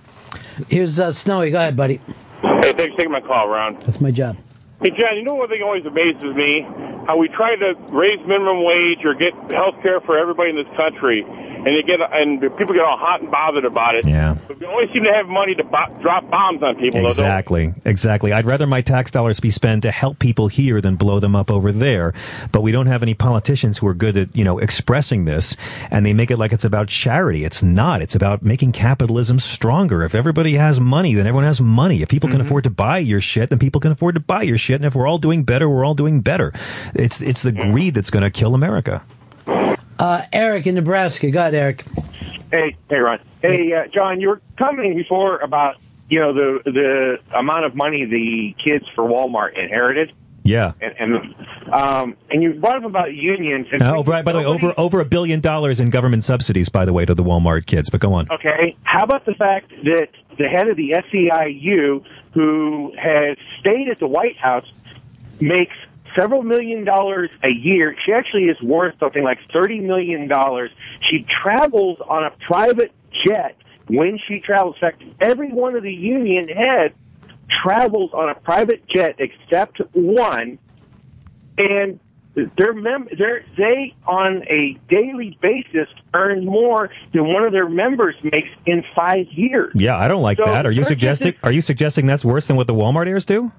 [0.68, 1.50] Here's uh, Snowy.
[1.50, 2.00] Go ahead, buddy.
[2.42, 3.76] Hey, thanks for taking my call, Ron.
[3.80, 4.36] That's my job.
[4.82, 6.66] Hey, John, you know one thing always amazes me?
[7.06, 10.70] How we try to raise minimum wage or get health care for everybody in this
[10.76, 11.22] country,
[11.64, 14.06] and they get and people get all hot and bothered about it.
[14.06, 14.36] Yeah.
[14.48, 17.06] But we always seem to have money to bo- drop bombs on people.
[17.06, 18.32] Exactly, exactly.
[18.32, 21.50] I'd rather my tax dollars be spent to help people here than blow them up
[21.50, 22.14] over there.
[22.50, 25.56] But we don't have any politicians who are good at, you know, expressing this,
[25.90, 27.44] and they make it like it's about charity.
[27.44, 28.02] It's not.
[28.02, 30.02] It's about making capitalism stronger.
[30.02, 32.02] If everybody has money, then everyone has money.
[32.02, 32.46] If people can mm-hmm.
[32.46, 34.76] afford to buy your shit, then people can afford to buy your shit.
[34.76, 36.52] And if we're all doing better, we're all doing better.
[36.94, 39.04] It's it's the greed that's going to kill America.
[39.98, 41.30] Uh, Eric in Nebraska.
[41.30, 41.84] Go ahead, Eric.
[42.50, 43.18] Hey, hey, Ron.
[43.40, 45.76] Hey, uh, John, you were commenting before about
[46.08, 50.12] you know the the amount of money the kids for Walmart inherited,
[50.42, 50.72] Yeah.
[50.80, 51.34] and and,
[51.72, 53.68] um, and you brought up about unions.
[53.72, 54.24] And Uh, oh, right.
[54.24, 56.68] By the way, over over a billion dollars in government subsidies.
[56.68, 57.88] By the way, to the Walmart kids.
[57.88, 58.26] But go on.
[58.30, 63.98] Okay, how about the fact that the head of the SEIU, who has stayed at
[63.98, 64.66] the White House,
[65.40, 65.74] makes
[66.14, 67.94] several million dollars a year.
[68.04, 70.70] She actually is worth something like thirty million dollars.
[71.10, 72.92] She travels on a private
[73.26, 73.56] jet
[73.88, 74.76] when she travels.
[74.76, 76.94] In fact, every one of the union heads
[77.62, 80.58] travels on a private jet except one,
[81.58, 82.00] and
[82.34, 88.14] their mem- they're, they on a daily basis earn more than one of their members
[88.22, 89.72] makes in five years.
[89.74, 90.64] Yeah, I don't like So that.
[90.64, 91.34] Are you suggesting?
[91.42, 93.52] Are you suggesting that's worse than what the Walmart heirs do?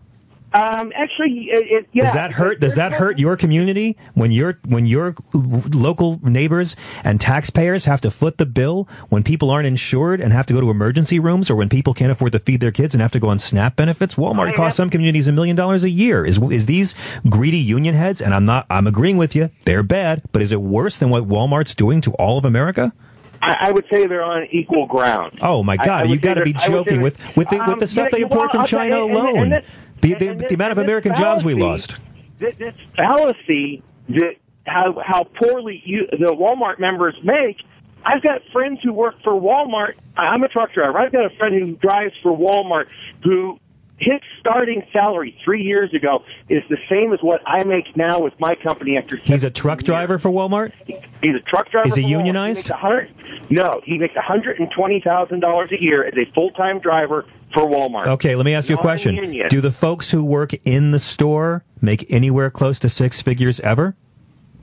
[0.53, 2.05] Um, actually, it, it, yeah.
[2.05, 2.59] does that hurt?
[2.59, 8.11] Does that hurt your community when your when your local neighbors and taxpayers have to
[8.11, 11.55] foot the bill when people aren't insured and have to go to emergency rooms, or
[11.55, 14.15] when people can't afford to feed their kids and have to go on SNAP benefits?
[14.15, 16.23] Walmart costs some communities a million dollars a year.
[16.25, 16.93] Is is these
[17.29, 18.21] greedy union heads?
[18.21, 18.65] And I'm not.
[18.69, 19.49] I'm agreeing with you.
[19.65, 22.93] They're bad, but is it worse than what Walmart's doing to all of America?
[23.41, 25.39] I, I would say they're on equal ground.
[25.41, 26.09] Oh my I- I God!
[26.09, 28.23] you got to be I joking with with the, with Um, the stuff yeah, they
[28.23, 29.63] import well, from I'll tell China and- and
[30.09, 31.97] this- the, the, the amount of this American jobs we lost.
[32.39, 37.57] This, this fallacy that how how poorly you, the Walmart members make.
[38.05, 39.93] I've got friends who work for Walmart.
[40.17, 40.97] I'm a truck driver.
[40.99, 42.87] I've got a friend who drives for Walmart
[43.23, 43.59] who
[43.97, 48.33] his starting salary three years ago is the same as what I make now with
[48.39, 50.73] my company after He's a truck driver for Walmart.
[51.21, 51.87] He's a truck driver.
[51.87, 52.63] Is he unionized?
[52.67, 53.11] He makes a hundred-
[53.49, 56.79] no, he makes one hundred and twenty thousand dollars a year as a full time
[56.79, 58.07] driver for Walmart.
[58.07, 59.15] Okay, let me ask you a question.
[59.49, 63.95] Do the folks who work in the store make anywhere close to six figures ever?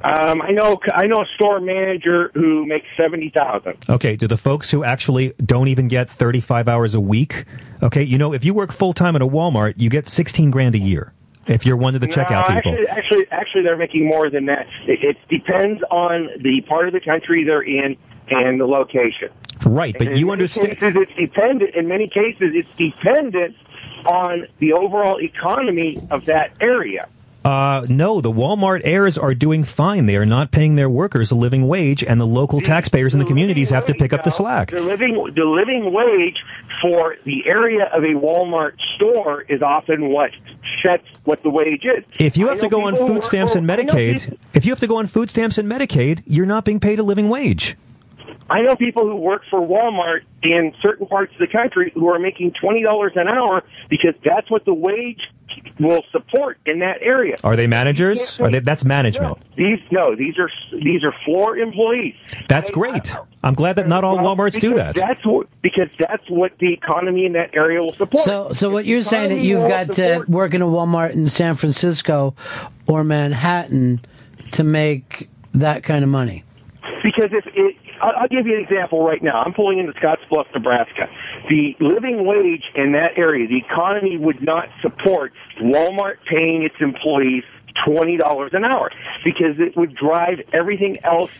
[0.02, 0.80] Um, I know.
[0.94, 3.76] I know a store manager who makes seventy thousand.
[3.88, 7.44] Okay, do the folks who actually don't even get 35 hours a week?
[7.82, 10.74] Okay, you know, if you work full time at a Walmart, you get 16 grand
[10.74, 11.12] a year.
[11.46, 12.72] If you're one of the checkout people.
[12.72, 14.66] Actually, actually, actually, they're making more than that.
[14.86, 17.96] It, it depends on the part of the country they're in
[18.28, 19.30] and the location.
[19.66, 20.78] Right, but you in many understand.
[20.78, 21.74] Cases, it's dependent.
[21.74, 23.56] In many cases, it's dependent
[24.06, 27.08] on the overall economy of that area.
[27.44, 30.06] Uh, no, the Walmart heirs are doing fine.
[30.06, 33.26] They are not paying their workers a living wage, and the local taxpayers in the
[33.26, 34.70] communities have to pick up the slack.
[34.70, 36.36] The living the living wage
[36.82, 40.32] for the area of a Walmart store is often what
[40.82, 42.04] sets what the wage is.
[42.18, 44.96] If you have to go on food stamps and Medicaid, if you have to go
[44.96, 47.76] on food stamps and Medicaid, you're not being paid a living wage.
[48.48, 52.18] I know people who work for Walmart in certain parts of the country who are
[52.18, 55.20] making twenty dollars an hour because that's what the wage
[55.78, 57.36] will support in that area.
[57.42, 58.40] Are they managers?
[58.40, 59.38] Are they, that's management.
[59.56, 62.14] These no, these are these are floor employees.
[62.48, 63.14] That's great.
[63.42, 64.94] I'm glad that not all Well, Walmarts do that.
[64.94, 68.24] That's what because that's what the economy in that area will support.
[68.24, 71.28] So, so what you're saying that you've will got to work in a Walmart in
[71.28, 72.34] San Francisco
[72.86, 74.00] or Manhattan
[74.52, 76.44] to make that kind of money?
[77.02, 79.42] Because if it, I'll, give you an example right now.
[79.42, 81.08] I'm pulling into Scottsbluff, Nebraska.
[81.48, 87.44] The living wage in that area, the economy would not support Walmart paying its employees
[87.84, 88.90] twenty dollars an hour
[89.24, 91.30] because it would drive everything else.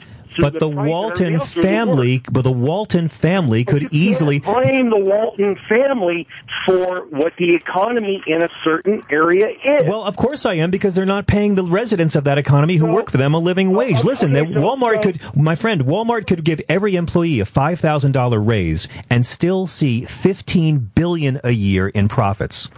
[0.41, 4.41] But the everything Walton the family, but the Walton family could easily.
[4.41, 6.27] blame the Walton family
[6.67, 9.89] for what the economy in a certain area is.
[9.89, 12.93] Well, of course I am because they're not paying the residents of that economy who
[12.93, 14.02] work for them a living wage.
[14.05, 18.41] Listen, that Walmart could, my friend, Walmart could give every employee a five thousand dollar
[18.41, 22.69] raise and still see fifteen billion a year in profits.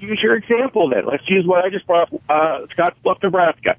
[0.00, 1.06] use your example then.
[1.06, 3.76] Let's use what I just brought up, uh, Scottsbluff, Nebraska.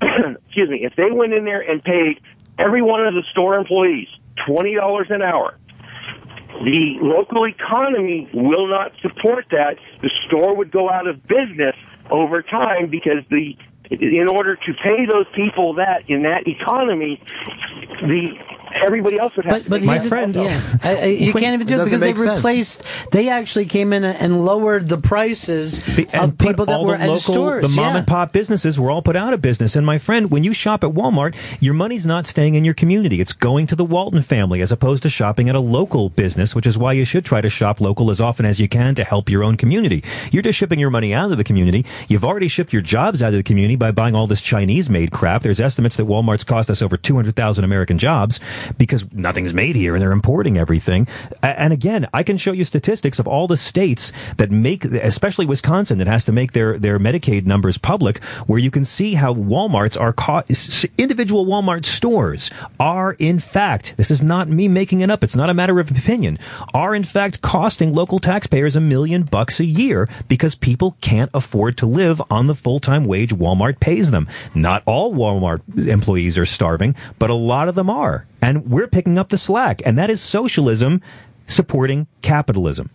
[0.46, 0.84] Excuse me.
[0.84, 2.20] If they went in there and paid
[2.58, 4.08] every one of the store employees
[4.48, 5.56] $20 an hour,
[6.64, 9.76] the local economy will not support that.
[10.02, 11.76] The store would go out of business
[12.10, 13.56] over time because the
[13.90, 17.22] in order to pay those people that in that economy,
[18.02, 18.36] the
[18.84, 21.54] everybody else would have to But pay here's that the- yeah, I- I- you can't
[21.54, 22.82] even do it because they replaced.
[23.12, 25.78] They actually came in and lowered the prices
[26.14, 27.62] of people that were the at local, stores.
[27.62, 27.98] the mom yeah.
[27.98, 29.76] and pop businesses were all put out of business.
[29.76, 33.20] And my friend, when you shop at Walmart, your money's not staying in your community.
[33.20, 36.66] It's going to the Walton family as opposed to shopping at a local business, which
[36.66, 39.28] is why you should try to shop local as often as you can to help
[39.30, 40.02] your own community.
[40.32, 41.84] You're just shipping your money out of the community.
[42.08, 45.10] You've already shipped your jobs out of the community by buying all this Chinese made
[45.10, 45.42] crap.
[45.42, 48.40] There's estimates that Walmart's cost us over 200,000 American jobs
[48.78, 51.06] because nothing's made here and they're importing everything.
[51.42, 55.98] And again, I can show you statistics of all the states that make, especially Wisconsin,
[55.98, 59.98] that has to make their, their Medicaid numbers public, where you can see how Walmarts
[60.00, 60.14] are,
[60.48, 65.36] s- individual Walmart stores are in fact, this is not me making it up, it's
[65.36, 66.38] not a matter of opinion,
[66.74, 71.76] are in fact costing local taxpayers a million bucks a year because people can't afford
[71.78, 74.26] to live on the full-time wage Walmart pays them.
[74.54, 78.26] Not all Walmart employees are starving, but a lot of them are.
[78.46, 79.82] And we're picking up the slack.
[79.84, 81.02] And that is socialism
[81.48, 82.90] supporting capitalism.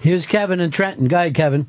[0.00, 1.06] Here's Kevin and Trenton.
[1.06, 1.68] Go ahead, Kevin.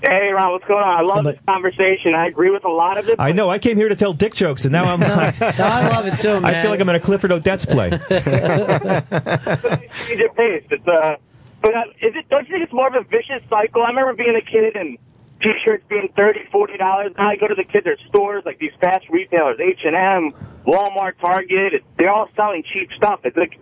[0.00, 0.98] Hey, Ron, what's going on?
[0.98, 2.14] I love this conversation.
[2.14, 3.16] I agree with a lot of it.
[3.18, 3.50] I know.
[3.50, 5.02] I came here to tell dick jokes, and now I'm.
[5.02, 6.46] I, love it too, man.
[6.46, 7.90] I feel like I'm in a Clifford Odets play.
[10.06, 10.64] change of pace.
[10.70, 11.16] It's uh,
[11.60, 12.26] but uh, is it?
[12.30, 13.82] Don't you think it's more of a vicious cycle?
[13.82, 14.96] I remember being a kid and
[15.42, 17.12] t-shirts being thirty, forty dollars.
[17.16, 20.32] Now I go to the kids stores like these fast retailers, H and M,
[20.66, 21.84] Walmart, Target.
[21.98, 23.20] They're all selling cheap stuff.
[23.24, 23.54] It's like,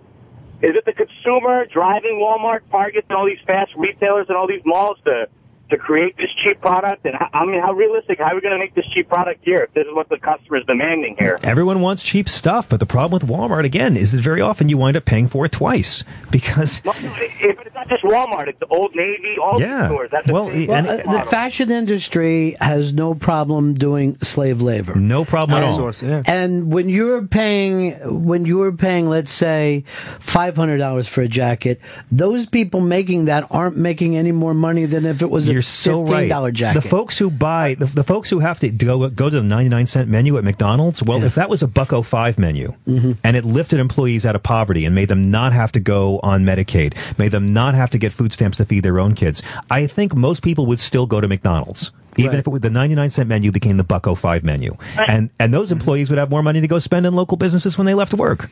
[0.63, 4.63] is it the consumer driving Walmart, Target, and all these fast retailers and all these
[4.65, 5.27] malls to
[5.71, 7.05] to create this cheap product?
[7.07, 8.19] And how, I mean, how realistic?
[8.19, 10.19] How are we going to make this cheap product here if this is what the
[10.19, 11.39] customer is demanding here?
[11.43, 14.79] Everyone wants cheap stuff, but the problem with Walmart again is that very often you
[14.79, 18.49] wind up paying for it twice because No, it- but it's not just Walmart.
[18.49, 19.83] It's Old Navy, all Yeah.
[19.83, 20.11] these stores.
[20.11, 24.95] That's Well, a and- Uh, the fashion industry has no problem doing slave labor.
[24.95, 25.79] No problem at all.
[25.79, 27.93] Outsource, And when you're paying,
[28.25, 29.85] when you're paying, let's say,
[30.19, 31.81] five hundred dollars for a jacket,
[32.13, 36.05] those people making that aren't making any more money than if it was You're so
[36.05, 36.53] fifteen right.
[36.53, 36.83] jacket.
[36.83, 39.87] The folks who buy the, the folks who have to go go to the 99
[39.87, 43.13] cent menu at McDonald's, well, if that was a buck 05 menu Mm-hmm.
[43.23, 46.43] and it lifted employees out of poverty and made them not have to go on
[46.45, 49.87] Medicaid, made them not have to get food stamps to feed their own kids, I
[49.87, 51.93] think most people would still go to McDonald's.
[52.17, 54.75] Even if it was the 99 cent menu became the buck 05 menu.
[55.09, 57.87] And and those employees would have more money to go spend in local businesses when
[57.87, 58.51] they left work.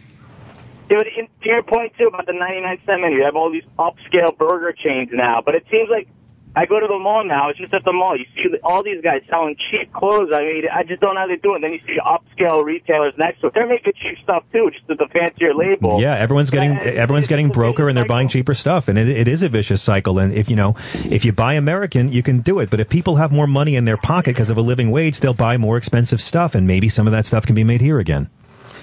[0.89, 3.64] Dude, in, to your point too about the 99 cent menu, you have all these
[3.78, 6.06] upscale burger chains now, but it seems like
[6.55, 7.48] I go to the mall now.
[7.48, 8.14] It's just at the mall.
[8.16, 10.31] You see all these guys selling cheap clothes.
[10.34, 11.62] I mean, I just don't know how they do it.
[11.62, 13.55] Then you see upscale retailers next to it.
[13.55, 16.00] They're making cheap stuff too, just with the fancier label.
[16.00, 19.42] Yeah, everyone's getting everyone's getting broker and they're buying cheaper stuff, and it, it is
[19.42, 20.18] a vicious cycle.
[20.18, 20.74] And if you know,
[21.06, 22.68] if you buy American, you can do it.
[22.68, 25.32] But if people have more money in their pocket because of a living wage, they'll
[25.34, 28.28] buy more expensive stuff, and maybe some of that stuff can be made here again.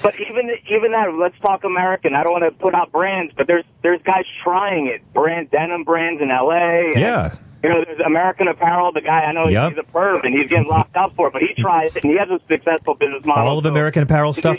[0.02, 2.16] But even even that, let's talk American.
[2.16, 5.02] I don't want to put out brands, but there's there's guys trying it.
[5.14, 6.92] Brand denim brands in L.A.
[6.94, 7.32] and, Yeah.
[7.62, 8.94] You know, there's American Apparel.
[8.94, 9.72] The guy I know, Yep.
[9.74, 12.12] he's a perv and he's getting locked up for it, but he tries it and
[12.14, 13.44] he has a successful business model.
[13.46, 14.58] All of American Apparel stuff.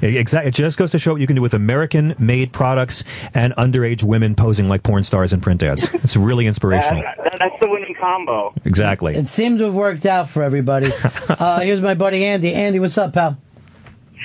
[0.00, 0.48] Exactly.
[0.48, 3.02] It just goes to show what you can do with American-made products
[3.34, 5.92] and underage women posing like porn stars in print ads.
[5.94, 7.02] It's really inspirational.
[7.02, 8.54] That- that- that's the winning combo.
[8.64, 9.14] Exactly.
[9.14, 10.88] It seemed to have worked out for everybody.
[11.28, 12.54] uh, here's my buddy Andy.
[12.54, 13.36] Andy, what's up, pal?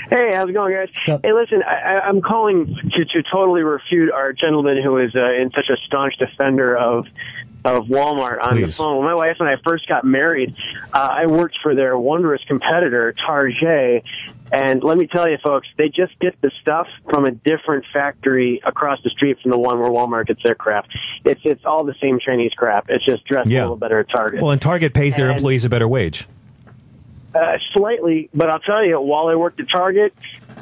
[0.09, 0.89] Hey, how's it going, guys?
[1.23, 5.31] Hey, listen, I, I- I'm calling to, to totally refute our gentleman who is uh,
[5.33, 7.05] in such a staunch defender of
[7.63, 8.97] of Walmart on the phone.
[8.97, 10.55] When my wife and I first got married,
[10.93, 14.03] uh, I worked for their wondrous competitor, Target.
[14.51, 18.59] And let me tell you, folks, they just get the stuff from a different factory
[18.65, 20.87] across the street from the one where Walmart gets their crap.
[21.23, 22.89] It's it's all the same Chinese crap.
[22.89, 23.61] It's just dressed Yeah.
[23.61, 24.41] a little better at Target.
[24.41, 26.27] Well, and Target pays their And- employees a better wage.
[27.33, 30.13] Uh, slightly, but I'll tell you, while I worked at Target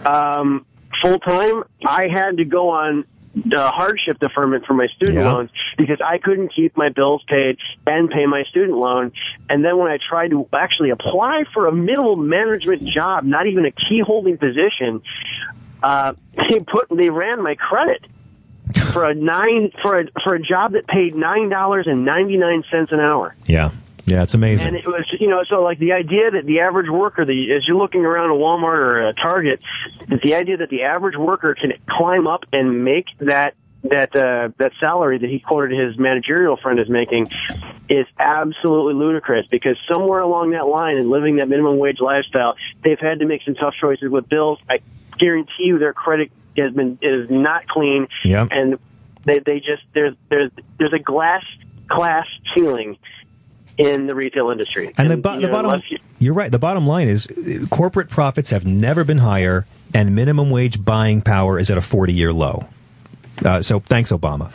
[0.06, 0.68] um,
[1.02, 3.06] full time, I had to go on
[3.46, 5.32] the hardship deferment for my student Yeah.
[5.32, 9.12] loans because I couldn't keep my bills paid and pay my student loan.
[9.50, 13.66] And then when I tried to actually apply for a middle management job, not even
[13.66, 15.02] a key holding position,
[15.84, 16.14] uh,
[16.50, 18.08] they put they ran my credit
[18.94, 22.64] for a nine for a for a job that paid nine dollars and ninety nine
[22.72, 23.36] cents an hour.
[23.46, 23.72] Yeah.
[24.10, 24.68] Yeah, it's amazing.
[24.70, 27.68] And it was, you know, so like the idea that the average worker, the, as
[27.68, 29.60] you're looking around a Walmart or a Target,
[30.08, 34.50] that the idea that the average worker can climb up and make that that uh,
[34.58, 37.28] that salary that he quoted his managerial friend is making
[37.88, 43.00] is absolutely ludicrous because somewhere along that line and living that minimum wage lifestyle, they've
[43.00, 44.60] had to make some tough choices with bills.
[44.70, 44.80] I
[45.18, 48.48] guarantee you their credit has been is not clean, Yep.
[48.52, 48.80] and
[49.24, 51.44] they they just there's there's there's a glass
[51.90, 52.98] class ceiling
[53.80, 54.92] in the retail industry.
[54.98, 56.52] And the, bo- you the bottom, you- you're right.
[56.52, 57.28] The bottom line is
[57.72, 62.14] corporate profits have never been higher, and minimum wage buying power is at a 40
[62.14, 62.68] year low.
[63.44, 64.52] Uh, so thanks, Obama.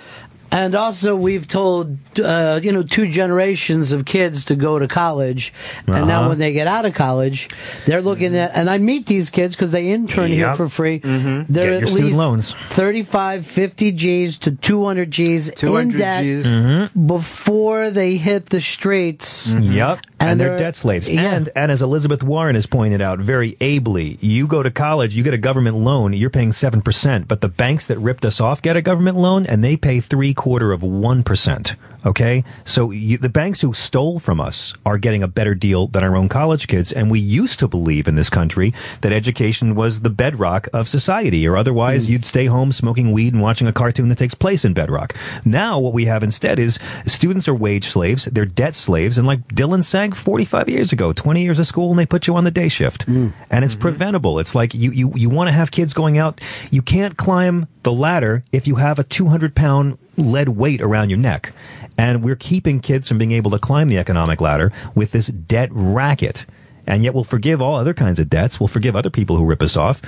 [0.54, 5.52] And also, we've told uh, you know two generations of kids to go to college,
[5.88, 6.28] and now Uh-huh.
[6.28, 7.48] when they get out of college,
[7.86, 8.52] they're looking at.
[8.54, 11.00] And I meet these kids because they intern here for free.
[11.00, 11.46] Mhm.
[11.48, 12.54] They're Get at least loans.
[12.68, 16.90] 35, 50 G's to 200 G's 200 in debt Gs.
[16.94, 19.52] Before they hit the streets.
[19.58, 19.98] Yep.
[20.24, 21.08] And, And they're, they're- debt slaves.
[21.08, 21.34] yeah.
[21.34, 25.22] And and as Elizabeth Warren has pointed out very ably, you go to college, you
[25.22, 28.62] get a government loan, you're paying seven percent, but the banks that ripped us off
[28.62, 31.76] get a government loan and they pay three quarter of one percent.
[32.06, 36.04] Okay, so you, the banks who stole from us are getting a better deal than
[36.04, 40.02] our own college kids, and we used to believe in this country that education was
[40.02, 42.12] the bedrock of society, or otherwise hmm.
[42.12, 45.16] you'd stay home smoking weed and watching a cartoon that takes place in bedrock.
[45.44, 49.46] Now what we have instead is students are wage slaves, they're debt slaves, and like
[49.48, 52.50] Dylan sang 45 years ago, 20 years of school, and they put you on the
[52.50, 53.28] day shift, hmm.
[53.50, 53.80] and it's mm-hmm.
[53.80, 54.38] preventable.
[54.38, 57.92] It's like you you you want to have kids going out, you can't climb the
[57.92, 61.52] ladder if you have a 200 pound lead weight around your neck.
[61.96, 65.68] And we're keeping kids from being able to climb the economic ladder with this debt
[65.72, 66.44] racket.
[66.86, 68.60] And yet we'll forgive all other kinds of debts.
[68.60, 70.02] We'll forgive other people who rip us off.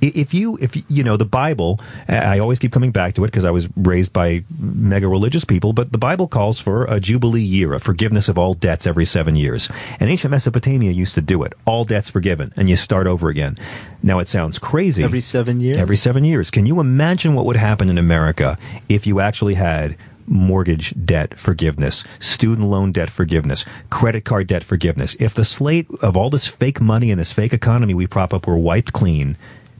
[0.00, 3.44] If you, if you- know, the Bible, I always keep coming back to it because
[3.44, 7.74] I was raised by mega religious people, but the Bible calls for a jubilee year,
[7.74, 9.68] a forgiveness of all debts every seven years.
[10.00, 11.54] And ancient Mesopotamia used to do it.
[11.66, 12.52] All debts forgiven.
[12.56, 13.56] And you start over again.
[14.02, 15.02] Now it sounds crazy.
[15.02, 15.76] Every seven years?
[15.76, 16.50] Every seven years.
[16.50, 18.56] Can you imagine what would happen in America
[18.88, 25.14] if you actually had mortgage debt forgiveness, student loan debt forgiveness, credit card debt forgiveness?
[25.20, 28.46] If the slate of all this fake money and this fake economy we prop up
[28.46, 29.36] were wiped clean,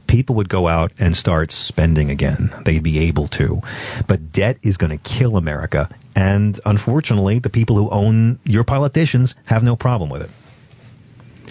[0.07, 2.53] people would go out and start spending again.
[2.65, 3.61] They'd be able to.
[4.07, 5.89] But debt is going to kill America.
[6.15, 10.29] And unfortunately, the people who own your politicians have no problem with it.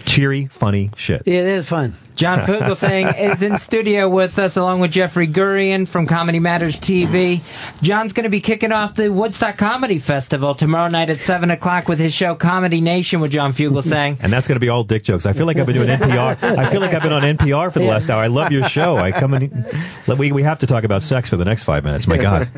[0.04, 1.22] Cheery, funny shit.
[1.26, 1.94] It is fun.
[2.14, 7.40] John Fugelsang is in studio with us along with Jeffrey Gurian from Comedy Matters TV.
[7.82, 11.88] John's going to be kicking off the Woodstock Comedy Festival tomorrow night at 7 o'clock
[11.88, 14.18] with his show Comedy Nation with John Fugelsang.
[14.22, 15.26] And that's going to be all dick jokes.
[15.26, 16.42] I feel like I've been doing NPR.
[16.58, 18.22] I feel like I've been on NPR for the last hour.
[18.22, 18.96] I love your show.
[18.96, 19.64] I come in.
[20.06, 22.06] We we have to talk about sex for the next five minutes.
[22.06, 22.48] My God,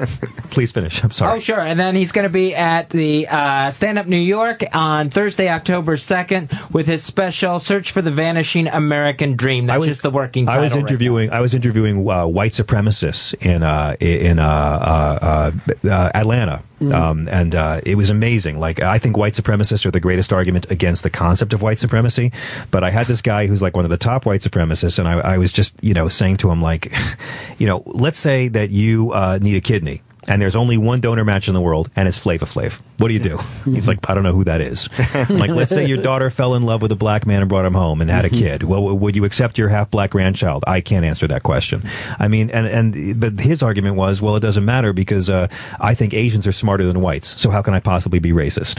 [0.50, 1.02] please finish.
[1.04, 1.36] I'm sorry.
[1.36, 1.60] Oh, sure.
[1.60, 5.48] And then he's going to be at the uh, Stand Up New York on Thursday,
[5.48, 9.66] October 2nd with his special Shall search for the Vanishing American Dream.
[9.66, 10.60] That's just the working title.
[10.60, 11.30] I was right interviewing.
[11.30, 17.28] I was interviewing uh, white supremacists in uh, in uh, uh, uh, uh, Atlanta, um,
[17.28, 18.60] and uh, it was amazing.
[18.60, 22.30] Like I think white supremacists are the greatest argument against the concept of white supremacy.
[22.70, 25.34] But I had this guy who's like one of the top white supremacists, and I,
[25.34, 26.92] I was just you know saying to him like,
[27.58, 30.02] you know, let's say that you uh, need a kidney.
[30.26, 32.80] And there's only one donor match in the world, and it's Flava Flav.
[32.98, 33.38] What do you do?
[33.64, 34.88] He's like, I don't know who that is.
[35.12, 37.64] I'm like, let's say your daughter fell in love with a black man and brought
[37.64, 38.62] him home and had a kid.
[38.62, 40.64] Well, would you accept your half black grandchild?
[40.66, 41.82] I can't answer that question.
[42.18, 45.48] I mean, and and but his argument was, well, it doesn't matter because uh,
[45.80, 47.40] I think Asians are smarter than whites.
[47.40, 48.78] So how can I possibly be racist?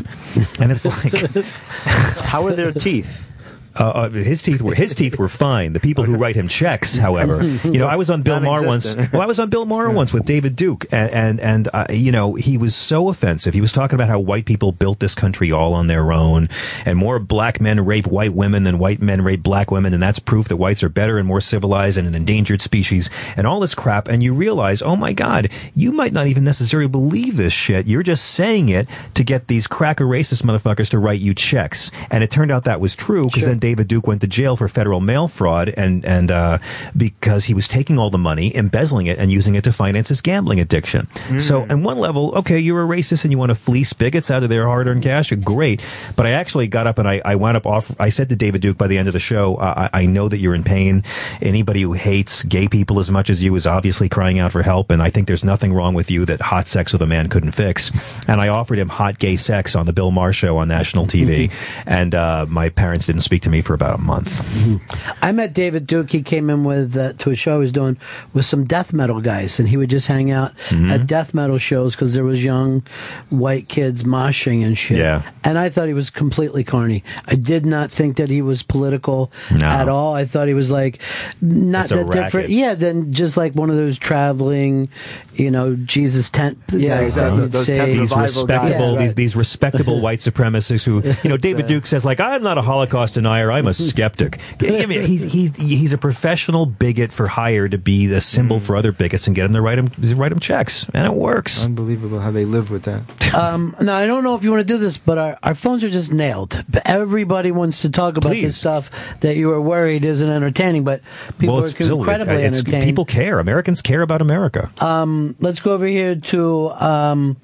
[0.59, 1.13] And it's like,
[2.25, 3.31] How are their teeth?
[3.77, 5.73] Uh, uh, his teeth were his teeth were fine.
[5.73, 8.95] The people who write him checks, however, you know, I was on Bill Maher once.
[8.95, 12.11] Well, I was on Bill Maher once with David Duke, and and, and uh, you
[12.11, 13.53] know, he was so offensive.
[13.53, 16.47] He was talking about how white people built this country all on their own,
[16.85, 20.19] and more black men rape white women than white men rape black women, and that's
[20.19, 23.75] proof that whites are better and more civilized and an endangered species, and all this
[23.75, 24.07] crap.
[24.07, 27.87] And you realize, oh my God, you might not even necessarily believe this shit.
[27.87, 31.91] You're just saying it to get these cracker racist motherfuckers to write you checks.
[32.09, 34.67] And it turned out that was true because then David Duke went to jail for
[34.67, 36.59] federal mail fraud and and uh,
[36.95, 40.21] because he was taking all the money, embezzling it, and using it to finance his
[40.21, 41.07] gambling addiction.
[41.39, 44.43] So, on one level, okay, you're a racist and you want to fleece bigots out
[44.43, 45.31] of their hard-earned cash.
[45.31, 45.83] Great,
[46.15, 47.99] but I actually got up and I, I wound up off.
[47.99, 50.29] I said to David Duke by the end of the show, uh, I, I know
[50.29, 51.01] that you're in pain.
[51.41, 54.91] Anybody who hates gay people as much as you is obviously crying out for help,
[54.91, 57.51] and I think there's nothing wrong with you that hot sex with a man couldn't
[57.51, 57.89] fix.
[58.29, 61.51] And I offered him hot gay sex on the Bill Maher show on national TV,
[61.87, 64.81] and uh, my parents didn't speak to me for about a month.
[65.21, 66.11] I met David Duke.
[66.11, 67.97] He came in with uh, to a show I was doing
[68.33, 70.91] with some death metal guys, and he would just hang out Mhm.
[70.91, 72.83] at death metal shows because there was young
[73.29, 74.97] white kids moshing and shit.
[74.97, 75.21] Yeah.
[75.43, 77.03] And I thought he was completely corny.
[77.27, 79.67] I did not think that he was political No.
[79.67, 80.13] at all.
[80.15, 80.99] I thought he was like
[81.41, 82.49] not It's a that different.
[82.49, 84.89] Yeah, than just like one of those traveling,
[85.35, 86.57] you know, Jesus tent.
[86.71, 87.41] Yeah, guys exactly.
[87.41, 88.99] that Those say- tent these respectable guys.
[88.99, 92.61] these these respectable white supremacists who you know David Duke says like I'm not a
[92.61, 97.67] Holocaust denier I'm a skeptic I mean, he's he's he's a professional bigot for hire
[97.67, 100.39] to be the symbol for other bigots and get them to write him write him
[100.39, 103.33] checks and it works Unbelievable how they live with that.
[103.33, 105.83] um, now I don't know if you want to do this, but our, our phones
[105.83, 106.63] are just nailed.
[106.85, 108.43] Everybody wants to talk about Please.
[108.43, 111.01] this stuff that you are worried isn't entertaining, but
[111.37, 112.83] people well are still- incredibly it's- entertained.
[112.83, 117.37] people care Americans care about America Um, let's go over here to um,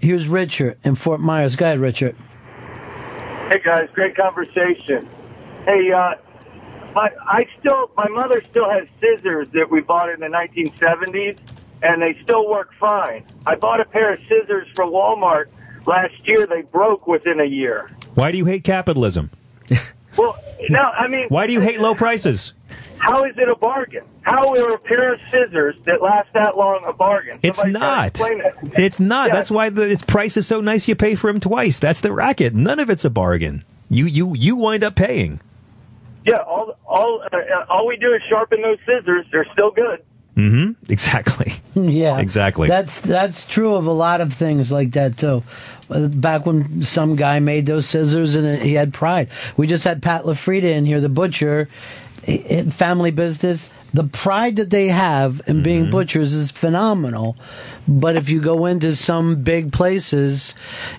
[0.00, 1.56] here's Richard in Fort Myers.
[1.56, 2.16] Go ahead, Richard.
[3.48, 5.08] Hey guys, great conversation.
[5.64, 6.14] Hey, uh,
[6.94, 11.38] my I still my mother still has scissors that we bought in the 1970s,
[11.82, 13.24] and they still work fine.
[13.46, 15.46] I bought a pair of scissors from Walmart
[15.86, 16.46] last year.
[16.46, 17.90] They broke within a year.
[18.14, 19.30] why do you hate capitalism
[20.18, 20.36] Well,
[20.68, 22.52] no, I mean, why do you hate low prices
[22.98, 24.04] how is it a bargain?
[24.22, 27.38] How are a pair of scissors that last that long a bargain?
[27.42, 28.06] It's Somebody not.
[28.08, 28.54] explain it.
[28.78, 29.28] It's not.
[29.28, 29.34] Yeah.
[29.34, 30.86] That's why the its price is so nice.
[30.88, 31.78] You pay for them twice.
[31.78, 32.54] That's the racket.
[32.54, 33.62] None of it's a bargain.
[33.88, 35.40] You you you wind up paying.
[36.26, 39.24] Yeah, all all uh, uh, all we do is sharpen those scissors.
[39.32, 40.02] They're still good.
[40.34, 41.54] hmm Exactly.
[41.74, 42.68] yeah, Exactly.
[42.68, 45.42] That's that's true of a lot of things like that too.
[45.90, 49.28] Uh, Back when some guy made those scissors and he had pride.
[49.56, 51.70] We just had Pat LaFrieda in here, the butcher, i- i-
[52.70, 53.72] family business.
[53.94, 55.62] The pride that they have in Mm-hmm.
[55.62, 57.36] being butchers is phenomenal.
[57.88, 60.54] But if you go into some big places,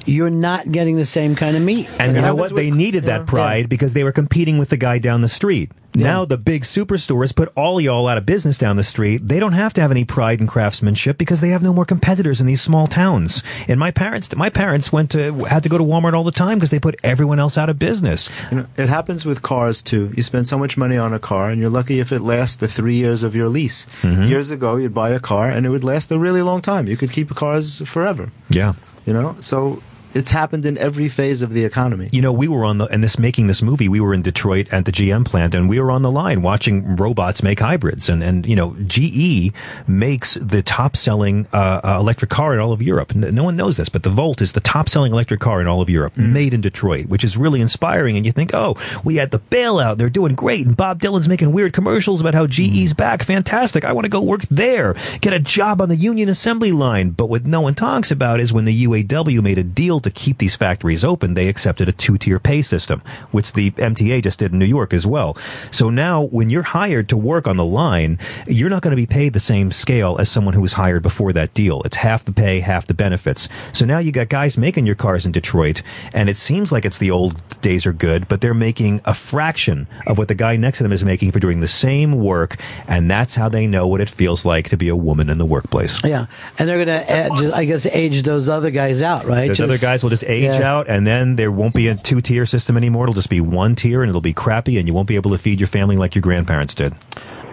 [0.06, 1.88] you're not getting the same kind of meat.
[2.00, 2.56] And you know what?
[2.56, 5.72] They needed that pride because they were competing with the guy down the street.
[6.04, 9.28] Now the big superstores put all y'all out of business down the street.
[9.28, 12.42] They don't have to have any pride and craftsmanship because they have no more competitors
[12.42, 13.44] in these small towns.
[13.68, 16.58] And my parents, my parents went to had to go to Walmart all the time
[16.58, 18.30] because they put everyone else out of business.
[18.52, 20.12] You know, it happens with cars too.
[20.16, 22.68] You spend so much money on a car, and you're lucky if it lasts the
[22.68, 23.86] three years of your lease.
[24.02, 24.24] Mm-hmm.
[24.24, 26.88] Years ago, you'd buy a car, and it would last a really long time.
[26.88, 28.32] You could keep cars forever.
[28.50, 28.74] Yeah.
[29.06, 29.82] You know, so
[30.14, 32.10] it's happened in every phase of the economy.
[32.12, 33.88] You know, we were on the in this making this movie.
[33.90, 36.96] We were in Detroit at the GM plant, and we were on the line watching
[36.96, 38.10] robots make hybrids.
[38.10, 39.54] And and you know, GE
[39.88, 43.14] makes the top selling uh, uh, electric car in all of Europe.
[43.16, 45.68] N- No one knows this, but the Volt is the top selling electric car in
[45.68, 48.18] all of Europe, made in Detroit, which is really inspiring.
[48.18, 51.52] And you think, oh, we had the bailout; they're doing great, and Bob Dylan's making
[51.52, 53.86] weird commercials about how GE's back, fantastic.
[53.86, 57.12] I want to go work there, get a job on the Union Assembly line.
[57.12, 60.38] But what no one talks about is when the UAW made a deal to keep
[60.38, 64.60] these factories open, they accepted a two-tier pay system, which the MTA just did in
[64.60, 65.36] New York as well.
[65.72, 69.06] So now, when you're hired to work on the line, you're not going to be
[69.06, 71.82] paid the same scale as someone who was hired before that deal.
[71.84, 73.50] It's half the pay, half the benefits.
[73.74, 75.82] So now you got guys making your cars in Detroit,
[76.14, 79.88] and it seems like it's the old days are good, but they're making a fraction
[80.08, 83.10] of what the guy next to them is making for doing the same work, and
[83.10, 86.00] that's how they know what it feels like to be a woman in the workplace.
[86.04, 89.48] Yeah, and they're gonna uh, just, I guess, age those other guys out, right?
[89.48, 90.72] Those Just- other guys will just age yeah.
[90.72, 93.06] out, and then there won't be a two tier system anymore.
[93.06, 95.38] It'll just be one tier, and it'll be crappy, and you won't be able to
[95.38, 96.94] feed your family like your grandparents did.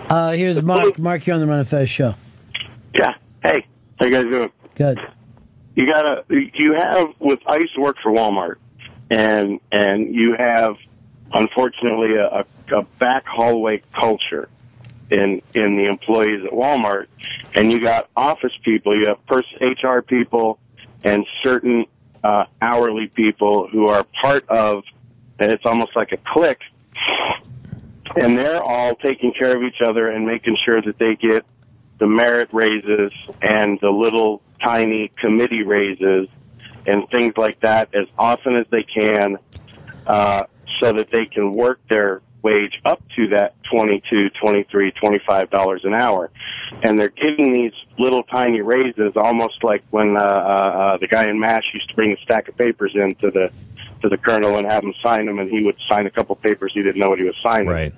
[0.08, 0.98] Uh, here's Mark.
[0.98, 2.15] Mark, you're on the Ron and Fez show.
[2.94, 3.15] Yeah.
[3.42, 3.66] Hey,
[3.98, 4.52] how you guys doing?
[4.74, 5.00] Good.
[5.74, 6.24] You gotta.
[6.28, 7.40] You have with.
[7.47, 8.56] I used to work for Walmart,
[9.10, 10.76] and and you have,
[11.32, 12.44] unfortunately, a, a,
[12.78, 14.48] a back hallway culture
[15.10, 17.06] in in the employees at Walmart,
[17.55, 18.97] and you got office people.
[18.97, 20.58] You have pers- HR people
[21.05, 21.86] and certain
[22.26, 24.84] uh, hourly people who are part of.
[25.38, 26.62] And it's almost like a clique
[28.16, 31.44] and they're all taking care of each other and making sure that they get
[31.98, 36.28] the merit raises and the little tiny committee raises
[36.86, 39.38] and things like that as often as they can,
[40.06, 40.44] uh,
[40.80, 45.94] so that they can work their wage up to that 22, 23, 25 dollars an
[45.94, 46.31] hour.
[46.83, 51.25] And they're getting these little tiny raises almost like when, uh, uh, uh, the guy
[51.28, 53.52] in MASH used to bring a stack of papers in to the,
[54.02, 56.42] to the colonel and have him sign them and he would sign a couple of
[56.42, 57.68] papers he didn't know what he was signing.
[57.68, 57.92] Right.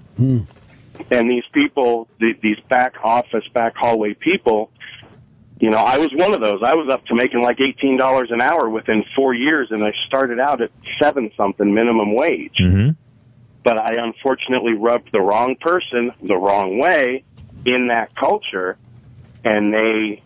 [1.10, 4.70] And these people, the, these back office, back hallway people,
[5.60, 6.60] you know, I was one of those.
[6.64, 9.92] I was up to making like eighteen dollars an hour within four years, and I
[10.06, 10.70] started out at
[11.00, 12.54] seven something minimum wage.
[12.60, 12.90] Mm-hmm.
[13.68, 17.22] But I unfortunately rubbed the wrong person the wrong way
[17.66, 18.78] in that culture,
[19.44, 20.22] and they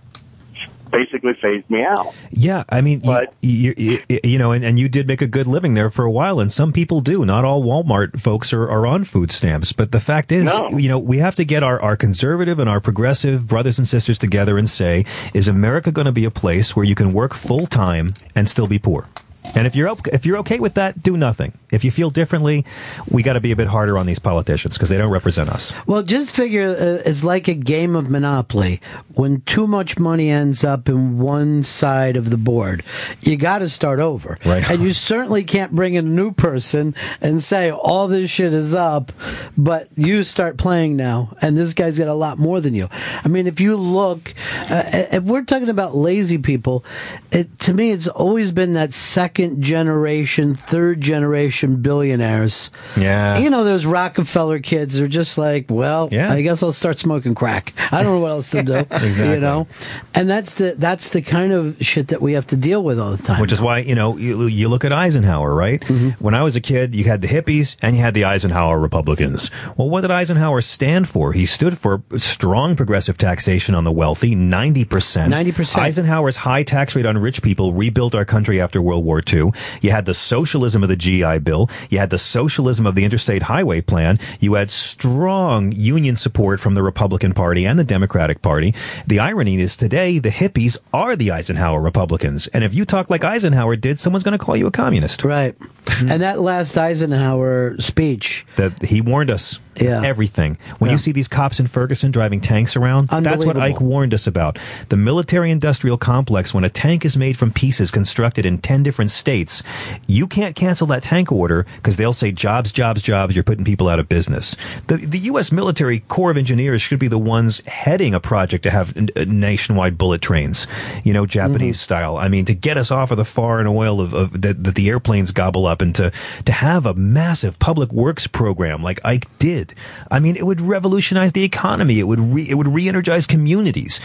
[0.92, 2.14] basically phased me out.
[2.30, 3.00] Yeah, I mean,
[3.40, 6.04] you, you, you, you know, and, and you did make a good living there for
[6.04, 7.24] a while, and some people do.
[7.24, 10.68] Not all Walmart folks are, are on food stamps, but the fact is, No.
[10.78, 14.18] you know, we have to get our, our conservative and our progressive brothers and sisters
[14.18, 15.04] together and say,
[15.34, 18.68] is America going to be a place where you can work full time and still
[18.68, 19.08] be poor?
[19.54, 21.52] And if you're if you're okay with that, do nothing.
[21.70, 22.64] If you feel differently,
[23.10, 25.72] we got to be a bit harder on these politicians because they don't represent us.
[25.86, 28.80] Well, just figure uh, it's like a game of Monopoly.
[29.14, 32.82] When too much money ends up in one side of the board,
[33.20, 34.38] you got to start over.
[34.44, 34.68] Right.
[34.70, 38.74] And you certainly can't bring in a new person and say, all this shit is
[38.74, 39.12] up,
[39.56, 42.88] but you start playing now, and this guy's got a lot more than you.
[43.24, 44.34] I mean, if you look,
[44.70, 46.84] uh, if we're talking about lazy people,
[47.30, 52.70] it, to me, it's always been that second generation, third generation billionaires.
[52.96, 53.38] Yeah.
[53.38, 56.32] You know, those Rockefeller kids are just like, well, Yeah.
[56.32, 57.72] I guess I'll start smoking crack.
[57.92, 58.74] I don't know what else to do.
[58.90, 59.22] Exactly.
[59.32, 59.66] You know,
[60.14, 63.12] and that's the that's the kind of shit that we have to deal with all
[63.12, 63.40] the time.
[63.40, 65.80] Which is why, you know, you, you look at Eisenhower, right?
[65.80, 66.22] Mm-hmm.
[66.22, 69.50] When I was a kid, you had the hippies and you had the Eisenhower Republicans.
[69.76, 71.32] Well, what did Eisenhower stand for?
[71.32, 74.84] He stood for strong progressive taxation on the wealthy, 90%.
[74.86, 75.78] 90%.
[75.78, 79.52] Eisenhower's high tax rate on rich people rebuilt our country after World War II.
[79.80, 81.68] You had the socialism of the GI Bill.
[81.90, 84.18] You had the socialism of the Interstate Highway Plan.
[84.40, 88.74] You had strong union support from the Republican Party and the Democratic Party.
[89.06, 92.46] The irony is today, the hippies are the Eisenhower Republicans.
[92.48, 95.24] And if you talk like Eisenhower did, someone's going to call you a communist.
[95.24, 95.58] Right.
[95.58, 96.10] Mm-hmm.
[96.12, 98.46] and that last Eisenhower speech.
[98.56, 99.58] That he warned us.
[99.76, 100.02] Yeah.
[100.04, 100.58] Everything.
[100.78, 100.94] When Yeah.
[100.94, 104.58] you see these cops in Ferguson driving tanks around, that's what Ike warned us about.
[104.90, 109.10] The military industrial complex, when a tank is made from pieces constructed in 10 different
[109.10, 109.62] states,
[110.06, 113.88] you can't cancel that tank order because they'll say jobs, jobs, jobs, you're putting people
[113.88, 114.56] out of business.
[114.88, 115.50] The, the U.S.
[115.52, 119.24] military Corps of Engineers should be the ones heading a project to have n- uh,
[119.26, 120.66] nationwide bullet trains,
[121.04, 122.16] you know, Japanese style.
[122.18, 124.88] I mean, to get us off of the foreign oil of, of that, that the
[124.88, 126.12] airplanes gobble up and to,
[126.44, 129.61] to have a massive public works program like Ike did.
[130.10, 131.98] I mean, it would revolutionize the economy.
[131.98, 134.00] It would re, it would re-energize communities.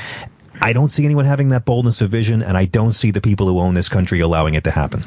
[0.60, 3.48] I don't see anyone having that boldness of vision, and I don't see the people
[3.48, 5.04] who own this country allowing it to happen.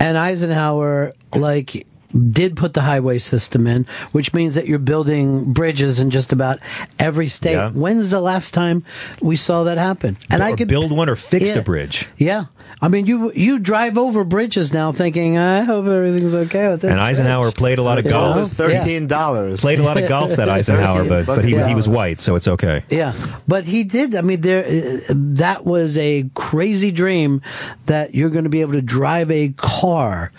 [0.00, 1.86] And Eisenhower, like,
[2.30, 6.58] did put the highway system in, which means that you're building bridges in just about
[6.98, 7.52] every state.
[7.52, 7.70] Yeah.
[7.70, 8.82] When's the last time
[9.20, 10.16] we saw that happen?
[10.30, 11.54] And I could build one or fix Yeah.
[11.56, 12.08] the bridge.
[12.16, 12.46] Yeah.
[12.80, 16.90] I mean, you you drive over bridges now thinking, I hope everything's okay with this.
[16.90, 18.36] And Eisenhower played a lot of golf.
[18.36, 19.60] It was thirteen dollars.
[19.60, 22.46] Played a lot of golf that Eisenhower, but but he he was white, so it's
[22.46, 22.84] okay.
[22.88, 23.14] Yeah,
[23.48, 24.14] but he did.
[24.14, 24.62] I mean, there
[25.08, 27.42] that was a crazy dream
[27.86, 30.32] that you're going to be able to drive a car.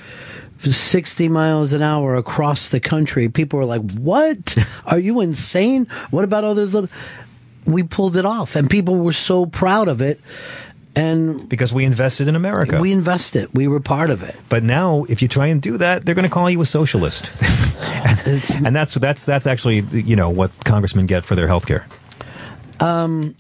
[0.62, 3.30] 60 miles an hour across the country.
[3.30, 4.58] People were like, What?
[4.86, 5.86] Are you insane?
[6.12, 6.90] What about all those little.
[7.66, 10.20] We pulled it off, and people were so proud of it.
[10.96, 12.80] And because we invested in America.
[12.80, 13.50] We invested.
[13.54, 14.36] We were part of it.
[14.50, 17.32] But now, if you try and do that, they're going to call you a socialist,
[18.66, 21.86] and that's that's that's actually you know what congressmen get for their health care.
[22.80, 23.36] Um,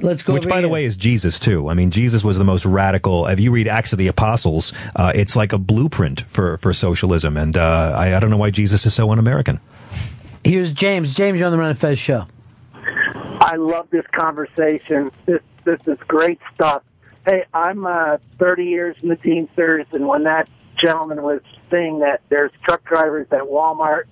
[0.00, 0.34] let's go.
[0.34, 1.68] Which, over by the way, is Jesus too.
[1.68, 3.26] I mean, Jesus was the most radical.
[3.26, 7.36] If you read Acts of the Apostles, uh, it's like a blueprint for for socialism,
[7.36, 9.60] and uh, I, I don't know why Jesus is so un-American.
[10.44, 11.14] Here's James.
[11.14, 12.26] James, you're on the Ron and Fez show.
[12.72, 15.10] I love this conversation.
[15.26, 16.82] This this is great stuff.
[17.26, 20.48] Hey, I'm uh, 30 years in the Teamsters, and when that
[20.80, 24.04] gentleman was saying that there's truck drivers at Walmart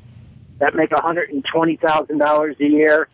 [0.58, 3.08] that make $120,000 a year,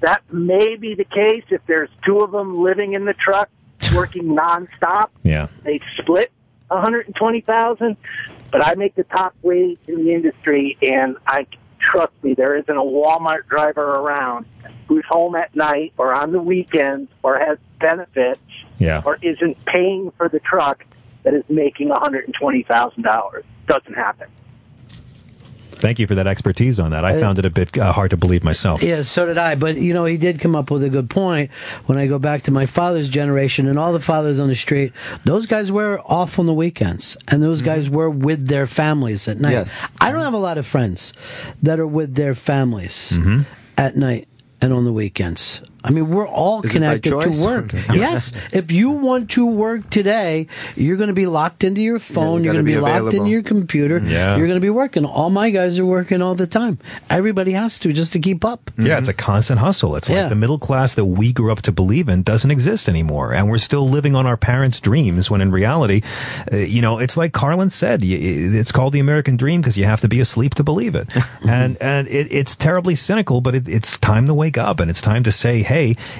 [0.00, 3.50] that may be the case if there's two of them living in the truck
[3.94, 5.08] working nonstop.
[5.22, 5.48] Yeah.
[5.62, 6.30] They split
[6.68, 7.96] 120,000,
[8.50, 11.46] but I make the top wage in the industry, and I
[11.78, 14.46] trust me, there isn't a Walmart driver around
[14.88, 18.40] who's home at night or on the weekends or has benefits
[18.78, 19.02] Yeah.
[19.04, 20.84] or isn't paying for the truck
[21.24, 23.42] that is making $120,000.
[23.66, 24.28] Doesn't happen.
[25.84, 27.04] Thank you for that expertise on that.
[27.04, 28.82] I Uh, found it a bit uh, hard to believe myself.
[28.82, 29.54] Yeah, so did I.
[29.54, 31.50] But, you know, he did come up with a good point.
[31.86, 34.92] When I go back to my father's generation and all the fathers on the street,
[35.24, 37.16] those guys were off on the weekends.
[37.28, 39.52] And those guys were with their families at night.
[39.52, 39.90] Yes.
[40.00, 41.12] I don't have a lot of friends
[41.62, 43.40] that are with their families Mm-hmm.
[43.76, 44.26] at night
[44.62, 45.60] and on the weekends.
[45.86, 47.72] I mean, we're all Is connected to work.
[47.94, 48.32] Yes.
[48.52, 50.46] If you want to work today,
[50.76, 52.38] you're going to be locked into your phone.
[52.38, 53.18] you you're going to be, be locked available.
[53.18, 53.98] into your computer.
[53.98, 54.36] Yeah.
[54.38, 55.04] You're going to be working.
[55.04, 56.78] All my guys are working all the time.
[57.10, 58.70] Everybody has to just to keep up.
[58.78, 59.94] Yeah, it's a constant hustle.
[59.96, 60.28] It's like Yeah.
[60.28, 63.34] the middle class that we grew up to believe in doesn't exist anymore.
[63.34, 66.00] And we're still living on our parents' dreams when in reality,
[66.50, 68.16] uh, you know, it's like Carlin said, y- y-
[68.58, 71.12] it's called the American dream because you have to be asleep to believe it.
[71.46, 75.02] and and it, it's terribly cynical, but it, it's time to wake up and it's
[75.02, 75.73] time to say, hey,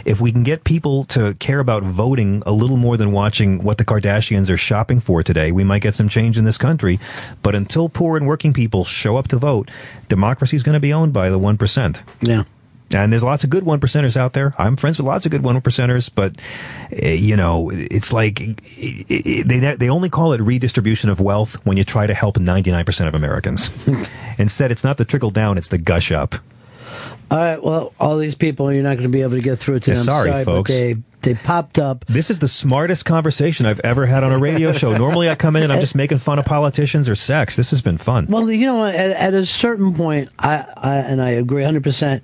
[0.04, 3.78] if we can get people to care about voting a little more than watching what
[3.78, 6.98] the Kardashians are shopping for today, we might get some change in this country.
[7.42, 9.70] But until poor and working people show up to vote,
[10.08, 12.02] democracy is going to be owned by the 1%.
[12.20, 12.44] Yeah.
[12.94, 14.54] And there's lots of good one percenters out there.
[14.56, 16.40] I'm friends with lots of good one percenters, but
[16.92, 18.54] uh, you know, it's like i
[19.10, 23.08] i they they only call it redistribution of wealth when you try to help 99%
[23.08, 23.70] of Americans.
[24.38, 26.36] Instead, it's not the trickle down; it's the gush up.
[27.30, 27.62] All right.
[27.62, 29.94] Well, all these people, you're not going to be able to get through to Yeah,
[29.96, 30.04] them.
[30.04, 30.70] sorry, folks.
[30.70, 32.04] But they they popped up.
[32.04, 34.94] This is the smartest conversation I've ever had on a radio show.
[34.98, 37.56] Normally, I come in and I'm just making fun of politicians or sex.
[37.56, 38.26] This has been fun.
[38.28, 42.22] Well, you know, at, at a certain point, I, I and I agree 100.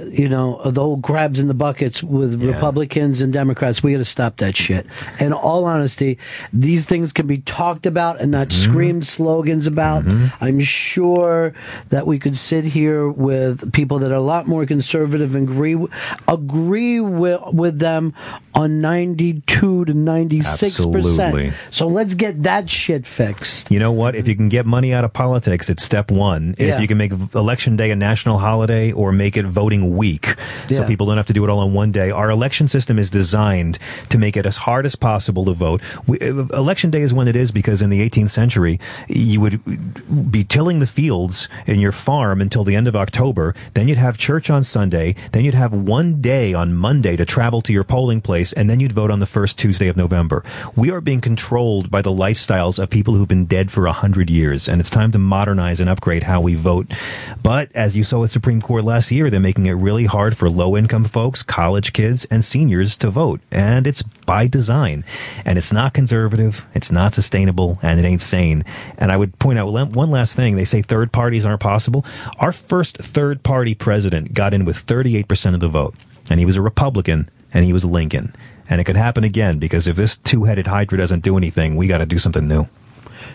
[0.00, 3.82] You know, the whole grabs in the buckets with Republicans and Democrats.
[3.82, 4.86] We got to stop that shit.
[5.20, 6.18] In all honesty,
[6.52, 8.70] these things can be talked about and not Mm-hmm.
[8.72, 10.04] screamed slogans about.
[10.40, 11.54] I'm sure
[11.90, 15.76] that we could sit here with people that are a lot more conservative and agree
[16.28, 18.14] agree with with them
[18.54, 21.02] on 92 to 96 Absolutely.
[21.02, 21.54] percent.
[21.70, 23.70] So let's get that shit fixed.
[23.70, 24.14] You know what?
[24.14, 26.54] If you can get money out of politics, it's step one.
[26.58, 26.74] Yeah.
[26.74, 30.36] If you can make election day a national holiday or make it voting week
[30.68, 33.10] so people don't have to do it all in one day, our election system is
[33.10, 33.78] designed
[34.08, 35.82] to make it as hard as possible to vote.
[36.06, 40.30] We, uh, election day is when it is because in the 18th century, you would
[40.30, 43.54] be tilling the fields in your farm until the end of October.
[43.74, 45.14] Then you'd have church on Sunday.
[45.32, 48.80] Then you'd have one day on Monday to travel to your polling place, and then
[48.80, 50.44] you'd vote on the first Tuesday of November.
[50.76, 54.30] We are being controlled by the lifestyles of people who've been dead for a hundred
[54.30, 56.86] years, and it's time to modernize and upgrade how we vote.
[57.42, 60.48] But as you saw with Supreme Court last year, they're making it really hard for
[60.48, 63.40] low income folks, college kids, and seniors to vote.
[63.50, 65.04] And it's by design.
[65.44, 68.64] And it's not conservative, it's not sustainable, and it ain't sane.
[68.98, 70.56] And I would point out one last thing.
[70.56, 72.04] They say third parties aren't possible.
[72.38, 75.94] Our first third party president got in with 38% of the vote,
[76.30, 78.32] and he was a Republican, and he was Lincoln.
[78.68, 81.88] And it could happen again because if this two headed hydra doesn't do anything, we
[81.88, 82.66] got to do something new.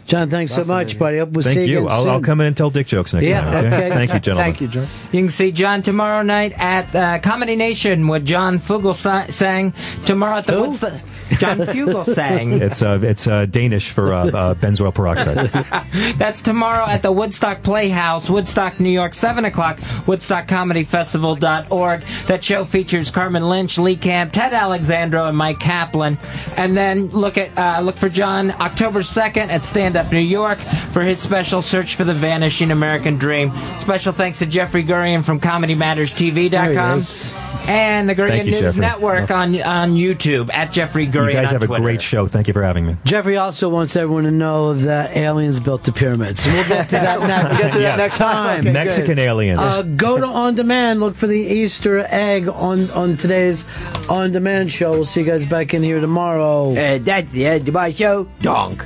[0.05, 1.17] John, thanks so much, buddy.
[1.17, 1.81] Hope we'll Thank see you.
[1.81, 1.87] you.
[1.87, 2.09] I'll.
[2.09, 3.65] I'll come in and tell dick jokes next Yeah, time.
[3.65, 3.67] Okay?
[3.75, 3.89] okay.
[3.89, 4.45] Thank you, gentlemen.
[4.53, 4.87] Thank you, John.
[5.11, 9.73] You can see John tomorrow night at uh, Comedy Nation with John Fugelsang.
[10.05, 10.93] Tomorrow at the Woodstock.
[11.39, 12.57] John Fugelsang.
[12.67, 15.49] It's uh, it's uh, Danish for uh, uh, benzoyl peroxide.
[16.17, 22.01] That's tomorrow at the Woodstock Playhouse, Woodstock, New York, 7 o'clock, WoodstockComedyFestival.org.
[22.27, 26.17] That show features Carmen Lynch, Lee Camp, Ted Alexandro, and Mike Kaplan.
[26.57, 30.57] And then look at uh, look for John October 2nd at Stand Up New York
[30.57, 33.51] for his special Search for the Vanishing American Dream.
[33.77, 37.01] Special thanks to Jeffrey Gurian from There ComedyMattersTV.com.
[37.01, 37.69] he.
[37.69, 38.81] And the Gurian News Jeffrey.
[38.81, 42.27] Network on on YouTube at Jeffrey Gurian You guys on have a great show.
[42.27, 42.95] Thank you for having me.
[43.03, 46.45] Jeffrey also wants everyone to know that aliens built the pyramids.
[46.45, 48.59] And we'll get to that next, Get to that next time.
[48.61, 49.19] Okay, Mexican good.
[49.19, 49.59] aliens.
[49.61, 50.99] Uh, go to On Demand.
[50.99, 53.65] Look for the Easter egg on, on today's
[54.09, 54.91] On Demand show.
[54.91, 56.71] We'll see you guys back in here tomorrow.
[56.71, 58.25] Uh, that's the end of my show.
[58.39, 58.85] Donk.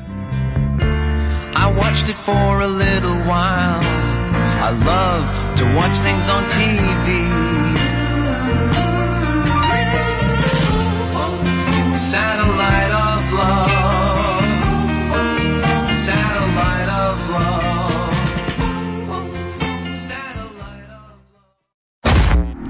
[1.53, 3.79] I watched it for a little while.
[3.83, 7.30] I love to watch things on TV.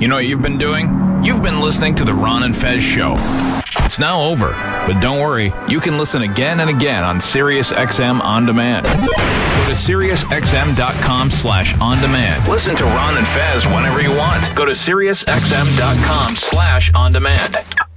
[0.02, 0.88] You know what you've been doing?
[1.24, 3.14] You've been listening to the Ron and Fez show.
[3.86, 4.50] It's now over,
[4.88, 8.88] but don't worry, you can listen again and again on SiriusXM On Demand.
[8.88, 12.50] Go to SiriusXM.com slash on demand.
[12.50, 14.56] Listen to Ron and Fez whenever you want.
[14.56, 17.91] Go to SiriusXM.com slash on demand.